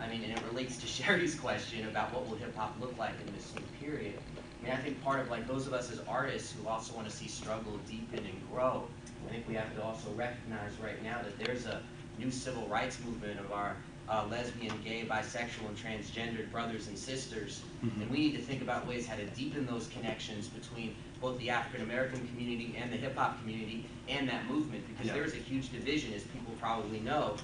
I 0.00 0.08
mean, 0.08 0.22
and 0.24 0.32
it 0.32 0.42
relates 0.50 0.76
to 0.78 0.86
Sherry's 0.98 1.34
question 1.34 1.86
about 1.88 2.12
what 2.12 2.28
will 2.28 2.36
hip 2.36 2.54
hop 2.56 2.76
look 2.80 2.96
like 2.98 3.14
in 3.26 3.32
this 3.34 3.54
new 3.54 3.62
period. 3.88 4.18
I 4.62 4.64
mean, 4.64 4.74
I 4.74 4.80
think 4.80 5.02
part 5.02 5.18
of 5.20 5.28
like 5.28 5.48
those 5.48 5.66
of 5.66 5.72
us 5.72 5.90
as 5.90 6.00
artists 6.08 6.52
who 6.52 6.68
also 6.68 6.94
want 6.94 7.08
to 7.08 7.14
see 7.14 7.26
struggle 7.26 7.78
deepen 7.88 8.24
and 8.24 8.50
grow, 8.50 8.86
I 9.26 9.32
think 9.32 9.48
we 9.48 9.54
have 9.54 9.74
to 9.74 9.82
also 9.82 10.10
recognize 10.12 10.72
right 10.82 11.02
now 11.02 11.20
that 11.22 11.36
there's 11.38 11.66
a 11.66 11.82
new 12.18 12.30
civil 12.30 12.66
rights 12.68 12.98
movement 13.04 13.40
of 13.40 13.50
our 13.52 13.76
uh, 14.08 14.26
lesbian, 14.30 14.72
gay, 14.84 15.04
bisexual, 15.08 15.66
and 15.68 15.76
transgendered 15.76 16.50
brothers 16.52 16.88
and 16.88 16.98
sisters. 16.98 17.62
Mhm. 17.84 18.02
And 18.02 18.10
we 18.10 18.18
need 18.18 18.32
to 18.36 18.42
think 18.42 18.60
about 18.62 18.86
ways 18.86 19.06
how 19.06 19.16
to 19.16 19.24
deepen 19.26 19.64
those 19.66 19.88
connections 19.88 20.48
between 20.48 20.94
both 21.20 21.38
the 21.38 21.50
African 21.50 21.82
American 21.82 22.26
community 22.28 22.74
and 22.76 22.92
the 22.92 22.96
hip 22.96 23.16
hop 23.16 23.40
community 23.40 23.86
and 24.08 24.28
that 24.28 24.46
movement 24.46 24.86
because 24.88 25.06
Yeah. 25.06 25.14
there 25.14 25.24
is 25.24 25.34
a 25.34 25.38
huge 25.38 25.70
division, 25.72 26.12
as 26.12 26.22
people 26.24 26.52
probably 26.60 27.00
know. 27.00 27.36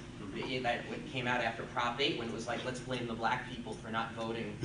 That 0.63 0.81
came 1.11 1.27
out 1.27 1.41
after 1.41 1.63
Prop 1.63 1.99
8 1.99 2.17
when 2.17 2.27
it 2.27 2.33
was 2.33 2.47
like, 2.47 2.63
let's 2.65 2.79
blame 2.79 3.07
the 3.07 3.13
black 3.13 3.49
people 3.49 3.73
for 3.73 3.89
not 3.89 4.13
voting 4.13 4.57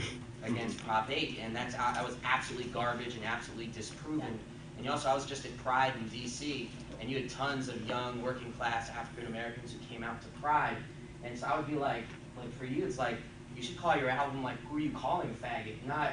against 0.45 0.79
Prop 0.85 1.11
8. 1.11 1.39
And 1.43 1.55
that's 1.55 1.75
that 1.75 2.05
was 2.05 2.17
absolutely 2.25 2.71
garbage 2.71 3.15
and 3.17 3.25
absolutely 3.25 3.69
disproven. 3.69 4.39
And 4.77 4.85
you 4.85 4.91
also, 4.91 5.09
I 5.09 5.15
was 5.15 5.27
just 5.27 5.45
at 5.45 5.57
Pride 5.59 5.93
in 5.99 6.09
D.C. 6.09 6.71
and 7.01 7.11
you 7.11 7.19
had 7.19 7.31
tons 7.31 7.69
of 7.69 7.87
young 7.89 8.23
working 8.23 8.53
class 8.53 8.91
African 8.91 9.27
Americans 9.27 9.73
who 9.73 9.79
came 9.93 10.03
out 10.03 10.21
to 10.23 10.29
Pride. 10.41 10.77
And 11.23 11.39
so 11.39 11.47
I 11.47 11.57
would 11.57 11.69
be 11.69 11.77
like, 11.77 12.05
like 12.37 12.53
for 12.53 12.65
you, 12.65 12.85
it's 12.85 12.99
like 12.99 13.17
you 13.57 13.63
should 13.63 13.79
call 13.79 13.97
your 13.97 14.11
album 14.11 14.43
like, 14.43 14.61
who 14.67 14.77
are 14.77 14.81
you 14.81 14.91
calling 14.91 15.35
faggot? 15.43 15.85
Not, 15.87 16.13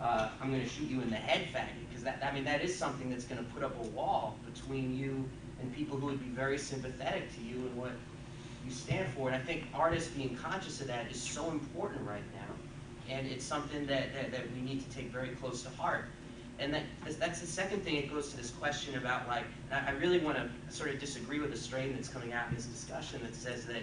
uh, 0.00 0.30
I'm 0.40 0.50
going 0.50 0.62
to 0.62 0.68
shoot 0.68 0.88
you 0.88 1.00
in 1.02 1.10
the 1.10 1.16
head 1.16 1.48
faggot. 1.52 1.88
Because 1.88 2.04
that, 2.04 2.22
I 2.22 2.32
mean, 2.34 2.44
that 2.44 2.62
is 2.62 2.74
something 2.74 3.10
that's 3.10 3.24
going 3.24 3.44
to 3.44 3.50
put 3.52 3.62
up 3.62 3.78
a 3.78 3.86
wall 3.88 4.38
between 4.52 4.96
you 4.96 5.24
and 5.60 5.74
people 5.74 5.98
who 5.98 6.06
would 6.06 6.20
be 6.20 6.30
very 6.30 6.58
sympathetic 6.58 7.34
to 7.36 7.42
you 7.42 7.56
and 7.56 7.76
what 7.76 7.92
you 8.64 8.70
stand 8.70 9.08
for. 9.14 9.28
And 9.28 9.36
I 9.36 9.44
think 9.44 9.64
artists 9.74 10.10
being 10.10 10.36
conscious 10.36 10.80
of 10.80 10.86
that 10.88 11.10
is 11.10 11.20
so 11.20 11.50
important 11.50 12.06
right 12.06 12.22
now. 12.34 13.14
And 13.14 13.26
it's 13.26 13.44
something 13.44 13.86
that, 13.86 14.12
that, 14.14 14.32
that 14.32 14.42
we 14.54 14.60
need 14.60 14.88
to 14.88 14.96
take 14.96 15.10
very 15.10 15.30
close 15.30 15.62
to 15.62 15.70
heart. 15.70 16.06
And 16.58 16.74
that, 16.74 16.82
that's- 17.04 17.40
the 17.40 17.46
second 17.46 17.82
thing, 17.84 17.96
it 17.96 18.10
goes 18.12 18.30
to 18.30 18.36
this 18.36 18.50
question 18.50 18.96
about 18.98 19.28
like, 19.28 19.44
I 19.70 19.88
I 19.88 19.90
really 19.92 20.18
want 20.18 20.36
to 20.36 20.74
sort 20.74 20.90
of 20.90 20.98
disagree 20.98 21.38
with 21.38 21.50
the 21.50 21.56
strain 21.56 21.94
that's 21.94 22.08
coming 22.08 22.32
out 22.32 22.48
in 22.48 22.56
this 22.56 22.66
discussion 22.66 23.20
that 23.22 23.34
says 23.34 23.64
that 23.66 23.82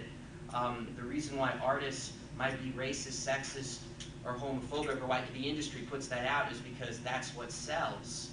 um, 0.54 0.86
the 0.96 1.02
reason 1.02 1.36
why 1.36 1.54
artists 1.62 2.12
might 2.38 2.62
be 2.62 2.70
racist, 2.70 3.26
sexist, 3.26 3.78
or 4.24 4.34
homophobic, 4.34 5.00
or 5.02 5.06
why 5.06 5.22
the 5.34 5.48
industry 5.48 5.82
puts 5.90 6.06
that 6.08 6.26
out 6.26 6.52
is 6.52 6.58
because 6.58 6.98
that's 7.00 7.34
what 7.34 7.50
sells. 7.50 8.30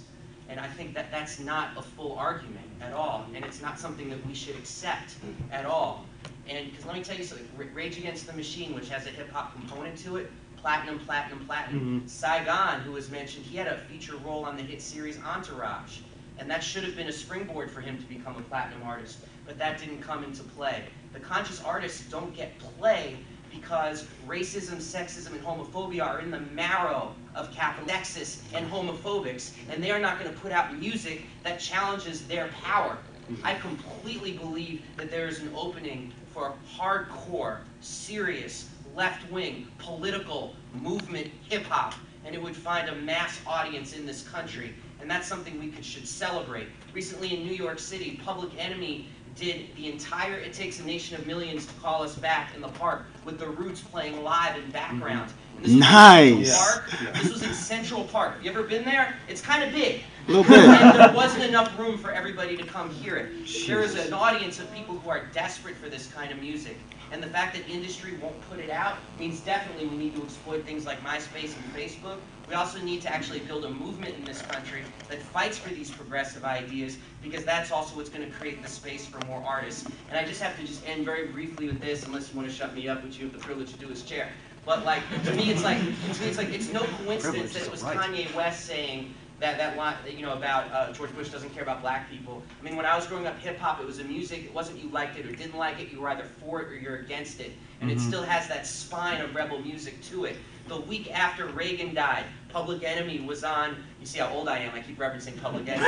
And 0.48 0.60
I 0.60 0.66
think 0.66 0.94
that 0.94 1.10
that's 1.10 1.40
not 1.40 1.70
a 1.76 1.82
full 1.82 2.16
argument 2.18 2.66
at 2.82 2.92
all, 2.92 3.24
and 3.34 3.44
it's 3.44 3.62
not 3.62 3.78
something 3.78 4.10
that 4.10 4.24
we 4.26 4.34
should 4.34 4.56
accept 4.56 5.14
at 5.50 5.64
all. 5.64 6.04
And 6.48 6.70
because 6.70 6.84
let 6.84 6.94
me 6.94 7.02
tell 7.02 7.16
you 7.16 7.24
something, 7.24 7.48
Rage 7.74 7.98
Against 7.98 8.26
the 8.26 8.32
Machine, 8.32 8.74
which 8.74 8.88
has 8.90 9.06
a 9.06 9.10
hip 9.10 9.30
hop 9.32 9.54
component 9.54 9.96
to 9.98 10.16
it, 10.16 10.30
platinum, 10.56 10.98
platinum, 10.98 11.44
platinum. 11.46 12.02
Mhm. 12.02 12.08
Saigon, 12.08 12.80
who 12.80 12.92
was 12.92 13.10
mentioned, 13.10 13.44
he 13.46 13.56
had 13.56 13.66
a 13.66 13.78
feature 13.78 14.16
role 14.16 14.44
on 14.44 14.56
the 14.56 14.62
hit 14.62 14.80
series 14.82 15.18
Entourage, 15.22 15.98
and 16.38 16.50
that 16.50 16.62
should 16.62 16.84
have 16.84 16.96
been 16.96 17.08
a 17.08 17.12
springboard 17.12 17.70
for 17.70 17.80
him 17.80 17.98
to 17.98 18.04
become 18.04 18.36
a 18.36 18.42
platinum 18.42 18.82
artist, 18.82 19.18
but 19.46 19.58
that 19.58 19.78
didn't 19.78 20.00
come 20.00 20.24
into 20.24 20.42
play. 20.42 20.84
The 21.12 21.20
conscious 21.20 21.62
artists 21.62 22.08
don't 22.10 22.34
get 22.34 22.58
play 22.58 23.16
because 23.50 24.06
racism, 24.26 24.78
sexism, 24.78 25.32
and 25.32 25.42
homophobia 25.44 26.04
are 26.04 26.20
in 26.20 26.30
the 26.30 26.40
marrow 26.40 27.14
of 27.34 27.52
capital 27.52 27.88
sexist 27.88 28.40
and 28.52 28.68
homophobics, 28.70 29.52
and 29.70 29.82
they 29.82 29.90
are 29.90 30.00
not 30.00 30.18
going 30.18 30.32
to 30.32 30.38
put 30.40 30.50
out 30.50 30.76
music 30.76 31.26
that 31.44 31.60
challenges 31.60 32.26
their 32.26 32.48
power. 32.62 32.98
I 33.42 33.54
completely 33.54 34.32
believe 34.32 34.82
that 34.96 35.10
there 35.10 35.28
is 35.28 35.40
an 35.40 35.50
opening 35.54 36.12
for 36.34 36.52
hardcore, 36.76 37.58
serious, 37.80 38.68
left-wing, 38.96 39.68
political 39.78 40.54
movement 40.74 41.30
hip-hop, 41.48 41.94
and 42.26 42.34
it 42.34 42.42
would 42.42 42.56
find 42.56 42.88
a 42.88 42.94
mass 42.96 43.38
audience 43.46 43.96
in 43.96 44.04
this 44.04 44.26
country, 44.28 44.74
and 45.00 45.08
that's 45.08 45.28
something 45.28 45.60
we 45.60 45.68
could, 45.68 45.84
should 45.84 46.08
celebrate. 46.08 46.66
Recently 46.92 47.36
in 47.36 47.46
New 47.46 47.54
York 47.54 47.78
City, 47.78 48.20
Public 48.24 48.50
Enemy 48.58 49.06
did 49.36 49.66
the 49.76 49.90
entire 49.90 50.34
It 50.34 50.52
Takes 50.52 50.80
a 50.80 50.84
Nation 50.84 51.16
of 51.16 51.26
Millions 51.26 51.66
to 51.66 51.72
Call 51.74 52.02
Us 52.02 52.16
Back 52.16 52.54
in 52.54 52.60
the 52.60 52.68
park 52.68 53.04
with 53.24 53.38
the 53.38 53.46
Roots 53.46 53.80
playing 53.80 54.22
live 54.24 54.56
in 54.56 54.68
background. 54.70 55.32
Was 55.62 55.72
Nice. 55.72 56.56
Park. 56.56 56.90
This 57.14 57.32
was 57.32 57.42
in 57.42 57.54
Central 57.54 58.04
Park. 58.04 58.34
Have 58.34 58.44
you 58.44 58.50
ever 58.50 58.64
been 58.64 58.84
there? 58.84 59.14
It's 59.28 59.40
kind 59.40 59.62
of 59.62 59.72
big. 59.72 60.02
Little 60.26 60.44
bit. 60.44 60.58
And 60.58 60.98
there 60.98 61.12
wasn't 61.12 61.44
enough 61.44 61.78
room 61.78 61.98
for 61.98 62.10
everybody 62.10 62.56
to 62.56 62.64
come 62.64 62.90
hear 62.90 63.16
it. 63.16 63.46
There 63.66 63.80
is 63.80 63.94
an 63.94 64.12
audience 64.12 64.58
of 64.58 64.72
people 64.72 64.96
who 64.98 65.10
are 65.10 65.26
desperate 65.32 65.76
for 65.76 65.88
this 65.88 66.06
kind 66.08 66.32
of 66.32 66.38
music. 66.40 66.78
And 67.12 67.22
the 67.22 67.26
fact 67.28 67.54
that 67.54 67.68
industry 67.68 68.14
won't 68.20 68.40
put 68.48 68.58
it 68.58 68.70
out 68.70 68.96
means 69.20 69.40
definitely 69.40 69.86
we 69.86 69.96
need 69.96 70.16
to 70.16 70.22
exploit 70.22 70.64
things 70.64 70.86
like 70.86 71.00
MySpace 71.04 71.54
and 71.54 71.74
Facebook. 71.74 72.16
We 72.48 72.54
also 72.54 72.80
need 72.80 73.02
to 73.02 73.12
actually 73.12 73.40
build 73.40 73.64
a 73.64 73.70
movement 73.70 74.16
in 74.16 74.24
this 74.24 74.42
country 74.42 74.82
that 75.08 75.20
fights 75.20 75.58
for 75.58 75.68
these 75.68 75.90
progressive 75.90 76.44
ideas 76.44 76.98
because 77.22 77.44
that's 77.44 77.70
also 77.70 77.96
what's 77.96 78.08
going 78.08 78.28
to 78.28 78.36
create 78.36 78.62
the 78.62 78.68
space 78.68 79.06
for 79.06 79.24
more 79.26 79.44
artists. 79.46 79.86
And 80.08 80.18
I 80.18 80.24
just 80.24 80.42
have 80.42 80.58
to 80.58 80.66
just 80.66 80.86
end 80.88 81.04
very 81.04 81.28
briefly 81.28 81.66
with 81.66 81.80
this, 81.80 82.04
unless 82.06 82.32
you 82.32 82.36
want 82.36 82.48
to 82.48 82.54
shut 82.54 82.74
me 82.74 82.88
up, 82.88 83.04
which 83.04 83.18
you 83.18 83.26
have 83.26 83.32
the 83.32 83.44
privilege 83.44 83.72
to 83.72 83.78
do 83.78 83.90
as 83.90 84.02
chair. 84.02 84.28
But 84.66 84.84
like 84.84 85.02
to 85.24 85.34
me, 85.34 85.50
it's 85.50 85.62
like 85.62 85.78
to 85.78 85.84
me, 85.84 85.94
it's 86.22 86.38
like 86.38 86.48
it's 86.48 86.72
no 86.72 86.82
coincidence 87.04 87.52
that 87.52 87.64
it 87.64 87.70
was 87.70 87.82
Kanye 87.82 88.34
West 88.34 88.64
saying 88.64 89.14
that 89.40 89.58
that 89.58 89.76
line, 89.76 89.96
you 90.08 90.22
know, 90.24 90.32
about 90.32 90.70
uh, 90.72 90.92
George 90.92 91.14
Bush 91.14 91.28
doesn't 91.28 91.50
care 91.50 91.62
about 91.62 91.80
black 91.82 92.08
people. 92.10 92.42
I 92.60 92.64
mean, 92.64 92.76
when 92.76 92.86
I 92.86 92.94
was 92.96 93.06
growing 93.06 93.26
up, 93.26 93.38
hip 93.38 93.58
hop, 93.58 93.80
it 93.80 93.86
was 93.86 93.98
a 93.98 94.04
music. 94.04 94.44
It 94.44 94.54
wasn't 94.54 94.82
you 94.82 94.88
liked 94.90 95.18
it 95.18 95.26
or 95.26 95.32
didn't 95.32 95.56
like 95.56 95.80
it. 95.80 95.90
You 95.90 96.00
were 96.00 96.08
either 96.08 96.24
for 96.24 96.62
it 96.62 96.68
or 96.68 96.76
you're 96.76 96.96
against 96.96 97.40
it, 97.40 97.52
and 97.80 97.90
it 97.90 97.98
Mhm. 97.98 98.06
still 98.08 98.22
has 98.22 98.46
that 98.48 98.66
spine 98.66 99.20
of 99.20 99.34
rebel 99.34 99.60
music 99.60 100.00
to 100.04 100.24
it. 100.24 100.36
The 100.68 100.80
week 100.80 101.12
after 101.12 101.46
Reagan 101.46 101.94
died, 101.94 102.24
Public 102.48 102.84
Enemy 102.84 103.20
was 103.26 103.44
on. 103.44 103.76
You 104.00 104.06
see 104.06 104.18
how 104.20 104.28
old 104.28 104.48
I 104.48 104.58
am? 104.60 104.74
I 104.74 104.80
keep 104.80 104.98
referencing 104.98 105.38
Public 105.42 105.68
Enemy. 105.68 105.84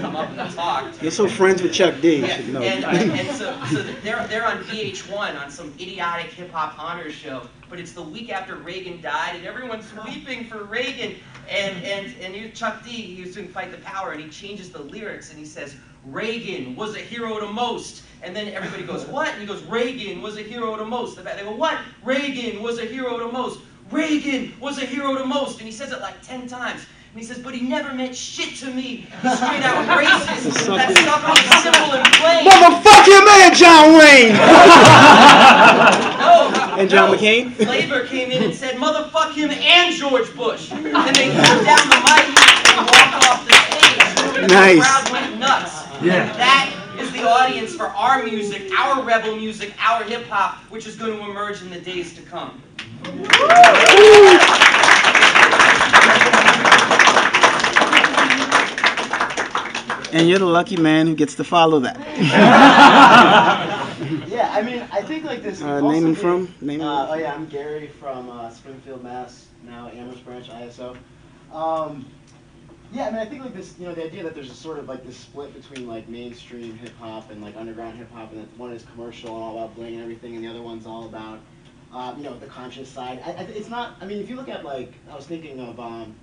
Come 0.00 0.16
up 0.16 0.30
and 0.30 0.52
talk. 0.54 0.92
You're 1.02 1.10
so 1.12 1.28
friends 1.28 1.62
with 1.62 1.72
Chuck 1.72 1.94
D. 2.00 2.16
You 2.16 2.26
Yeah, 2.26 2.36
should 2.36 2.48
know. 2.52 2.62
and, 2.62 2.84
and, 2.84 3.12
and 3.12 3.36
so, 3.36 3.56
so 3.70 3.82
they're, 4.02 4.26
they're 4.28 4.46
on 4.46 4.58
VH1 4.64 5.40
on 5.40 5.50
some 5.50 5.72
idiotic 5.78 6.26
hip 6.32 6.50
hop 6.50 6.76
honors 6.82 7.14
show, 7.14 7.42
but 7.68 7.78
it's 7.78 7.92
the 7.92 8.02
week 8.02 8.32
after 8.32 8.56
Reagan 8.56 9.00
died, 9.00 9.36
and 9.36 9.44
everyone's 9.46 9.86
weeping 10.06 10.46
for 10.46 10.64
Reagan. 10.64 11.14
And 11.48 11.82
and 11.84 12.14
and 12.20 12.34
you, 12.34 12.50
Chuck 12.50 12.84
D, 12.84 12.90
he 12.90 13.22
was 13.22 13.34
doing 13.34 13.48
Fight 13.48 13.70
the 13.70 13.78
Power, 13.78 14.12
and 14.12 14.20
he 14.20 14.28
changes 14.28 14.70
the 14.70 14.80
lyrics, 14.80 15.30
and 15.30 15.38
he 15.38 15.46
says, 15.46 15.76
Reagan 16.04 16.76
was 16.76 16.94
a 16.94 17.00
hero 17.00 17.38
to 17.40 17.46
most. 17.46 18.02
And 18.22 18.34
then 18.34 18.48
everybody 18.48 18.84
goes, 18.84 19.06
what? 19.06 19.28
And 19.28 19.40
he 19.40 19.46
goes, 19.46 19.62
Reagan 19.64 20.22
was 20.22 20.36
a 20.36 20.42
hero 20.42 20.76
to 20.76 20.84
most. 20.84 21.16
They 21.16 21.42
go, 21.42 21.54
what? 21.54 21.78
Reagan 22.02 22.62
was 22.62 22.78
a 22.78 22.84
hero 22.84 23.18
to 23.18 23.32
most. 23.32 23.60
Reagan 23.90 24.54
was 24.60 24.78
a 24.78 24.86
hero 24.86 25.16
to 25.16 25.24
most. 25.24 25.58
And 25.58 25.66
he 25.66 25.72
says 25.72 25.92
it 25.92 26.00
like 26.00 26.20
10 26.22 26.46
times. 26.46 26.86
And 27.18 27.26
he 27.26 27.34
says, 27.34 27.42
but 27.42 27.52
he 27.52 27.62
never 27.62 27.92
meant 27.92 28.14
shit 28.14 28.54
to 28.58 28.70
me. 28.72 29.04
He's 29.22 29.36
straight 29.38 29.64
out 29.64 29.82
racist. 29.90 30.70
That 30.70 30.94
stuff 30.94 31.26
was 31.26 31.42
simple 31.66 31.98
and 31.98 32.06
plain. 32.14 32.46
Motherfuck 32.46 33.10
your 33.10 33.26
man, 33.26 33.50
John 33.58 33.98
Wayne. 33.98 34.38
No. 36.18 36.78
And 36.78 36.88
John 36.88 37.10
no. 37.10 37.16
McCain? 37.16 37.54
Flavor 37.54 38.06
came 38.06 38.30
in 38.30 38.44
and 38.44 38.54
said, 38.54 38.76
motherfuck 38.76 39.32
him 39.32 39.50
and 39.50 39.96
George 39.96 40.32
Bush. 40.36 40.70
And 40.70 40.84
they 41.16 41.34
threw 41.34 41.64
down 41.64 41.88
the 41.88 41.98
mic 42.06 42.22
and 42.22 42.86
walked 42.86 43.26
off 43.26 43.42
the 43.48 43.54
stage. 43.66 44.38
And 44.38 44.52
Nice. 44.52 44.78
The 44.78 44.84
crowd 44.84 45.10
went 45.10 45.38
nuts. 45.40 45.86
Yeah. 46.00 46.22
And 46.22 46.38
that 46.38 46.96
is 47.00 47.10
the 47.10 47.28
audience 47.28 47.74
for 47.74 47.86
our 47.86 48.22
music, 48.22 48.70
our 48.78 49.02
rebel 49.02 49.34
music, 49.34 49.74
our 49.84 50.04
hip 50.04 50.24
hop, 50.28 50.58
which 50.70 50.86
is 50.86 50.94
going 50.94 51.18
to 51.18 51.24
emerge 51.28 51.62
in 51.62 51.70
the 51.70 51.80
days 51.80 52.14
to 52.14 52.22
come. 52.22 52.62
And 60.12 60.28
you're 60.28 60.38
the 60.38 60.46
lucky 60.46 60.76
man 60.76 61.06
who 61.06 61.14
gets 61.14 61.34
to 61.34 61.44
follow 61.44 61.80
that. 61.80 61.98
yeah, 64.28 64.50
I 64.52 64.62
mean, 64.62 64.82
I 64.90 65.02
think 65.02 65.24
like 65.24 65.42
this. 65.42 65.62
Uh, 65.62 65.86
and 65.86 66.16
from? 66.16 66.52
Name 66.60 66.80
uh, 66.80 67.08
oh 67.10 67.14
yeah, 67.14 67.34
I'm 67.34 67.46
Gary 67.46 67.88
from 67.88 68.30
uh, 68.30 68.50
Springfield, 68.50 69.04
Mass. 69.04 69.46
Now 69.64 69.88
Amherst 69.88 70.24
Branch 70.24 70.48
ISO. 70.48 70.96
Um, 71.52 72.06
yeah, 72.90 73.08
I 73.08 73.10
mean, 73.10 73.20
I 73.20 73.26
think 73.26 73.42
like 73.42 73.54
this, 73.54 73.74
you 73.78 73.86
know, 73.86 73.94
the 73.94 74.04
idea 74.04 74.22
that 74.22 74.34
there's 74.34 74.50
a 74.50 74.54
sort 74.54 74.78
of 74.78 74.88
like 74.88 75.04
this 75.04 75.16
split 75.16 75.52
between 75.52 75.86
like 75.86 76.08
mainstream 76.08 76.76
hip 76.78 76.96
hop 76.98 77.30
and 77.30 77.42
like 77.42 77.56
underground 77.56 77.98
hip 77.98 78.10
hop, 78.12 78.32
and 78.32 78.42
that 78.42 78.58
one 78.58 78.72
is 78.72 78.84
commercial 78.84 79.34
and 79.34 79.44
all 79.44 79.58
about 79.58 79.74
bling 79.74 79.94
and 79.94 80.02
everything, 80.02 80.36
and 80.36 80.44
the 80.44 80.48
other 80.48 80.62
one's 80.62 80.86
all 80.86 81.04
about, 81.04 81.40
uh, 81.92 82.14
you 82.16 82.22
know, 82.22 82.38
the 82.38 82.46
conscious 82.46 82.88
side. 82.88 83.20
I, 83.26 83.32
I, 83.32 83.42
it's 83.42 83.68
not. 83.68 83.96
I 84.00 84.06
mean, 84.06 84.20
if 84.20 84.30
you 84.30 84.36
look 84.36 84.48
at 84.48 84.64
like, 84.64 84.94
I 85.10 85.16
was 85.16 85.26
thinking 85.26 85.60
of. 85.60 85.78
Um, 85.78 86.14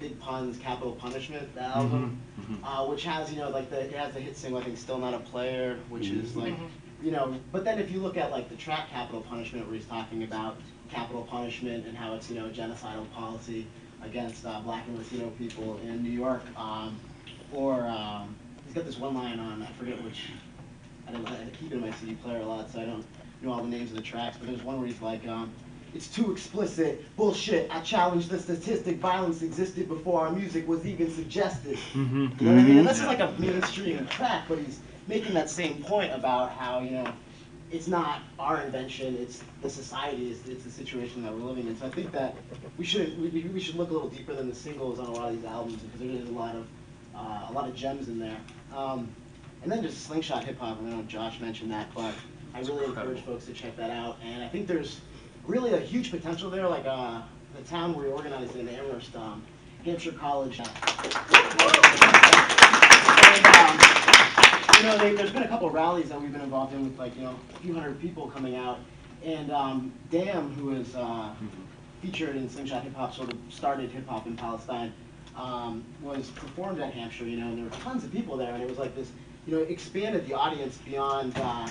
Big 0.00 0.18
Pun's 0.20 0.58
Capital 0.58 0.92
Punishment, 0.92 1.54
the 1.54 1.62
album, 1.62 2.20
uh, 2.64 2.84
which 2.86 3.04
has 3.04 3.32
you 3.32 3.38
know 3.38 3.50
like 3.50 3.70
the 3.70 3.80
it 3.80 3.92
has 3.92 4.12
the 4.14 4.20
hit 4.20 4.36
single 4.36 4.60
I 4.60 4.64
think 4.64 4.76
Still 4.76 4.98
Not 4.98 5.14
a 5.14 5.18
Player, 5.20 5.78
which 5.88 6.08
is 6.08 6.36
like 6.36 6.54
you 7.02 7.10
know. 7.10 7.34
But 7.52 7.64
then 7.64 7.78
if 7.78 7.90
you 7.90 8.00
look 8.00 8.16
at 8.16 8.30
like 8.30 8.48
the 8.48 8.56
track 8.56 8.90
Capital 8.90 9.20
Punishment, 9.22 9.66
where 9.66 9.76
he's 9.76 9.86
talking 9.86 10.22
about 10.24 10.56
capital 10.90 11.22
punishment 11.22 11.86
and 11.86 11.96
how 11.96 12.14
it's 12.14 12.28
you 12.30 12.38
know 12.38 12.46
a 12.46 12.50
genocidal 12.50 13.10
policy 13.12 13.66
against 14.02 14.44
uh, 14.44 14.60
black 14.60 14.86
and 14.86 14.98
Latino 14.98 15.30
people 15.30 15.78
in 15.78 16.02
New 16.02 16.10
York, 16.10 16.42
um, 16.58 16.98
or 17.52 17.86
um, 17.86 18.34
he's 18.66 18.74
got 18.74 18.84
this 18.84 18.98
one 18.98 19.14
line 19.14 19.38
on 19.38 19.62
I 19.62 19.66
forget 19.78 20.02
which. 20.02 20.30
I 21.06 21.12
don't 21.12 21.28
I 21.28 21.44
keep 21.60 21.70
it 21.70 21.74
in 21.74 21.80
my 21.82 21.90
CD 21.92 22.14
player 22.14 22.40
a 22.40 22.46
lot, 22.46 22.70
so 22.72 22.80
I 22.80 22.86
don't 22.86 23.04
know 23.42 23.52
all 23.52 23.62
the 23.62 23.68
names 23.68 23.90
of 23.90 23.96
the 23.96 24.02
tracks. 24.02 24.38
But 24.38 24.48
there's 24.48 24.62
one 24.62 24.78
where 24.78 24.86
he's 24.86 25.02
like, 25.02 25.26
um, 25.28 25.52
"It's 25.94 26.08
too 26.08 26.32
explicit, 26.32 27.04
bullshit. 27.16 27.68
I 27.70 27.80
challenge 27.80 28.28
the 28.28 28.38
statistic. 28.38 28.98
Violence 28.98 29.42
existed 29.42 29.88
before 29.88 30.26
our 30.26 30.32
music 30.32 30.66
was 30.66 30.84
even 30.86 31.10
suggested." 31.14 31.78
Mhm. 31.94 32.40
You 32.40 32.46
know 32.46 32.54
what 32.54 32.60
I 32.60 32.64
mean? 32.64 32.78
And 32.78 32.88
this 32.88 32.98
is 33.00 33.06
like 33.06 33.20
a 33.20 33.32
mainstream 33.38 34.06
track, 34.06 34.44
but 34.48 34.58
he's 34.58 34.80
making 35.06 35.34
that 35.34 35.48
same 35.50 35.82
point 35.82 36.12
about 36.12 36.50
how 36.50 36.80
you 36.80 36.90
know 36.90 37.12
it's 37.70 37.88
not 37.88 38.20
our 38.38 38.62
invention; 38.62 39.16
it's 39.20 39.42
the 39.62 39.70
society, 39.70 40.30
it's, 40.30 40.46
it's 40.48 40.64
the 40.64 40.70
situation 40.70 41.22
that 41.22 41.32
we're 41.32 41.44
living 41.44 41.66
in. 41.66 41.76
So 41.78 41.86
I 41.86 41.90
think 41.90 42.12
that 42.12 42.34
we 42.78 42.84
should 42.84 43.20
we, 43.20 43.28
we 43.42 43.60
should 43.60 43.76
look 43.76 43.90
a 43.90 43.92
little 43.92 44.08
deeper 44.08 44.34
than 44.34 44.48
the 44.48 44.54
singles 44.54 44.98
on 44.98 45.06
a 45.06 45.12
lot 45.12 45.30
of 45.30 45.36
these 45.36 45.44
albums 45.44 45.82
because 45.82 46.00
there 46.00 46.10
is 46.10 46.28
a 46.28 46.32
lot 46.32 46.54
of 46.56 46.66
uh, 47.14 47.46
a 47.50 47.52
lot 47.52 47.68
of 47.68 47.74
gems 47.76 48.08
in 48.08 48.18
there. 48.18 48.36
Um, 48.76 49.08
and 49.62 49.72
then 49.72 49.82
just 49.82 50.04
slingshot 50.06 50.44
hip 50.44 50.58
hop. 50.58 50.78
I 50.78 50.80
don't 50.82 50.90
know 50.90 51.00
if 51.00 51.08
Josh 51.08 51.40
mentioned 51.40 51.70
that, 51.70 51.86
but 51.94 52.12
I 52.54 52.60
really 52.60 52.84
encourage 52.84 53.20
folks 53.22 53.46
to 53.46 53.52
check 53.52 53.76
that 53.76 53.90
out. 53.90 54.18
And 54.22 54.42
I 54.42 54.48
think 54.48 54.66
there's 54.66 55.00
really 55.46 55.74
a 55.74 55.80
huge 55.80 56.10
potential 56.10 56.50
there. 56.50 56.68
Like 56.68 56.86
uh, 56.86 57.22
the 57.56 57.62
town 57.62 57.94
we 57.94 58.06
organized 58.06 58.56
in 58.56 58.68
Amherst, 58.68 59.14
um, 59.16 59.42
Hampshire 59.84 60.12
College. 60.12 60.58
And, 60.58 60.68
um, 63.46 63.78
you 64.76 64.82
know, 64.82 64.98
they, 64.98 65.14
there's 65.14 65.32
been 65.32 65.42
a 65.42 65.48
couple 65.48 65.70
rallies 65.70 66.08
that 66.08 66.20
we've 66.20 66.32
been 66.32 66.40
involved 66.40 66.74
in 66.74 66.84
with 66.84 66.98
like 66.98 67.16
you 67.16 67.22
know 67.22 67.38
a 67.54 67.58
few 67.58 67.74
hundred 67.74 68.00
people 68.00 68.28
coming 68.28 68.56
out. 68.56 68.78
And 69.24 69.50
um, 69.50 69.92
Dam, 70.10 70.52
who 70.54 70.74
is 70.74 70.94
uh, 70.94 71.32
featured 72.02 72.36
in 72.36 72.48
Slingshot 72.50 72.82
Hip 72.82 72.94
Hop, 72.94 73.14
sort 73.14 73.32
of 73.32 73.38
started 73.48 73.90
hip 73.90 74.06
hop 74.06 74.26
in 74.26 74.36
Palestine, 74.36 74.92
um, 75.36 75.82
was 76.02 76.28
performed 76.30 76.80
at 76.80 76.92
Hampshire, 76.92 77.24
you 77.24 77.38
know, 77.38 77.46
and 77.46 77.58
there 77.58 77.64
were 77.64 77.76
tons 77.82 78.04
of 78.04 78.12
people 78.12 78.36
there, 78.36 78.52
and 78.52 78.62
it 78.62 78.68
was 78.68 78.78
like 78.78 78.94
this, 78.94 79.10
you 79.46 79.54
know, 79.56 79.62
expanded 79.62 80.26
the 80.26 80.34
audience 80.34 80.78
beyond. 80.78 81.32
Uh, 81.36 81.68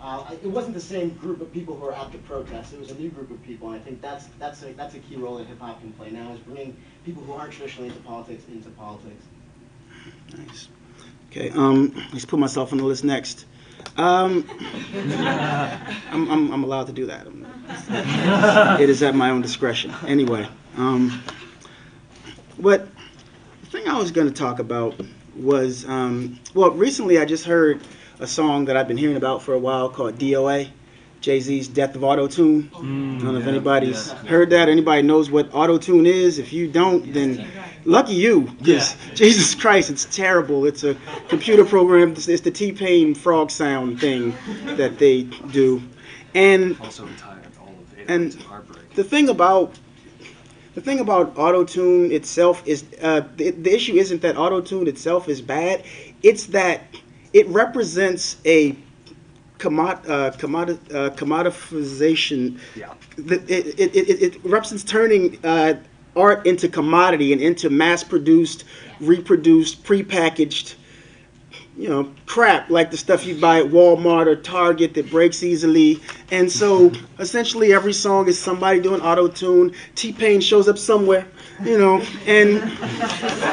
uh, 0.00 0.34
it 0.42 0.46
wasn't 0.46 0.72
the 0.72 0.80
same 0.80 1.10
group 1.10 1.42
of 1.42 1.52
people 1.52 1.74
who 1.74 1.84
were 1.84 1.94
at 1.94 2.10
the 2.10 2.18
protest. 2.18 2.72
It 2.72 2.80
was 2.80 2.90
a 2.90 2.94
new 2.94 3.10
group 3.10 3.30
of 3.30 3.42
people, 3.42 3.70
and 3.70 3.76
I 3.76 3.84
think 3.84 4.00
that's 4.00 4.26
that's 4.38 4.62
a, 4.62 4.72
that's 4.72 4.94
a 4.94 4.98
key 4.98 5.16
role 5.16 5.36
that 5.36 5.46
hip 5.46 5.60
hop 5.60 5.80
can 5.80 5.92
play 5.92 6.10
now 6.10 6.32
is 6.32 6.38
bringing 6.40 6.76
people 7.04 7.22
who 7.22 7.32
aren't 7.32 7.52
traditionally 7.52 7.88
into 7.88 8.00
politics 8.00 8.44
into 8.50 8.70
politics. 8.70 9.24
Nice. 10.36 10.68
Okay, 11.30 11.50
um, 11.50 11.94
let's 12.12 12.24
put 12.24 12.38
myself 12.38 12.72
on 12.72 12.78
the 12.78 12.84
list 12.84 13.04
next. 13.04 13.44
Um, 13.96 14.48
I'm, 14.94 16.30
I'm, 16.30 16.52
I'm 16.52 16.64
allowed 16.64 16.86
to 16.86 16.92
do 16.92 17.06
that. 17.06 17.26
it 18.80 18.88
is 18.88 19.02
at 19.02 19.14
my 19.14 19.30
own 19.30 19.42
discretion. 19.42 19.92
Anyway, 20.06 20.48
um, 20.76 21.22
but 22.58 22.88
the 23.62 23.66
thing 23.66 23.86
I 23.86 23.98
was 23.98 24.10
going 24.10 24.26
to 24.26 24.34
talk 24.34 24.58
about 24.58 24.94
was, 25.42 25.84
um, 25.88 26.38
well, 26.54 26.70
recently 26.70 27.18
I 27.18 27.24
just 27.24 27.44
heard 27.44 27.80
a 28.18 28.26
song 28.26 28.66
that 28.66 28.76
I've 28.76 28.88
been 28.88 28.96
hearing 28.96 29.16
about 29.16 29.42
for 29.42 29.54
a 29.54 29.58
while 29.58 29.88
called 29.88 30.18
DOA, 30.18 30.68
Jay 31.20 31.40
Z's 31.40 31.68
Death 31.68 31.94
of 31.96 32.04
Auto 32.04 32.26
Tune. 32.26 32.70
I 32.74 32.78
don't 32.78 33.24
know 33.34 33.36
if 33.36 33.46
anybody's 33.46 34.10
heard 34.12 34.50
that. 34.50 34.68
Anybody 34.68 35.02
knows 35.02 35.30
what 35.30 35.48
auto 35.52 35.76
tune 35.78 36.06
is? 36.06 36.38
If 36.38 36.52
you 36.52 36.66
don't, 36.66 37.12
then 37.12 37.46
lucky 37.84 38.14
you, 38.14 38.42
because 38.58 38.96
Jesus 39.14 39.54
Christ, 39.54 39.90
it's 39.90 40.04
terrible. 40.06 40.64
It's 40.66 40.82
a 40.84 40.96
computer 41.28 41.64
program. 41.64 42.12
It's, 42.12 42.26
it's 42.28 42.40
the 42.42 42.50
T 42.50 42.72
Pain 42.72 43.14
frog 43.14 43.50
sound 43.50 44.00
thing 44.00 44.34
that 44.76 44.98
they 44.98 45.24
do, 45.52 45.82
and 46.34 46.78
Also 46.80 47.04
retired 47.06 47.46
all 47.60 47.68
of 47.68 47.98
it. 47.98 48.06
and 48.08 48.32
It's 48.32 48.42
heartbreak. 48.44 48.94
the 48.94 49.04
thing 49.04 49.28
about 49.28 49.74
the 50.74 50.80
thing 50.80 51.00
about 51.00 51.36
auto 51.36 51.64
tune 51.64 52.12
itself 52.12 52.62
is 52.66 52.84
uh, 53.02 53.22
the, 53.36 53.50
the 53.50 53.74
issue 53.74 53.94
isn't 53.94 54.22
that 54.22 54.36
auto 54.36 54.60
tune 54.60 54.86
itself 54.86 55.28
is 55.28 55.42
bad. 55.42 55.82
It's 56.22 56.46
that 56.46 56.82
it 57.32 57.48
represents 57.48 58.36
a 58.44 58.76
commod, 59.58 60.08
uh, 60.08 60.30
commodi, 60.32 60.78
uh, 60.94 61.10
commodification. 61.10 62.58
Yeah. 62.76 62.94
It, 63.18 63.50
it, 63.50 63.96
it, 63.96 64.22
it 64.22 64.44
represents 64.44 64.84
turning 64.84 65.38
uh, 65.44 65.74
art 66.16 66.46
into 66.46 66.68
commodity 66.68 67.32
and 67.32 67.40
into 67.40 67.70
mass-produced, 67.70 68.64
reproduced, 69.00 69.84
prepackaged 69.84 70.74
you 71.80 71.88
know, 71.88 72.12
crap 72.26 72.68
like 72.68 72.90
the 72.90 72.96
stuff 72.96 73.24
you 73.24 73.40
buy 73.40 73.60
at 73.60 73.64
Walmart 73.64 74.26
or 74.26 74.36
Target 74.36 74.92
that 74.94 75.10
breaks 75.10 75.42
easily. 75.42 75.98
And 76.30 76.52
so 76.52 76.92
essentially 77.18 77.72
every 77.72 77.94
song 77.94 78.28
is 78.28 78.38
somebody 78.38 78.80
doing 78.80 79.00
auto 79.00 79.28
tune. 79.28 79.74
T 79.94 80.12
Pain 80.12 80.42
shows 80.42 80.68
up 80.68 80.76
somewhere, 80.76 81.26
you 81.64 81.78
know, 81.78 82.02
and 82.26 82.60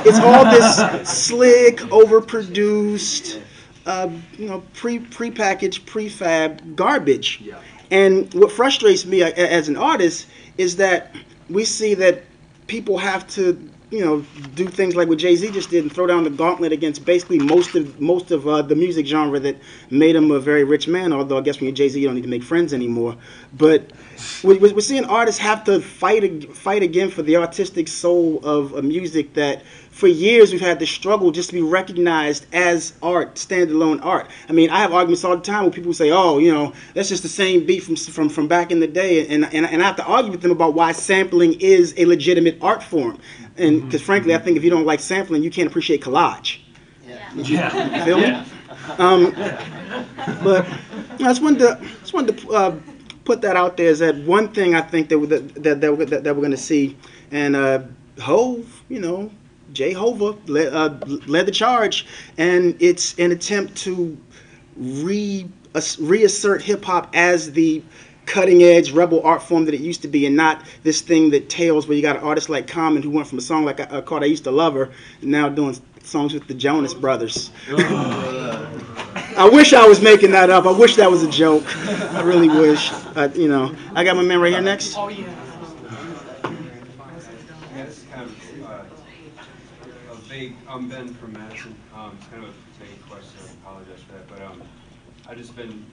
it's 0.05 0.19
all 0.19 0.43
this 0.43 1.09
slick, 1.09 1.77
overproduced, 1.77 3.41
uh, 3.85 4.09
you 4.37 4.47
know, 4.47 4.61
pre 4.73 4.99
prepackaged, 4.99 5.85
prefab 5.85 6.75
garbage. 6.75 7.39
Yeah. 7.41 7.61
And 7.91 8.33
what 8.33 8.51
frustrates 8.51 9.05
me 9.05 9.23
as 9.23 9.69
an 9.69 9.77
artist 9.77 10.27
is 10.57 10.75
that 10.75 11.15
we 11.49 11.63
see 11.63 11.93
that 11.93 12.23
people 12.67 12.97
have 12.97 13.25
to, 13.29 13.57
you 13.89 14.03
know, 14.03 14.19
do 14.55 14.67
things 14.67 14.95
like 14.97 15.07
what 15.07 15.17
Jay 15.17 15.35
Z 15.35 15.49
just 15.51 15.69
did 15.69 15.83
and 15.83 15.93
throw 15.93 16.07
down 16.07 16.25
the 16.25 16.29
gauntlet 16.29 16.73
against 16.73 17.05
basically 17.05 17.39
most 17.39 17.73
of 17.75 18.01
most 18.01 18.31
of 18.31 18.45
uh, 18.47 18.61
the 18.61 18.75
music 18.75 19.05
genre 19.05 19.39
that 19.39 19.55
made 19.89 20.15
him 20.15 20.29
a 20.31 20.39
very 20.39 20.65
rich 20.65 20.87
man. 20.89 21.13
Although 21.13 21.37
I 21.37 21.41
guess 21.41 21.59
when 21.59 21.67
you're 21.67 21.75
Jay 21.75 21.87
Z, 21.87 21.99
you 21.99 22.05
don't 22.05 22.15
need 22.15 22.23
to 22.23 22.27
make 22.29 22.43
friends 22.43 22.73
anymore. 22.73 23.15
But 23.57 23.91
we- 24.43 24.57
we're 24.57 24.81
seeing 24.81 25.05
artists 25.05 25.39
have 25.39 25.63
to 25.65 25.79
fight 25.79 26.53
fight 26.53 26.83
again 26.83 27.09
for 27.09 27.21
the 27.21 27.37
artistic 27.37 27.87
soul 27.87 28.41
of 28.43 28.73
a 28.73 28.81
music 28.81 29.33
that 29.35 29.63
for 29.91 30.07
years 30.07 30.51
we've 30.51 30.61
had 30.61 30.79
to 30.79 30.85
struggle 30.85 31.31
just 31.31 31.49
to 31.49 31.55
be 31.55 31.61
recognized 31.61 32.45
as 32.53 32.93
art, 33.01 33.35
standalone 33.35 34.03
art. 34.05 34.29
I 34.47 34.53
mean, 34.53 34.69
I 34.69 34.77
have 34.79 34.93
arguments 34.93 35.23
all 35.23 35.35
the 35.35 35.41
time 35.41 35.63
where 35.63 35.71
people 35.71 35.93
say, 35.93 36.11
"Oh, 36.11 36.37
you 36.39 36.53
know, 36.53 36.73
that's 36.93 37.09
just 37.09 37.23
the 37.23 37.29
same 37.29 37.65
beat 37.65 37.83
from 37.83 37.95
from 37.95 38.29
from 38.29 38.47
back 38.47 38.69
in 38.71 38.79
the 38.81 38.87
day," 38.87 39.25
and 39.27 39.45
and, 39.53 39.65
and 39.65 39.81
I 39.81 39.85
have 39.85 39.95
to 39.95 40.05
argue 40.05 40.31
with 40.31 40.41
them 40.41 40.51
about 40.51 40.73
why 40.73 40.91
sampling 40.91 41.53
is 41.61 41.93
a 41.97 42.05
legitimate 42.05 42.57
art 42.61 42.83
form. 42.83 43.17
And 43.57 43.83
because 43.85 44.01
frankly, 44.01 44.35
I 44.35 44.37
think 44.37 44.57
if 44.57 44.63
you 44.63 44.69
don't 44.69 44.85
like 44.85 44.99
sampling, 44.99 45.43
you 45.43 45.51
can't 45.51 45.67
appreciate 45.67 46.01
collage. 46.01 46.59
Yeah. 47.35 47.95
You 47.95 48.03
feel 48.05 48.19
me? 48.19 48.43
Um, 48.97 49.31
but 50.43 50.65
I 50.67 51.17
just 51.17 51.41
wanted 51.41 51.59
to 51.59 51.79
just 52.01 52.13
wanted 52.13 52.37
to 52.37 52.51
uh, 52.51 52.75
put 53.25 53.41
that 53.41 53.55
out 53.55 53.77
there. 53.77 53.87
Is 53.87 53.99
that 53.99 54.15
one 54.17 54.49
thing 54.49 54.75
I 54.75 54.81
think 54.81 55.09
that 55.09 55.19
we- 55.19 55.27
that 55.27 55.63
that, 55.63 55.81
that, 55.81 55.97
we're, 55.97 56.05
that, 56.05 56.23
that 56.23 56.35
we're 56.35 56.41
going 56.41 56.51
to 56.51 56.57
see, 56.57 56.97
and 57.31 57.55
uh, 57.55 57.81
Hove, 58.19 58.83
you 58.89 58.99
know, 58.99 59.31
Jay 59.73 59.93
Hova 59.93 60.37
led, 60.47 60.73
uh, 60.73 60.97
led 61.27 61.45
the 61.45 61.51
charge, 61.51 62.05
and 62.37 62.75
it's 62.79 63.17
an 63.19 63.31
attempt 63.31 63.75
to 63.77 64.17
re 64.75 65.47
reassert 65.99 66.61
hip 66.61 66.83
hop 66.83 67.09
as 67.13 67.51
the 67.51 67.83
cutting 68.27 68.61
edge 68.61 68.91
rebel 68.91 69.21
art 69.23 69.41
form 69.41 69.65
that 69.65 69.73
it 69.73 69.81
used 69.81 70.03
to 70.03 70.07
be, 70.07 70.27
and 70.27 70.35
not 70.35 70.63
this 70.83 71.01
thing 71.01 71.31
that 71.31 71.49
tails 71.49 71.87
where 71.87 71.95
you 71.95 72.03
got 72.03 72.17
an 72.17 72.23
artist 72.23 72.49
like 72.49 72.67
Common 72.67 73.01
who 73.01 73.09
went 73.09 73.27
from 73.27 73.39
a 73.39 73.41
song 73.41 73.65
like 73.65 73.79
uh, 73.79 74.01
called 74.03 74.21
"I 74.21 74.27
Used 74.27 74.43
to 74.43 74.51
Love 74.51 74.75
Her" 74.75 74.91
now 75.23 75.49
doing 75.49 75.75
songs 76.03 76.33
with 76.33 76.47
the 76.47 76.53
Jonas 76.53 76.93
Brothers. 76.93 77.49
I 79.37 79.49
wish 79.51 79.73
I 79.73 79.87
was 79.87 80.01
making 80.01 80.31
that 80.31 80.49
up. 80.49 80.65
I 80.65 80.71
wish 80.71 80.95
that 80.95 81.09
was 81.09 81.23
a 81.23 81.29
joke. 81.29 81.63
I 81.87 82.21
really 82.21 82.49
wish. 82.49 82.91
Uh, 83.15 83.29
you 83.35 83.47
know, 83.47 83.75
I 83.93 84.03
got 84.03 84.15
my 84.15 84.23
man 84.23 84.39
right 84.39 84.51
here 84.51 84.61
next. 84.61 84.95
Oh, 84.97 85.09
yeah. 85.09 85.25
Yeah, 87.75 87.85
this 87.85 88.03
kind 88.11 88.23
of 88.27 88.65
uh, 88.65 90.11
a 90.11 90.15
vague, 90.27 90.55
I'm 90.67 90.89
Ben 90.89 91.13
from 91.13 91.33
Madison. 91.33 91.75
Um, 91.95 92.17
It's 92.19 92.27
kind 92.29 92.43
of 92.43 92.49
a 92.49 92.83
vague 92.83 93.01
question, 93.07 93.39
I 93.45 93.51
apologize 93.61 94.01
for 94.07 94.13
that, 94.13 94.27
but 94.27 94.41
um, 94.41 94.63
I've 95.29 95.37
just 95.37 95.55
been, 95.55 95.85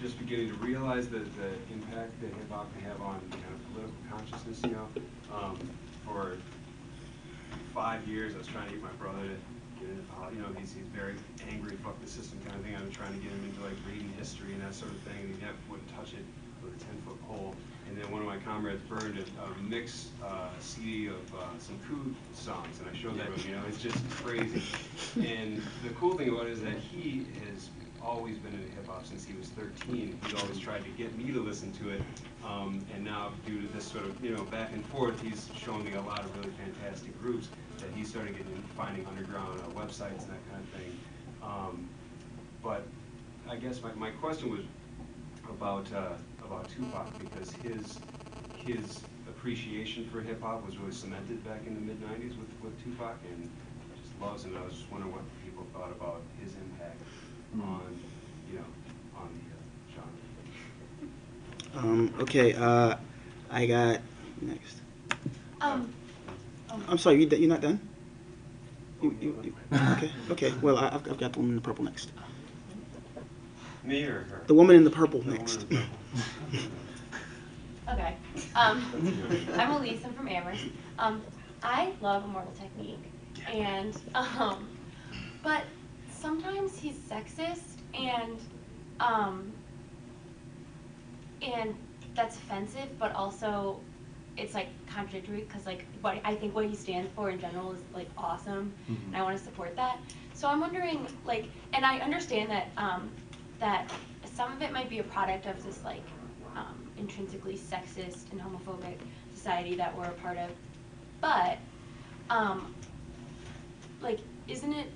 just 0.00 0.18
beginning 0.18 0.48
to 0.48 0.54
realize 0.54 1.08
the, 1.08 1.18
the 1.18 1.50
impact 1.72 2.20
that 2.20 2.28
hip 2.28 2.50
hop 2.50 2.72
can 2.74 2.82
have 2.88 3.00
on 3.00 3.20
kind 3.30 3.44
of 3.54 3.74
political 3.74 3.96
consciousness, 4.10 4.60
you 4.64 4.70
know? 4.70 4.88
Um, 5.34 5.58
For 6.04 6.36
five 7.74 8.06
years, 8.06 8.34
I 8.34 8.38
was 8.38 8.46
trying 8.46 8.66
to 8.68 8.74
get 8.74 8.82
my 8.82 8.92
brother 8.92 9.22
to 9.22 9.36
get 9.80 9.90
into 9.90 10.02
politics, 10.12 10.36
you 10.36 10.42
know, 10.42 10.60
he's, 10.60 10.72
he's 10.72 10.86
very 10.94 11.14
angry, 11.50 11.76
fuck 11.84 12.00
the 12.00 12.08
system 12.08 12.38
kind 12.46 12.56
of 12.58 12.64
thing. 12.64 12.74
I've 12.74 12.82
been 12.82 12.92
trying 12.92 13.14
to 13.14 13.20
get 13.20 13.30
him 13.30 13.44
into 13.44 13.62
like 13.62 13.78
reading 13.86 14.12
history 14.18 14.52
and 14.52 14.62
that 14.62 14.74
sort 14.74 14.92
of 14.92 14.98
thing, 15.02 15.18
and 15.20 15.34
he 15.34 15.40
never 15.40 15.58
wouldn't 15.70 15.88
touch 15.94 16.12
it. 16.14 16.24
With 16.60 16.74
a 16.74 16.84
ten-foot 16.84 17.22
pole. 17.28 17.54
And 17.88 17.96
then 17.96 18.10
one 18.10 18.20
of 18.20 18.26
my 18.26 18.38
comrades 18.38 18.82
burned 18.88 19.16
a, 19.16 19.42
a 19.44 19.62
mixed 19.62 20.08
uh, 20.24 20.48
CD 20.58 21.06
of 21.06 21.22
uh, 21.32 21.44
some 21.60 21.78
Coup 21.86 22.12
songs, 22.34 22.80
and 22.80 22.90
I 22.90 22.98
showed 22.98 23.16
that 23.16 23.32
to 23.32 23.40
him. 23.40 23.50
You 23.50 23.56
know, 23.56 23.62
it's 23.68 23.80
just 23.80 24.10
crazy. 24.10 24.64
And 25.14 25.62
the 25.84 25.90
cool 25.90 26.18
thing 26.18 26.30
about 26.30 26.46
it 26.46 26.54
is 26.54 26.62
that 26.62 26.76
he 26.78 27.26
has 27.46 27.68
always 28.02 28.38
been 28.38 28.54
into 28.54 28.68
hip 28.68 28.86
hop 28.86 29.06
since 29.06 29.24
he 29.24 29.34
was 29.34 29.48
13. 29.48 30.18
He's 30.22 30.42
always 30.42 30.58
tried 30.58 30.84
to 30.84 30.90
get 30.90 31.16
me 31.16 31.32
to 31.32 31.40
listen 31.40 31.72
to 31.72 31.90
it, 31.90 32.02
um, 32.44 32.84
and 32.94 33.04
now 33.04 33.32
due 33.46 33.60
to 33.60 33.68
this 33.68 33.84
sort 33.84 34.04
of 34.04 34.22
you 34.24 34.34
know 34.34 34.44
back 34.44 34.72
and 34.72 34.84
forth, 34.86 35.20
he's 35.20 35.48
shown 35.56 35.84
me 35.84 35.94
a 35.94 36.00
lot 36.00 36.20
of 36.20 36.36
really 36.38 36.52
fantastic 36.52 37.18
groups 37.20 37.48
that 37.78 37.90
he 37.94 38.04
started 38.04 38.36
getting 38.36 38.62
finding 38.76 39.06
underground 39.06 39.60
uh, 39.60 39.78
websites 39.78 40.22
and 40.22 40.30
that 40.30 40.50
kind 40.50 40.62
of 40.62 40.80
thing. 40.80 40.98
Um, 41.42 41.88
but 42.62 42.86
I 43.48 43.56
guess 43.56 43.82
my, 43.82 43.92
my 43.94 44.10
question 44.10 44.50
was 44.50 44.60
about 45.48 45.92
uh, 45.92 46.14
about 46.44 46.68
Tupac 46.68 47.06
because 47.18 47.52
his 47.52 47.98
his 48.56 49.00
appreciation 49.28 50.08
for 50.10 50.20
hip 50.20 50.42
hop 50.42 50.64
was 50.66 50.76
really 50.78 50.92
cemented 50.92 51.44
back 51.44 51.60
in 51.66 51.74
the 51.74 51.80
mid 51.80 52.00
'90s 52.02 52.38
with, 52.38 52.50
with 52.62 52.84
Tupac, 52.84 53.16
and 53.30 53.50
just 54.02 54.20
loves 54.20 54.44
him. 54.44 54.56
I 54.56 54.64
was 54.64 54.74
just 54.74 54.90
wondering 54.90 55.12
what 55.12 55.22
people 55.44 55.66
thought 55.72 55.92
about 55.92 56.22
his 56.42 56.54
impact 56.54 56.67
on 57.54 57.98
you 58.50 58.58
know 58.58 58.64
on 59.16 59.28
the 59.34 60.00
uh, 60.00 60.04
genre. 61.74 61.88
Um, 61.88 62.14
okay, 62.20 62.54
uh, 62.54 62.96
I 63.50 63.66
got 63.66 64.00
next. 64.40 64.80
Um, 65.60 65.92
oh. 66.70 66.82
I'm 66.88 66.98
sorry, 66.98 67.22
you, 67.24 67.28
you're 67.36 67.48
not 67.48 67.60
done? 67.60 67.80
You, 69.02 69.16
you, 69.20 69.40
you, 69.42 69.54
okay, 69.92 70.10
okay. 70.30 70.52
Well, 70.60 70.76
I, 70.76 70.88
I've, 70.88 71.10
I've 71.10 71.18
got 71.18 71.32
the 71.32 71.38
woman 71.38 71.50
in 71.52 71.56
the 71.56 71.62
purple 71.62 71.84
next. 71.84 72.10
Me 73.84 74.02
or 74.04 74.24
her? 74.24 74.42
The 74.46 74.54
woman 74.54 74.76
in 74.76 74.84
the 74.84 74.90
purple 74.90 75.22
The 75.22 75.32
next. 75.32 75.68
the 75.68 75.76
purple. 75.76 76.68
Okay. 77.90 78.16
Um, 78.54 78.84
I'm 79.54 79.70
Elise. 79.70 80.04
I'm 80.04 80.12
from 80.12 80.28
Amherst. 80.28 80.64
Um, 80.98 81.22
I 81.62 81.92
love 82.00 82.24
Immortal 82.24 82.52
Technique, 82.52 83.12
and 83.50 83.96
um, 84.14 84.68
but 85.42 85.62
sometimes 86.20 86.78
he's 86.78 86.96
sexist, 86.96 87.78
and 87.94 88.38
um, 89.00 89.52
and 91.42 91.74
that's 92.14 92.36
offensive, 92.36 92.88
but 92.98 93.14
also 93.14 93.80
it's 94.36 94.54
like 94.54 94.68
contradictory 94.86 95.40
because 95.40 95.66
like 95.66 95.84
what 96.00 96.18
I 96.24 96.34
think 96.34 96.54
what 96.54 96.66
he 96.66 96.74
stands 96.74 97.10
for 97.14 97.30
in 97.30 97.40
general 97.40 97.72
is 97.72 97.80
like 97.94 98.08
awesome, 98.16 98.72
and 99.06 99.16
I 99.16 99.22
want 99.22 99.38
to 99.38 99.44
support 99.44 99.74
that. 99.76 99.98
So 100.34 100.48
I'm 100.48 100.60
wondering 100.60 101.06
like, 101.24 101.46
and 101.72 101.84
I 101.84 101.98
understand 101.98 102.50
that 102.50 102.68
um, 102.76 103.10
that 103.60 103.90
some 104.24 104.52
of 104.52 104.62
it 104.62 104.72
might 104.72 104.88
be 104.88 104.98
a 105.00 105.04
product 105.04 105.46
of 105.46 105.62
this 105.64 105.82
like 105.84 106.04
um, 106.56 106.88
intrinsically 106.98 107.56
sexist 107.56 108.30
and 108.32 108.40
homophobic 108.40 108.98
society 109.34 109.74
that 109.76 109.96
we're 109.96 110.04
a 110.04 110.10
part 110.12 110.38
of, 110.38 110.50
but 111.20 111.58
um, 112.30 112.74
like, 114.00 114.20
isn't 114.46 114.72
it 114.72 114.90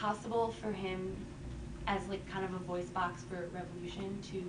possible 0.00 0.54
for 0.60 0.72
him 0.72 1.16
as 1.86 2.06
like 2.08 2.26
kind 2.30 2.44
of 2.44 2.52
a 2.54 2.58
voice 2.58 2.88
box 2.90 3.22
for 3.24 3.48
revolution 3.52 4.18
to 4.30 4.42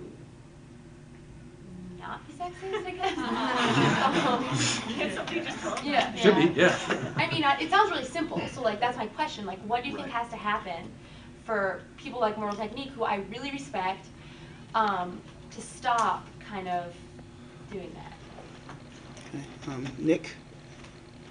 not 1.98 2.26
be 2.26 2.32
sexist, 2.32 2.86
I 2.86 2.90
guess. 2.92 3.16
Um, 4.30 4.44
Can 4.94 5.14
somebody 5.14 5.40
just 5.40 5.58
tell 5.60 5.76
him 5.76 5.92
Yeah. 5.92 6.14
Should 6.14 6.36
be, 6.36 6.60
yeah. 6.60 6.76
I 7.16 7.30
mean, 7.30 7.44
I- 7.44 7.58
it 7.60 7.70
sounds 7.70 7.90
really 7.90 8.04
simple. 8.04 8.40
So 8.48 8.62
like, 8.62 8.80
that's 8.80 8.96
my 8.96 9.06
question. 9.08 9.44
Like, 9.46 9.58
what 9.60 9.82
do 9.82 9.90
you 9.90 9.96
think 9.96 10.08
has 10.08 10.28
to 10.30 10.36
happen 10.36 10.90
for 11.44 11.82
people 11.96 12.20
like 12.20 12.36
Immortal 12.36 12.56
Technique, 12.58 12.90
who 12.90 13.04
I 13.04 13.16
really 13.30 13.50
respect, 13.50 14.06
um, 14.74 15.20
to 15.50 15.60
stop 15.60 16.26
kind 16.48 16.68
of 16.68 16.94
doing 17.70 17.94
that? 17.94 18.12
Okay, 19.34 19.44
um, 19.68 19.86
Nick? 19.98 20.30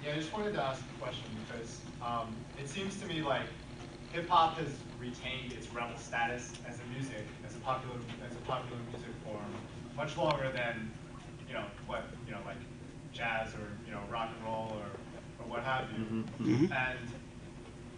Yeah, 0.04 0.12
I 0.12 0.16
just 0.16 0.32
wanted 0.32 0.54
to 0.54 0.62
ask 0.62 0.82
a 0.82 1.02
question 1.02 1.24
because 1.46 1.80
um, 2.02 2.34
it 2.58 2.68
seems 2.68 3.00
to 3.00 3.06
me 3.06 3.22
like 3.22 3.42
hip 4.12 4.28
hop 4.28 4.58
has 4.58 4.68
retained 4.98 5.52
its 5.52 5.68
rebel 5.72 5.96
status 5.96 6.52
as 6.68 6.78
a 6.80 6.84
music, 6.94 7.24
as 7.46 7.54
a 7.54 7.58
popular, 7.60 7.96
as 8.28 8.32
a 8.36 8.40
popular 8.40 8.78
music 8.90 9.10
form, 9.24 9.44
much 9.96 10.16
longer 10.16 10.50
than, 10.52 10.90
you 11.48 11.54
know, 11.54 11.64
what, 11.86 12.04
you 12.26 12.32
know, 12.32 12.40
like 12.44 12.56
jazz 13.12 13.54
or 13.54 13.66
you 13.86 13.90
know 13.92 14.00
rock 14.10 14.30
and 14.36 14.44
roll 14.44 14.70
or, 14.78 14.86
or 15.42 15.48
what 15.50 15.62
have 15.64 15.86
you. 15.90 16.24
Mhm. 16.38 16.70
And 16.70 16.98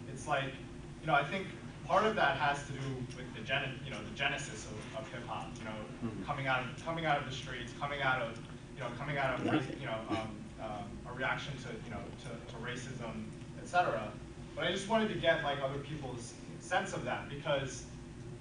it's 0.09 0.27
like, 0.27 0.53
you 1.01 1.07
know, 1.07 1.15
I 1.15 1.25
think 1.25 1.47
part 1.87 2.05
of 2.05 2.15
that 2.17 2.37
has 2.39 2.65
to 2.67 2.73
do 2.73 2.79
with 3.17 3.35
the 3.35 3.43
gen, 3.43 3.79
you 3.85 3.91
know, 3.91 3.99
the 4.03 4.17
genesis 4.17 4.67
of, 4.67 4.99
of 5.01 5.13
hip 5.13 5.27
hop. 5.27 5.51
You 5.59 5.65
know, 5.65 5.77
Mhm. 6.05 6.25
coming 6.27 6.47
out 6.47 6.65
of 6.65 6.85
coming 6.85 7.07
out 7.07 7.19
of 7.19 7.27
the 7.27 7.33
streets, 7.35 7.73
coming 7.81 8.03
out 8.03 8.23
of, 8.23 8.39
you 8.77 8.81
know, 8.83 8.89
coming 8.99 9.19
out 9.19 9.39
of, 9.39 9.45
you 9.81 9.87
know, 9.87 9.99
um, 10.11 10.37
um, 10.61 10.85
a 11.09 11.13
reaction 11.13 11.53
to, 11.59 11.69
you 11.85 11.91
know, 11.91 12.01
to, 12.25 12.31
to 12.53 12.57
racism, 12.63 13.25
etc. 13.61 14.11
But 14.55 14.65
I 14.65 14.73
just 14.73 14.89
wanted 14.89 15.09
to 15.09 15.15
get 15.15 15.43
like 15.43 15.59
other 15.63 15.79
people's 15.79 16.35
sense 16.61 16.93
of 16.93 17.05
that 17.05 17.29
because, 17.29 17.85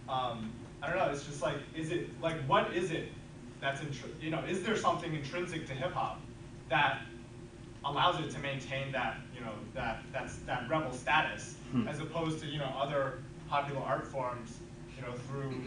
um, 0.10 0.52
I 0.82 0.90
don't 0.90 0.98
know. 0.98 1.10
It's 1.12 1.26
just 1.26 1.42
like, 1.42 1.58
is 1.76 1.92
it 1.92 2.10
like 2.22 2.38
what 2.48 2.74
is 2.74 2.92
it 2.92 3.10
that's 3.60 3.82
you 4.20 4.32
know, 4.32 4.40
is 4.46 4.64
there 4.64 4.76
something 4.76 5.14
intrinsic 5.14 5.68
to 5.68 5.74
hip 5.74 5.94
hop 5.94 6.20
that 6.70 7.02
allows 7.86 8.20
it 8.20 8.30
to 8.32 8.40
maintain 8.40 8.92
that, 8.92 9.18
you 9.36 9.42
know, 9.42 9.54
that 9.74 10.02
that's 10.12 10.38
that 10.48 10.68
rebel 10.70 10.92
status 10.92 11.56
Hmm. 11.72 11.88
as 11.88 12.00
opposed 12.02 12.40
to, 12.42 12.48
you 12.48 12.60
know, 12.60 12.74
other 12.78 13.20
popular 13.50 13.82
art 13.82 14.06
forms, 14.06 14.60
you 14.96 15.02
know, 15.04 15.14
through, 15.14 15.64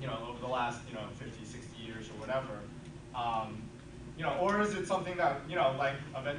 you 0.00 0.08
know, 0.08 0.18
over 0.28 0.40
the 0.40 0.46
last, 0.48 0.80
you 0.88 0.94
know, 0.94 1.02
50, 1.20 1.44
60 1.44 1.80
years 1.80 2.08
or 2.08 2.14
whatever. 2.20 2.58
Um, 3.14 3.62
you 4.18 4.24
know, 4.24 4.34
or 4.40 4.60
is 4.60 4.74
it 4.74 4.88
something 4.88 5.16
that, 5.18 5.40
you 5.48 5.54
know, 5.54 5.72
like, 5.78 5.94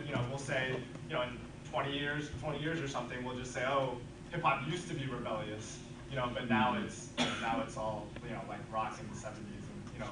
you 0.05 0.13
know, 0.13 0.21
we'll 0.29 0.37
say, 0.37 0.75
you 1.07 1.15
know, 1.15 1.21
in 1.21 1.37
20 1.71 1.97
years, 1.97 2.29
20 2.41 2.59
years 2.59 2.81
or 2.81 2.87
something, 2.87 3.23
we'll 3.23 3.37
just 3.37 3.53
say, 3.53 3.63
oh, 3.65 3.97
hip 4.31 4.41
hop 4.41 4.67
used 4.67 4.87
to 4.89 4.93
be 4.93 5.05
rebellious, 5.05 5.79
you 6.09 6.17
know, 6.17 6.29
but 6.33 6.49
now 6.49 6.77
it's, 6.77 7.09
you 7.17 7.25
know, 7.25 7.31
now 7.41 7.63
it's 7.65 7.77
all, 7.77 8.07
you 8.23 8.31
know, 8.31 8.41
like 8.49 8.59
rock 8.71 8.99
in 8.99 9.07
the 9.07 9.15
70s 9.15 9.37
and, 9.37 9.93
you 9.93 9.99
know, 9.99 10.09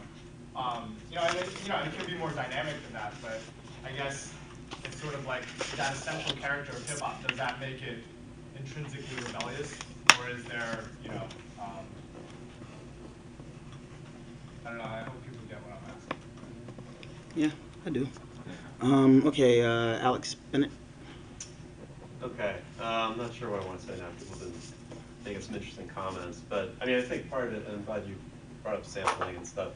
um, 0.59 0.95
you 1.09 1.17
know, 1.17 1.23
and 1.23 1.37
it, 1.37 1.49
you 1.63 1.69
know, 1.69 1.79
it 1.79 1.93
can 1.97 2.05
be 2.05 2.15
more 2.15 2.31
dynamic 2.31 2.81
than 2.83 2.93
that, 2.93 3.13
but 3.21 3.41
I 3.83 3.91
guess 3.91 4.33
it's 4.85 5.01
sort 5.01 5.13
of 5.13 5.25
like 5.25 5.43
that 5.75 5.93
essential 5.93 6.35
character 6.37 6.71
of 6.71 6.89
hip 6.89 6.99
hop. 6.99 7.27
Does 7.27 7.37
that 7.37 7.59
make 7.59 7.81
it 7.81 7.99
intrinsically 8.57 9.15
rebellious, 9.25 9.77
or 10.19 10.29
is 10.29 10.43
there, 10.45 10.79
you 11.03 11.09
know, 11.09 11.23
um, 11.59 11.85
I 14.65 14.69
don't 14.69 14.77
know. 14.77 14.83
I 14.85 15.01
hope 15.01 15.23
people 15.25 15.39
get 15.49 15.57
what 15.63 15.73
I'm 15.73 15.95
asking. 15.95 16.17
Yeah, 17.35 17.51
I 17.85 17.89
do. 17.89 18.07
Um, 18.81 19.27
okay, 19.27 19.61
uh, 19.61 19.99
Alex 19.99 20.35
Billet? 20.51 20.71
Okay, 22.21 22.55
uh, 22.79 22.83
I'm 22.83 23.17
not 23.17 23.33
sure 23.33 23.49
what 23.49 23.61
I 23.61 23.65
want 23.65 23.79
to 23.79 23.85
say 23.85 23.93
now. 23.97 24.07
People 24.19 24.35
didn't 24.35 24.63
make 25.25 25.41
some 25.41 25.55
interesting 25.55 25.87
comments, 25.87 26.41
but 26.49 26.75
I 26.81 26.85
mean, 26.85 26.97
I 26.97 27.01
think 27.01 27.29
part 27.29 27.47
of 27.47 27.53
it, 27.53 27.65
and 27.65 27.77
I'm 27.77 27.83
glad 27.83 28.05
you 28.07 28.15
brought 28.63 28.75
up 28.75 28.85
sampling 28.85 29.35
and 29.37 29.47
stuff 29.47 29.71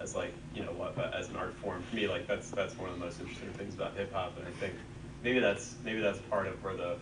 as 0.00 0.14
like, 0.14 0.32
you 0.54 0.64
know, 0.64 0.72
what, 0.72 0.98
uh, 0.98 1.10
as 1.14 1.28
an 1.28 1.36
art 1.36 1.54
form. 1.54 1.82
For 1.82 1.96
me, 1.96 2.08
like 2.08 2.26
that's 2.26 2.50
that's 2.50 2.78
one 2.78 2.88
of 2.90 2.98
the 2.98 3.04
most 3.04 3.20
interesting 3.20 3.50
things 3.52 3.74
about 3.74 3.94
hip 3.96 4.12
hop, 4.12 4.38
and 4.38 4.46
I 4.46 4.50
think 4.52 4.74
maybe 5.22 5.38
that's 5.38 5.76
maybe 5.84 6.00
that's 6.00 6.20
part 6.20 6.46
of 6.46 6.62
where 6.64 6.76
the 6.76 6.96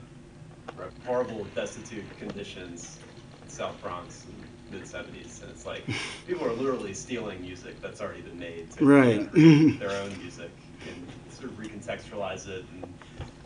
horrible, 1.06 1.44
destitute 1.54 2.04
conditions 2.18 2.98
in 3.42 3.48
South 3.50 3.80
Bronx 3.80 4.26
in 4.26 4.34
mid 4.70 4.86
'70s, 4.86 5.42
and 5.42 5.50
it's 5.50 5.66
like 5.66 5.84
people 6.26 6.44
are 6.44 6.52
literally 6.52 6.94
stealing 6.94 7.40
music 7.42 7.80
that's 7.80 8.00
already 8.00 8.22
been 8.22 8.38
made 8.38 8.70
to 8.72 8.84
Right. 8.84 9.30
create 9.30 9.78
their 9.78 9.90
own 9.90 10.16
music 10.18 10.50
and 10.88 11.06
sort 11.28 11.50
of 11.50 11.58
recontextualize 11.58 12.48
it 12.48 12.64
in 12.72 12.94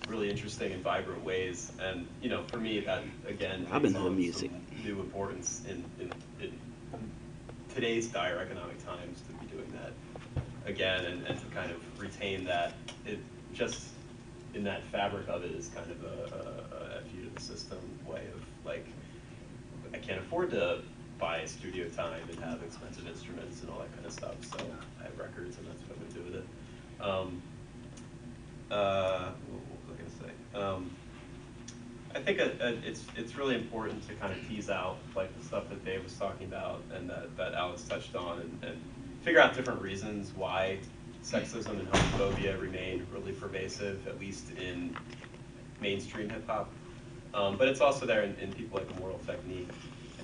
really 0.09 0.30
interesting 0.30 0.72
and 0.72 0.82
vibrant 0.82 1.24
ways. 1.24 1.72
And 1.80 2.06
you 2.22 2.28
know, 2.28 2.43
for 2.44 2.59
me, 2.59 2.80
that 2.80 3.02
again 3.26 3.66
I've 3.70 3.82
been 3.82 3.97
on 3.97 4.16
music. 4.16 4.51
new 4.85 5.01
importance 5.01 5.62
in, 5.68 5.85
in, 6.01 6.12
in 6.40 6.59
today's 7.74 8.09
dire 8.09 8.39
economic 8.39 8.85
times 8.85 9.22
to 9.22 9.32
be 9.35 9.47
doing 9.47 9.72
that 9.72 9.93
again 10.66 11.05
and, 11.05 11.26
and 11.26 11.39
to 11.39 11.47
kind 11.47 11.70
of 11.70 12.01
retain 12.01 12.44
that. 12.44 12.74
It 13.06 13.18
just 13.52 13.89
in 14.55 14.64
that 14.64 14.85
fabric 14.86 15.28
of 15.28 15.44
it 15.44 15.52
is 15.52 15.68
kind 15.68 15.90
of 15.90 16.02
a, 16.05 16.35
a, 16.35 16.98
a 16.98 17.02
to 17.02 17.35
the 17.35 17.40
system 17.40 17.78
way 18.06 18.22
of 18.35 18.43
like 18.64 18.86
I 19.93 19.98
can't 19.98 20.20
afford 20.20 20.51
to 20.51 20.80
buy 21.18 21.44
studio 21.47 21.89
time 21.89 22.22
and 22.30 22.39
have 22.40 22.62
expensive 22.62 23.06
instruments 23.06 23.60
and 23.60 23.70
all 23.70 23.78
that 23.80 23.93
kind 23.94 24.06
of 24.06 24.12
stuff. 24.12 24.35
So 24.43 24.59
I 25.01 25.05
have 25.05 25.18
records 25.18 25.56
and 25.59 25.66
that's 25.66 25.80
what 25.82 25.98
I'm 25.98 26.06
gonna 26.06 26.14
do 26.14 26.22
with 26.30 26.35
it. 26.43 27.02
Um, 27.02 27.43
uh, 28.70 29.30
what 29.51 29.60
was 29.89 29.98
I 29.98 30.02
gonna 30.02 30.32
say? 30.32 30.38
Um, 30.55 30.91
I 32.15 32.20
think 32.20 32.39
it, 32.39 32.61
it- 32.61 32.85
it's 32.85 33.05
it's 33.16 33.37
really 33.37 33.55
important 33.55 34.07
to 34.09 34.15
kind 34.15 34.33
of 34.33 34.49
tease 34.49 34.70
out 34.70 34.97
like 35.15 35.37
the 35.39 35.45
stuff 35.45 35.69
that 35.69 35.85
Dave 35.85 36.03
was 36.03 36.15
talking 36.15 36.47
about 36.47 36.83
and 36.95 37.09
that, 37.11 37.37
that 37.37 37.55
Alex 37.55 37.83
touched 37.83 38.16
on 38.16 38.41
and, 38.41 38.65
and 38.65 38.81
figure 39.23 39.41
out 39.41 39.55
different 39.55 39.81
reasons 39.81 40.33
why 40.35 40.79
sexism 41.23 41.70
and 41.70 41.91
homophobia 41.91 42.61
remain 42.61 43.07
really 43.12 43.33
pervasive, 43.33 44.07
at 44.09 44.19
least 44.19 44.51
in 44.53 44.97
mainstream 45.81 46.29
hip 46.31 46.47
hop. 46.47 46.70
Um, 47.35 47.57
but 47.57 47.69
it's 47.69 47.81
also 47.81 48.07
there 48.07 48.23
in, 48.23 48.35
in 48.37 48.53
people 48.53 48.79
like 48.79 48.91
Immortal 48.97 49.20
Technique. 49.27 49.69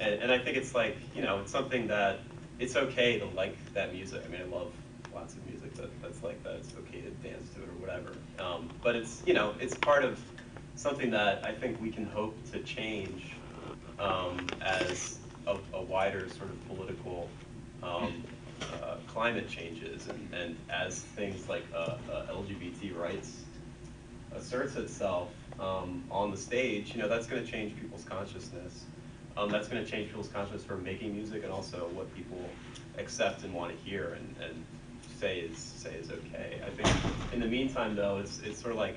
And, 0.01 0.23
and 0.23 0.33
I 0.33 0.39
think 0.39 0.57
it's 0.57 0.75
like, 0.75 0.97
you 1.15 1.23
know, 1.23 1.41
it's 1.41 1.53
something 1.53 1.87
that 1.89 2.21
it's 2.59 2.77
okay 2.77 3.19
to 3.19 3.27
like 3.27 3.57
that 3.75 3.93
music. 3.93 4.23
I 4.27 4.29
mean, 4.31 4.41
I 4.41 4.45
love 4.45 4.73
lots 5.15 5.35
of 5.35 5.47
music 5.47 5.64
that, 5.77 6.03
that's 6.03 6.23
like 6.23 6.43
that. 6.45 6.55
It's 6.57 6.75
okay 6.77 7.01
to 7.01 7.11
dance 7.27 7.51
to 7.55 7.63
it 7.63 7.69
or 7.69 7.81
whatever. 7.81 8.13
Um, 8.39 8.71
but 8.83 8.97
it's 8.97 9.23
you 9.27 9.35
know 9.35 9.55
it's 9.61 9.75
part 9.75 10.05
of 10.05 10.21
something 10.77 11.11
that 11.11 11.45
I 11.45 11.53
think 11.53 11.81
we 11.81 11.91
can 11.91 12.05
hope 12.05 12.37
to 12.53 12.61
change 12.61 13.33
um, 13.99 14.47
as 14.61 15.19
a, 15.47 15.57
a 15.73 15.83
wider 15.83 16.29
sort 16.29 16.51
of 16.51 16.69
political 16.69 17.29
um, 17.83 18.23
uh, 18.83 18.97
climate 19.07 19.49
changes 19.49 20.09
and, 20.09 20.35
and 20.35 20.57
as 20.71 21.01
things 21.01 21.49
like 21.49 21.65
uh, 21.75 21.97
uh, 22.11 22.27
LGBT 22.33 22.97
rights 22.97 23.43
asserts 24.35 24.77
itself 24.77 25.31
um, 25.61 26.03
on 26.11 26.31
the 26.31 26.37
stage, 26.37 26.95
you 26.95 27.01
know, 27.01 27.09
that's 27.09 27.27
going 27.27 27.45
to 27.45 27.51
change 27.51 27.79
people's 27.81 28.05
consciousness. 28.05 28.85
Um, 29.37 29.51
that's 29.51 29.69
going 29.69 29.85
to 29.85 29.91
change 29.91 30.09
people's 30.09 30.29
consciousness 30.29 30.65
for 30.65 30.77
making 30.77 31.15
music 31.15 31.43
and 31.43 31.53
also 31.53 31.89
what 31.89 32.13
people 32.15 32.49
accept 32.99 33.43
and 33.45 33.53
want 33.53 33.77
to 33.77 33.85
hear 33.85 34.17
and, 34.19 34.35
and 34.49 34.65
say 35.25 35.39
is 35.39 35.57
say 35.57 35.95
is 35.95 36.11
okay. 36.11 36.61
I 36.67 36.71
think 36.71 36.89
in 37.33 37.41
the 37.41 37.47
meantime, 37.47 37.97
though, 37.97 38.19
it's 38.19 38.41
it's 38.41 38.61
sort 38.61 38.73
of 38.73 38.79
like 38.79 38.97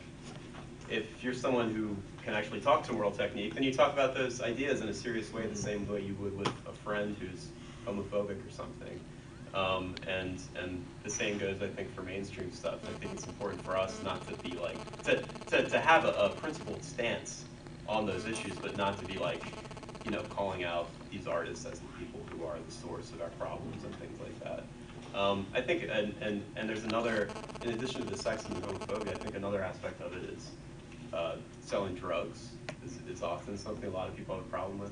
if 0.90 1.24
you're 1.24 1.34
someone 1.34 1.74
who 1.74 1.95
can 2.24 2.34
actually 2.34 2.60
talk 2.60 2.84
to 2.88 2.94
World 2.94 3.16
Technique, 3.18 3.54
then 3.54 3.64
you 3.64 3.74
talk 3.74 3.94
about 3.94 4.14
those 4.14 4.41
ideas 4.41 4.82
in 4.82 4.90
a 4.90 4.94
serious 4.94 5.32
way, 5.32 5.48
the 5.48 5.56
same 5.56 5.88
way 5.88 6.02
you 6.02 6.16
would 6.16 6.38
with 6.38 6.54
a 6.68 6.74
friend 6.84 7.16
who's 7.20 7.48
homophobic 7.86 8.45
or 8.45 8.52
something. 8.52 8.99
Um, 9.54 9.95
and 10.06 10.38
and 10.62 10.84
the 11.04 11.10
same 11.10 11.38
goes, 11.38 11.62
I 11.62 11.68
think, 11.68 11.95
for 11.95 12.02
mainstream 12.02 12.52
stuff. 12.52 12.80
I 12.86 12.94
think 12.99 13.14
it's 13.14 13.26
important 13.26 13.64
for 13.64 13.78
us 13.78 14.02
not 14.04 14.28
to 14.28 14.34
be 14.36 14.58
like 14.58 14.80
to 15.04 15.24
to, 15.52 15.70
to 15.70 15.80
have 15.80 16.04
a, 16.04 16.12
a 16.28 16.30
principled 16.41 16.84
stance 16.84 17.45
on 17.88 18.06
those 18.06 18.26
issues, 18.28 18.58
but 18.58 18.76
not 18.76 18.99
to 18.99 19.06
be 19.06 19.18
like, 19.18 19.45
you 20.04 20.12
know, 20.12 20.24
calling 20.36 20.66
out 20.66 20.90
these 21.10 21.26
artists 21.26 21.66
as 21.66 21.80
the 21.80 21.88
people 21.99 22.20
who 22.30 22.45
are 22.45 22.58
the 22.68 22.74
source 22.74 23.14
of 23.14 23.22
our 23.22 23.32
problems 23.40 23.86
and 23.86 23.95
things 23.95 24.20
like 24.20 24.38
that. 24.44 24.66
Um, 25.18 25.48
I 25.56 25.61
think, 25.61 25.88
and, 25.91 26.14
and, 26.22 26.44
and 26.56 26.69
there's 26.69 26.84
another, 26.84 27.27
in 27.64 27.72
addition 27.72 28.03
to 28.03 28.07
the 28.07 28.18
sex 28.18 28.45
and 28.45 28.61
homophobia, 28.64 29.10
I 29.10 29.15
think 29.15 29.35
another 29.35 29.64
aspect 29.64 29.99
of 29.99 30.14
it 30.14 30.30
is 30.30 30.52
uh, 31.11 31.38
selling 31.61 31.95
drugs 31.95 32.49
is, 32.85 32.99
is 33.10 33.23
often 33.23 33.57
something 33.57 33.89
a 33.89 33.94
lot 33.94 34.07
of 34.07 34.15
people 34.15 34.35
have 34.35 34.45
a 34.45 34.48
problem 34.49 34.77
with 34.77 34.91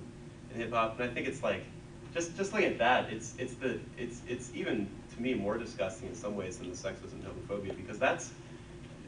in 0.52 0.60
hip 0.60 0.74
hop. 0.74 1.00
And 1.00 1.12
I 1.12 1.14
think 1.14 1.28
it's 1.28 1.44
like, 1.44 1.64
just 2.12 2.36
just 2.38 2.54
looking 2.54 2.70
at 2.70 2.78
that, 2.80 3.12
it's 3.12 3.36
it's 3.38 3.56
the 3.56 3.78
it's 3.98 4.22
it's 4.28 4.50
even 4.56 4.88
to 5.14 5.22
me 5.22 5.34
more 5.34 5.58
disgusting 5.58 6.08
in 6.08 6.16
some 6.16 6.36
ways 6.36 6.58
than 6.58 6.70
the 6.70 6.76
sexism 6.76 7.14
and 7.14 7.26
homophobia 7.26 7.76
because 7.76 8.00
that's 8.00 8.32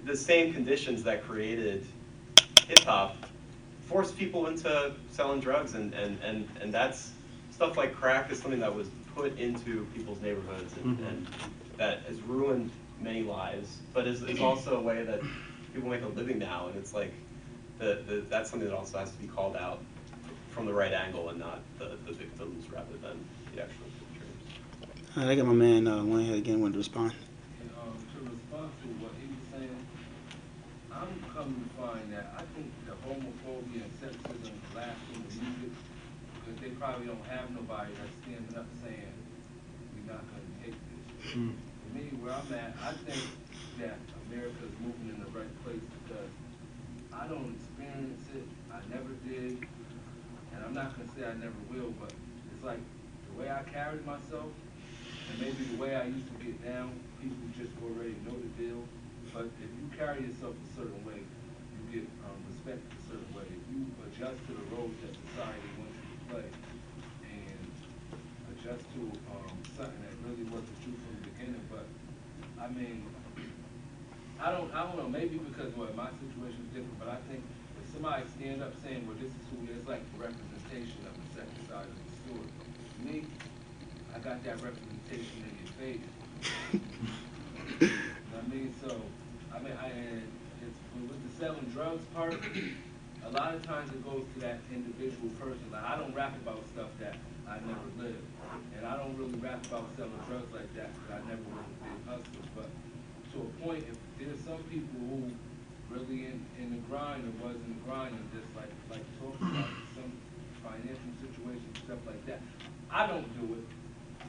the 0.04 0.16
same 0.16 0.54
conditions 0.54 1.04
that 1.04 1.24
created 1.24 1.86
hip 2.68 2.80
hop 2.80 3.16
forced 3.86 4.18
people 4.18 4.48
into 4.48 4.94
selling 5.12 5.40
drugs 5.40 5.74
and, 5.74 5.94
and, 5.94 6.20
and, 6.22 6.50
and 6.62 6.74
that's 6.74 7.12
stuff 7.52 7.78
like 7.78 7.96
crack 7.96 8.30
is 8.30 8.40
something 8.40 8.60
that 8.60 8.74
was 8.74 8.90
put 9.18 9.38
into 9.40 9.86
people's 9.96 10.22
neighborhoods 10.22 10.76
and, 10.78 10.98
Mhm. 10.98 11.08
and 11.10 11.28
that 11.78 12.04
has 12.04 12.22
ruined 12.22 12.72
many 13.02 13.24
lives, 13.24 13.80
but 13.94 14.06
is, 14.08 14.22
is 14.22 14.40
also 14.40 14.78
a 14.78 14.82
way 14.82 15.04
that 15.04 15.22
people 15.74 15.90
make 15.90 16.04
a 16.04 16.08
living 16.08 16.38
now 16.38 16.68
and 16.68 16.76
it's 16.78 16.94
like 16.94 17.14
the, 17.80 18.04
the, 18.08 18.16
that's 18.30 18.50
something 18.50 18.68
that 18.70 18.76
also 18.78 18.98
has 19.00 19.12
to 19.12 19.18
be 19.18 19.28
called 19.28 19.56
out 19.56 19.80
from 20.52 20.66
the 20.66 20.74
right 20.74 20.94
angle 20.94 21.30
and 21.30 21.40
not 21.40 21.60
the, 21.80 21.98
the 22.06 22.14
victims 22.14 22.70
rather 22.72 22.98
than 23.02 23.24
the 23.54 23.62
actual 23.62 23.86
perpetrators. 24.00 25.14
All 25.16 25.24
right, 25.24 25.32
I 25.32 25.36
got 25.36 25.46
my 25.46 25.54
man 25.54 25.88
uh, 25.88 26.04
Wayne 26.04 26.26
here 26.26 26.36
again. 26.38 26.62
Want 26.62 26.74
to 26.74 26.80
respond? 26.80 27.14
And, 27.62 27.70
um, 27.78 27.94
to 28.14 28.18
respond 28.34 28.72
to 28.82 28.88
what 29.02 29.14
he 29.22 29.30
was 29.30 29.46
saying, 29.54 29.86
I'm 30.92 31.14
coming 31.34 31.62
to 31.62 31.70
find 31.82 32.14
that 32.14 32.34
I 32.38 32.42
think 32.58 32.74
the 32.90 32.94
homophobia 33.06 33.86
and 33.86 33.94
sexism 34.02 34.54
last 34.76 34.98
in 35.14 35.22
the 35.22 35.34
music 35.38 35.78
because 36.42 36.58
they 36.62 36.70
probably 36.82 37.06
don't 37.06 37.26
have 37.30 37.52
nobody 37.54 37.92
that's 37.94 38.18
standing 38.26 38.58
up 38.58 38.66
saying, 38.82 39.14
we're 39.94 40.10
not 40.14 40.26
gonna 40.26 40.50
take 40.66 40.74
this. 40.74 41.17
Mm. 41.36 41.56
Me, 41.94 42.02
where 42.22 42.34
I'm 42.34 42.54
at, 42.54 42.76
I 42.82 42.94
think 43.04 43.24
that 43.80 44.00
America's 44.28 44.72
moving 44.80 45.10
in 45.12 45.20
the 45.20 45.30
right 45.38 45.52
place 45.64 45.84
because 46.04 46.32
I 47.12 47.28
don't 47.28 47.56
experience 47.56 48.24
it, 48.36 48.48
I 48.72 48.80
never 48.88 49.12
did, 49.28 49.60
and 50.54 50.60
I'm 50.66 50.74
not 50.74 50.96
gonna 50.96 51.10
say 51.18 51.26
I 51.26 51.34
never 51.36 51.60
will, 51.70 51.92
but 52.00 52.12
it's 52.54 52.64
like 52.64 52.80
the 53.28 53.34
way 53.40 53.52
I 53.52 53.64
carried 53.70 54.06
myself, 54.06 54.52
and 55.30 55.36
maybe 55.40 55.64
the 55.66 55.76
way 55.76 55.96
I 55.96 56.06
used 56.08 56.28
to 56.32 56.38
get 56.44 56.64
down, 56.64 57.00
people 57.22 57.44
just 57.58 57.76
already 57.84 58.16
know 58.24 58.36
the 58.40 58.52
deal. 58.56 58.84
But 59.34 59.52
if 59.60 59.70
you 59.76 59.86
carry 59.98 60.24
yourself 60.24 60.56
a 60.56 60.70
certain 60.80 61.04
way, 61.06 61.20
you 61.20 61.82
get 62.02 62.08
um, 62.24 62.40
respect 62.50 62.80
a 62.80 63.02
certain 63.12 63.32
way. 63.36 63.44
If 63.52 63.64
you 63.68 63.84
adjust 64.08 64.40
to 64.48 64.52
the 64.56 64.66
roles 64.76 64.96
that 65.04 65.12
society 65.30 65.68
wants 65.76 65.96
you 66.00 66.08
to 66.08 66.20
play, 66.32 66.48
and 67.28 67.68
adjust 68.56 68.88
to 68.96 69.02
um, 69.30 69.56
something 69.76 70.02
that 70.02 70.16
really 70.26 70.48
wasn't 70.50 70.78
true 70.84 70.96
from 70.96 71.14
the 71.22 71.24
beginning. 71.30 71.66
But 71.70 71.86
I 72.60 72.68
mean, 72.70 73.06
I 74.48 74.52
don't, 74.52 74.72
I 74.74 74.88
don't 74.88 74.96
know. 74.96 75.10
Maybe 75.10 75.36
because 75.44 75.76
well, 75.76 75.92
my 75.92 76.08
situation 76.24 76.64
is 76.64 76.72
different, 76.72 76.96
but 77.04 77.12
I 77.12 77.20
think 77.28 77.44
if 77.84 77.92
somebody 77.92 78.24
stand 78.40 78.64
up 78.64 78.72
saying, 78.80 79.04
"Well, 79.04 79.20
this 79.20 79.28
is 79.28 79.44
who," 79.52 79.60
it's 79.68 79.84
like 79.84 80.00
the 80.16 80.24
representation 80.24 81.04
of 81.04 81.12
the 81.20 81.28
second 81.36 81.60
side 81.68 81.84
of 81.84 81.92
the 82.00 82.08
story. 82.24 82.48
Me, 83.04 83.28
I 84.16 84.24
got 84.24 84.40
that 84.48 84.64
representation 84.64 85.44
in 85.44 85.52
your 85.60 85.72
face. 85.76 86.08
I 87.84 88.40
mean? 88.48 88.72
So, 88.80 88.96
I 89.52 89.60
mean, 89.60 89.76
I, 89.76 89.92
and 89.92 90.24
it's, 90.64 90.80
with 90.96 91.20
the 91.28 91.32
selling 91.36 91.68
drugs 91.76 92.08
part, 92.16 92.40
a 93.28 93.32
lot 93.36 93.52
of 93.54 93.68
times 93.68 93.92
it 93.92 94.00
goes 94.08 94.24
to 94.36 94.40
that 94.48 94.64
individual 94.72 95.28
person. 95.44 95.68
Like, 95.76 95.84
I 95.84 96.00
don't 96.00 96.16
rap 96.16 96.40
about 96.40 96.64
stuff 96.72 96.96
that 97.04 97.20
I 97.52 97.60
never 97.68 97.92
lived. 98.00 98.24
And 98.78 98.88
I 98.88 98.96
don't 98.96 99.18
really 99.18 99.36
rap 99.44 99.60
about 99.68 99.92
selling 99.98 100.24
drugs 100.24 100.48
like 100.56 100.72
that 100.80 100.96
because 100.96 101.20
I 101.20 101.28
never 101.28 101.44
was 101.52 101.68
a 101.68 101.84
big 101.84 102.00
hustler. 102.08 102.48
But 102.56 102.70
to 103.38 103.46
a 103.46 103.67
point, 103.78 103.94
if 103.94 103.98
there's 104.18 104.40
some 104.42 104.64
people 104.70 104.98
who 105.10 105.32
really 105.94 106.26
in, 106.28 106.38
in 106.60 106.68
the 106.74 106.82
grind 106.90 107.24
or 107.24 107.48
was 107.48 107.56
in 107.56 107.70
the 107.78 107.82
grind 107.86 108.14
and 108.14 108.28
just 108.34 108.50
like, 108.58 108.72
like 108.90 109.06
talking 109.22 109.48
about 109.56 109.72
some 109.96 110.12
financial 110.66 111.14
situations, 111.22 111.74
stuff 111.86 112.02
like 112.06 112.20
that. 112.26 112.42
I 112.92 113.08
don't 113.08 113.28
do 113.40 113.56
it, 113.56 113.68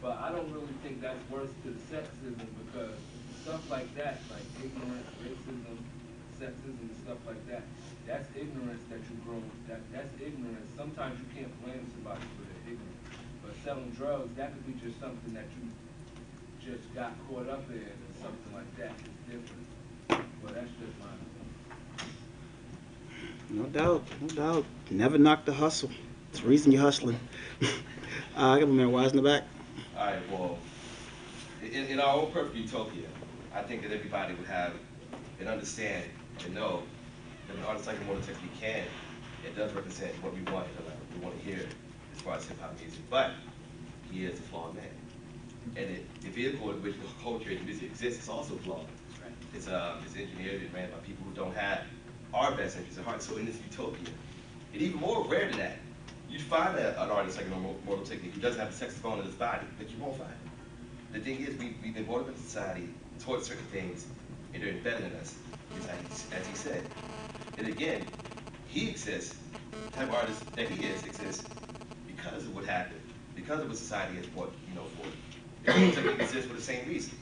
but 0.03 0.19
I 0.19 0.31
don't 0.31 0.51
really 0.53 0.75
think 0.83 1.01
that's 1.01 1.19
worse 1.31 1.51
to 1.65 1.69
the 1.71 1.83
sexism 1.91 2.47
because 2.67 2.95
stuff 3.43 3.63
like 3.71 3.91
that, 3.97 4.23
like 4.31 4.47
ignorance, 4.63 5.09
racism, 5.19 5.79
sexism, 6.39 6.79
and 6.79 6.99
stuff 7.03 7.19
like 7.27 7.43
that, 7.49 7.63
that's 8.07 8.29
ignorance 8.37 8.83
that 8.91 9.03
you 9.11 9.17
grow. 9.27 9.43
That 9.67 9.81
that's 9.91 10.15
ignorance. 10.21 10.69
Sometimes 10.77 11.19
you 11.19 11.27
can't 11.35 11.53
blame 11.65 11.83
somebody 11.95 12.23
for 12.39 12.47
their 12.47 12.63
ignorance, 12.71 13.03
but 13.43 13.53
selling 13.65 13.91
drugs, 13.99 14.31
that 14.37 14.55
could 14.55 14.67
be 14.67 14.79
just 14.79 15.01
something 15.01 15.35
that 15.35 15.47
you 15.59 15.67
just 16.63 16.87
got 16.95 17.15
caught 17.27 17.49
up 17.49 17.67
in 17.71 17.83
or 17.83 18.13
something 18.23 18.53
like 18.55 18.71
that. 18.79 18.95
No 23.51 23.65
doubt, 23.65 24.05
no 24.21 24.29
doubt. 24.29 24.65
Never 24.91 25.17
knock 25.17 25.45
the 25.45 25.53
hustle. 25.55 25.91
It's 26.31 26.41
the 26.41 26.49
reason 26.49 26.71
you're 26.71 26.83
hustling. 26.83 27.19
uh, 27.63 27.67
I 28.37 28.61
got 28.61 28.69
my 28.69 28.75
man 28.75 28.93
Wise 28.93 29.11
in 29.13 29.17
the 29.17 29.23
back. 29.23 29.45
All 29.97 30.07
right, 30.07 30.31
well, 30.31 30.59
in, 31.63 31.87
in 31.87 31.99
our 31.99 32.15
own 32.15 32.31
perfect 32.31 32.57
utopia, 32.57 33.09
I 33.55 33.63
think 33.63 33.83
that 33.83 33.93
everybody 33.93 34.35
would 34.35 34.47
have 34.47 34.75
and 35.41 35.49
understand 35.49 36.05
and 36.45 36.55
know 36.55 36.83
that 37.49 37.57
an 37.57 37.65
artist 37.65 37.87
like 37.87 37.97
Immortal 38.03 38.23
Technique 38.23 38.61
can, 38.61 38.85
it 39.45 39.57
does 39.57 39.73
represent 39.73 40.13
what 40.23 40.35
we 40.35 40.43
want, 40.53 40.67
and 40.77 40.87
what 40.87 40.97
we 41.15 41.25
want 41.25 41.39
to 41.39 41.45
hear 41.45 41.67
as 42.15 42.21
far 42.21 42.37
as 42.37 42.47
hip 42.47 42.61
hop 42.61 42.79
music. 42.81 43.01
But 43.09 43.33
he 44.11 44.25
is 44.25 44.39
a 44.39 44.43
flawed 44.43 44.75
man. 44.75 44.85
And 45.77 45.91
it, 45.97 46.21
the 46.21 46.29
vehicle 46.29 46.71
in 46.71 46.83
which 46.83 46.95
the 46.95 47.23
culture 47.23 47.51
and 47.51 47.65
music 47.65 47.85
exists 47.85 48.25
is 48.25 48.29
also 48.29 48.57
flawed. 48.57 48.87
It's, 49.55 49.69
uh, 49.69 49.97
it's 50.05 50.17
engineered 50.17 50.63
and 50.63 50.73
ran 50.75 50.91
by 50.91 50.99
people 50.99 51.25
who 51.25 51.35
don't 51.35 51.57
have 51.57 51.83
our 52.35 52.53
best 52.53 52.77
interests 52.77 52.99
at 52.99 53.05
heart. 53.05 53.23
So 53.23 53.37
in 53.37 53.47
this 53.47 53.59
utopia, 53.71 54.09
and 54.73 54.83
even 54.83 55.01
more 55.01 55.27
rare 55.27 55.49
than 55.49 55.59
that, 55.59 55.79
you'd 56.29 56.43
find 56.43 56.77
a, 56.79 57.03
an 57.03 57.11
artist 57.11 57.39
like 57.39 57.47
Immortal 57.47 58.05
Technique 58.05 58.35
who 58.35 58.41
doesn't 58.41 58.61
have 58.61 58.71
a 58.71 58.73
saxophone 58.73 59.21
in 59.21 59.25
his 59.25 59.35
body, 59.35 59.67
but 59.79 59.91
you 59.91 59.97
won't 59.99 60.17
find 60.17 60.31
it. 60.31 61.15
The 61.15 61.21
thing 61.21 61.41
is, 61.41 61.57
we, 61.59 61.75
we've 61.83 61.95
been 61.95 62.05
brought 62.05 62.23
up 62.23 62.29
in 62.29 62.37
society 62.37 62.89
towards 63.19 63.47
certain 63.47 63.65
things, 63.67 64.07
and 64.53 64.63
they're 64.63 64.75
better 64.85 65.01
than 65.01 65.15
us, 65.15 65.35
as, 66.11 66.27
as 66.39 66.47
he 66.47 66.55
said. 66.55 66.85
And 67.57 67.67
again, 67.67 68.05
he 68.67 68.91
exists, 68.91 69.37
the 69.73 69.97
type 69.97 70.09
of 70.09 70.15
artist 70.15 70.55
that 70.55 70.69
he 70.69 70.85
is 70.85 71.05
exists 71.07 71.49
because 72.07 72.45
of 72.45 72.55
what 72.55 72.67
happened, 72.67 73.01
because 73.35 73.61
of 73.61 73.69
what 73.69 73.79
society 73.79 74.17
has 74.17 74.27
brought, 74.27 74.53
you 74.69 74.75
know, 74.75 74.85
forward. 74.85 75.15
Immortal 75.65 76.03
Technique 76.03 76.21
exists 76.21 76.47
for 76.47 76.57
the 76.57 76.63
same 76.63 76.87
reason. 76.87 77.17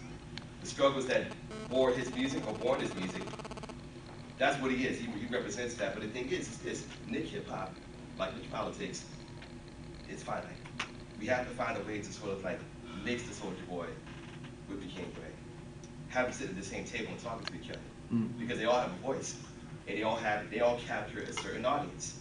The 0.63 0.67
struggles 0.67 1.07
that 1.07 1.27
bore 1.69 1.93
his 1.93 2.15
music 2.15 2.47
or 2.47 2.55
born 2.55 2.81
his 2.81 2.95
music, 2.95 3.25
that's 4.39 4.61
what 4.63 4.71
he 4.73 4.87
is. 4.87 4.99
He, 4.99 5.07
he 5.07 5.27
represents 5.27 5.77
that. 5.77 5.95
But 5.95 6.03
the 6.05 6.11
thing 6.11 6.29
is, 6.31 6.49
is 6.51 6.59
this 6.61 6.89
Nick 7.07 7.27
hip 7.27 7.49
hop, 7.49 7.77
like 8.19 8.35
Nick 8.37 8.51
politics, 8.51 9.07
it's 10.09 10.23
finite. 10.23 10.59
We 11.19 11.27
have 11.27 11.49
to 11.49 11.55
find 11.55 11.79
a 11.79 11.85
way 11.85 12.01
to 12.03 12.13
sort 12.13 12.33
of 12.33 12.45
like 12.45 12.61
mix 12.85 13.25
the 13.25 13.35
Soulja 13.35 13.67
Boy 13.67 13.89
with 14.69 14.81
the 14.81 14.87
Jean 14.87 15.13
Grae. 15.13 15.33
Have 16.09 16.27
them 16.27 16.33
sit 16.35 16.51
at 16.51 16.57
the 16.57 16.65
same 16.65 16.85
table 16.85 17.13
and 17.13 17.21
talk 17.21 17.45
to 17.47 17.55
each 17.55 17.71
other. 17.71 17.81
Mm. 18.13 18.39
Because 18.39 18.59
they 18.59 18.67
all 18.67 18.81
have 18.81 18.93
a 18.93 18.99
voice. 18.99 19.43
And 19.87 19.99
they 19.99 20.03
all 20.03 20.17
have 20.17 20.51
they 20.51 20.61
all 20.61 20.79
capture 20.79 21.23
a 21.23 21.33
certain 21.33 21.65
audience. 21.67 22.21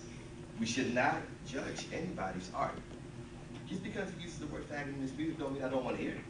We 0.60 0.66
should 0.68 0.94
not 0.94 1.24
judge 1.46 1.88
anybody's 1.92 2.52
art 2.54 2.82
Just 3.68 3.84
because 3.84 4.12
he 4.12 4.22
uses 4.24 4.40
the 4.40 4.48
word 4.48 4.70
faggot 4.70 4.96
in 4.96 5.02
his 5.02 5.14
music 5.18 5.40
don't 5.40 5.54
mean 5.54 5.64
I 5.64 5.70
don't 5.70 5.86
want 5.86 5.98
to 5.98 6.04
hear 6.04 6.14
it. 6.14 6.26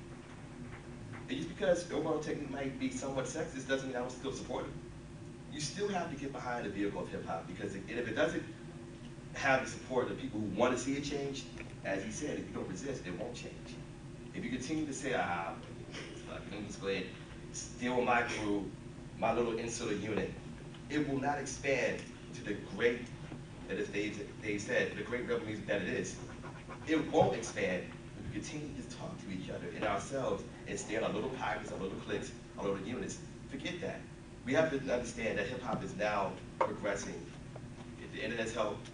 And 1.28 1.38
just 1.38 1.50
because 1.50 1.90
Immortal 1.90 2.20
Technique 2.20 2.52
might 2.52 2.80
be 2.80 2.92
somewhat 2.92 3.26
sexist 3.26 3.68
doesn't 3.68 3.88
mean 3.88 3.96
I 3.96 4.00
don't 4.00 4.12
still 4.12 4.32
support 4.32 4.66
him. 4.66 4.74
You 5.52 5.60
still 5.60 5.88
have 5.90 6.12
to 6.12 6.16
get 6.16 6.32
behind 6.32 6.66
the 6.66 6.70
vehicle 6.70 7.02
of 7.02 7.10
hip 7.10 7.26
hop 7.26 7.48
because 7.48 7.76
if, 7.76 7.90
if 7.90 8.08
it 8.08 8.16
doesn't 8.16 8.44
have 9.34 9.66
the 9.66 9.72
support 9.72 10.12
of 10.12 10.20
people 10.20 10.40
who 10.40 10.48
want 10.60 10.76
to 10.76 10.82
see 10.82 10.94
it 10.94 11.04
change, 11.04 11.46
as 11.84 12.04
he 12.04 12.12
said, 12.12 12.40
if 12.40 12.48
you 12.48 12.54
don't 12.54 12.68
resist, 12.68 13.06
it 13.08 13.20
won't 13.20 13.34
change. 13.34 13.76
If 14.34 14.44
you 14.44 14.52
continue 14.52 14.86
to 14.86 14.94
say, 14.94 15.14
ah, 15.18 15.54
fuck, 16.28 16.42
let 16.52 16.60
me 16.60 16.68
just 16.68 16.82
go 16.82 16.88
ahead, 16.88 17.06
steal 17.54 18.02
my 18.02 18.22
crew, 18.24 18.70
my 19.18 19.34
little 19.34 19.58
insular 19.58 19.94
unit, 19.94 20.32
it 20.90 21.08
will 21.10 21.20
not 21.20 21.40
expand 21.40 22.02
to 22.36 22.44
the 22.44 22.56
great, 22.76 23.00
that 23.68 23.78
as 23.78 23.88
Dave, 23.88 24.28
Dave 24.44 24.62
said, 24.62 24.96
the 24.96 25.04
great 25.04 25.28
rebel 25.28 25.46
music 25.46 25.66
that 25.68 25.82
it 25.82 25.88
is. 25.88 26.16
It 26.88 27.12
won't 27.12 27.36
expand 27.36 27.84
if 28.20 28.28
we 28.28 28.40
continue 28.40 28.70
to 28.76 28.96
talk 28.96 29.12
to 29.22 29.32
each 29.32 29.50
other 29.50 29.68
and 29.76 29.86
ourselves 29.86 30.44
and 30.68 30.80
stay 30.80 30.96
in 30.96 31.04
our 31.04 31.12
little 31.12 31.30
pockets, 31.30 31.72
our 31.72 31.80
little 31.80 31.98
cliques, 32.00 32.32
our 32.58 32.66
little 32.66 32.80
units. 32.86 33.20
Forget 33.50 33.80
that. 33.82 34.00
We 34.46 34.54
have 34.54 34.70
to 34.72 34.94
understand 34.94 35.38
that 35.38 35.48
hip 35.48 35.62
hop 35.62 35.84
is 35.84 35.96
now 35.96 36.32
progressing. 36.60 37.14
The 38.14 38.24
internet's 38.24 38.54
helped, 38.54 38.88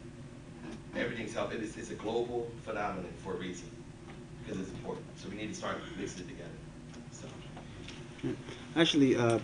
everything's 0.96 1.34
helped. 1.34 1.54
It 1.54 1.62
is, 1.62 1.78
it's 1.78 1.92
a 1.92 1.96
global 1.96 2.50
phenomenon 2.64 3.12
for 3.24 3.34
a 3.34 3.38
reason, 3.38 3.70
because 4.44 4.60
it's 4.60 4.72
important. 4.72 5.06
So 5.18 5.30
we 5.30 5.36
need 5.36 5.50
to 5.50 5.56
start 5.56 5.78
mixing 5.98 6.26
it 6.26 6.30
together. 6.30 6.50
So. 7.12 7.28
Actually, 8.76 9.16
uh, 9.16 9.40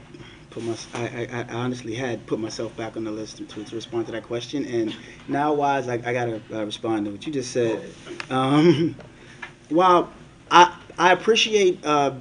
put 0.50 0.64
my, 0.64 0.78
I, 0.94 1.28
I, 1.32 1.46
I 1.50 1.54
honestly 1.54 1.94
had 1.94 2.26
put 2.26 2.40
myself 2.40 2.76
back 2.76 2.98
on 2.98 3.04
the 3.04 3.12
list 3.12 3.38
to, 3.38 3.64
to 3.64 3.76
respond 3.76 4.08
to 4.08 4.12
that 4.14 4.24
question, 4.24 4.66
and 4.66 4.96
now, 5.28 5.54
wise, 5.54 5.88
I, 5.88 5.96
I 5.96 6.14
gotta 6.14 6.42
uh, 6.52 6.66
respond 6.66 7.06
to 7.06 7.12
what 7.12 7.26
you 7.26 7.34
just 7.34 7.52
said. 7.52 7.92
Um, 8.30 8.96
while 9.70 10.12
I, 10.50 10.76
I 10.98 11.12
appreciate 11.12 11.86
uh, 11.86 12.14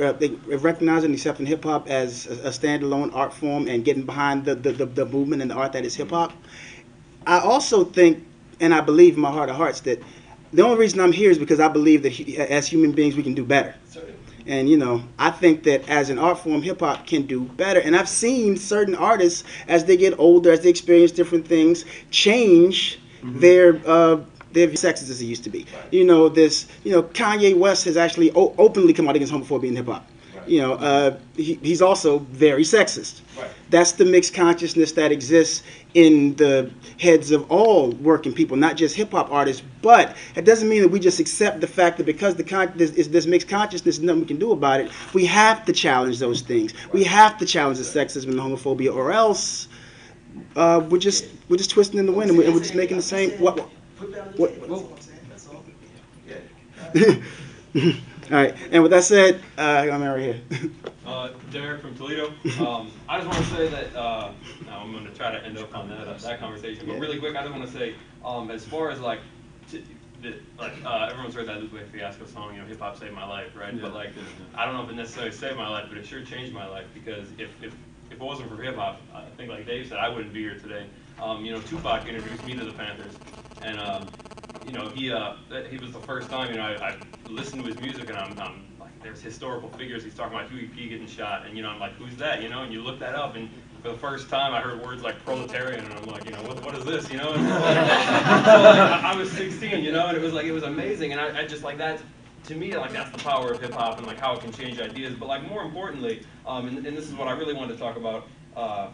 uh, 0.00 0.14
recognizing 0.46 1.10
and 1.10 1.14
accepting 1.14 1.46
hip 1.46 1.64
hop 1.64 1.88
as 1.88 2.26
a, 2.26 2.50
standalone 2.50 3.14
art 3.14 3.32
form 3.32 3.68
and 3.68 3.84
getting 3.84 4.04
behind 4.04 4.44
the, 4.44 4.54
the, 4.54 4.72
the, 4.72 4.86
the 4.86 5.06
movement 5.06 5.42
and 5.42 5.50
the 5.50 5.54
art 5.54 5.72
that 5.72 5.84
is 5.84 5.94
hip 5.94 6.10
hop, 6.10 6.32
I 7.26 7.40
also 7.40 7.84
think, 7.84 8.24
and 8.60 8.74
I 8.74 8.80
believe 8.80 9.14
in 9.14 9.20
my 9.20 9.30
heart 9.30 9.50
of 9.50 9.56
hearts, 9.56 9.80
that 9.80 10.02
the 10.52 10.62
only 10.62 10.78
reason 10.78 11.00
I'm 11.00 11.12
here 11.12 11.30
is 11.30 11.38
because 11.38 11.58
I 11.58 11.68
believe 11.68 12.02
that 12.04 12.12
he, 12.12 12.36
as 12.36 12.66
human 12.66 12.92
beings 12.92 13.16
we 13.16 13.22
can 13.22 13.34
do 13.34 13.44
better. 13.44 13.74
And 14.46 14.68
you 14.68 14.76
know, 14.76 15.02
I 15.18 15.30
think 15.30 15.64
that 15.64 15.88
as 15.88 16.10
an 16.10 16.18
art 16.18 16.38
form, 16.38 16.62
hip 16.62 16.80
hop 16.80 17.06
can 17.06 17.22
do 17.22 17.42
better. 17.42 17.80
And 17.80 17.96
I've 17.96 18.08
seen 18.08 18.56
certain 18.56 18.94
artists, 18.94 19.42
as 19.68 19.86
they 19.86 19.96
get 19.96 20.18
older, 20.18 20.52
as 20.52 20.60
they 20.60 20.68
experience 20.68 21.12
different 21.12 21.48
things, 21.48 21.84
change 22.10 23.00
their 23.22 23.80
uh, 23.86 24.20
their 24.54 24.68
sexist 24.68 25.10
as 25.10 25.20
it 25.20 25.26
used 25.26 25.44
to 25.44 25.50
be. 25.50 25.66
You 25.90 26.04
know, 26.04 26.28
this. 26.28 26.66
You 26.84 26.92
know, 26.92 27.02
Kanye 27.02 27.56
West 27.56 27.84
has 27.84 27.96
actually 27.96 28.32
o- 28.34 28.54
openly 28.56 28.92
come 28.92 29.08
out 29.08 29.16
against 29.16 29.32
homophobia 29.32 29.68
in 29.68 29.76
hip 29.76 29.86
hop. 29.86 30.08
You 30.46 30.60
know, 30.60 30.72
uh, 30.74 31.16
he, 31.36 31.54
he's 31.62 31.80
also 31.80 32.18
very 32.18 32.64
sexist. 32.64 33.22
That's 33.70 33.92
the 33.92 34.04
mixed 34.04 34.34
consciousness 34.34 34.92
that 34.92 35.10
exists 35.10 35.62
in 35.94 36.34
the 36.36 36.70
heads 37.00 37.30
of 37.30 37.50
all 37.50 37.92
working 37.92 38.32
people, 38.32 38.56
not 38.56 38.76
just 38.76 38.94
hip 38.94 39.12
hop 39.12 39.32
artists. 39.32 39.62
But 39.80 40.16
it 40.36 40.44
doesn't 40.44 40.68
mean 40.68 40.82
that 40.82 40.88
we 40.88 41.00
just 41.00 41.18
accept 41.18 41.60
the 41.60 41.66
fact 41.66 41.96
that 41.98 42.04
because 42.04 42.34
the 42.34 42.44
con- 42.44 42.72
this, 42.76 42.90
is 42.92 43.08
this 43.08 43.26
mixed 43.26 43.48
consciousness, 43.48 43.98
nothing 43.98 44.20
we 44.20 44.26
can 44.26 44.38
do 44.38 44.52
about 44.52 44.80
it. 44.80 44.90
We 45.14 45.24
have 45.26 45.64
to 45.64 45.72
challenge 45.72 46.18
those 46.18 46.42
things. 46.42 46.74
We 46.92 47.04
have 47.04 47.38
to 47.38 47.46
challenge 47.46 47.78
the 47.78 47.84
sexism 47.84 48.28
and 48.28 48.38
the 48.38 48.42
homophobia, 48.42 48.94
or 48.94 49.12
else 49.12 49.68
uh, 50.56 50.84
we're 50.88 50.98
just 50.98 51.26
we're 51.48 51.56
just 51.56 51.70
twisting 51.70 51.98
in 51.98 52.06
the 52.06 52.12
wind 52.12 52.30
and 52.30 52.38
we're, 52.38 52.44
and 52.44 52.54
we're 52.54 52.60
just 52.60 52.74
making 52.74 52.96
the 52.96 53.02
same. 53.02 53.30
What? 53.40 53.68
What, 54.36 54.68
what 54.68 54.80
all 58.30 58.30
right, 58.30 58.54
and 58.70 58.82
with 58.82 58.92
that 58.92 59.04
said, 59.04 59.40
uh, 59.58 59.88
I'm 59.90 60.02
right 60.02 60.20
here. 60.20 60.40
Uh, 61.06 61.32
Derek 61.50 61.82
from 61.82 61.94
Toledo. 61.94 62.32
Um, 62.66 62.90
I 63.10 63.20
just 63.20 63.28
want 63.28 63.44
to 63.44 63.54
say 63.54 63.68
that 63.68 63.94
uh, 63.94 64.32
now 64.64 64.80
I'm 64.80 64.90
going 64.90 65.04
to 65.04 65.12
try 65.12 65.30
to 65.30 65.44
end 65.44 65.58
up 65.58 65.76
on 65.76 65.90
that, 65.90 66.18
that 66.20 66.40
conversation, 66.40 66.86
but 66.86 66.98
really 66.98 67.18
quick, 67.18 67.36
I 67.36 67.42
just 67.42 67.54
want 67.54 67.66
to 67.66 67.70
say, 67.70 67.94
um, 68.24 68.50
as 68.50 68.64
far 68.64 68.90
as 68.90 69.00
like, 69.00 69.18
the, 70.22 70.34
like 70.58 70.72
uh, 70.84 71.08
everyone's 71.10 71.34
heard 71.34 71.46
that 71.46 71.60
Lupe 71.60 71.72
Fiasco 71.92 72.24
song, 72.24 72.54
you 72.54 72.62
know, 72.62 72.66
hip 72.66 72.80
hop 72.80 72.98
saved 72.98 73.12
my 73.12 73.26
life, 73.26 73.50
right? 73.54 73.78
But 73.78 73.92
like, 73.92 74.10
I 74.54 74.64
don't 74.64 74.74
know 74.74 74.82
if 74.82 74.88
it 74.88 74.96
necessarily 74.96 75.32
saved 75.32 75.56
my 75.56 75.68
life, 75.68 75.86
but 75.90 75.98
it 75.98 76.06
sure 76.06 76.24
changed 76.24 76.54
my 76.54 76.66
life 76.66 76.86
because 76.94 77.28
if 77.38 77.50
if, 77.62 77.74
if 78.10 78.12
it 78.12 78.20
wasn't 78.20 78.48
for 78.48 78.60
hip 78.62 78.76
hop, 78.76 79.00
I 79.14 79.24
think 79.36 79.50
like 79.50 79.66
Dave 79.66 79.86
said, 79.88 79.98
I 79.98 80.08
wouldn't 80.08 80.32
be 80.32 80.40
here 80.40 80.58
today. 80.58 80.86
Um, 81.20 81.44
you 81.44 81.52
know, 81.52 81.60
Tupac 81.60 82.06
introduced 82.06 82.44
me 82.44 82.56
to 82.56 82.64
the 82.64 82.72
Panthers, 82.72 83.14
and 83.62 83.78
um, 83.78 84.08
you 84.64 84.72
know, 84.72 84.90
he 84.90 85.12
uh, 85.12 85.34
he 85.70 85.78
was 85.78 85.92
the 85.92 86.00
first 86.00 86.30
time, 86.30 86.50
you 86.50 86.56
know, 86.56 86.64
I, 86.64 86.90
I 86.90 86.96
listened 87.26 87.62
to 87.62 87.68
his 87.68 87.78
music 87.78 88.08
and 88.08 88.18
I'm, 88.18 88.38
I'm 88.40 88.64
like, 88.80 88.90
there's 89.02 89.22
historical 89.22 89.68
figures. 89.70 90.02
He's 90.04 90.14
talking 90.14 90.36
about 90.36 90.50
Huey 90.50 90.66
P 90.66 90.88
getting 90.88 91.06
shot, 91.06 91.46
and 91.46 91.56
you 91.56 91.62
know, 91.62 91.68
I'm 91.70 91.80
like, 91.80 91.92
who's 91.94 92.16
that? 92.16 92.42
You 92.42 92.48
know, 92.48 92.62
and 92.62 92.72
you 92.72 92.82
look 92.82 92.98
that 93.00 93.14
up, 93.14 93.36
and 93.36 93.48
for 93.82 93.90
the 93.90 93.98
first 93.98 94.28
time, 94.30 94.54
I 94.54 94.60
heard 94.60 94.80
words 94.80 95.02
like 95.02 95.22
proletarian, 95.24 95.84
and 95.84 95.94
I'm 95.94 96.06
like, 96.06 96.24
you 96.24 96.32
know, 96.32 96.42
what, 96.42 96.62
what 96.62 96.74
is 96.74 96.84
this? 96.84 97.10
You 97.10 97.18
know, 97.18 97.34
so, 97.34 97.40
like, 97.40 97.76
I, 97.78 99.12
I 99.12 99.16
was 99.16 99.30
16, 99.32 99.84
you 99.84 99.92
know, 99.92 100.06
and 100.06 100.16
it 100.16 100.22
was 100.22 100.32
like 100.32 100.46
it 100.46 100.52
was 100.52 100.62
amazing, 100.62 101.12
and 101.12 101.20
I, 101.20 101.42
I 101.42 101.46
just 101.46 101.62
like 101.62 101.78
that. 101.78 102.00
To 102.44 102.54
me, 102.54 102.76
like 102.76 102.92
that's 102.92 103.10
the 103.10 103.18
power 103.18 103.52
of 103.52 103.60
hip 103.62 103.72
hop 103.72 103.96
and 103.96 104.06
like 104.06 104.18
how 104.18 104.34
it 104.34 104.42
can 104.42 104.52
change 104.52 104.78
ideas. 104.78 105.14
But 105.14 105.28
like 105.28 105.48
more 105.48 105.62
importantly, 105.62 106.26
um, 106.46 106.68
and, 106.68 106.86
and 106.86 106.94
this 106.94 107.06
is 107.06 107.14
what 107.14 107.26
I 107.26 107.32
really 107.32 107.54
wanted 107.54 107.72
to 107.72 107.78
talk 107.78 107.96
about. 107.96 108.26
Uh, 108.54 108.88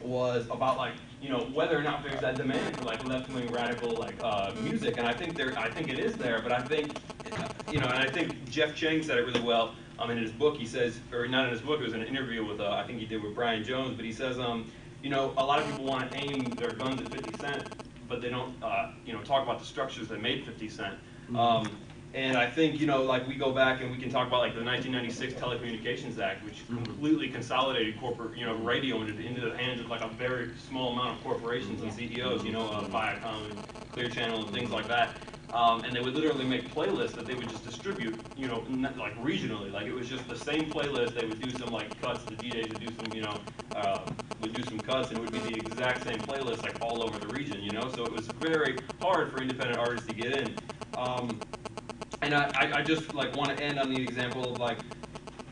was 0.00 0.46
about 0.46 0.76
like 0.76 0.92
you 1.20 1.28
know 1.28 1.40
whether 1.52 1.76
or 1.76 1.82
not 1.82 2.02
there's 2.02 2.20
that 2.20 2.36
demand 2.36 2.76
for 2.76 2.84
like 2.84 3.04
left 3.04 3.28
wing 3.30 3.50
radical 3.50 3.96
like 3.96 4.16
uh, 4.22 4.52
music, 4.62 4.94
and 4.98 5.06
I 5.06 5.14
think 5.14 5.36
there 5.36 5.56
I 5.58 5.70
think 5.70 5.88
it 5.88 5.98
is 5.98 6.16
there, 6.16 6.40
but 6.42 6.52
I 6.52 6.62
think 6.62 6.94
you 7.70 7.80
know, 7.80 7.88
and 7.88 7.98
I 7.98 8.10
think 8.10 8.48
Jeff 8.50 8.74
Chang 8.74 9.02
said 9.02 9.18
it 9.18 9.26
really 9.26 9.40
well. 9.40 9.74
Um, 9.98 10.10
in 10.10 10.18
his 10.18 10.30
book, 10.30 10.56
he 10.56 10.64
says, 10.64 11.00
or 11.12 11.26
not 11.26 11.46
in 11.46 11.50
his 11.50 11.60
book, 11.60 11.80
it 11.80 11.84
was 11.84 11.92
an 11.92 12.04
interview 12.04 12.44
with 12.44 12.60
uh, 12.60 12.70
I 12.70 12.86
think 12.86 13.00
he 13.00 13.06
did 13.06 13.22
with 13.22 13.34
Brian 13.34 13.64
Jones, 13.64 13.96
but 13.96 14.04
he 14.04 14.12
says, 14.12 14.38
um, 14.38 14.70
you 15.02 15.10
know, 15.10 15.34
a 15.36 15.44
lot 15.44 15.58
of 15.58 15.66
people 15.66 15.84
want 15.84 16.08
to 16.08 16.16
aim 16.16 16.56
their 16.56 16.72
guns 16.72 17.00
at 17.00 17.10
50 17.10 17.32
Cent, 17.32 17.64
but 18.08 18.20
they 18.22 18.30
don't, 18.30 18.54
uh, 18.62 18.92
you 19.04 19.12
know, 19.12 19.20
talk 19.22 19.42
about 19.42 19.58
the 19.58 19.64
structures 19.64 20.06
that 20.08 20.22
made 20.22 20.44
50 20.46 20.68
Cent. 20.68 20.94
Um, 21.36 21.78
and 22.18 22.36
I 22.36 22.50
think, 22.50 22.80
you 22.80 22.86
know, 22.88 23.04
like 23.04 23.28
we 23.28 23.36
go 23.36 23.52
back 23.52 23.80
and 23.80 23.92
we 23.92 23.96
can 23.96 24.10
talk 24.10 24.26
about 24.26 24.40
like 24.40 24.56
the 24.56 24.64
1996 24.64 25.34
Telecommunications 25.34 26.18
Act, 26.18 26.44
which 26.44 26.66
completely 26.66 27.28
consolidated 27.28 27.96
corporate, 28.00 28.36
you 28.36 28.44
know, 28.44 28.56
radio 28.56 29.00
into, 29.02 29.16
into 29.24 29.40
the 29.40 29.56
hands 29.56 29.80
of 29.80 29.86
like 29.86 30.00
a 30.00 30.08
very 30.08 30.50
small 30.56 30.92
amount 30.94 31.16
of 31.16 31.22
corporations 31.22 31.80
and 31.80 31.92
CEOs, 31.92 32.44
you 32.44 32.50
know, 32.50 32.66
uh, 32.70 32.82
Viacom 32.86 33.50
and 33.50 33.64
Clear 33.94 34.10
Channel 34.10 34.46
and 34.46 34.52
things 34.52 34.72
like 34.72 34.88
that. 34.88 35.14
Um, 35.52 35.84
and 35.84 35.94
they 35.94 36.00
would 36.00 36.14
literally 36.14 36.44
make 36.44 36.74
playlists 36.74 37.14
that 37.14 37.28
they 37.28 37.36
would 37.36 37.48
just 37.48 37.62
distribute, 37.62 38.20
you 38.34 38.48
know, 38.48 38.64
n- 38.68 38.92
like 38.98 39.16
regionally. 39.22 39.70
Like 39.70 39.86
it 39.86 39.94
was 39.94 40.08
just 40.08 40.26
the 40.26 40.36
same 40.36 40.72
playlist. 40.72 41.14
They 41.14 41.24
would 41.24 41.40
do 41.40 41.52
some 41.52 41.70
like 41.70 42.00
cuts. 42.00 42.24
The 42.24 42.34
DJs 42.34 42.70
would 42.70 42.80
do 42.80 42.92
some, 42.92 43.12
you 43.12 43.22
know, 43.22 43.38
uh, 43.72 44.00
would 44.40 44.52
do 44.52 44.64
some 44.64 44.80
cuts, 44.80 45.10
and 45.10 45.18
it 45.18 45.20
would 45.20 45.32
be 45.32 45.38
the 45.38 45.54
exact 45.54 46.02
same 46.02 46.24
playlist 46.26 46.64
like 46.64 46.74
all 46.80 47.00
over 47.00 47.16
the 47.20 47.28
region, 47.28 47.62
you 47.62 47.70
know. 47.70 47.88
So 47.88 48.06
it 48.06 48.12
was 48.12 48.26
very 48.26 48.82
hard 49.00 49.30
for 49.30 49.40
independent 49.40 49.78
artists 49.78 50.08
to 50.08 50.14
get 50.14 50.32
in. 50.32 50.54
Um, 50.96 51.42
and 52.22 52.34
I, 52.34 52.78
I, 52.78 52.82
just 52.82 53.14
like 53.14 53.34
want 53.36 53.56
to 53.56 53.62
end 53.62 53.78
on 53.78 53.90
the 53.90 54.00
example 54.00 54.52
of 54.52 54.58
like 54.60 54.78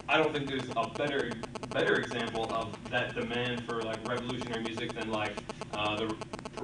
I 0.09 0.17
don't 0.17 0.33
think 0.33 0.49
there's 0.49 0.69
a 0.77 0.91
better 0.97 1.33
better 1.73 1.97
example 1.97 2.53
of 2.53 2.77
that 2.91 3.15
demand 3.15 3.65
for 3.65 3.83
like 3.83 3.99
revolutionary 4.09 4.63
music 4.63 4.95
than 4.95 5.11
like 5.11 5.33
uh, 5.75 5.97
the 5.97 6.15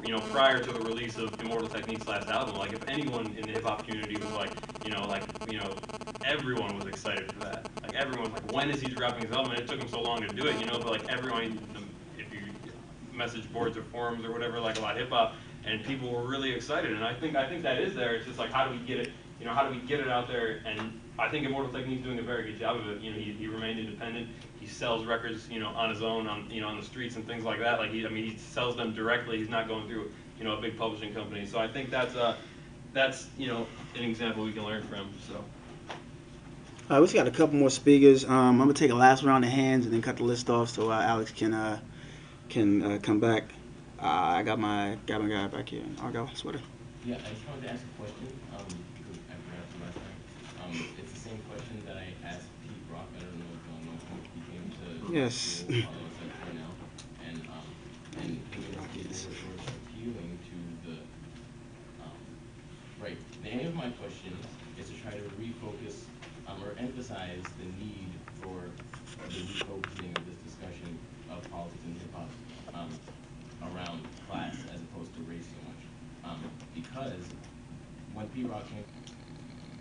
you 0.02 0.10
know 0.10 0.20
prior 0.30 0.62
to 0.62 0.72
the 0.72 0.80
release 0.80 1.18
of 1.18 1.38
Immortal 1.40 1.68
Technique's 1.68 2.06
last 2.08 2.28
album. 2.28 2.56
Like 2.56 2.72
if 2.72 2.86
anyone 2.88 3.34
in 3.36 3.42
the 3.42 3.52
hip 3.52 3.64
hop 3.64 3.86
community 3.86 4.16
was 4.16 4.30
like 4.32 4.50
you 4.84 4.90
know 4.90 5.06
like 5.06 5.22
you 5.48 5.58
know 5.58 5.74
everyone 6.24 6.76
was 6.76 6.86
excited 6.86 7.30
for 7.30 7.40
that. 7.40 7.68
Like 7.82 7.94
everyone 7.94 8.32
was 8.32 8.42
like 8.42 8.52
when 8.52 8.70
is 8.70 8.80
he 8.80 8.88
dropping 8.88 9.26
his 9.26 9.32
album? 9.32 9.52
And 9.52 9.60
it 9.60 9.68
took 9.68 9.80
him 9.80 9.88
so 9.88 10.00
long 10.00 10.20
to 10.22 10.28
do 10.28 10.46
it, 10.46 10.58
you 10.58 10.66
know. 10.66 10.78
But 10.78 10.90
like 10.90 11.12
everyone, 11.12 11.58
if 12.18 12.32
you 12.32 12.72
message 13.12 13.50
boards 13.52 13.76
or 13.76 13.82
forums 13.84 14.24
or 14.24 14.32
whatever 14.32 14.60
like 14.60 14.78
about 14.78 14.96
hip 14.96 15.10
hop, 15.10 15.34
and 15.64 15.84
people 15.84 16.10
were 16.10 16.28
really 16.28 16.52
excited. 16.52 16.92
And 16.92 17.04
I 17.04 17.14
think 17.14 17.36
I 17.36 17.48
think 17.48 17.62
that 17.62 17.78
is 17.80 17.94
there. 17.94 18.14
It's 18.14 18.26
just 18.26 18.38
like 18.38 18.50
how 18.50 18.66
do 18.66 18.72
we 18.72 18.78
get 18.84 18.98
it? 18.98 19.12
You 19.42 19.48
know, 19.48 19.54
how 19.54 19.68
do 19.68 19.74
we 19.74 19.84
get 19.88 19.98
it 19.98 20.08
out 20.08 20.28
there? 20.28 20.60
And 20.64 21.00
I 21.18 21.28
think 21.28 21.44
Immortal 21.44 21.72
Technique's 21.72 22.04
doing 22.04 22.20
a 22.20 22.22
very 22.22 22.44
good 22.44 22.60
job 22.60 22.76
of 22.76 22.88
it. 22.88 23.00
You 23.00 23.10
know, 23.10 23.18
he, 23.18 23.32
he 23.32 23.48
remained 23.48 23.80
independent. 23.80 24.28
He 24.60 24.68
sells 24.68 25.04
records, 25.04 25.48
you 25.50 25.58
know, 25.58 25.70
on 25.70 25.90
his 25.90 26.00
own, 26.00 26.28
on 26.28 26.48
you 26.48 26.60
know, 26.60 26.68
on 26.68 26.78
the 26.78 26.86
streets 26.86 27.16
and 27.16 27.26
things 27.26 27.42
like 27.42 27.58
that. 27.58 27.80
Like 27.80 27.90
he, 27.90 28.06
I 28.06 28.08
mean, 28.08 28.30
he 28.30 28.38
sells 28.38 28.76
them 28.76 28.94
directly. 28.94 29.38
He's 29.38 29.48
not 29.48 29.66
going 29.66 29.88
through, 29.88 30.12
you 30.38 30.44
know, 30.44 30.56
a 30.56 30.60
big 30.60 30.78
publishing 30.78 31.12
company. 31.12 31.44
So 31.44 31.58
I 31.58 31.66
think 31.66 31.90
that's 31.90 32.14
uh, 32.14 32.36
that's 32.92 33.26
you 33.36 33.48
know, 33.48 33.66
an 33.96 34.04
example 34.04 34.44
we 34.44 34.52
can 34.52 34.64
learn 34.64 34.84
from. 34.84 35.10
So. 35.26 35.44
Uh, 36.88 37.00
we 37.00 37.06
just 37.06 37.14
got 37.14 37.26
a 37.26 37.32
couple 37.32 37.56
more 37.56 37.70
speakers. 37.70 38.24
Um, 38.24 38.30
I'm 38.32 38.58
gonna 38.58 38.74
take 38.74 38.92
a 38.92 38.94
last 38.94 39.24
round 39.24 39.44
of 39.44 39.50
hands 39.50 39.86
and 39.86 39.92
then 39.92 40.02
cut 40.02 40.18
the 40.18 40.24
list 40.24 40.48
off 40.50 40.70
so 40.70 40.92
uh, 40.92 41.00
Alex 41.00 41.32
can 41.32 41.52
uh, 41.52 41.80
can 42.48 42.80
uh, 42.80 42.98
come 43.02 43.18
back. 43.18 43.44
Uh, 43.98 44.06
I 44.06 44.44
got 44.44 44.60
my 44.60 44.98
got 45.06 45.20
my 45.20 45.28
guy 45.28 45.48
back 45.48 45.68
here. 45.68 45.82
Argyle 46.00 46.30
sweater. 46.34 46.60
Yeah, 47.04 47.16
I 47.16 47.34
just 47.34 47.48
wanted 47.48 47.62
to 47.62 47.72
ask 47.72 47.82
a 47.82 47.98
question, 48.00 48.28
um, 48.54 48.64
because 48.94 49.18
I 49.26 49.34
forgot 49.42 49.66
to 49.66 49.76
last 49.82 49.94
time. 49.94 50.61
Um, 50.61 50.61
it's 50.72 51.12
the 51.12 51.20
same 51.28 51.40
question 51.50 51.82
that 51.86 51.96
I 51.96 52.14
asked 52.24 52.48
Pete 52.62 52.72
Rock, 52.90 53.08
I 53.16 53.20
don't 53.20 53.36
know 53.36 53.52
if 53.52 53.62
y'all 53.68 53.84
know 53.84 53.98
him, 54.08 54.20
he 54.32 54.40
came 54.48 54.66
to. 54.72 55.12
Yes. 55.12 55.64
to 55.68 55.78
Apollo 55.78 56.08
at 56.16 56.30
Cornell, 56.40 56.74
and, 57.28 57.38
um, 57.52 57.68
and 58.22 58.40
was, 58.56 59.06
was 59.06 59.16
sort 59.20 59.34
of 59.36 59.68
appealing 59.84 60.38
to 60.48 60.56
the, 60.88 60.96
um, 62.00 62.16
right. 63.02 63.18
The 63.42 63.48
aim 63.48 63.66
of 63.68 63.74
my 63.74 63.90
question 64.00 64.32
is 64.78 64.88
to 64.88 64.96
try 65.02 65.12
to 65.12 65.24
refocus 65.36 66.08
um, 66.48 66.62
or 66.64 66.72
emphasize 66.78 67.44
the 67.60 67.68
need 67.84 68.08
for 68.40 68.64
the 69.28 69.40
refocusing 69.44 70.16
of 70.16 70.24
this 70.24 70.40
discussion 70.44 70.98
of 71.30 71.44
politics 71.50 71.82
and 71.84 71.96
hip 72.00 72.14
hop 72.14 72.30
um, 72.74 72.90
around 73.72 74.00
class 74.28 74.56
as 74.72 74.80
opposed 74.80 75.14
to 75.14 75.20
race 75.28 75.44
so 75.44 75.60
much. 75.68 75.82
Um, 76.24 76.40
because 76.74 77.24
when 78.14 78.28
P 78.28 78.44
Rock 78.44 78.66
came, 78.68 78.84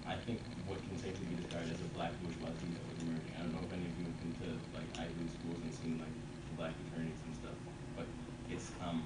I 0.07 0.15
think 0.15 0.39
what 0.71 0.79
can 0.87 0.95
safely 0.95 1.27
be 1.27 1.35
described 1.35 1.67
as 1.67 1.83
a 1.83 1.89
black 1.91 2.15
bourgeoisie 2.23 2.71
that 2.71 2.85
was 2.87 2.97
emerging. 3.03 3.35
I 3.35 3.43
don't 3.43 3.51
know 3.51 3.63
if 3.67 3.73
any 3.75 3.91
of 3.91 3.95
you 3.99 4.07
have 4.07 4.19
been 4.23 4.35
to 4.39 4.49
like 4.71 4.87
Ivy 4.95 5.27
schools 5.27 5.59
and 5.59 5.73
seen 5.75 5.99
like 5.99 6.15
black 6.55 6.71
attorneys 6.87 7.19
and 7.27 7.35
stuff, 7.43 7.57
but 7.99 8.07
it's 8.47 8.71
um. 8.79 9.03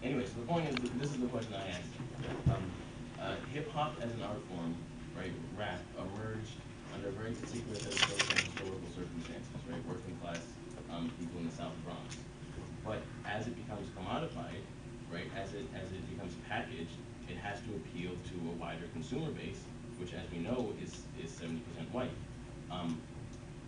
Anyway, 0.00 0.24
so 0.24 0.40
the 0.40 0.48
point 0.48 0.68
is, 0.72 0.76
this 0.96 1.12
is 1.12 1.20
the 1.20 1.28
question 1.28 1.52
I 1.52 1.68
asked. 1.68 1.92
Um, 2.48 2.64
uh, 3.20 3.36
hip 3.52 3.68
hop 3.72 4.00
as 4.00 4.12
an 4.12 4.24
art 4.24 4.40
form, 4.48 4.72
right? 5.16 5.32
Rap 5.56 5.80
emerged 5.96 6.56
under 6.96 7.12
very 7.12 7.32
particular 7.36 7.76
set 7.76 7.92
of 7.92 8.00
social 8.08 8.32
and 8.32 8.40
historical 8.40 8.88
circumstances, 8.88 9.52
right? 9.68 9.80
Working 9.84 10.16
class 10.24 10.44
um, 10.88 11.12
people 11.20 11.44
in 11.44 11.48
the 11.48 11.56
South 11.56 11.76
Bronx. 11.84 12.08
But 12.84 13.00
as 13.24 13.48
it 13.48 13.56
becomes 13.56 13.88
commodified, 13.92 14.64
right? 15.12 15.28
As 15.36 15.52
it 15.52 15.64
as 15.76 15.92
it 15.92 16.04
becomes 16.08 16.32
packaged, 16.48 16.96
it 17.28 17.36
has 17.36 17.60
to 17.64 17.70
appeal 17.76 18.12
to 18.12 18.36
a 18.48 18.54
wider 18.60 18.84
consumer 18.92 19.30
base, 19.32 19.63
which, 19.98 20.12
as 20.14 20.26
we 20.30 20.38
know, 20.38 20.72
is 20.82 21.02
is 21.22 21.30
70% 21.32 21.60
white. 21.92 22.10
Um, 22.70 23.00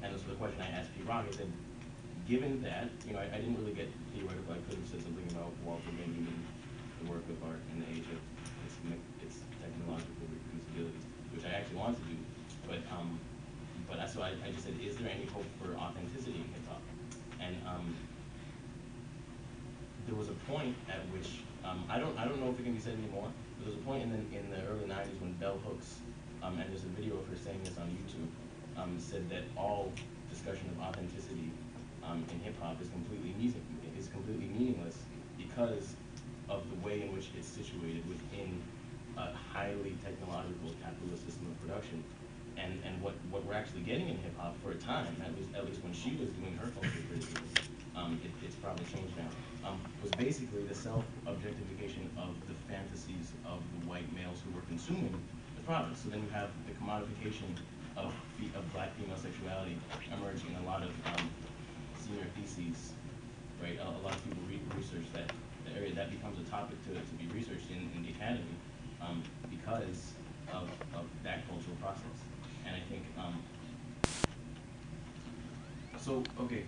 and 0.03 0.15
so 0.19 0.28
the 0.28 0.35
question 0.35 0.61
I 0.61 0.69
asked 0.70 0.94
Pete 0.97 1.07
Rock, 1.07 1.27
I 1.28 1.32
said, 1.35 1.51
given 2.28 2.62
that, 2.62 2.90
you 3.07 3.15
know, 3.15 3.20
I, 3.20 3.27
I 3.31 3.39
didn't 3.39 3.59
really 3.59 3.73
get 3.73 3.89
theoretical. 4.12 4.53
I 4.55 4.61
could 4.69 4.78
have 4.78 4.89
said 4.89 5.03
something 5.03 5.27
about 5.31 5.53
Walter 5.65 5.90
Benjamin, 5.94 6.43
the 7.03 7.11
work 7.11 7.23
of 7.31 7.39
art 7.43 7.62
in 7.73 7.81
the 7.81 7.89
age 7.94 8.07
of 8.11 8.20
its, 8.66 8.77
its 9.23 9.36
technological 9.62 10.27
reproducibility, 10.28 11.01
which 11.35 11.44
I 11.44 11.57
actually 11.57 11.77
wanted 11.78 12.03
to 12.03 12.07
do. 12.11 12.19
But 12.66 12.82
um, 12.90 13.19
but 13.89 14.01
I, 14.01 14.07
so 14.07 14.23
I, 14.23 14.35
I 14.43 14.51
just 14.51 14.65
said, 14.65 14.74
is 14.82 14.97
there 14.97 15.09
any 15.09 15.27
hope 15.27 15.47
for 15.62 15.74
authenticity 15.78 16.43
in 16.43 16.48
hip 16.51 16.66
hop? 16.69 16.82
And 17.39 17.55
um, 17.66 17.94
there 20.07 20.16
was 20.16 20.28
a 20.28 20.39
point 20.51 20.74
at 20.89 21.03
which 21.11 21.43
um, 21.65 21.85
I 21.89 21.98
don't 21.98 22.16
I 22.19 22.24
don't 22.27 22.40
know 22.40 22.51
if 22.51 22.59
it 22.59 22.65
can 22.65 22.74
be 22.74 22.81
said 22.81 22.94
anymore. 22.94 23.28
There 23.59 23.70
was 23.70 23.74
a 23.74 23.85
point 23.85 24.03
in 24.03 24.11
the 24.11 24.19
in 24.39 24.51
the 24.51 24.62
early 24.66 24.86
'90s 24.86 25.20
when 25.20 25.32
Bell 25.35 25.59
Hooks, 25.66 25.98
um, 26.47 26.59
and 26.60 26.70
there's 26.70 26.85
a 26.85 26.94
video 26.94 27.18
of 27.18 27.27
her 27.27 27.36
saying 27.36 27.59
this 27.64 27.77
on 27.77 27.90
YouTube, 27.90 28.31
um, 28.78 28.94
said 28.98 29.28
that 29.31 29.43
all 29.56 29.90
discussion 30.31 30.70
of 30.70 30.81
authenticity 30.81 31.51
um, 32.05 32.24
in 32.31 32.39
hip 32.40 32.55
hop 32.60 32.81
is 32.81 32.89
completely 32.90 33.35
meaning, 33.35 33.66
is 33.98 34.06
completely 34.09 34.47
meaningless 34.47 34.97
because 35.36 35.94
of 36.48 36.62
the 36.70 36.86
way 36.86 37.02
in 37.02 37.12
which 37.12 37.31
it's 37.36 37.48
situated 37.48 38.06
within 38.09 38.62
a 39.18 39.32
highly 39.35 39.97
technological 40.05 40.70
capitalist 40.82 41.27
system 41.27 41.51
of 41.51 41.60
production. 41.66 42.05
And, 42.56 42.81
and 42.86 43.02
what, 43.02 43.12
what 43.28 43.44
we're 43.44 43.59
actually 43.59 43.82
getting 43.82 44.09
in 44.09 44.16
hip 44.18 44.39
hop 44.39 44.55
for 44.62 44.70
a 44.70 44.78
time, 44.78 45.16
at 45.20 45.35
least 45.36 45.51
at 45.55 45.66
least 45.66 45.82
when 45.82 45.93
she 45.93 46.16
was 46.16 46.31
doing 46.40 46.56
her 46.62 46.70
culture 46.73 47.05
criticism, 47.10 47.44
um, 47.97 48.20
it, 48.24 48.31
it's 48.40 48.55
probably 48.56 48.86
changed 48.86 49.12
now, 49.18 49.28
um, 49.68 49.81
was 50.01 50.10
basically 50.12 50.62
the 50.62 50.74
self-objectification 50.74 52.09
of 52.16 52.32
the 52.48 52.55
fantasies 52.64 53.32
of 53.44 53.60
the 53.77 53.89
white 53.89 54.09
males 54.14 54.40
who 54.47 54.56
were 54.56 54.64
consuming 54.68 55.12
product. 55.66 55.98
So 55.98 56.09
then 56.09 56.22
you 56.22 56.30
have 56.30 56.51
the 56.66 56.72
commodification 56.78 57.51
of, 57.97 58.14
of 58.55 58.72
black 58.72 58.94
female 58.97 59.18
sexuality 59.18 59.76
emerging 60.14 60.55
in 60.55 60.62
a 60.62 60.66
lot 60.66 60.82
of 60.82 60.90
um, 61.06 61.28
senior 61.98 62.24
theses, 62.38 62.93
right? 63.60 63.76
A, 63.78 63.82
a 63.82 64.02
lot 64.02 64.14
of 64.14 64.24
people 64.24 64.43
re- 64.48 64.62
research 64.78 65.05
that 65.12 65.26
the 65.66 65.72
area 65.76 65.93
that 65.94 66.10
becomes 66.10 66.38
a 66.38 66.48
topic 66.48 66.78
to, 66.86 66.94
to 66.94 67.14
be 67.18 67.26
researched 67.34 67.68
in, 67.70 67.90
in 67.97 68.06
the 68.06 68.10
academy 68.10 68.55
um, 69.02 69.22
because 69.51 70.14
of, 70.52 70.70
of 70.94 71.05
that 71.24 71.47
cultural 71.48 71.76
process. 71.82 72.16
And 72.64 72.76
I 72.76 72.80
think, 72.88 73.02
um, 73.18 73.43
so, 75.98 76.22
okay, 76.40 76.62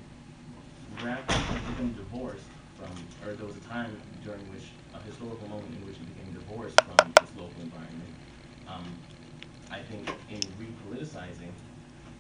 rap 1.05 1.25
became 1.27 1.93
divorced 1.93 2.51
from, 2.77 2.91
or 3.25 3.35
there 3.35 3.47
was 3.47 3.57
a 3.57 3.61
time 3.61 3.95
during 4.25 4.41
which, 4.51 4.71
a 4.95 4.99
historical 5.07 5.47
moment 5.47 5.71
in 5.79 5.87
which 5.87 5.97
it 5.97 6.07
became 6.17 6.33
divorced 6.35 6.75
from 6.81 7.15
its 7.23 7.31
local 7.37 7.63
environment. 7.63 8.08
Um, 8.69 8.85
I 9.71 9.81
think 9.81 10.11
in 10.31 10.41
repoliticizing 10.61 11.53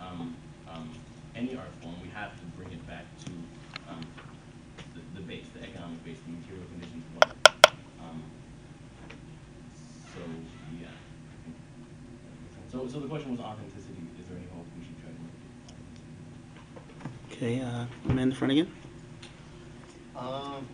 um, 0.01 0.37
um, 0.70 0.91
any 1.35 1.57
art 1.57 1.69
form, 1.83 1.95
we 2.03 2.09
have 2.11 2.33
to 2.39 2.45
bring 2.57 2.70
it 2.73 2.87
back 2.87 3.05
to 3.25 3.31
um, 3.89 4.01
the, 4.95 5.20
the 5.20 5.27
base, 5.27 5.47
the 5.55 5.62
economic 5.62 6.05
base, 6.05 6.19
the 6.27 6.33
material 6.33 6.65
conditions 6.73 7.05
of 7.15 7.29
life. 7.29 7.37
Um, 8.01 8.23
so, 10.15 10.20
yeah. 10.81 10.89
I 10.89 11.37
think 11.45 11.57
that 12.25 12.33
makes 12.43 12.55
sense. 12.55 12.73
So, 12.73 12.89
so 12.89 13.01
the 13.01 13.09
question 13.09 13.33
was 13.33 13.41
authenticity. 13.41 14.03
Is 14.19 14.27
there 14.27 14.37
any 14.37 14.47
hope 14.55 14.66
we 14.79 14.85
should 14.85 14.99
try 15.01 15.11
to 15.11 15.20
make 15.23 15.37
it? 17.33 17.37
Okay, 17.37 17.61
uh, 17.61 17.87
man 18.05 18.19
in 18.19 18.29
the 18.31 18.35
front 18.35 18.53
again. 18.53 18.73
Um, 20.16 20.66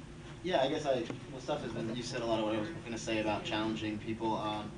yeah, 0.42 0.62
I 0.62 0.68
guess 0.68 0.86
I, 0.86 1.04
well, 1.32 1.40
stuff 1.40 1.62
has 1.62 1.72
been, 1.72 1.94
you 1.94 2.02
said 2.02 2.22
a 2.22 2.26
lot 2.26 2.38
of 2.38 2.46
what 2.46 2.54
I 2.54 2.60
was 2.60 2.68
gonna 2.84 2.98
say 2.98 3.20
about 3.20 3.44
challenging 3.44 3.98
people. 3.98 4.36
Um, 4.36 4.70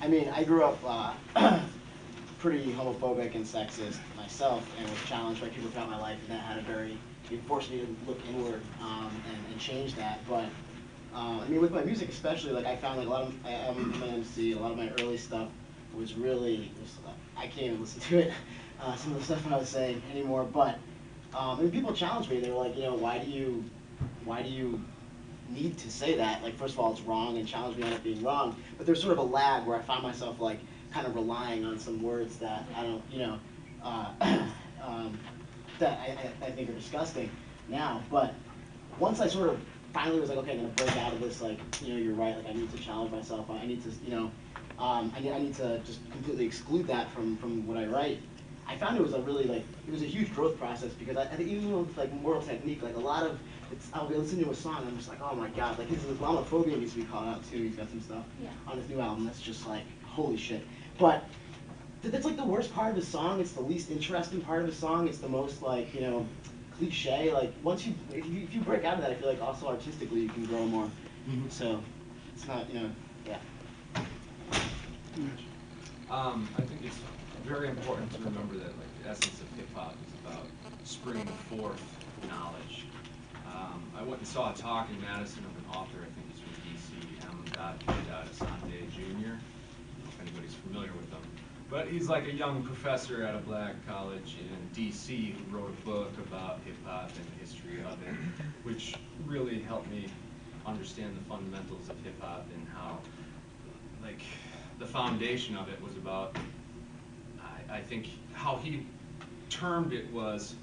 I 0.00 0.08
mean, 0.08 0.28
I 0.28 0.44
grew 0.44 0.64
up, 0.64 0.78
uh, 0.84 1.14
pretty 2.38 2.72
homophobic 2.72 3.34
and 3.34 3.44
sexist 3.44 3.96
myself 4.16 4.66
and 4.78 4.88
was 4.88 5.02
challenged 5.04 5.40
by 5.40 5.48
people 5.48 5.70
throughout 5.70 5.90
my 5.90 5.98
life 5.98 6.18
and 6.22 6.30
that 6.30 6.44
had 6.44 6.58
a 6.58 6.62
very, 6.62 6.98
it 7.30 7.42
forced 7.48 7.70
me 7.70 7.80
to 7.80 7.96
look 8.06 8.18
inward, 8.28 8.60
um, 8.82 9.10
and, 9.28 9.52
and 9.52 9.60
change 9.60 9.94
that. 9.96 10.20
But, 10.28 10.44
um, 11.14 11.40
I 11.40 11.48
mean, 11.48 11.60
with 11.60 11.72
my 11.72 11.82
music 11.82 12.10
especially, 12.10 12.52
like 12.52 12.66
I 12.66 12.76
found 12.76 12.98
like 12.98 13.06
a 13.06 13.10
lot 13.10 13.22
of, 13.22 13.34
I, 13.44 13.54
I'm 13.54 14.02
an 14.02 14.14
MC, 14.14 14.52
a 14.52 14.58
lot 14.58 14.70
of 14.70 14.76
my 14.76 14.90
early 15.00 15.16
stuff 15.16 15.48
was 15.94 16.14
really, 16.14 16.70
was, 16.80 16.98
I 17.36 17.46
can't 17.46 17.66
even 17.68 17.80
listen 17.80 18.00
to 18.10 18.18
it, 18.18 18.32
uh, 18.80 18.94
some 18.96 19.12
of 19.12 19.18
the 19.18 19.24
stuff 19.24 19.50
I 19.50 19.56
was 19.56 19.68
saying 19.68 20.02
anymore, 20.12 20.44
but, 20.44 20.78
um, 21.34 21.60
and 21.60 21.72
people 21.72 21.92
challenged 21.94 22.30
me. 22.30 22.40
They 22.40 22.50
were 22.50 22.64
like, 22.64 22.76
you 22.76 22.84
know, 22.84 22.94
why 22.94 23.18
do 23.18 23.30
you, 23.30 23.64
why 24.24 24.42
do 24.42 24.50
you 24.50 24.80
need 25.50 25.78
to 25.78 25.90
say 25.90 26.16
that? 26.16 26.42
Like, 26.42 26.56
first 26.56 26.74
of 26.74 26.80
all, 26.80 26.92
it's 26.92 27.00
wrong, 27.02 27.38
and 27.38 27.46
challenge 27.46 27.76
me 27.76 27.84
on 27.84 27.92
it 27.92 28.02
being 28.02 28.22
wrong. 28.22 28.56
But 28.76 28.86
there's 28.86 29.00
sort 29.00 29.12
of 29.12 29.18
a 29.18 29.22
lag 29.22 29.66
where 29.66 29.76
I 29.76 29.82
find 29.82 30.02
myself 30.02 30.40
like 30.40 30.58
kind 30.92 31.06
of 31.06 31.14
relying 31.14 31.64
on 31.64 31.78
some 31.78 32.02
words 32.02 32.36
that 32.38 32.64
I 32.74 32.82
don't, 32.82 33.02
you 33.10 33.18
know, 33.18 33.38
uh, 33.82 34.12
um, 34.82 35.18
that 35.78 35.98
I, 35.98 36.46
I, 36.46 36.50
think 36.50 36.70
are 36.70 36.72
disgusting 36.72 37.30
now. 37.68 38.02
But 38.10 38.34
once 38.98 39.20
I 39.20 39.28
sort 39.28 39.50
of 39.50 39.60
finally 39.92 40.20
was 40.20 40.30
like, 40.30 40.38
okay, 40.38 40.52
I'm 40.52 40.58
gonna 40.58 40.68
break 40.70 40.96
out 40.96 41.12
of 41.12 41.20
this. 41.20 41.42
Like, 41.42 41.58
you 41.82 41.92
know, 41.92 42.00
you're 42.00 42.14
right. 42.14 42.36
Like, 42.36 42.48
I 42.48 42.52
need 42.52 42.70
to 42.72 42.78
challenge 42.78 43.12
myself. 43.12 43.50
I 43.50 43.66
need 43.66 43.82
to, 43.84 43.90
you 44.04 44.10
know, 44.10 44.30
um, 44.78 45.12
I 45.16 45.20
need, 45.20 45.32
I 45.32 45.38
need 45.38 45.54
to 45.56 45.78
just 45.80 46.08
completely 46.10 46.44
exclude 46.46 46.86
that 46.88 47.10
from 47.10 47.36
from 47.36 47.66
what 47.66 47.76
I 47.76 47.86
write. 47.86 48.20
I 48.68 48.76
found 48.76 48.96
it 48.96 49.02
was 49.02 49.14
a 49.14 49.20
really 49.20 49.44
like 49.44 49.64
it 49.86 49.92
was 49.92 50.02
a 50.02 50.06
huge 50.06 50.34
growth 50.34 50.58
process 50.58 50.90
because 50.92 51.16
I, 51.16 51.22
I 51.22 51.36
think 51.36 51.48
even 51.48 51.86
with 51.86 51.96
like 51.96 52.10
Immortal 52.10 52.42
Technique, 52.42 52.82
like 52.82 52.96
a 52.96 53.00
lot 53.00 53.24
of 53.24 53.38
it's 53.72 53.88
I'll 53.92 54.06
be 54.08 54.14
listening 54.14 54.44
to 54.44 54.50
a 54.50 54.54
song 54.54 54.78
and 54.78 54.88
I'm 54.88 54.96
just 54.96 55.08
like, 55.08 55.20
oh 55.22 55.34
my 55.34 55.48
god, 55.50 55.78
like 55.78 55.88
his 55.88 55.98
Islamophobia 56.04 56.78
needs 56.78 56.92
to 56.94 57.00
be 57.00 57.04
called 57.04 57.28
out 57.28 57.48
too. 57.50 57.58
He's 57.62 57.76
got 57.76 57.88
some 57.90 58.00
stuff 58.00 58.24
Yeah. 58.42 58.48
on 58.68 58.78
his 58.78 58.88
new 58.88 59.00
album 59.00 59.24
that's 59.26 59.40
just 59.40 59.66
like 59.66 59.82
holy 60.04 60.36
shit. 60.36 60.64
But 60.98 61.24
th- 62.02 62.12
that's 62.12 62.24
like 62.24 62.36
the 62.36 62.44
worst 62.44 62.72
part 62.74 62.90
of 62.90 62.96
his 62.96 63.08
song. 63.08 63.40
It's 63.40 63.52
the 63.52 63.60
least 63.62 63.90
interesting 63.90 64.40
part 64.40 64.60
of 64.62 64.66
his 64.68 64.76
song. 64.76 65.08
It's 65.08 65.18
the 65.18 65.28
most 65.28 65.62
like 65.62 65.94
you 65.94 66.00
know 66.02 66.26
cliche. 66.78 67.32
Like 67.32 67.52
once 67.62 67.86
you 67.86 67.94
if 68.12 68.26
you, 68.26 68.42
if 68.42 68.54
you 68.54 68.60
break 68.60 68.84
out 68.84 68.94
of 68.94 69.00
that, 69.00 69.10
I 69.10 69.14
feel 69.14 69.28
like 69.28 69.40
also 69.42 69.66
artistically 69.66 70.20
you 70.20 70.28
can 70.28 70.44
grow 70.46 70.64
more. 70.66 70.90
So 71.50 71.82
it's 72.34 72.46
not 72.46 72.72
you 72.72 72.80
know 72.80 72.90
yeah. 73.26 73.38
Um, 76.10 76.48
I 76.56 76.62
think 76.62 76.80
it's 76.84 76.98
very 77.44 77.68
important 77.68 78.12
to 78.12 78.18
remember 78.20 78.54
that 78.54 78.66
like 78.78 79.02
the 79.02 79.08
essence 79.10 79.40
of 79.40 79.48
hip 79.58 79.66
hop 79.74 79.94
is 80.06 80.14
about 80.24 80.46
springing 80.84 81.26
forth 81.50 81.82
knowledge. 82.28 82.75
I 83.96 84.02
went 84.02 84.18
and 84.18 84.28
saw 84.28 84.52
a 84.52 84.54
talk 84.54 84.90
in 84.90 85.00
Madison 85.00 85.44
of 85.44 85.56
an 85.56 85.78
author, 85.80 85.98
I 86.02 86.10
think 86.12 86.26
he's 86.30 86.40
from 86.40 86.52
DC, 86.68 87.56
Amadou 87.56 88.12
uh, 88.12 88.24
Asante 88.24 88.90
Jr. 88.94 89.32
If 90.06 90.20
anybody's 90.20 90.54
familiar 90.54 90.92
with 90.92 91.10
him. 91.10 91.20
But 91.70 91.88
he's 91.88 92.08
like 92.08 92.28
a 92.28 92.32
young 92.32 92.62
professor 92.62 93.24
at 93.24 93.34
a 93.34 93.38
black 93.38 93.74
college 93.88 94.36
in 94.38 94.82
DC 94.82 95.34
who 95.34 95.56
wrote 95.56 95.70
a 95.70 95.84
book 95.84 96.12
about 96.18 96.60
hip 96.64 96.76
hop 96.84 97.10
and 97.16 97.26
the 97.26 97.40
history 97.40 97.80
of 97.80 98.00
it, 98.02 98.14
which 98.62 98.94
really 99.24 99.60
helped 99.60 99.90
me 99.90 100.06
understand 100.66 101.16
the 101.16 101.24
fundamentals 101.24 101.88
of 101.88 101.96
hip 102.04 102.20
hop 102.20 102.46
and 102.54 102.66
how 102.74 102.98
like 104.02 104.20
the 104.78 104.86
foundation 104.86 105.56
of 105.56 105.68
it 105.68 105.80
was 105.80 105.96
about 105.96 106.36
I, 107.70 107.76
I 107.76 107.80
think 107.80 108.08
how 108.32 108.56
he 108.56 108.84
termed 109.48 109.92
it 109.92 110.12
was 110.12 110.54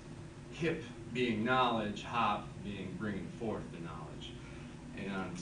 hip 0.51 0.84
being 1.14 1.44
knowledge, 1.44 2.03
hop 2.03 2.48
being 2.64 2.95
bringing 2.99 3.27
forth 3.40 3.61
the 3.72 3.80
knowledge. 3.80 4.31
And 4.98 5.38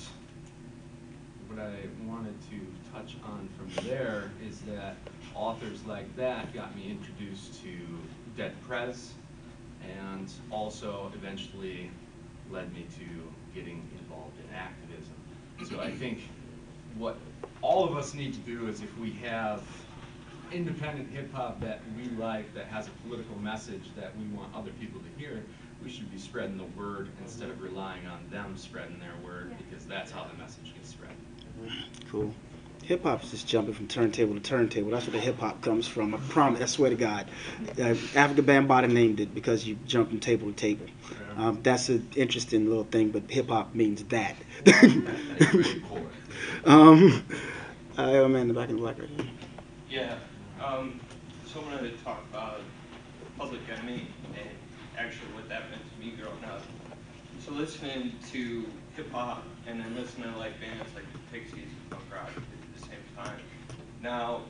what 1.48 1.60
I 1.60 1.88
wanted 2.06 2.36
to 2.50 2.60
touch 2.94 3.16
on 3.24 3.50
from 3.58 3.86
there 3.86 4.32
is 4.46 4.60
that 4.62 4.96
authors 5.34 5.84
like 5.86 6.14
that 6.18 6.54
got 6.54 6.76
me 6.76 6.90
introduced 6.90 7.62
to 7.64 7.70
Dead 8.36 8.54
Prez 8.68 9.14
and 9.82 10.32
also 10.52 11.12
eventually 11.16 11.90
led 12.52 12.74
me 12.74 12.86
to 12.98 13.56
getting 13.56 13.88
involved 14.00 14.36
in 14.40 14.56
activism. 14.56 15.16
So 15.70 15.80
I 15.80 15.92
think 15.92 16.22
what 16.98 17.18
all 17.62 17.86
of 17.86 17.96
us 17.96 18.14
need 18.14 18.34
to 18.34 18.40
do 18.40 18.68
is 18.68 18.82
if 18.82 18.98
we 18.98 19.12
have 19.24 19.64
independent 20.52 21.10
hip 21.10 21.34
hop 21.34 21.62
that 21.62 21.82
we 21.98 22.10
like, 22.18 22.54
that 22.54 22.66
has 22.66 22.88
a 22.88 22.92
political 23.08 23.38
message 23.40 23.84
that 23.96 24.18
we 24.18 24.26
want 24.36 24.54
other 24.54 24.72
people 24.80 25.00
to 25.00 25.20
hear, 25.20 25.44
we 25.84 25.90
should 25.90 26.12
be 26.12 26.18
spreading 26.18 26.58
the 26.58 26.80
word 26.80 27.10
instead 27.22 27.50
of 27.50 27.62
relying 27.62 28.06
on 28.08 28.20
them 28.30 28.56
spreading 28.58 29.00
their 29.00 29.14
word 29.26 29.54
because 29.58 29.86
that's 29.86 30.12
how 30.12 30.26
the 30.26 30.38
message 30.42 30.74
gets 30.76 30.90
spread. 30.90 31.12
Cool. 32.10 32.34
Hip 32.84 33.04
hop 33.04 33.24
is 33.24 33.32
just 33.32 33.48
jumping 33.48 33.74
from 33.74 33.88
turntable 33.88 34.34
to 34.34 34.40
turntable. 34.40 34.92
That's 34.92 35.06
where 35.06 35.14
the 35.14 35.20
hip 35.20 35.40
hop 35.40 35.62
comes 35.62 35.88
from. 35.88 36.16
I 36.16 36.18
promise. 36.30 36.62
I 36.62 36.66
swear 36.66 36.90
to 36.90 36.96
God. 36.96 37.28
Uh, 37.72 37.94
Afrika 38.14 38.42
Bambaataa 38.42 38.92
named 38.92 39.20
it 39.20 39.36
because 39.36 39.66
you 39.66 39.78
jump 39.86 40.10
from 40.10 40.20
table 40.20 40.48
to 40.48 40.54
table. 40.54 40.88
Um, 41.38 41.60
that's 41.62 41.90
an 41.90 42.10
interesting 42.16 42.68
little 42.68 42.84
thing, 42.84 43.10
but 43.10 43.30
hip 43.30 43.50
hop 43.50 43.76
means 43.76 44.04
that. 44.06 44.36
um, 46.66 47.24
uh, 47.98 48.02
oh 48.02 48.28
man, 48.28 48.44
in 48.44 48.48
the 48.48 48.54
back 48.54 48.70
in 48.70 48.76
the 48.76 48.82
black 48.82 49.00
right 49.00 49.10
here. 49.10 49.26
Yeah, 49.90 50.16
um, 50.64 51.00
so 51.46 51.62
I'm 51.62 51.78
gonna 51.78 51.92
talk 52.04 52.24
about 52.32 52.62
Public 53.38 53.62
Enemy 53.72 54.08
and 54.21 54.21
actually 55.02 55.34
what 55.34 55.50
that 55.50 55.70
meant 55.72 55.82
to 55.82 56.00
me 56.00 56.12
growing 56.12 56.44
up. 56.46 56.62
So 57.44 57.52
listening 57.54 58.14
to 58.32 58.66
hip 58.96 59.12
hop 59.12 59.44
and 59.66 59.80
then 59.80 59.96
listening 59.96 60.32
to 60.32 60.38
like 60.38 60.60
bands 60.62 60.94
like 60.94 61.12
the 61.12 61.20
Pixies 61.32 61.66
and 61.66 61.90
punk 61.90 62.04
rock 62.14 62.30
at 62.36 62.80
the 62.80 62.88
same 62.88 63.04
time. 63.18 63.40
Now, 64.04 64.42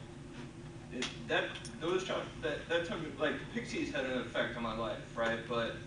it, 0.91 1.07
that 1.29 1.45
those 1.79 2.05
that 2.41 2.67
that 2.67 2.85
time 2.85 3.05
like 3.17 3.35
Pixies 3.53 3.93
had 3.93 4.05
an 4.05 4.19
effect 4.19 4.57
on 4.57 4.63
my 4.63 4.77
life, 4.77 5.15
right? 5.15 5.39
But 5.47 5.77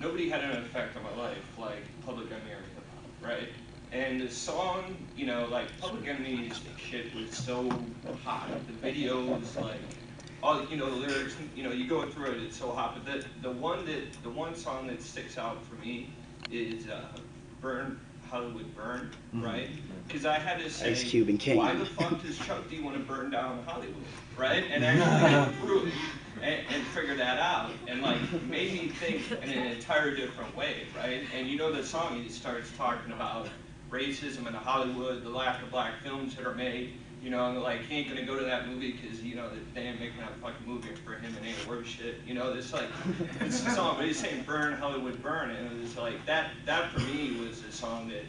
nobody 0.00 0.28
had 0.28 0.44
an 0.44 0.62
effect 0.62 0.96
on 0.96 1.02
my 1.02 1.16
life 1.20 1.58
like 1.58 1.82
Public 2.06 2.26
Enemy 2.26 2.52
or 2.52 2.62
hip 2.62 2.84
hop, 2.94 3.28
right? 3.28 3.48
And 3.90 4.20
the 4.20 4.30
song, 4.30 4.96
you 5.16 5.26
know, 5.26 5.48
like 5.50 5.66
Public 5.80 6.06
Enemy's 6.06 6.60
shit 6.76 7.12
was 7.12 7.36
so 7.36 7.68
hot. 8.22 8.50
The 8.68 8.88
videos, 8.88 9.60
like, 9.60 9.80
all 10.42 10.64
you 10.66 10.76
know, 10.76 10.88
the 10.90 10.96
lyrics, 10.96 11.36
you 11.54 11.62
know, 11.62 11.70
you 11.72 11.86
go 11.88 12.02
through 12.08 12.32
it, 12.32 12.42
it's 12.42 12.56
so 12.56 12.72
hot. 12.72 12.94
But 12.94 13.04
the 13.04 13.24
the 13.42 13.50
one 13.52 13.84
that 13.86 14.12
the 14.22 14.30
one 14.30 14.54
song 14.54 14.86
that 14.88 15.02
sticks 15.02 15.38
out 15.38 15.64
for 15.64 15.74
me 15.76 16.10
is 16.50 16.88
uh, 16.88 17.02
"Burn 17.60 18.00
Hollywood 18.28 18.74
Burn," 18.74 19.10
Mhm. 19.34 19.44
right? 19.44 19.68
Because 20.06 20.26
I 20.26 20.38
had 20.38 20.58
to 20.60 20.70
say, 20.70 20.90
Ice 20.92 21.04
Cube 21.04 21.28
and 21.28 21.38
King. 21.38 21.56
why 21.56 21.74
the 21.74 21.86
fuck 21.86 22.22
does 22.22 22.38
Chuck 22.38 22.68
D 22.68 22.80
want 22.80 22.96
to 22.96 23.02
burn 23.02 23.30
down 23.30 23.62
Hollywood, 23.66 23.94
right? 24.36 24.64
And 24.72 24.84
actually 24.84 25.30
go 25.30 25.44
through 25.66 25.86
it 25.86 25.94
and, 26.42 26.60
and 26.74 26.82
figure 26.88 27.16
that 27.16 27.38
out, 27.38 27.70
and 27.86 28.02
like 28.02 28.18
made 28.48 28.72
me 28.72 28.88
think 28.88 29.30
in 29.30 29.50
an 29.50 29.66
entire 29.72 30.14
different 30.14 30.56
way, 30.56 30.86
right? 30.96 31.22
And 31.36 31.46
you 31.48 31.58
know 31.58 31.72
the 31.72 31.84
song, 31.84 32.22
he 32.22 32.28
starts 32.28 32.70
talking 32.76 33.12
about 33.12 33.48
racism 33.90 34.46
in 34.46 34.54
Hollywood, 34.54 35.22
the 35.24 35.28
lack 35.30 35.62
of 35.62 35.70
black 35.70 36.00
films 36.02 36.34
that 36.36 36.46
are 36.46 36.54
made. 36.54 36.94
You 37.22 37.28
know, 37.30 37.52
like 37.60 37.82
he 37.82 37.98
ain't 37.98 38.08
gonna 38.08 38.24
go 38.24 38.38
to 38.38 38.44
that 38.44 38.66
movie 38.66 38.92
because 38.92 39.22
you 39.22 39.34
know 39.34 39.50
they 39.74 39.82
ain't 39.82 40.00
making 40.00 40.20
that 40.20 40.34
fucking 40.40 40.66
movie 40.66 40.94
for 41.04 41.12
him 41.12 41.34
and 41.36 41.46
ain't 41.46 41.68
worth 41.68 41.86
shit. 41.86 42.16
You 42.26 42.34
know, 42.34 42.54
this 42.54 42.72
like 42.72 42.88
it's 43.40 43.66
a 43.66 43.70
song, 43.72 43.96
but 43.98 44.06
he's 44.06 44.18
saying 44.18 44.44
"Burn 44.44 44.72
Hollywood 44.72 45.22
Burn," 45.22 45.50
and 45.50 45.66
it 45.66 45.82
was 45.82 45.96
like 45.96 46.24
that. 46.26 46.50
That 46.64 46.90
for 46.90 47.00
me 47.00 47.38
was 47.44 47.62
a 47.64 47.72
song 47.72 48.08
that 48.08 48.24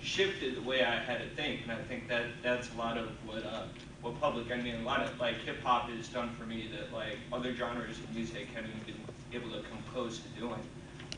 shifted 0.00 0.56
the 0.56 0.62
way 0.62 0.82
I 0.82 0.96
had 0.96 1.20
to 1.20 1.28
think, 1.36 1.62
and 1.62 1.70
I 1.70 1.76
think 1.82 2.08
that 2.08 2.24
that's 2.42 2.72
a 2.74 2.76
lot 2.76 2.98
of 2.98 3.10
what 3.24 3.44
uh, 3.44 3.66
what 4.00 4.20
Public 4.20 4.50
I 4.50 4.56
mean, 4.56 4.74
a 4.74 4.82
lot 4.82 5.02
of 5.02 5.18
like 5.20 5.36
hip 5.44 5.62
hop 5.62 5.88
has 5.90 6.08
done 6.08 6.30
for 6.30 6.44
me 6.44 6.68
that 6.72 6.92
like 6.92 7.18
other 7.32 7.54
genres 7.54 7.98
of 7.98 8.12
music 8.14 8.48
haven't 8.52 8.84
been 8.84 8.96
able 9.32 9.50
to 9.50 9.62
come 9.68 9.78
close 9.92 10.18
to 10.18 10.28
doing. 10.40 10.60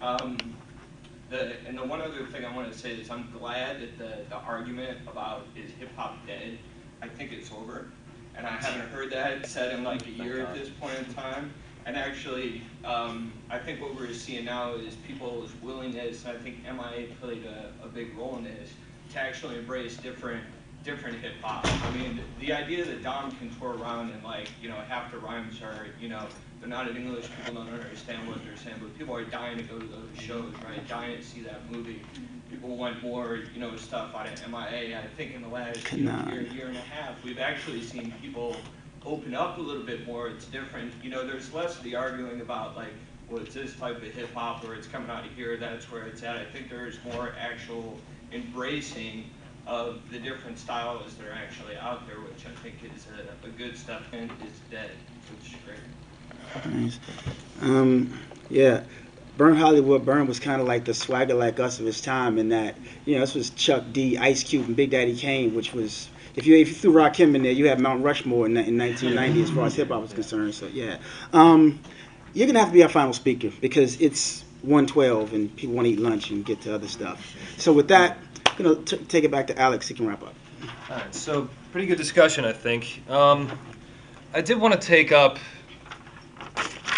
Um, 0.03 0.37
the, 1.31 1.57
and 1.67 1.79
the 1.79 1.85
one 1.85 2.03
other 2.03 2.27
thing 2.27 2.45
I 2.45 2.55
want 2.55 2.71
to 2.71 2.79
say 2.79 2.93
is 2.93 3.11
I'm 3.11 3.29
glad 3.37 3.81
that 3.81 3.99
the, 3.99 4.25
the 4.29 4.37
argument 4.37 4.99
about 5.09 5.47
is 5.57 5.71
hip 5.79 5.89
hop 5.97 6.27
dead, 6.27 6.59
I 7.05 7.09
think 7.09 7.32
it's 7.32 7.52
over. 7.52 7.86
And 8.36 8.47
I 8.47 8.52
haven't 8.52 8.89
heard 8.89 9.12
that 9.12 9.47
said 9.47 9.74
in 9.74 9.85
like 9.85 10.06
a 10.06 10.10
year 10.10 10.40
at 10.40 10.55
this 10.55 10.70
point 10.70 10.98
in 10.98 11.12
time. 11.14 11.52
And 11.86 11.97
actually, 11.97 12.62
um, 12.85 13.31
I 13.51 13.59
think 13.59 13.81
what 13.82 13.94
we're 13.94 14.14
seeing 14.14 14.47
now 14.47 14.74
is 14.74 14.94
people's 15.06 15.52
willingness, 15.62 16.24
and 16.24 16.36
I 16.36 16.40
think 16.40 16.62
MIA 16.64 17.09
played 17.20 17.44
a, 17.44 17.72
a 17.85 17.89
big 17.89 18.16
role 18.16 18.36
in 18.39 18.44
this, 18.44 18.70
to 19.12 19.20
actually 19.20 19.59
embrace 19.59 19.97
different 19.98 20.43
different 20.82 21.18
hip 21.20 21.32
hop. 21.43 21.64
I 21.66 21.90
mean, 21.97 22.20
the 22.40 22.52
idea 22.52 22.85
that 22.85 23.02
Dam 23.02 23.31
can 23.32 23.48
tour 23.59 23.74
around 23.74 24.10
and 24.10 24.22
like, 24.22 24.48
you 24.60 24.68
know, 24.68 24.76
half 24.86 25.10
the 25.10 25.16
rhymes 25.16 25.62
are, 25.62 25.86
you 25.98 26.10
know, 26.10 26.26
they're 26.60 26.68
not 26.68 26.89
in 26.89 26.97
English, 26.97 27.26
people 27.39 27.55
don't 27.55 27.72
understand 27.72 28.28
what 28.28 28.44
they're 28.44 28.56
saying, 28.56 28.76
but 28.82 28.97
people 28.98 29.16
are 29.16 29.24
dying 29.24 29.56
to 29.56 29.64
go 29.64 29.78
to 29.78 29.86
those 29.86 30.22
shows, 30.22 30.52
right? 30.62 30.86
Dying 30.86 31.16
to 31.16 31.24
see 31.24 31.40
that 31.40 31.70
movie. 31.70 32.02
People 32.55 32.76
want 32.76 33.02
more, 33.02 33.40
you 33.52 33.59
know, 33.60 33.74
stuff 33.74 34.14
out 34.14 34.28
of 34.28 34.48
MIA. 34.48 34.97
I 34.97 35.06
think 35.16 35.35
in 35.35 35.43
the 35.43 35.48
last 35.48 35.93
you 35.93 36.05
know, 36.05 36.12
Come 36.12 36.28
on. 36.28 36.32
year, 36.32 36.43
year 36.43 36.66
and 36.68 36.76
a 36.76 36.81
half, 36.81 37.20
we've 37.24 37.40
actually 37.40 37.82
seen 37.82 38.14
people 38.22 38.55
open 39.05 39.35
up 39.35 39.59
a 39.59 39.60
little 39.60 39.82
bit 39.82 40.06
more. 40.06 40.28
It's 40.28 40.44
different. 40.44 40.93
You 41.02 41.10
know, 41.10 41.26
there's 41.26 41.52
less 41.52 41.76
of 41.76 41.82
the 41.82 41.97
arguing 41.97 42.40
about 42.40 42.76
like, 42.76 42.93
well, 43.28 43.43
it's 43.43 43.55
this 43.55 43.74
type 43.74 43.97
of 43.97 44.05
hip 44.05 44.32
hop 44.35 44.62
or 44.64 44.76
it's 44.76 44.86
coming 44.86 45.10
out 45.10 45.26
of 45.26 45.32
here, 45.32 45.56
that's 45.56 45.90
where 45.90 46.05
it's 46.05 46.22
at. 46.22 46.36
I 46.36 46.44
think 46.44 46.70
there's 46.70 46.98
more 47.12 47.32
actual 47.40 47.98
embracing 48.31 49.24
of 49.66 50.09
the 50.12 50.18
different 50.20 50.56
styles 50.56 51.12
that 51.14 51.26
are 51.26 51.32
actually 51.32 51.76
out 51.76 52.06
there, 52.06 52.20
which 52.20 52.47
I 52.47 52.55
think 52.62 52.76
is 52.94 53.06
a, 53.18 53.47
a 53.48 53.51
good 53.51 53.76
step 53.76 54.02
and 54.12 54.31
is 54.47 54.60
dead, 54.70 54.90
which 55.40 55.52
is 55.52 55.59
great. 55.66 56.72
Nice. 56.72 57.01
Um, 57.62 58.16
yeah. 58.48 58.85
Burn 59.36 59.56
Hollywood 59.56 60.05
Burn 60.05 60.27
was 60.27 60.39
kind 60.39 60.61
of 60.61 60.69
like 60.69 60.85
the 60.85 60.94
swagger 60.94 61.35
like 61.35 61.59
us 61.59 61.81
of 61.81 61.86
his 61.86 62.01
time 62.01 62.39
in 62.39 62.51
that, 62.51 62.77
you 63.05 63.15
know, 63.15 63.20
this 63.20 63.35
was 63.35 63.51
Chuck 63.51 63.85
D, 63.93 64.16
Ice 64.16 64.44
Cube, 64.44 64.66
and 64.66 64.77
Big 64.77 64.90
Daddy 64.90 65.16
Kane, 65.16 65.55
which 65.55 65.73
was, 65.73 66.09
if 66.36 66.47
you 66.47 66.56
if 66.56 66.69
you 66.69 66.74
threw 66.74 66.93
Rakim 66.93 67.35
in 67.35 67.43
there, 67.43 67.52
you 67.52 67.69
had 67.69 67.81
Mount 67.81 68.05
Rushmore 68.05 68.47
in, 68.47 68.56
in 68.56 68.78
1990 68.78 69.43
as 69.43 69.51
far 69.51 69.66
as 69.66 69.74
hip 69.74 69.89
hop 69.89 70.02
was 70.02 70.12
concerned. 70.12 70.55
So 70.55 70.66
yeah, 70.66 70.98
um, 71.32 71.81
you're 72.32 72.47
gonna 72.47 72.61
have 72.61 72.69
to 72.69 72.74
be 72.74 72.82
our 72.82 72.89
final 72.89 73.12
speaker 73.12 73.51
because 73.61 74.01
it's 74.01 74.44
112 74.62 75.32
and 75.32 75.55
people 75.56 75.74
want 75.74 75.86
to 75.86 75.93
eat 75.93 76.01
lunch 76.01 76.31
and 76.31 76.44
get 76.44 76.61
to 76.62 76.74
other 76.74 76.89
stuff. 76.89 77.35
So 77.59 77.73
with 77.73 77.89
that, 77.89 78.19
I'm 78.47 78.65
gonna 78.65 78.82
take 78.82 79.24
it 79.24 79.31
back 79.31 79.48
to 79.48 79.59
Alex. 79.59 79.89
He 79.89 79.94
can 79.94 80.06
wrap 80.06 80.23
up. 80.23 80.35
All 80.90 80.97
right, 80.97 81.15
so 81.15 81.48
pretty 81.73 81.86
good 81.86 81.98
discussion, 81.98 82.44
I 82.44 82.52
think. 82.52 83.02
Um, 83.09 83.51
I 84.32 84.40
did 84.40 84.61
want 84.61 84.81
to 84.81 84.81
take 84.81 85.12
up. 85.12 85.39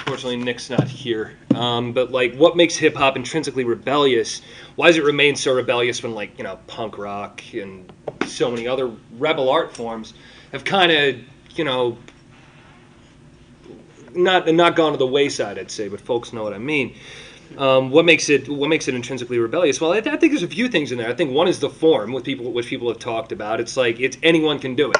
Fortunately, 0.06 0.36
Nick's 0.36 0.70
not 0.70 0.86
here. 0.86 1.36
Um, 1.56 1.92
but 1.92 2.12
like, 2.12 2.36
what 2.36 2.56
makes 2.56 2.76
hip 2.76 2.94
hop 2.94 3.16
intrinsically 3.16 3.64
rebellious? 3.64 4.40
Why 4.76 4.86
does 4.86 4.98
it 4.98 5.04
remain 5.04 5.34
so 5.34 5.52
rebellious 5.52 6.00
when 6.00 6.14
like 6.14 6.38
you 6.38 6.44
know 6.44 6.60
punk 6.68 6.96
rock 6.96 7.42
and 7.54 7.92
so 8.24 8.48
many 8.48 8.68
other 8.68 8.92
rebel 9.18 9.50
art 9.50 9.74
forms 9.74 10.14
have 10.52 10.64
kind 10.64 10.92
of 10.92 11.16
you 11.56 11.64
know 11.64 11.98
not 14.14 14.46
not 14.54 14.76
gone 14.76 14.92
to 14.92 14.98
the 14.98 15.06
wayside, 15.06 15.58
I'd 15.58 15.72
say, 15.72 15.88
but 15.88 16.00
folks 16.00 16.32
know 16.32 16.44
what 16.44 16.54
I 16.54 16.58
mean. 16.58 16.94
Um, 17.58 17.90
what 17.90 18.04
makes 18.04 18.28
it 18.28 18.48
what 18.48 18.68
makes 18.68 18.86
it 18.86 18.94
intrinsically 18.94 19.40
rebellious? 19.40 19.80
Well, 19.80 19.92
I, 19.92 19.96
I 19.96 20.16
think 20.16 20.32
there's 20.32 20.44
a 20.44 20.48
few 20.48 20.68
things 20.68 20.92
in 20.92 20.98
there. 20.98 21.08
I 21.08 21.14
think 21.14 21.32
one 21.32 21.48
is 21.48 21.58
the 21.58 21.70
form, 21.70 22.12
what 22.12 22.22
people 22.22 22.52
which 22.52 22.66
people 22.66 22.88
have 22.88 23.00
talked 23.00 23.32
about. 23.32 23.58
It's 23.58 23.76
like 23.76 23.98
it's 23.98 24.18
anyone 24.22 24.60
can 24.60 24.76
do 24.76 24.92
it. 24.92 24.98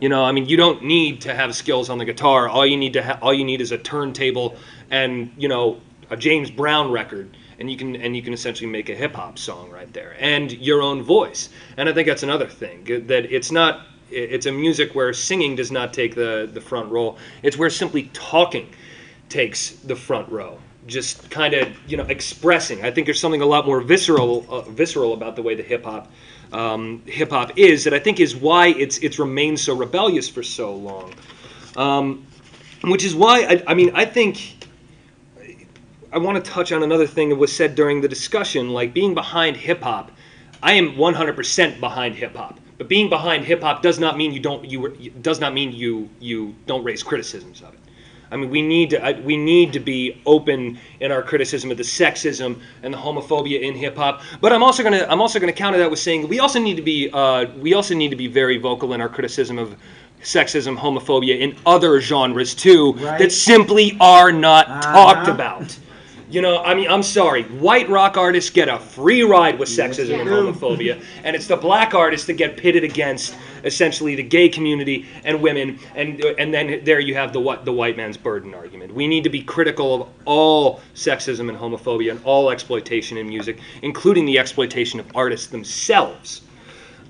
You 0.00 0.10
know, 0.10 0.24
I 0.24 0.32
mean, 0.32 0.46
you 0.46 0.58
don't 0.58 0.84
need 0.84 1.22
to 1.22 1.34
have 1.34 1.54
skills 1.54 1.88
on 1.88 1.96
the 1.96 2.04
guitar. 2.04 2.48
All 2.48 2.66
you 2.66 2.76
need 2.76 2.92
to 2.94 3.02
ha- 3.02 3.18
all 3.22 3.32
you 3.32 3.44
need 3.44 3.62
is 3.62 3.72
a 3.72 3.78
turntable 3.78 4.56
and 4.90 5.32
you 5.38 5.48
know 5.48 5.80
a 6.10 6.16
James 6.16 6.50
Brown 6.50 6.90
record, 6.90 7.34
and 7.58 7.70
you 7.70 7.78
can 7.78 7.96
and 7.96 8.14
you 8.14 8.22
can 8.22 8.34
essentially 8.34 8.68
make 8.68 8.90
a 8.90 8.94
hip 8.94 9.14
hop 9.14 9.38
song 9.38 9.70
right 9.70 9.90
there, 9.94 10.14
and 10.18 10.52
your 10.52 10.82
own 10.82 11.02
voice. 11.02 11.48
And 11.78 11.88
I 11.88 11.94
think 11.94 12.08
that's 12.08 12.22
another 12.22 12.46
thing 12.46 12.84
that 13.06 13.32
it's 13.32 13.50
not. 13.50 13.86
It's 14.10 14.46
a 14.46 14.52
music 14.52 14.94
where 14.94 15.12
singing 15.12 15.56
does 15.56 15.72
not 15.72 15.94
take 15.94 16.14
the 16.14 16.48
the 16.52 16.60
front 16.60 16.90
role. 16.90 17.16
It's 17.42 17.56
where 17.56 17.70
simply 17.70 18.10
talking 18.12 18.68
takes 19.30 19.70
the 19.70 19.96
front 19.96 20.30
row. 20.30 20.58
Just 20.86 21.30
kind 21.30 21.54
of 21.54 21.74
you 21.88 21.96
know 21.96 22.04
expressing. 22.04 22.84
I 22.84 22.90
think 22.90 23.06
there's 23.06 23.20
something 23.20 23.40
a 23.40 23.46
lot 23.46 23.66
more 23.66 23.80
visceral 23.80 24.44
uh, 24.50 24.60
visceral 24.60 25.14
about 25.14 25.36
the 25.36 25.42
way 25.42 25.54
the 25.54 25.62
hip 25.62 25.84
hop 25.84 26.12
um, 26.52 27.02
hip 27.06 27.30
hop 27.30 27.58
is 27.58 27.84
that 27.84 27.94
I 27.94 27.98
think 27.98 28.20
is 28.20 28.36
why 28.36 28.68
it's 28.68 28.98
it's 28.98 29.18
remained 29.18 29.60
so 29.60 29.74
rebellious 29.74 30.28
for 30.28 30.42
so 30.42 30.74
long. 30.74 31.14
Um, 31.76 32.26
which 32.84 33.04
is 33.04 33.14
why 33.14 33.40
I, 33.42 33.62
I 33.66 33.74
mean 33.74 33.90
I 33.94 34.04
think 34.04 34.56
I 36.12 36.18
want 36.18 36.42
to 36.42 36.50
touch 36.50 36.72
on 36.72 36.82
another 36.82 37.06
thing 37.06 37.28
that 37.30 37.36
was 37.36 37.54
said 37.54 37.74
during 37.74 38.00
the 38.00 38.08
discussion, 38.08 38.70
like 38.70 38.94
being 38.94 39.14
behind 39.14 39.56
hip 39.56 39.82
hop. 39.82 40.10
I 40.62 40.72
am 40.72 40.94
100% 40.94 41.80
behind 41.80 42.14
hip 42.14 42.34
hop, 42.34 42.58
but 42.78 42.88
being 42.88 43.10
behind 43.10 43.44
hip 43.44 43.60
hop 43.60 43.82
does 43.82 43.98
not 43.98 44.16
mean 44.16 44.32
you 44.32 44.40
don't 44.40 44.64
you 44.64 45.10
does 45.20 45.40
not 45.40 45.52
mean 45.52 45.72
you 45.72 46.08
you 46.20 46.54
don't 46.66 46.84
raise 46.84 47.02
criticisms 47.02 47.60
of 47.62 47.74
it. 47.74 47.80
I 48.30 48.36
mean, 48.36 48.50
we 48.50 48.60
need 48.62 48.90
to 48.90 49.04
I, 49.04 49.12
we 49.20 49.36
need 49.36 49.72
to 49.74 49.80
be 49.80 50.20
open 50.26 50.78
in 51.00 51.12
our 51.12 51.22
criticism 51.22 51.70
of 51.70 51.76
the 51.76 51.82
sexism 51.84 52.60
and 52.82 52.92
the 52.92 52.98
homophobia 52.98 53.60
in 53.60 53.74
hip 53.74 53.96
hop. 53.96 54.22
But 54.40 54.52
I'm 54.52 54.62
also 54.62 54.82
gonna 54.82 55.06
I'm 55.08 55.20
also 55.20 55.38
gonna 55.38 55.52
counter 55.52 55.78
that 55.78 55.90
with 55.90 56.00
saying 56.00 56.28
we 56.28 56.40
also 56.40 56.58
need 56.58 56.76
to 56.76 56.82
be 56.82 57.08
uh, 57.12 57.46
we 57.60 57.74
also 57.74 57.94
need 57.94 58.10
to 58.10 58.16
be 58.16 58.26
very 58.26 58.58
vocal 58.58 58.92
in 58.94 59.00
our 59.00 59.08
criticism 59.08 59.58
of 59.58 59.76
sexism, 60.22 60.76
homophobia 60.76 61.38
in 61.38 61.54
other 61.66 62.00
genres 62.00 62.54
too 62.54 62.92
Right. 62.94 63.18
that 63.18 63.30
simply 63.32 63.96
are 64.00 64.32
not 64.32 64.68
Uh-huh. 64.68 64.92
talked 64.92 65.28
about. 65.28 65.78
You 66.28 66.42
know, 66.42 66.60
I 66.60 66.74
mean, 66.74 66.88
I'm 66.88 67.04
sorry. 67.04 67.44
White 67.44 67.88
rock 67.88 68.16
artists 68.16 68.50
get 68.50 68.68
a 68.68 68.80
free 68.80 69.22
ride 69.22 69.60
with 69.60 69.68
sexism 69.68 70.20
and 70.20 70.28
homophobia, 70.28 71.00
and 71.22 71.36
it's 71.36 71.46
the 71.46 71.56
black 71.56 71.94
artists 71.94 72.26
that 72.26 72.32
get 72.34 72.56
pitted 72.56 72.82
against 72.82 73.36
essentially 73.62 74.16
the 74.16 74.24
gay 74.24 74.48
community 74.48 75.06
and 75.22 75.40
women, 75.40 75.78
and 75.94 76.20
and 76.24 76.52
then 76.52 76.82
there 76.84 76.98
you 76.98 77.14
have 77.14 77.32
the 77.32 77.38
what 77.38 77.64
the 77.64 77.72
white 77.72 77.96
man's 77.96 78.16
burden 78.16 78.54
argument. 78.54 78.92
We 78.92 79.06
need 79.06 79.22
to 79.22 79.30
be 79.30 79.40
critical 79.40 80.02
of 80.02 80.08
all 80.24 80.80
sexism 80.94 81.48
and 81.48 81.56
homophobia 81.56 82.10
and 82.10 82.24
all 82.24 82.50
exploitation 82.50 83.18
in 83.18 83.28
music, 83.28 83.60
including 83.82 84.26
the 84.26 84.40
exploitation 84.40 84.98
of 84.98 85.06
artists 85.14 85.46
themselves. 85.46 86.42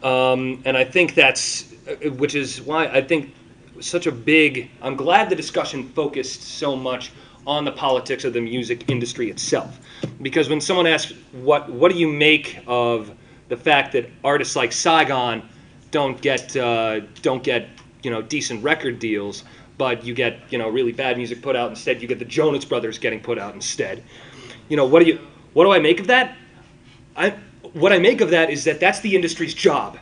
Um, 0.02 0.62
and 0.66 0.76
I 0.76 0.84
think 0.84 1.14
that's, 1.14 1.72
which 2.18 2.34
is 2.34 2.60
why 2.60 2.86
I 2.88 3.00
think 3.00 3.34
such 3.80 4.06
a 4.06 4.12
big. 4.12 4.70
I'm 4.82 4.94
glad 4.96 5.30
the 5.30 5.36
discussion 5.36 5.88
focused 5.88 6.42
so 6.42 6.76
much 6.76 7.12
on 7.46 7.64
the 7.64 7.72
politics 7.72 8.24
of 8.24 8.32
the 8.32 8.40
music 8.40 8.88
industry 8.90 9.30
itself, 9.30 9.78
because 10.22 10.48
when 10.48 10.60
someone 10.60 10.86
asks 10.86 11.12
what 11.32 11.70
what 11.70 11.92
do 11.92 11.98
you 11.98 12.08
make 12.08 12.58
of 12.66 13.10
the 13.48 13.56
fact 13.56 13.92
that 13.92 14.08
artists 14.24 14.56
like 14.56 14.72
Saigon 14.72 15.48
don't 15.90 16.20
get 16.20 16.56
uh, 16.56 17.00
don't 17.22 17.42
get 17.42 17.68
you 18.02 18.10
know 18.10 18.22
decent 18.22 18.62
record 18.62 18.98
deals, 18.98 19.44
but 19.78 20.04
you 20.04 20.14
get 20.14 20.40
you 20.50 20.58
know 20.58 20.68
really 20.68 20.92
bad 20.92 21.16
music 21.16 21.42
put 21.42 21.56
out 21.56 21.70
instead. 21.70 22.02
You 22.02 22.08
get 22.08 22.18
the 22.18 22.24
Jonas 22.24 22.64
Brothers 22.64 22.98
getting 22.98 23.20
put 23.20 23.38
out 23.38 23.54
instead. 23.54 24.02
You 24.68 24.76
know 24.76 24.86
what 24.86 25.00
do 25.00 25.06
you 25.06 25.18
what 25.52 25.64
do 25.64 25.72
I 25.72 25.78
make 25.78 26.00
of 26.00 26.06
that? 26.08 26.36
I 27.16 27.30
what 27.72 27.92
I 27.92 27.98
make 27.98 28.20
of 28.20 28.30
that 28.30 28.50
is 28.50 28.64
that 28.64 28.80
that's 28.80 29.00
the 29.00 29.14
industry's 29.14 29.54
job. 29.54 29.98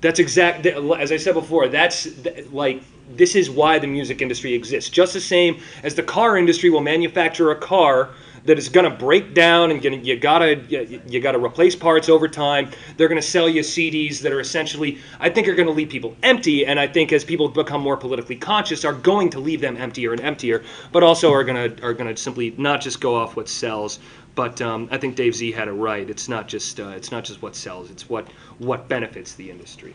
That's 0.00 0.18
exact. 0.18 0.64
As 0.66 1.12
I 1.12 1.16
said 1.16 1.34
before, 1.34 1.68
that's 1.68 2.08
like 2.50 2.82
this 3.16 3.34
is 3.34 3.50
why 3.50 3.78
the 3.78 3.86
music 3.86 4.22
industry 4.22 4.54
exists. 4.54 4.90
Just 4.90 5.12
the 5.12 5.20
same 5.20 5.60
as 5.82 5.94
the 5.94 6.02
car 6.02 6.36
industry 6.36 6.70
will 6.70 6.80
manufacture 6.80 7.50
a 7.50 7.56
car 7.56 8.10
that 8.44 8.58
is 8.58 8.68
going 8.68 8.90
to 8.90 8.96
break 8.96 9.34
down 9.34 9.70
and 9.70 9.82
gonna, 9.82 9.96
you 9.96 10.16
gotta 10.16 10.56
you, 10.68 11.00
you 11.06 11.20
gotta 11.20 11.38
replace 11.38 11.76
parts 11.76 12.08
over 12.08 12.28
time. 12.28 12.70
They're 12.96 13.08
going 13.08 13.20
to 13.20 13.26
sell 13.26 13.48
you 13.48 13.62
CDs 13.62 14.20
that 14.20 14.32
are 14.32 14.40
essentially, 14.40 14.98
I 15.18 15.28
think, 15.28 15.48
are 15.48 15.54
going 15.54 15.68
to 15.68 15.72
leave 15.74 15.90
people 15.90 16.16
empty. 16.22 16.64
And 16.64 16.80
I 16.80 16.86
think 16.86 17.12
as 17.12 17.24
people 17.24 17.48
become 17.48 17.82
more 17.82 17.96
politically 17.96 18.36
conscious, 18.36 18.84
are 18.84 18.92
going 18.92 19.30
to 19.30 19.40
leave 19.40 19.60
them 19.60 19.76
emptier 19.76 20.12
and 20.12 20.20
emptier. 20.20 20.62
But 20.92 21.02
also 21.02 21.32
are 21.32 21.44
going 21.44 21.76
to 21.76 21.82
are 21.82 21.92
going 21.92 22.14
to 22.14 22.20
simply 22.20 22.54
not 22.56 22.80
just 22.80 23.00
go 23.00 23.14
off 23.14 23.36
what 23.36 23.48
sells. 23.48 23.98
But 24.34 24.62
um, 24.62 24.88
I 24.90 24.96
think 24.96 25.16
Dave 25.16 25.34
Z 25.34 25.52
had 25.52 25.68
it 25.68 25.72
right. 25.72 26.08
It's 26.08 26.28
not 26.28 26.48
just 26.48 26.80
uh, 26.80 26.88
it's 26.90 27.10
not 27.10 27.24
just 27.24 27.42
what 27.42 27.56
sells. 27.56 27.90
It's 27.90 28.08
what 28.08 28.28
what 28.58 28.88
benefits 28.88 29.34
the 29.34 29.50
industry. 29.50 29.94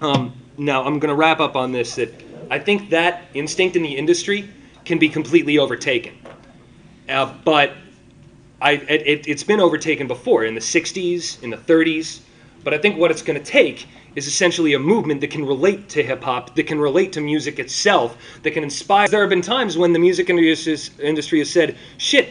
Um, 0.00 0.32
now 0.58 0.84
I'm 0.84 0.98
going 0.98 1.08
to 1.08 1.14
wrap 1.14 1.40
up 1.40 1.56
on 1.56 1.72
this. 1.72 1.94
That 1.94 2.12
I 2.50 2.58
think 2.58 2.90
that 2.90 3.22
instinct 3.34 3.76
in 3.76 3.82
the 3.82 3.96
industry 3.96 4.48
can 4.84 4.98
be 4.98 5.08
completely 5.08 5.58
overtaken. 5.58 6.14
Uh, 7.08 7.32
but 7.44 7.72
I, 8.60 8.72
it, 8.72 9.26
it's 9.26 9.42
been 9.42 9.60
overtaken 9.60 10.06
before 10.06 10.44
in 10.44 10.54
the 10.54 10.60
60s, 10.60 11.42
in 11.42 11.50
the 11.50 11.56
30s. 11.56 12.20
But 12.64 12.74
I 12.74 12.78
think 12.78 12.96
what 12.96 13.10
it's 13.10 13.22
going 13.22 13.38
to 13.38 13.44
take 13.44 13.86
is 14.14 14.26
essentially 14.26 14.74
a 14.74 14.78
movement 14.78 15.20
that 15.22 15.30
can 15.30 15.44
relate 15.44 15.88
to 15.90 16.02
hip 16.02 16.22
hop, 16.22 16.54
that 16.54 16.64
can 16.64 16.78
relate 16.78 17.12
to 17.14 17.20
music 17.20 17.58
itself, 17.58 18.16
that 18.42 18.52
can 18.52 18.62
inspire. 18.62 19.08
There 19.08 19.20
have 19.20 19.30
been 19.30 19.42
times 19.42 19.76
when 19.76 19.92
the 19.92 19.98
music 19.98 20.28
industry 20.30 21.38
has 21.38 21.50
said, 21.50 21.76
shit, 21.98 22.30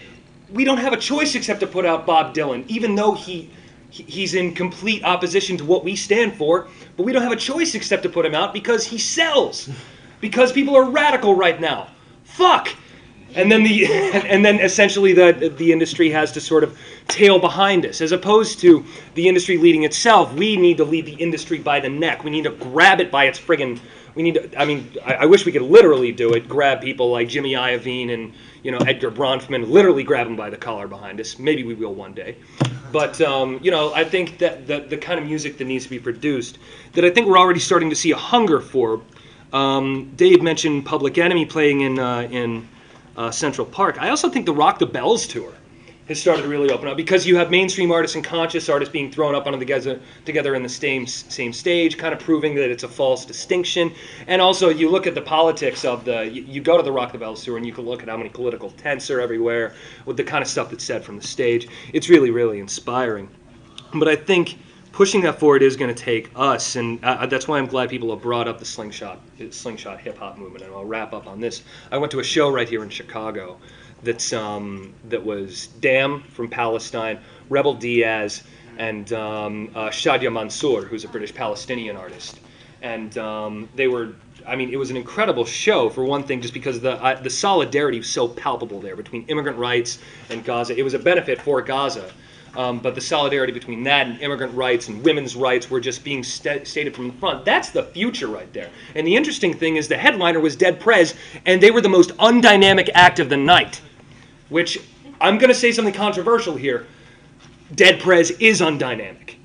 we 0.54 0.64
don't 0.64 0.78
have 0.78 0.94
a 0.94 0.98
choice 0.98 1.36
except 1.36 1.60
to 1.62 1.68
put 1.68 1.86
out 1.86 2.06
Bob 2.06 2.34
Dylan, 2.34 2.66
even 2.68 2.96
though 2.96 3.14
he 3.14 3.50
he's 3.90 4.36
in 4.36 4.54
complete 4.54 5.04
opposition 5.04 5.58
to 5.58 5.66
what 5.66 5.84
we 5.84 5.98
stand 5.98 6.34
for, 6.36 6.70
but 6.96 7.04
we 7.04 7.12
don't 7.12 7.24
have 7.24 7.34
a 7.34 7.36
choice 7.38 7.76
except 7.76 8.04
to 8.04 8.10
put 8.10 8.26
him 8.26 8.34
out 8.34 8.54
because 8.54 8.86
he 8.86 8.98
sells. 8.98 9.70
Because 10.22 10.52
people 10.52 10.76
are 10.76 10.90
radical 10.90 11.36
right 11.36 11.60
now. 11.60 11.88
Fuck. 12.24 12.70
And 13.36 13.52
then 13.52 13.64
the 13.64 13.86
and 14.14 14.46
then 14.46 14.60
essentially 14.60 15.14
the 15.14 15.54
the 15.58 15.72
industry 15.72 16.10
has 16.12 16.32
to 16.34 16.42
sort 16.42 16.64
of 16.64 16.78
tail 17.08 17.40
behind 17.40 17.86
us 17.86 18.00
as 18.02 18.12
opposed 18.12 18.60
to 18.60 18.86
the 19.16 19.28
industry 19.28 19.58
leading 19.58 19.84
itself. 19.84 20.34
We 20.34 20.56
need 20.56 20.78
to 20.78 20.86
lead 20.86 21.06
the 21.06 21.14
industry 21.14 21.60
by 21.60 21.80
the 21.80 21.90
neck. 21.90 22.24
We 22.24 22.30
need 22.30 22.44
to 22.44 22.52
grab 22.52 23.02
it 23.02 23.12
by 23.12 23.26
its 23.26 23.40
friggin' 23.40 23.80
we 24.16 24.24
need 24.24 24.36
to 24.36 24.60
I 24.60 24.66
mean 24.66 24.92
I, 25.06 25.14
I 25.14 25.26
wish 25.26 25.46
we 25.46 25.52
could 25.52 25.62
literally 25.62 26.12
do 26.12 26.34
it, 26.34 26.48
grab 26.48 26.82
people 26.82 27.12
like 27.12 27.28
Jimmy 27.30 27.54
Iovine 27.54 28.14
and 28.14 28.34
you 28.64 28.72
know, 28.72 28.78
Edgar 28.80 29.12
Bronfman, 29.12 29.70
literally 29.70 30.04
grab 30.04 30.28
them 30.28 30.36
by 30.36 30.50
the 30.50 30.58
collar 30.58 30.88
behind 30.88 31.20
us. 31.20 31.40
Maybe 31.40 31.64
we 31.64 31.74
will 31.74 31.94
one 31.94 32.14
day. 32.14 32.36
But, 32.92 33.20
um, 33.22 33.60
you 33.62 33.72
know, 33.72 33.94
I 33.94 34.04
think 34.04 34.38
that 34.40 34.68
the, 34.68 34.82
the 34.82 34.98
kind 34.98 35.20
of 35.20 35.26
music 35.26 35.58
that 35.58 35.66
needs 35.66 35.86
to 35.86 35.90
be 35.90 36.00
produced, 36.00 36.60
that 36.94 37.04
I 37.06 37.10
think 37.10 37.28
we're 37.28 37.40
already 37.40 37.60
starting 37.60 37.90
to 37.90 37.96
see 37.96 38.12
a 38.12 38.18
hunger 38.18 38.60
for. 38.60 39.02
Um, 39.54 40.12
Dave 40.16 40.42
mentioned 40.42 40.86
Public 40.86 41.18
Enemy 41.18 41.46
playing 41.46 41.82
in, 41.82 42.00
uh, 42.00 42.28
in 42.32 42.68
uh, 43.18 43.32
Central 43.32 43.68
Park. 43.68 43.98
I 44.00 44.10
also 44.10 44.30
think 44.30 44.46
the 44.46 44.54
Rock 44.54 44.80
the 44.80 44.86
Bells 44.86 45.28
tour 45.28 45.54
has 46.08 46.20
started 46.20 46.42
to 46.42 46.48
really 46.48 46.72
open 46.72 46.88
up 46.88 46.98
because 46.98 47.26
you 47.26 47.38
have 47.38 47.50
mainstream 47.52 47.92
artists 47.92 48.16
and 48.16 48.24
conscious 48.24 48.68
artists 48.68 48.92
being 48.92 49.12
thrown 49.12 49.34
up 49.34 49.48
on 49.48 49.58
together 49.58 50.00
together 50.26 50.56
in 50.56 50.64
the 50.64 50.70
same 50.70 51.08
same 51.08 51.54
stage, 51.54 51.98
kind 51.98 52.14
of 52.14 52.20
proving 52.20 52.56
that 52.56 52.70
it's 52.70 52.84
a 52.84 52.88
false 52.88 53.26
distinction. 53.26 53.94
And 54.28 54.42
also, 54.42 54.70
you 54.70 54.90
look 54.90 55.08
at 55.08 55.16
the 55.16 55.22
politics 55.22 55.86
of 55.86 56.04
the 56.06 56.26
you, 56.26 56.44
you 56.44 56.62
go 56.62 56.78
to 56.78 56.84
the 56.84 56.92
Rock 56.92 57.12
the 57.12 57.18
Bells 57.18 57.44
tour 57.44 57.58
and 57.58 57.66
you 57.66 57.74
can 57.74 57.86
look 57.86 58.02
at 58.04 58.10
how 58.10 58.18
many 58.18 58.30
political 58.30 58.72
tents 58.72 59.10
are 59.10 59.22
everywhere 59.22 59.74
with 60.06 60.18
the 60.18 60.24
kind 60.24 60.42
of 60.42 60.48
stuff 60.48 60.70
that's 60.70 60.84
said 60.84 61.04
from 61.04 61.18
the 61.18 61.28
stage. 61.28 61.68
It's 61.94 62.10
really 62.10 62.32
really 62.32 62.60
inspiring. 62.60 63.30
But 63.94 64.08
I 64.08 64.16
think 64.16 64.58
pushing 64.92 65.22
that 65.22 65.40
forward 65.40 65.64
is 65.64 65.76
going 65.76 65.94
to 65.94 66.04
take 66.04 66.30
us, 66.36 66.76
and 66.76 67.04
uh, 67.04 67.26
that's 67.26 67.48
why 67.48 67.58
I'm 67.58 67.68
glad 67.68 67.90
people 67.90 68.10
have 68.12 68.22
brought 68.22 68.48
up 68.48 68.60
the 68.60 68.66
slingshot 68.66 69.20
slingshot 69.50 70.02
hip 70.02 70.18
hop 70.18 70.38
movement. 70.38 70.66
And 70.66 70.74
I'll 70.74 70.86
wrap 70.86 71.14
up 71.14 71.28
on 71.28 71.40
this. 71.40 71.64
I 71.92 71.98
went 71.98 72.12
to 72.12 72.20
a 72.20 72.24
show 72.24 72.50
right 72.52 72.68
here 72.68 72.84
in 72.84 72.90
Chicago 72.90 73.58
that's 74.04 74.34
um, 74.34 74.94
that 75.10 75.24
was 75.24 75.68
Dam 75.80 76.24
from 76.24 76.50
Palestine, 76.50 77.20
Rebel 77.50 77.74
Diaz, 77.74 78.44
and 78.78 79.12
um, 79.14 79.70
uh, 79.76 79.90
Shadia 79.90 80.32
Mansour, 80.32 80.86
who's 80.86 81.04
a 81.04 81.08
British 81.08 81.34
Palestinian 81.34 81.96
artist. 81.96 82.40
And 82.82 83.16
um, 83.20 83.70
they 83.76 83.88
were, 83.88 84.16
I 84.48 84.56
mean, 84.56 84.74
it 84.74 84.78
was 84.78 84.90
an 84.90 84.98
incredible 84.98 85.46
show 85.46 85.88
for 85.90 86.04
one 86.04 86.24
thing, 86.24 86.42
just 86.42 86.54
because 86.54 86.82
the 86.82 86.94
uh, 87.04 87.22
the 87.22 87.30
solidarity 87.30 88.00
was 88.00 88.10
so 88.10 88.28
palpable 88.28 88.82
there 88.82 88.96
between 88.96 89.24
immigrant 89.28 89.58
rights 89.58 90.00
and 90.30 90.44
Gaza. 90.44 90.78
It 90.78 90.84
was 90.84 90.96
a 90.96 91.00
benefit 91.00 91.40
for 91.42 91.62
Gaza. 91.62 92.12
Um, 92.56 92.80
but 92.80 92.96
the 92.96 93.02
solidarity 93.02 93.54
between 93.54 93.84
that 93.84 94.08
and 94.08 94.20
immigrant 94.22 94.54
rights 94.54 94.90
and 94.90 95.04
women's 95.04 95.36
rights 95.36 95.70
were 95.70 95.80
just 95.80 96.04
being 96.04 96.22
st- 96.24 96.68
stated 96.68 96.94
from 96.96 97.08
the 97.08 97.14
front. 97.14 97.46
That's 97.46 97.70
the 97.70 97.84
future 97.84 98.28
right 98.28 98.52
there. 98.52 98.70
And 98.96 99.08
the 99.08 99.16
interesting 99.16 99.54
thing 99.54 99.78
is 99.78 99.88
the 99.88 99.98
headliner 99.98 100.40
was 100.40 100.56
Dead 100.58 100.80
Prez, 100.80 101.16
and 101.46 101.64
they 101.64 101.72
were 101.72 101.82
the 101.82 101.90
most 101.90 102.10
undynamic 102.18 102.90
act 102.94 103.20
of 103.20 103.30
the 103.30 103.38
night 103.38 103.82
which 104.52 104.78
I'm 105.20 105.38
going 105.38 105.48
to 105.48 105.56
say 105.56 105.72
something 105.72 105.94
controversial 105.94 106.56
here. 106.56 106.86
Dead 107.74 108.00
Prez 108.02 108.32
is 108.32 108.62
undynamic. 108.62 109.36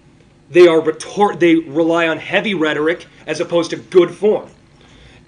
They 0.50 0.66
are 0.66 0.80
retort. 0.80 1.40
They 1.40 1.54
rely 1.54 2.08
on 2.08 2.18
heavy 2.18 2.54
rhetoric 2.54 3.06
as 3.26 3.40
opposed 3.40 3.70
to 3.70 3.76
good 3.76 4.10
form. 4.10 4.50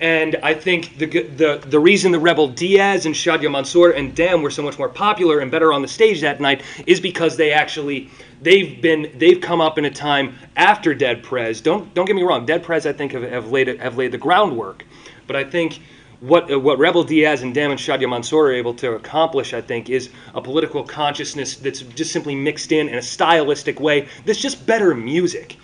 And 0.00 0.36
I 0.44 0.54
think 0.54 0.96
the 0.98 1.06
the 1.06 1.60
the 1.66 1.80
reason 1.80 2.12
the 2.12 2.20
Rebel 2.20 2.46
Diaz 2.46 3.04
and 3.04 3.14
Shadia 3.14 3.50
Mansour 3.50 3.90
and 3.90 4.14
Dam 4.14 4.42
were 4.42 4.50
so 4.50 4.62
much 4.62 4.78
more 4.78 4.88
popular 4.88 5.40
and 5.40 5.50
better 5.50 5.72
on 5.72 5.82
the 5.82 5.88
stage 5.88 6.20
that 6.20 6.40
night 6.40 6.62
is 6.86 7.00
because 7.00 7.36
they 7.36 7.50
actually 7.52 8.08
they've 8.40 8.80
been 8.80 9.10
they've 9.16 9.40
come 9.40 9.60
up 9.60 9.76
in 9.76 9.84
a 9.84 9.90
time 9.90 10.36
after 10.56 10.94
Dead 10.94 11.24
Prez. 11.24 11.60
Don't 11.60 11.92
don't 11.94 12.06
get 12.06 12.14
me 12.14 12.22
wrong. 12.22 12.46
Dead 12.46 12.62
Prez 12.62 12.86
I 12.86 12.92
think 12.92 13.10
have, 13.10 13.24
have 13.24 13.50
laid 13.50 13.66
have 13.80 13.96
laid 13.96 14.12
the 14.12 14.18
groundwork, 14.18 14.84
but 15.26 15.34
I 15.34 15.42
think 15.42 15.80
what 16.20 16.50
uh, 16.52 16.58
what 16.58 16.78
Rebel 16.78 17.02
Diaz 17.02 17.42
and 17.42 17.52
Damon 17.52 17.76
Shadia 17.76 18.08
Mansour 18.08 18.46
are 18.46 18.52
able 18.52 18.74
to 18.74 18.92
accomplish, 18.92 19.52
I 19.52 19.60
think, 19.60 19.90
is 19.90 20.10
a 20.34 20.40
political 20.40 20.84
consciousness 20.84 21.56
that's 21.56 21.80
just 21.80 22.12
simply 22.12 22.36
mixed 22.36 22.70
in 22.70 22.88
in 22.88 22.98
a 22.98 23.02
stylistic 23.02 23.80
way. 23.80 24.06
That's 24.24 24.40
just 24.40 24.64
better 24.64 24.94
music, 24.94 25.56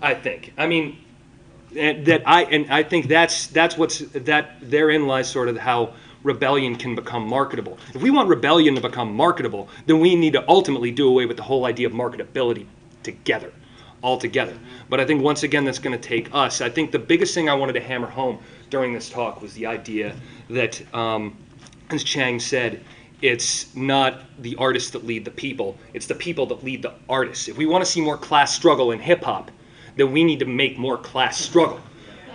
I 0.00 0.14
think. 0.14 0.52
I 0.56 0.66
mean, 0.66 0.98
and 1.76 2.06
that 2.06 2.22
I 2.26 2.44
and 2.44 2.70
I 2.70 2.82
think 2.82 3.08
that's 3.08 3.46
that's 3.48 3.76
what's 3.76 3.98
that 3.98 4.56
therein 4.60 5.06
lies 5.06 5.28
sort 5.28 5.48
of 5.48 5.56
how 5.56 5.94
rebellion 6.22 6.76
can 6.76 6.94
become 6.94 7.26
marketable. 7.26 7.78
If 7.94 8.02
we 8.02 8.10
want 8.10 8.28
rebellion 8.28 8.74
to 8.76 8.80
become 8.80 9.14
marketable, 9.14 9.68
then 9.86 10.00
we 10.00 10.14
need 10.14 10.34
to 10.34 10.48
ultimately 10.48 10.90
do 10.90 11.08
away 11.08 11.26
with 11.26 11.36
the 11.36 11.42
whole 11.42 11.64
idea 11.66 11.86
of 11.86 11.92
marketability 11.92 12.66
together, 13.02 13.52
altogether. 14.02 14.56
But 14.88 15.00
I 15.00 15.04
think 15.04 15.22
once 15.22 15.42
again 15.42 15.64
that's 15.64 15.78
going 15.78 15.98
to 15.98 16.08
take 16.08 16.32
us. 16.32 16.60
I 16.60 16.68
think 16.68 16.92
the 16.92 16.98
biggest 16.98 17.34
thing 17.34 17.48
I 17.48 17.54
wanted 17.54 17.74
to 17.74 17.80
hammer 17.80 18.06
home 18.06 18.38
during 18.70 18.92
this 18.92 19.10
talk 19.10 19.42
was 19.42 19.52
the 19.54 19.66
idea 19.66 20.14
that, 20.50 20.82
um, 20.94 21.36
as 21.90 22.04
Chang 22.04 22.38
said, 22.38 22.82
it's 23.20 23.74
not 23.76 24.20
the 24.40 24.56
artists 24.56 24.90
that 24.90 25.06
lead 25.06 25.24
the 25.24 25.30
people, 25.30 25.76
it's 25.94 26.06
the 26.06 26.14
people 26.14 26.46
that 26.46 26.64
lead 26.64 26.82
the 26.82 26.92
artists. 27.08 27.48
If 27.48 27.56
we 27.56 27.66
want 27.66 27.84
to 27.84 27.90
see 27.90 28.00
more 28.00 28.16
class 28.16 28.54
struggle 28.54 28.90
in 28.90 28.98
hip 28.98 29.22
hop, 29.22 29.50
then 29.96 30.12
we 30.12 30.24
need 30.24 30.38
to 30.40 30.46
make 30.46 30.78
more 30.78 30.96
class 30.96 31.38
struggle. 31.38 31.80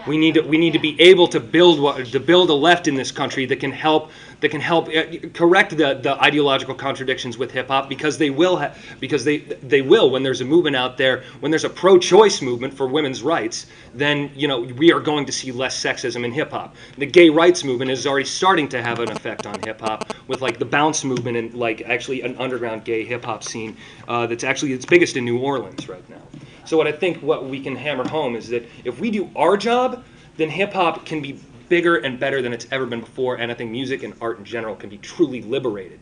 We 0.08 0.18
need 0.18 0.36
to, 0.36 0.42
we 0.42 0.58
need 0.58 0.72
to 0.72 0.80
be 0.80 1.00
able 1.02 1.28
to 1.28 1.40
build 1.40 1.82
what, 1.82 2.06
to 2.06 2.20
build 2.20 2.50
a 2.50 2.54
left 2.54 2.88
in 2.88 2.96
this 2.96 3.12
country 3.12 3.46
that 3.48 3.60
can 3.60 3.72
help 3.72 4.10
that 4.40 4.50
can 4.50 4.62
help 4.62 4.88
uh, 4.88 5.04
correct 5.34 5.72
the, 5.72 5.96
the 5.96 6.16
ideological 6.24 6.76
contradictions 6.76 7.38
with 7.38 7.52
hip 7.52 7.68
hop 7.68 7.90
because 7.90 8.18
they 8.18 8.30
will 8.30 8.56
ha- 8.58 8.74
because 9.02 9.26
they 9.26 9.40
they 9.40 9.82
will 9.82 10.10
when 10.10 10.24
there's 10.24 10.40
a 10.40 10.46
movement 10.46 10.78
out 10.78 10.98
there 10.98 11.24
when 11.42 11.52
there's 11.52 11.66
a 11.66 11.70
pro-choice 11.70 12.42
movement 12.42 12.74
for 12.74 12.88
women's 12.88 13.22
rights 13.22 13.66
then 13.94 14.32
you 14.34 14.48
know 14.48 14.62
we 14.62 14.94
are 14.94 15.02
going 15.02 15.26
to 15.26 15.32
see 15.32 15.52
less 15.52 15.82
sexism 15.82 16.24
in 16.24 16.32
hip 16.32 16.52
hop. 16.52 16.76
The 16.98 17.06
gay 17.06 17.30
rights 17.30 17.66
movement 17.66 17.92
is 17.92 18.08
already 18.08 18.26
starting 18.26 18.70
to 18.70 18.82
have 18.82 19.00
an 19.00 19.12
effect 19.12 19.46
on 19.46 19.60
hip 19.60 19.82
hop 19.82 20.08
with 20.28 20.42
like 20.42 20.58
the 20.58 20.66
bounce 20.66 21.04
movement 21.04 21.36
and 21.36 21.54
like 21.54 21.82
actually 21.82 22.22
an 22.22 22.38
underground 22.38 22.86
gay 22.86 23.04
hip 23.04 23.26
hop 23.26 23.44
scene 23.44 23.76
uh, 24.08 24.26
that's 24.26 24.46
actually 24.46 24.72
its 24.72 24.86
biggest 24.86 25.18
in 25.18 25.26
New 25.26 25.40
Orleans 25.40 25.90
right 25.90 26.08
now. 26.10 26.22
So 26.68 26.76
what 26.76 26.86
I 26.86 26.92
think 26.92 27.24
what 27.24 27.46
we 27.46 27.62
can 27.62 27.78
hammer 27.78 28.06
home 28.06 28.36
is 28.36 28.50
that 28.50 28.68
if 28.84 29.00
we 29.00 29.10
do 29.10 29.30
our 29.38 29.56
job, 29.56 30.04
then 30.36 30.50
hip 30.50 30.74
hop 30.74 31.06
can 31.06 31.22
be 31.22 31.40
bigger 31.70 31.96
and 31.96 32.20
better 32.20 32.42
than 32.42 32.52
it's 32.52 32.68
ever 32.72 32.86
been 32.86 33.00
before, 33.00 33.36
and 33.36 33.50
I 33.50 33.56
think 33.56 33.72
music 33.72 34.04
and 34.04 34.14
art 34.20 34.38
in 34.38 34.44
general 34.44 34.76
can 34.76 34.90
be 34.90 34.98
truly 34.98 35.42
liberated. 35.42 36.02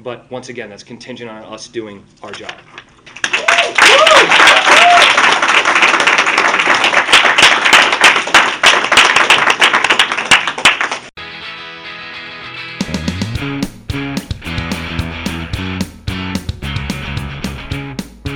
But 0.00 0.30
once 0.30 0.50
again, 0.50 0.68
that's 0.68 0.82
contingent 0.82 1.30
on 1.30 1.42
us 1.44 1.66
doing 1.66 2.04
our 2.22 2.30
job. 2.30 2.52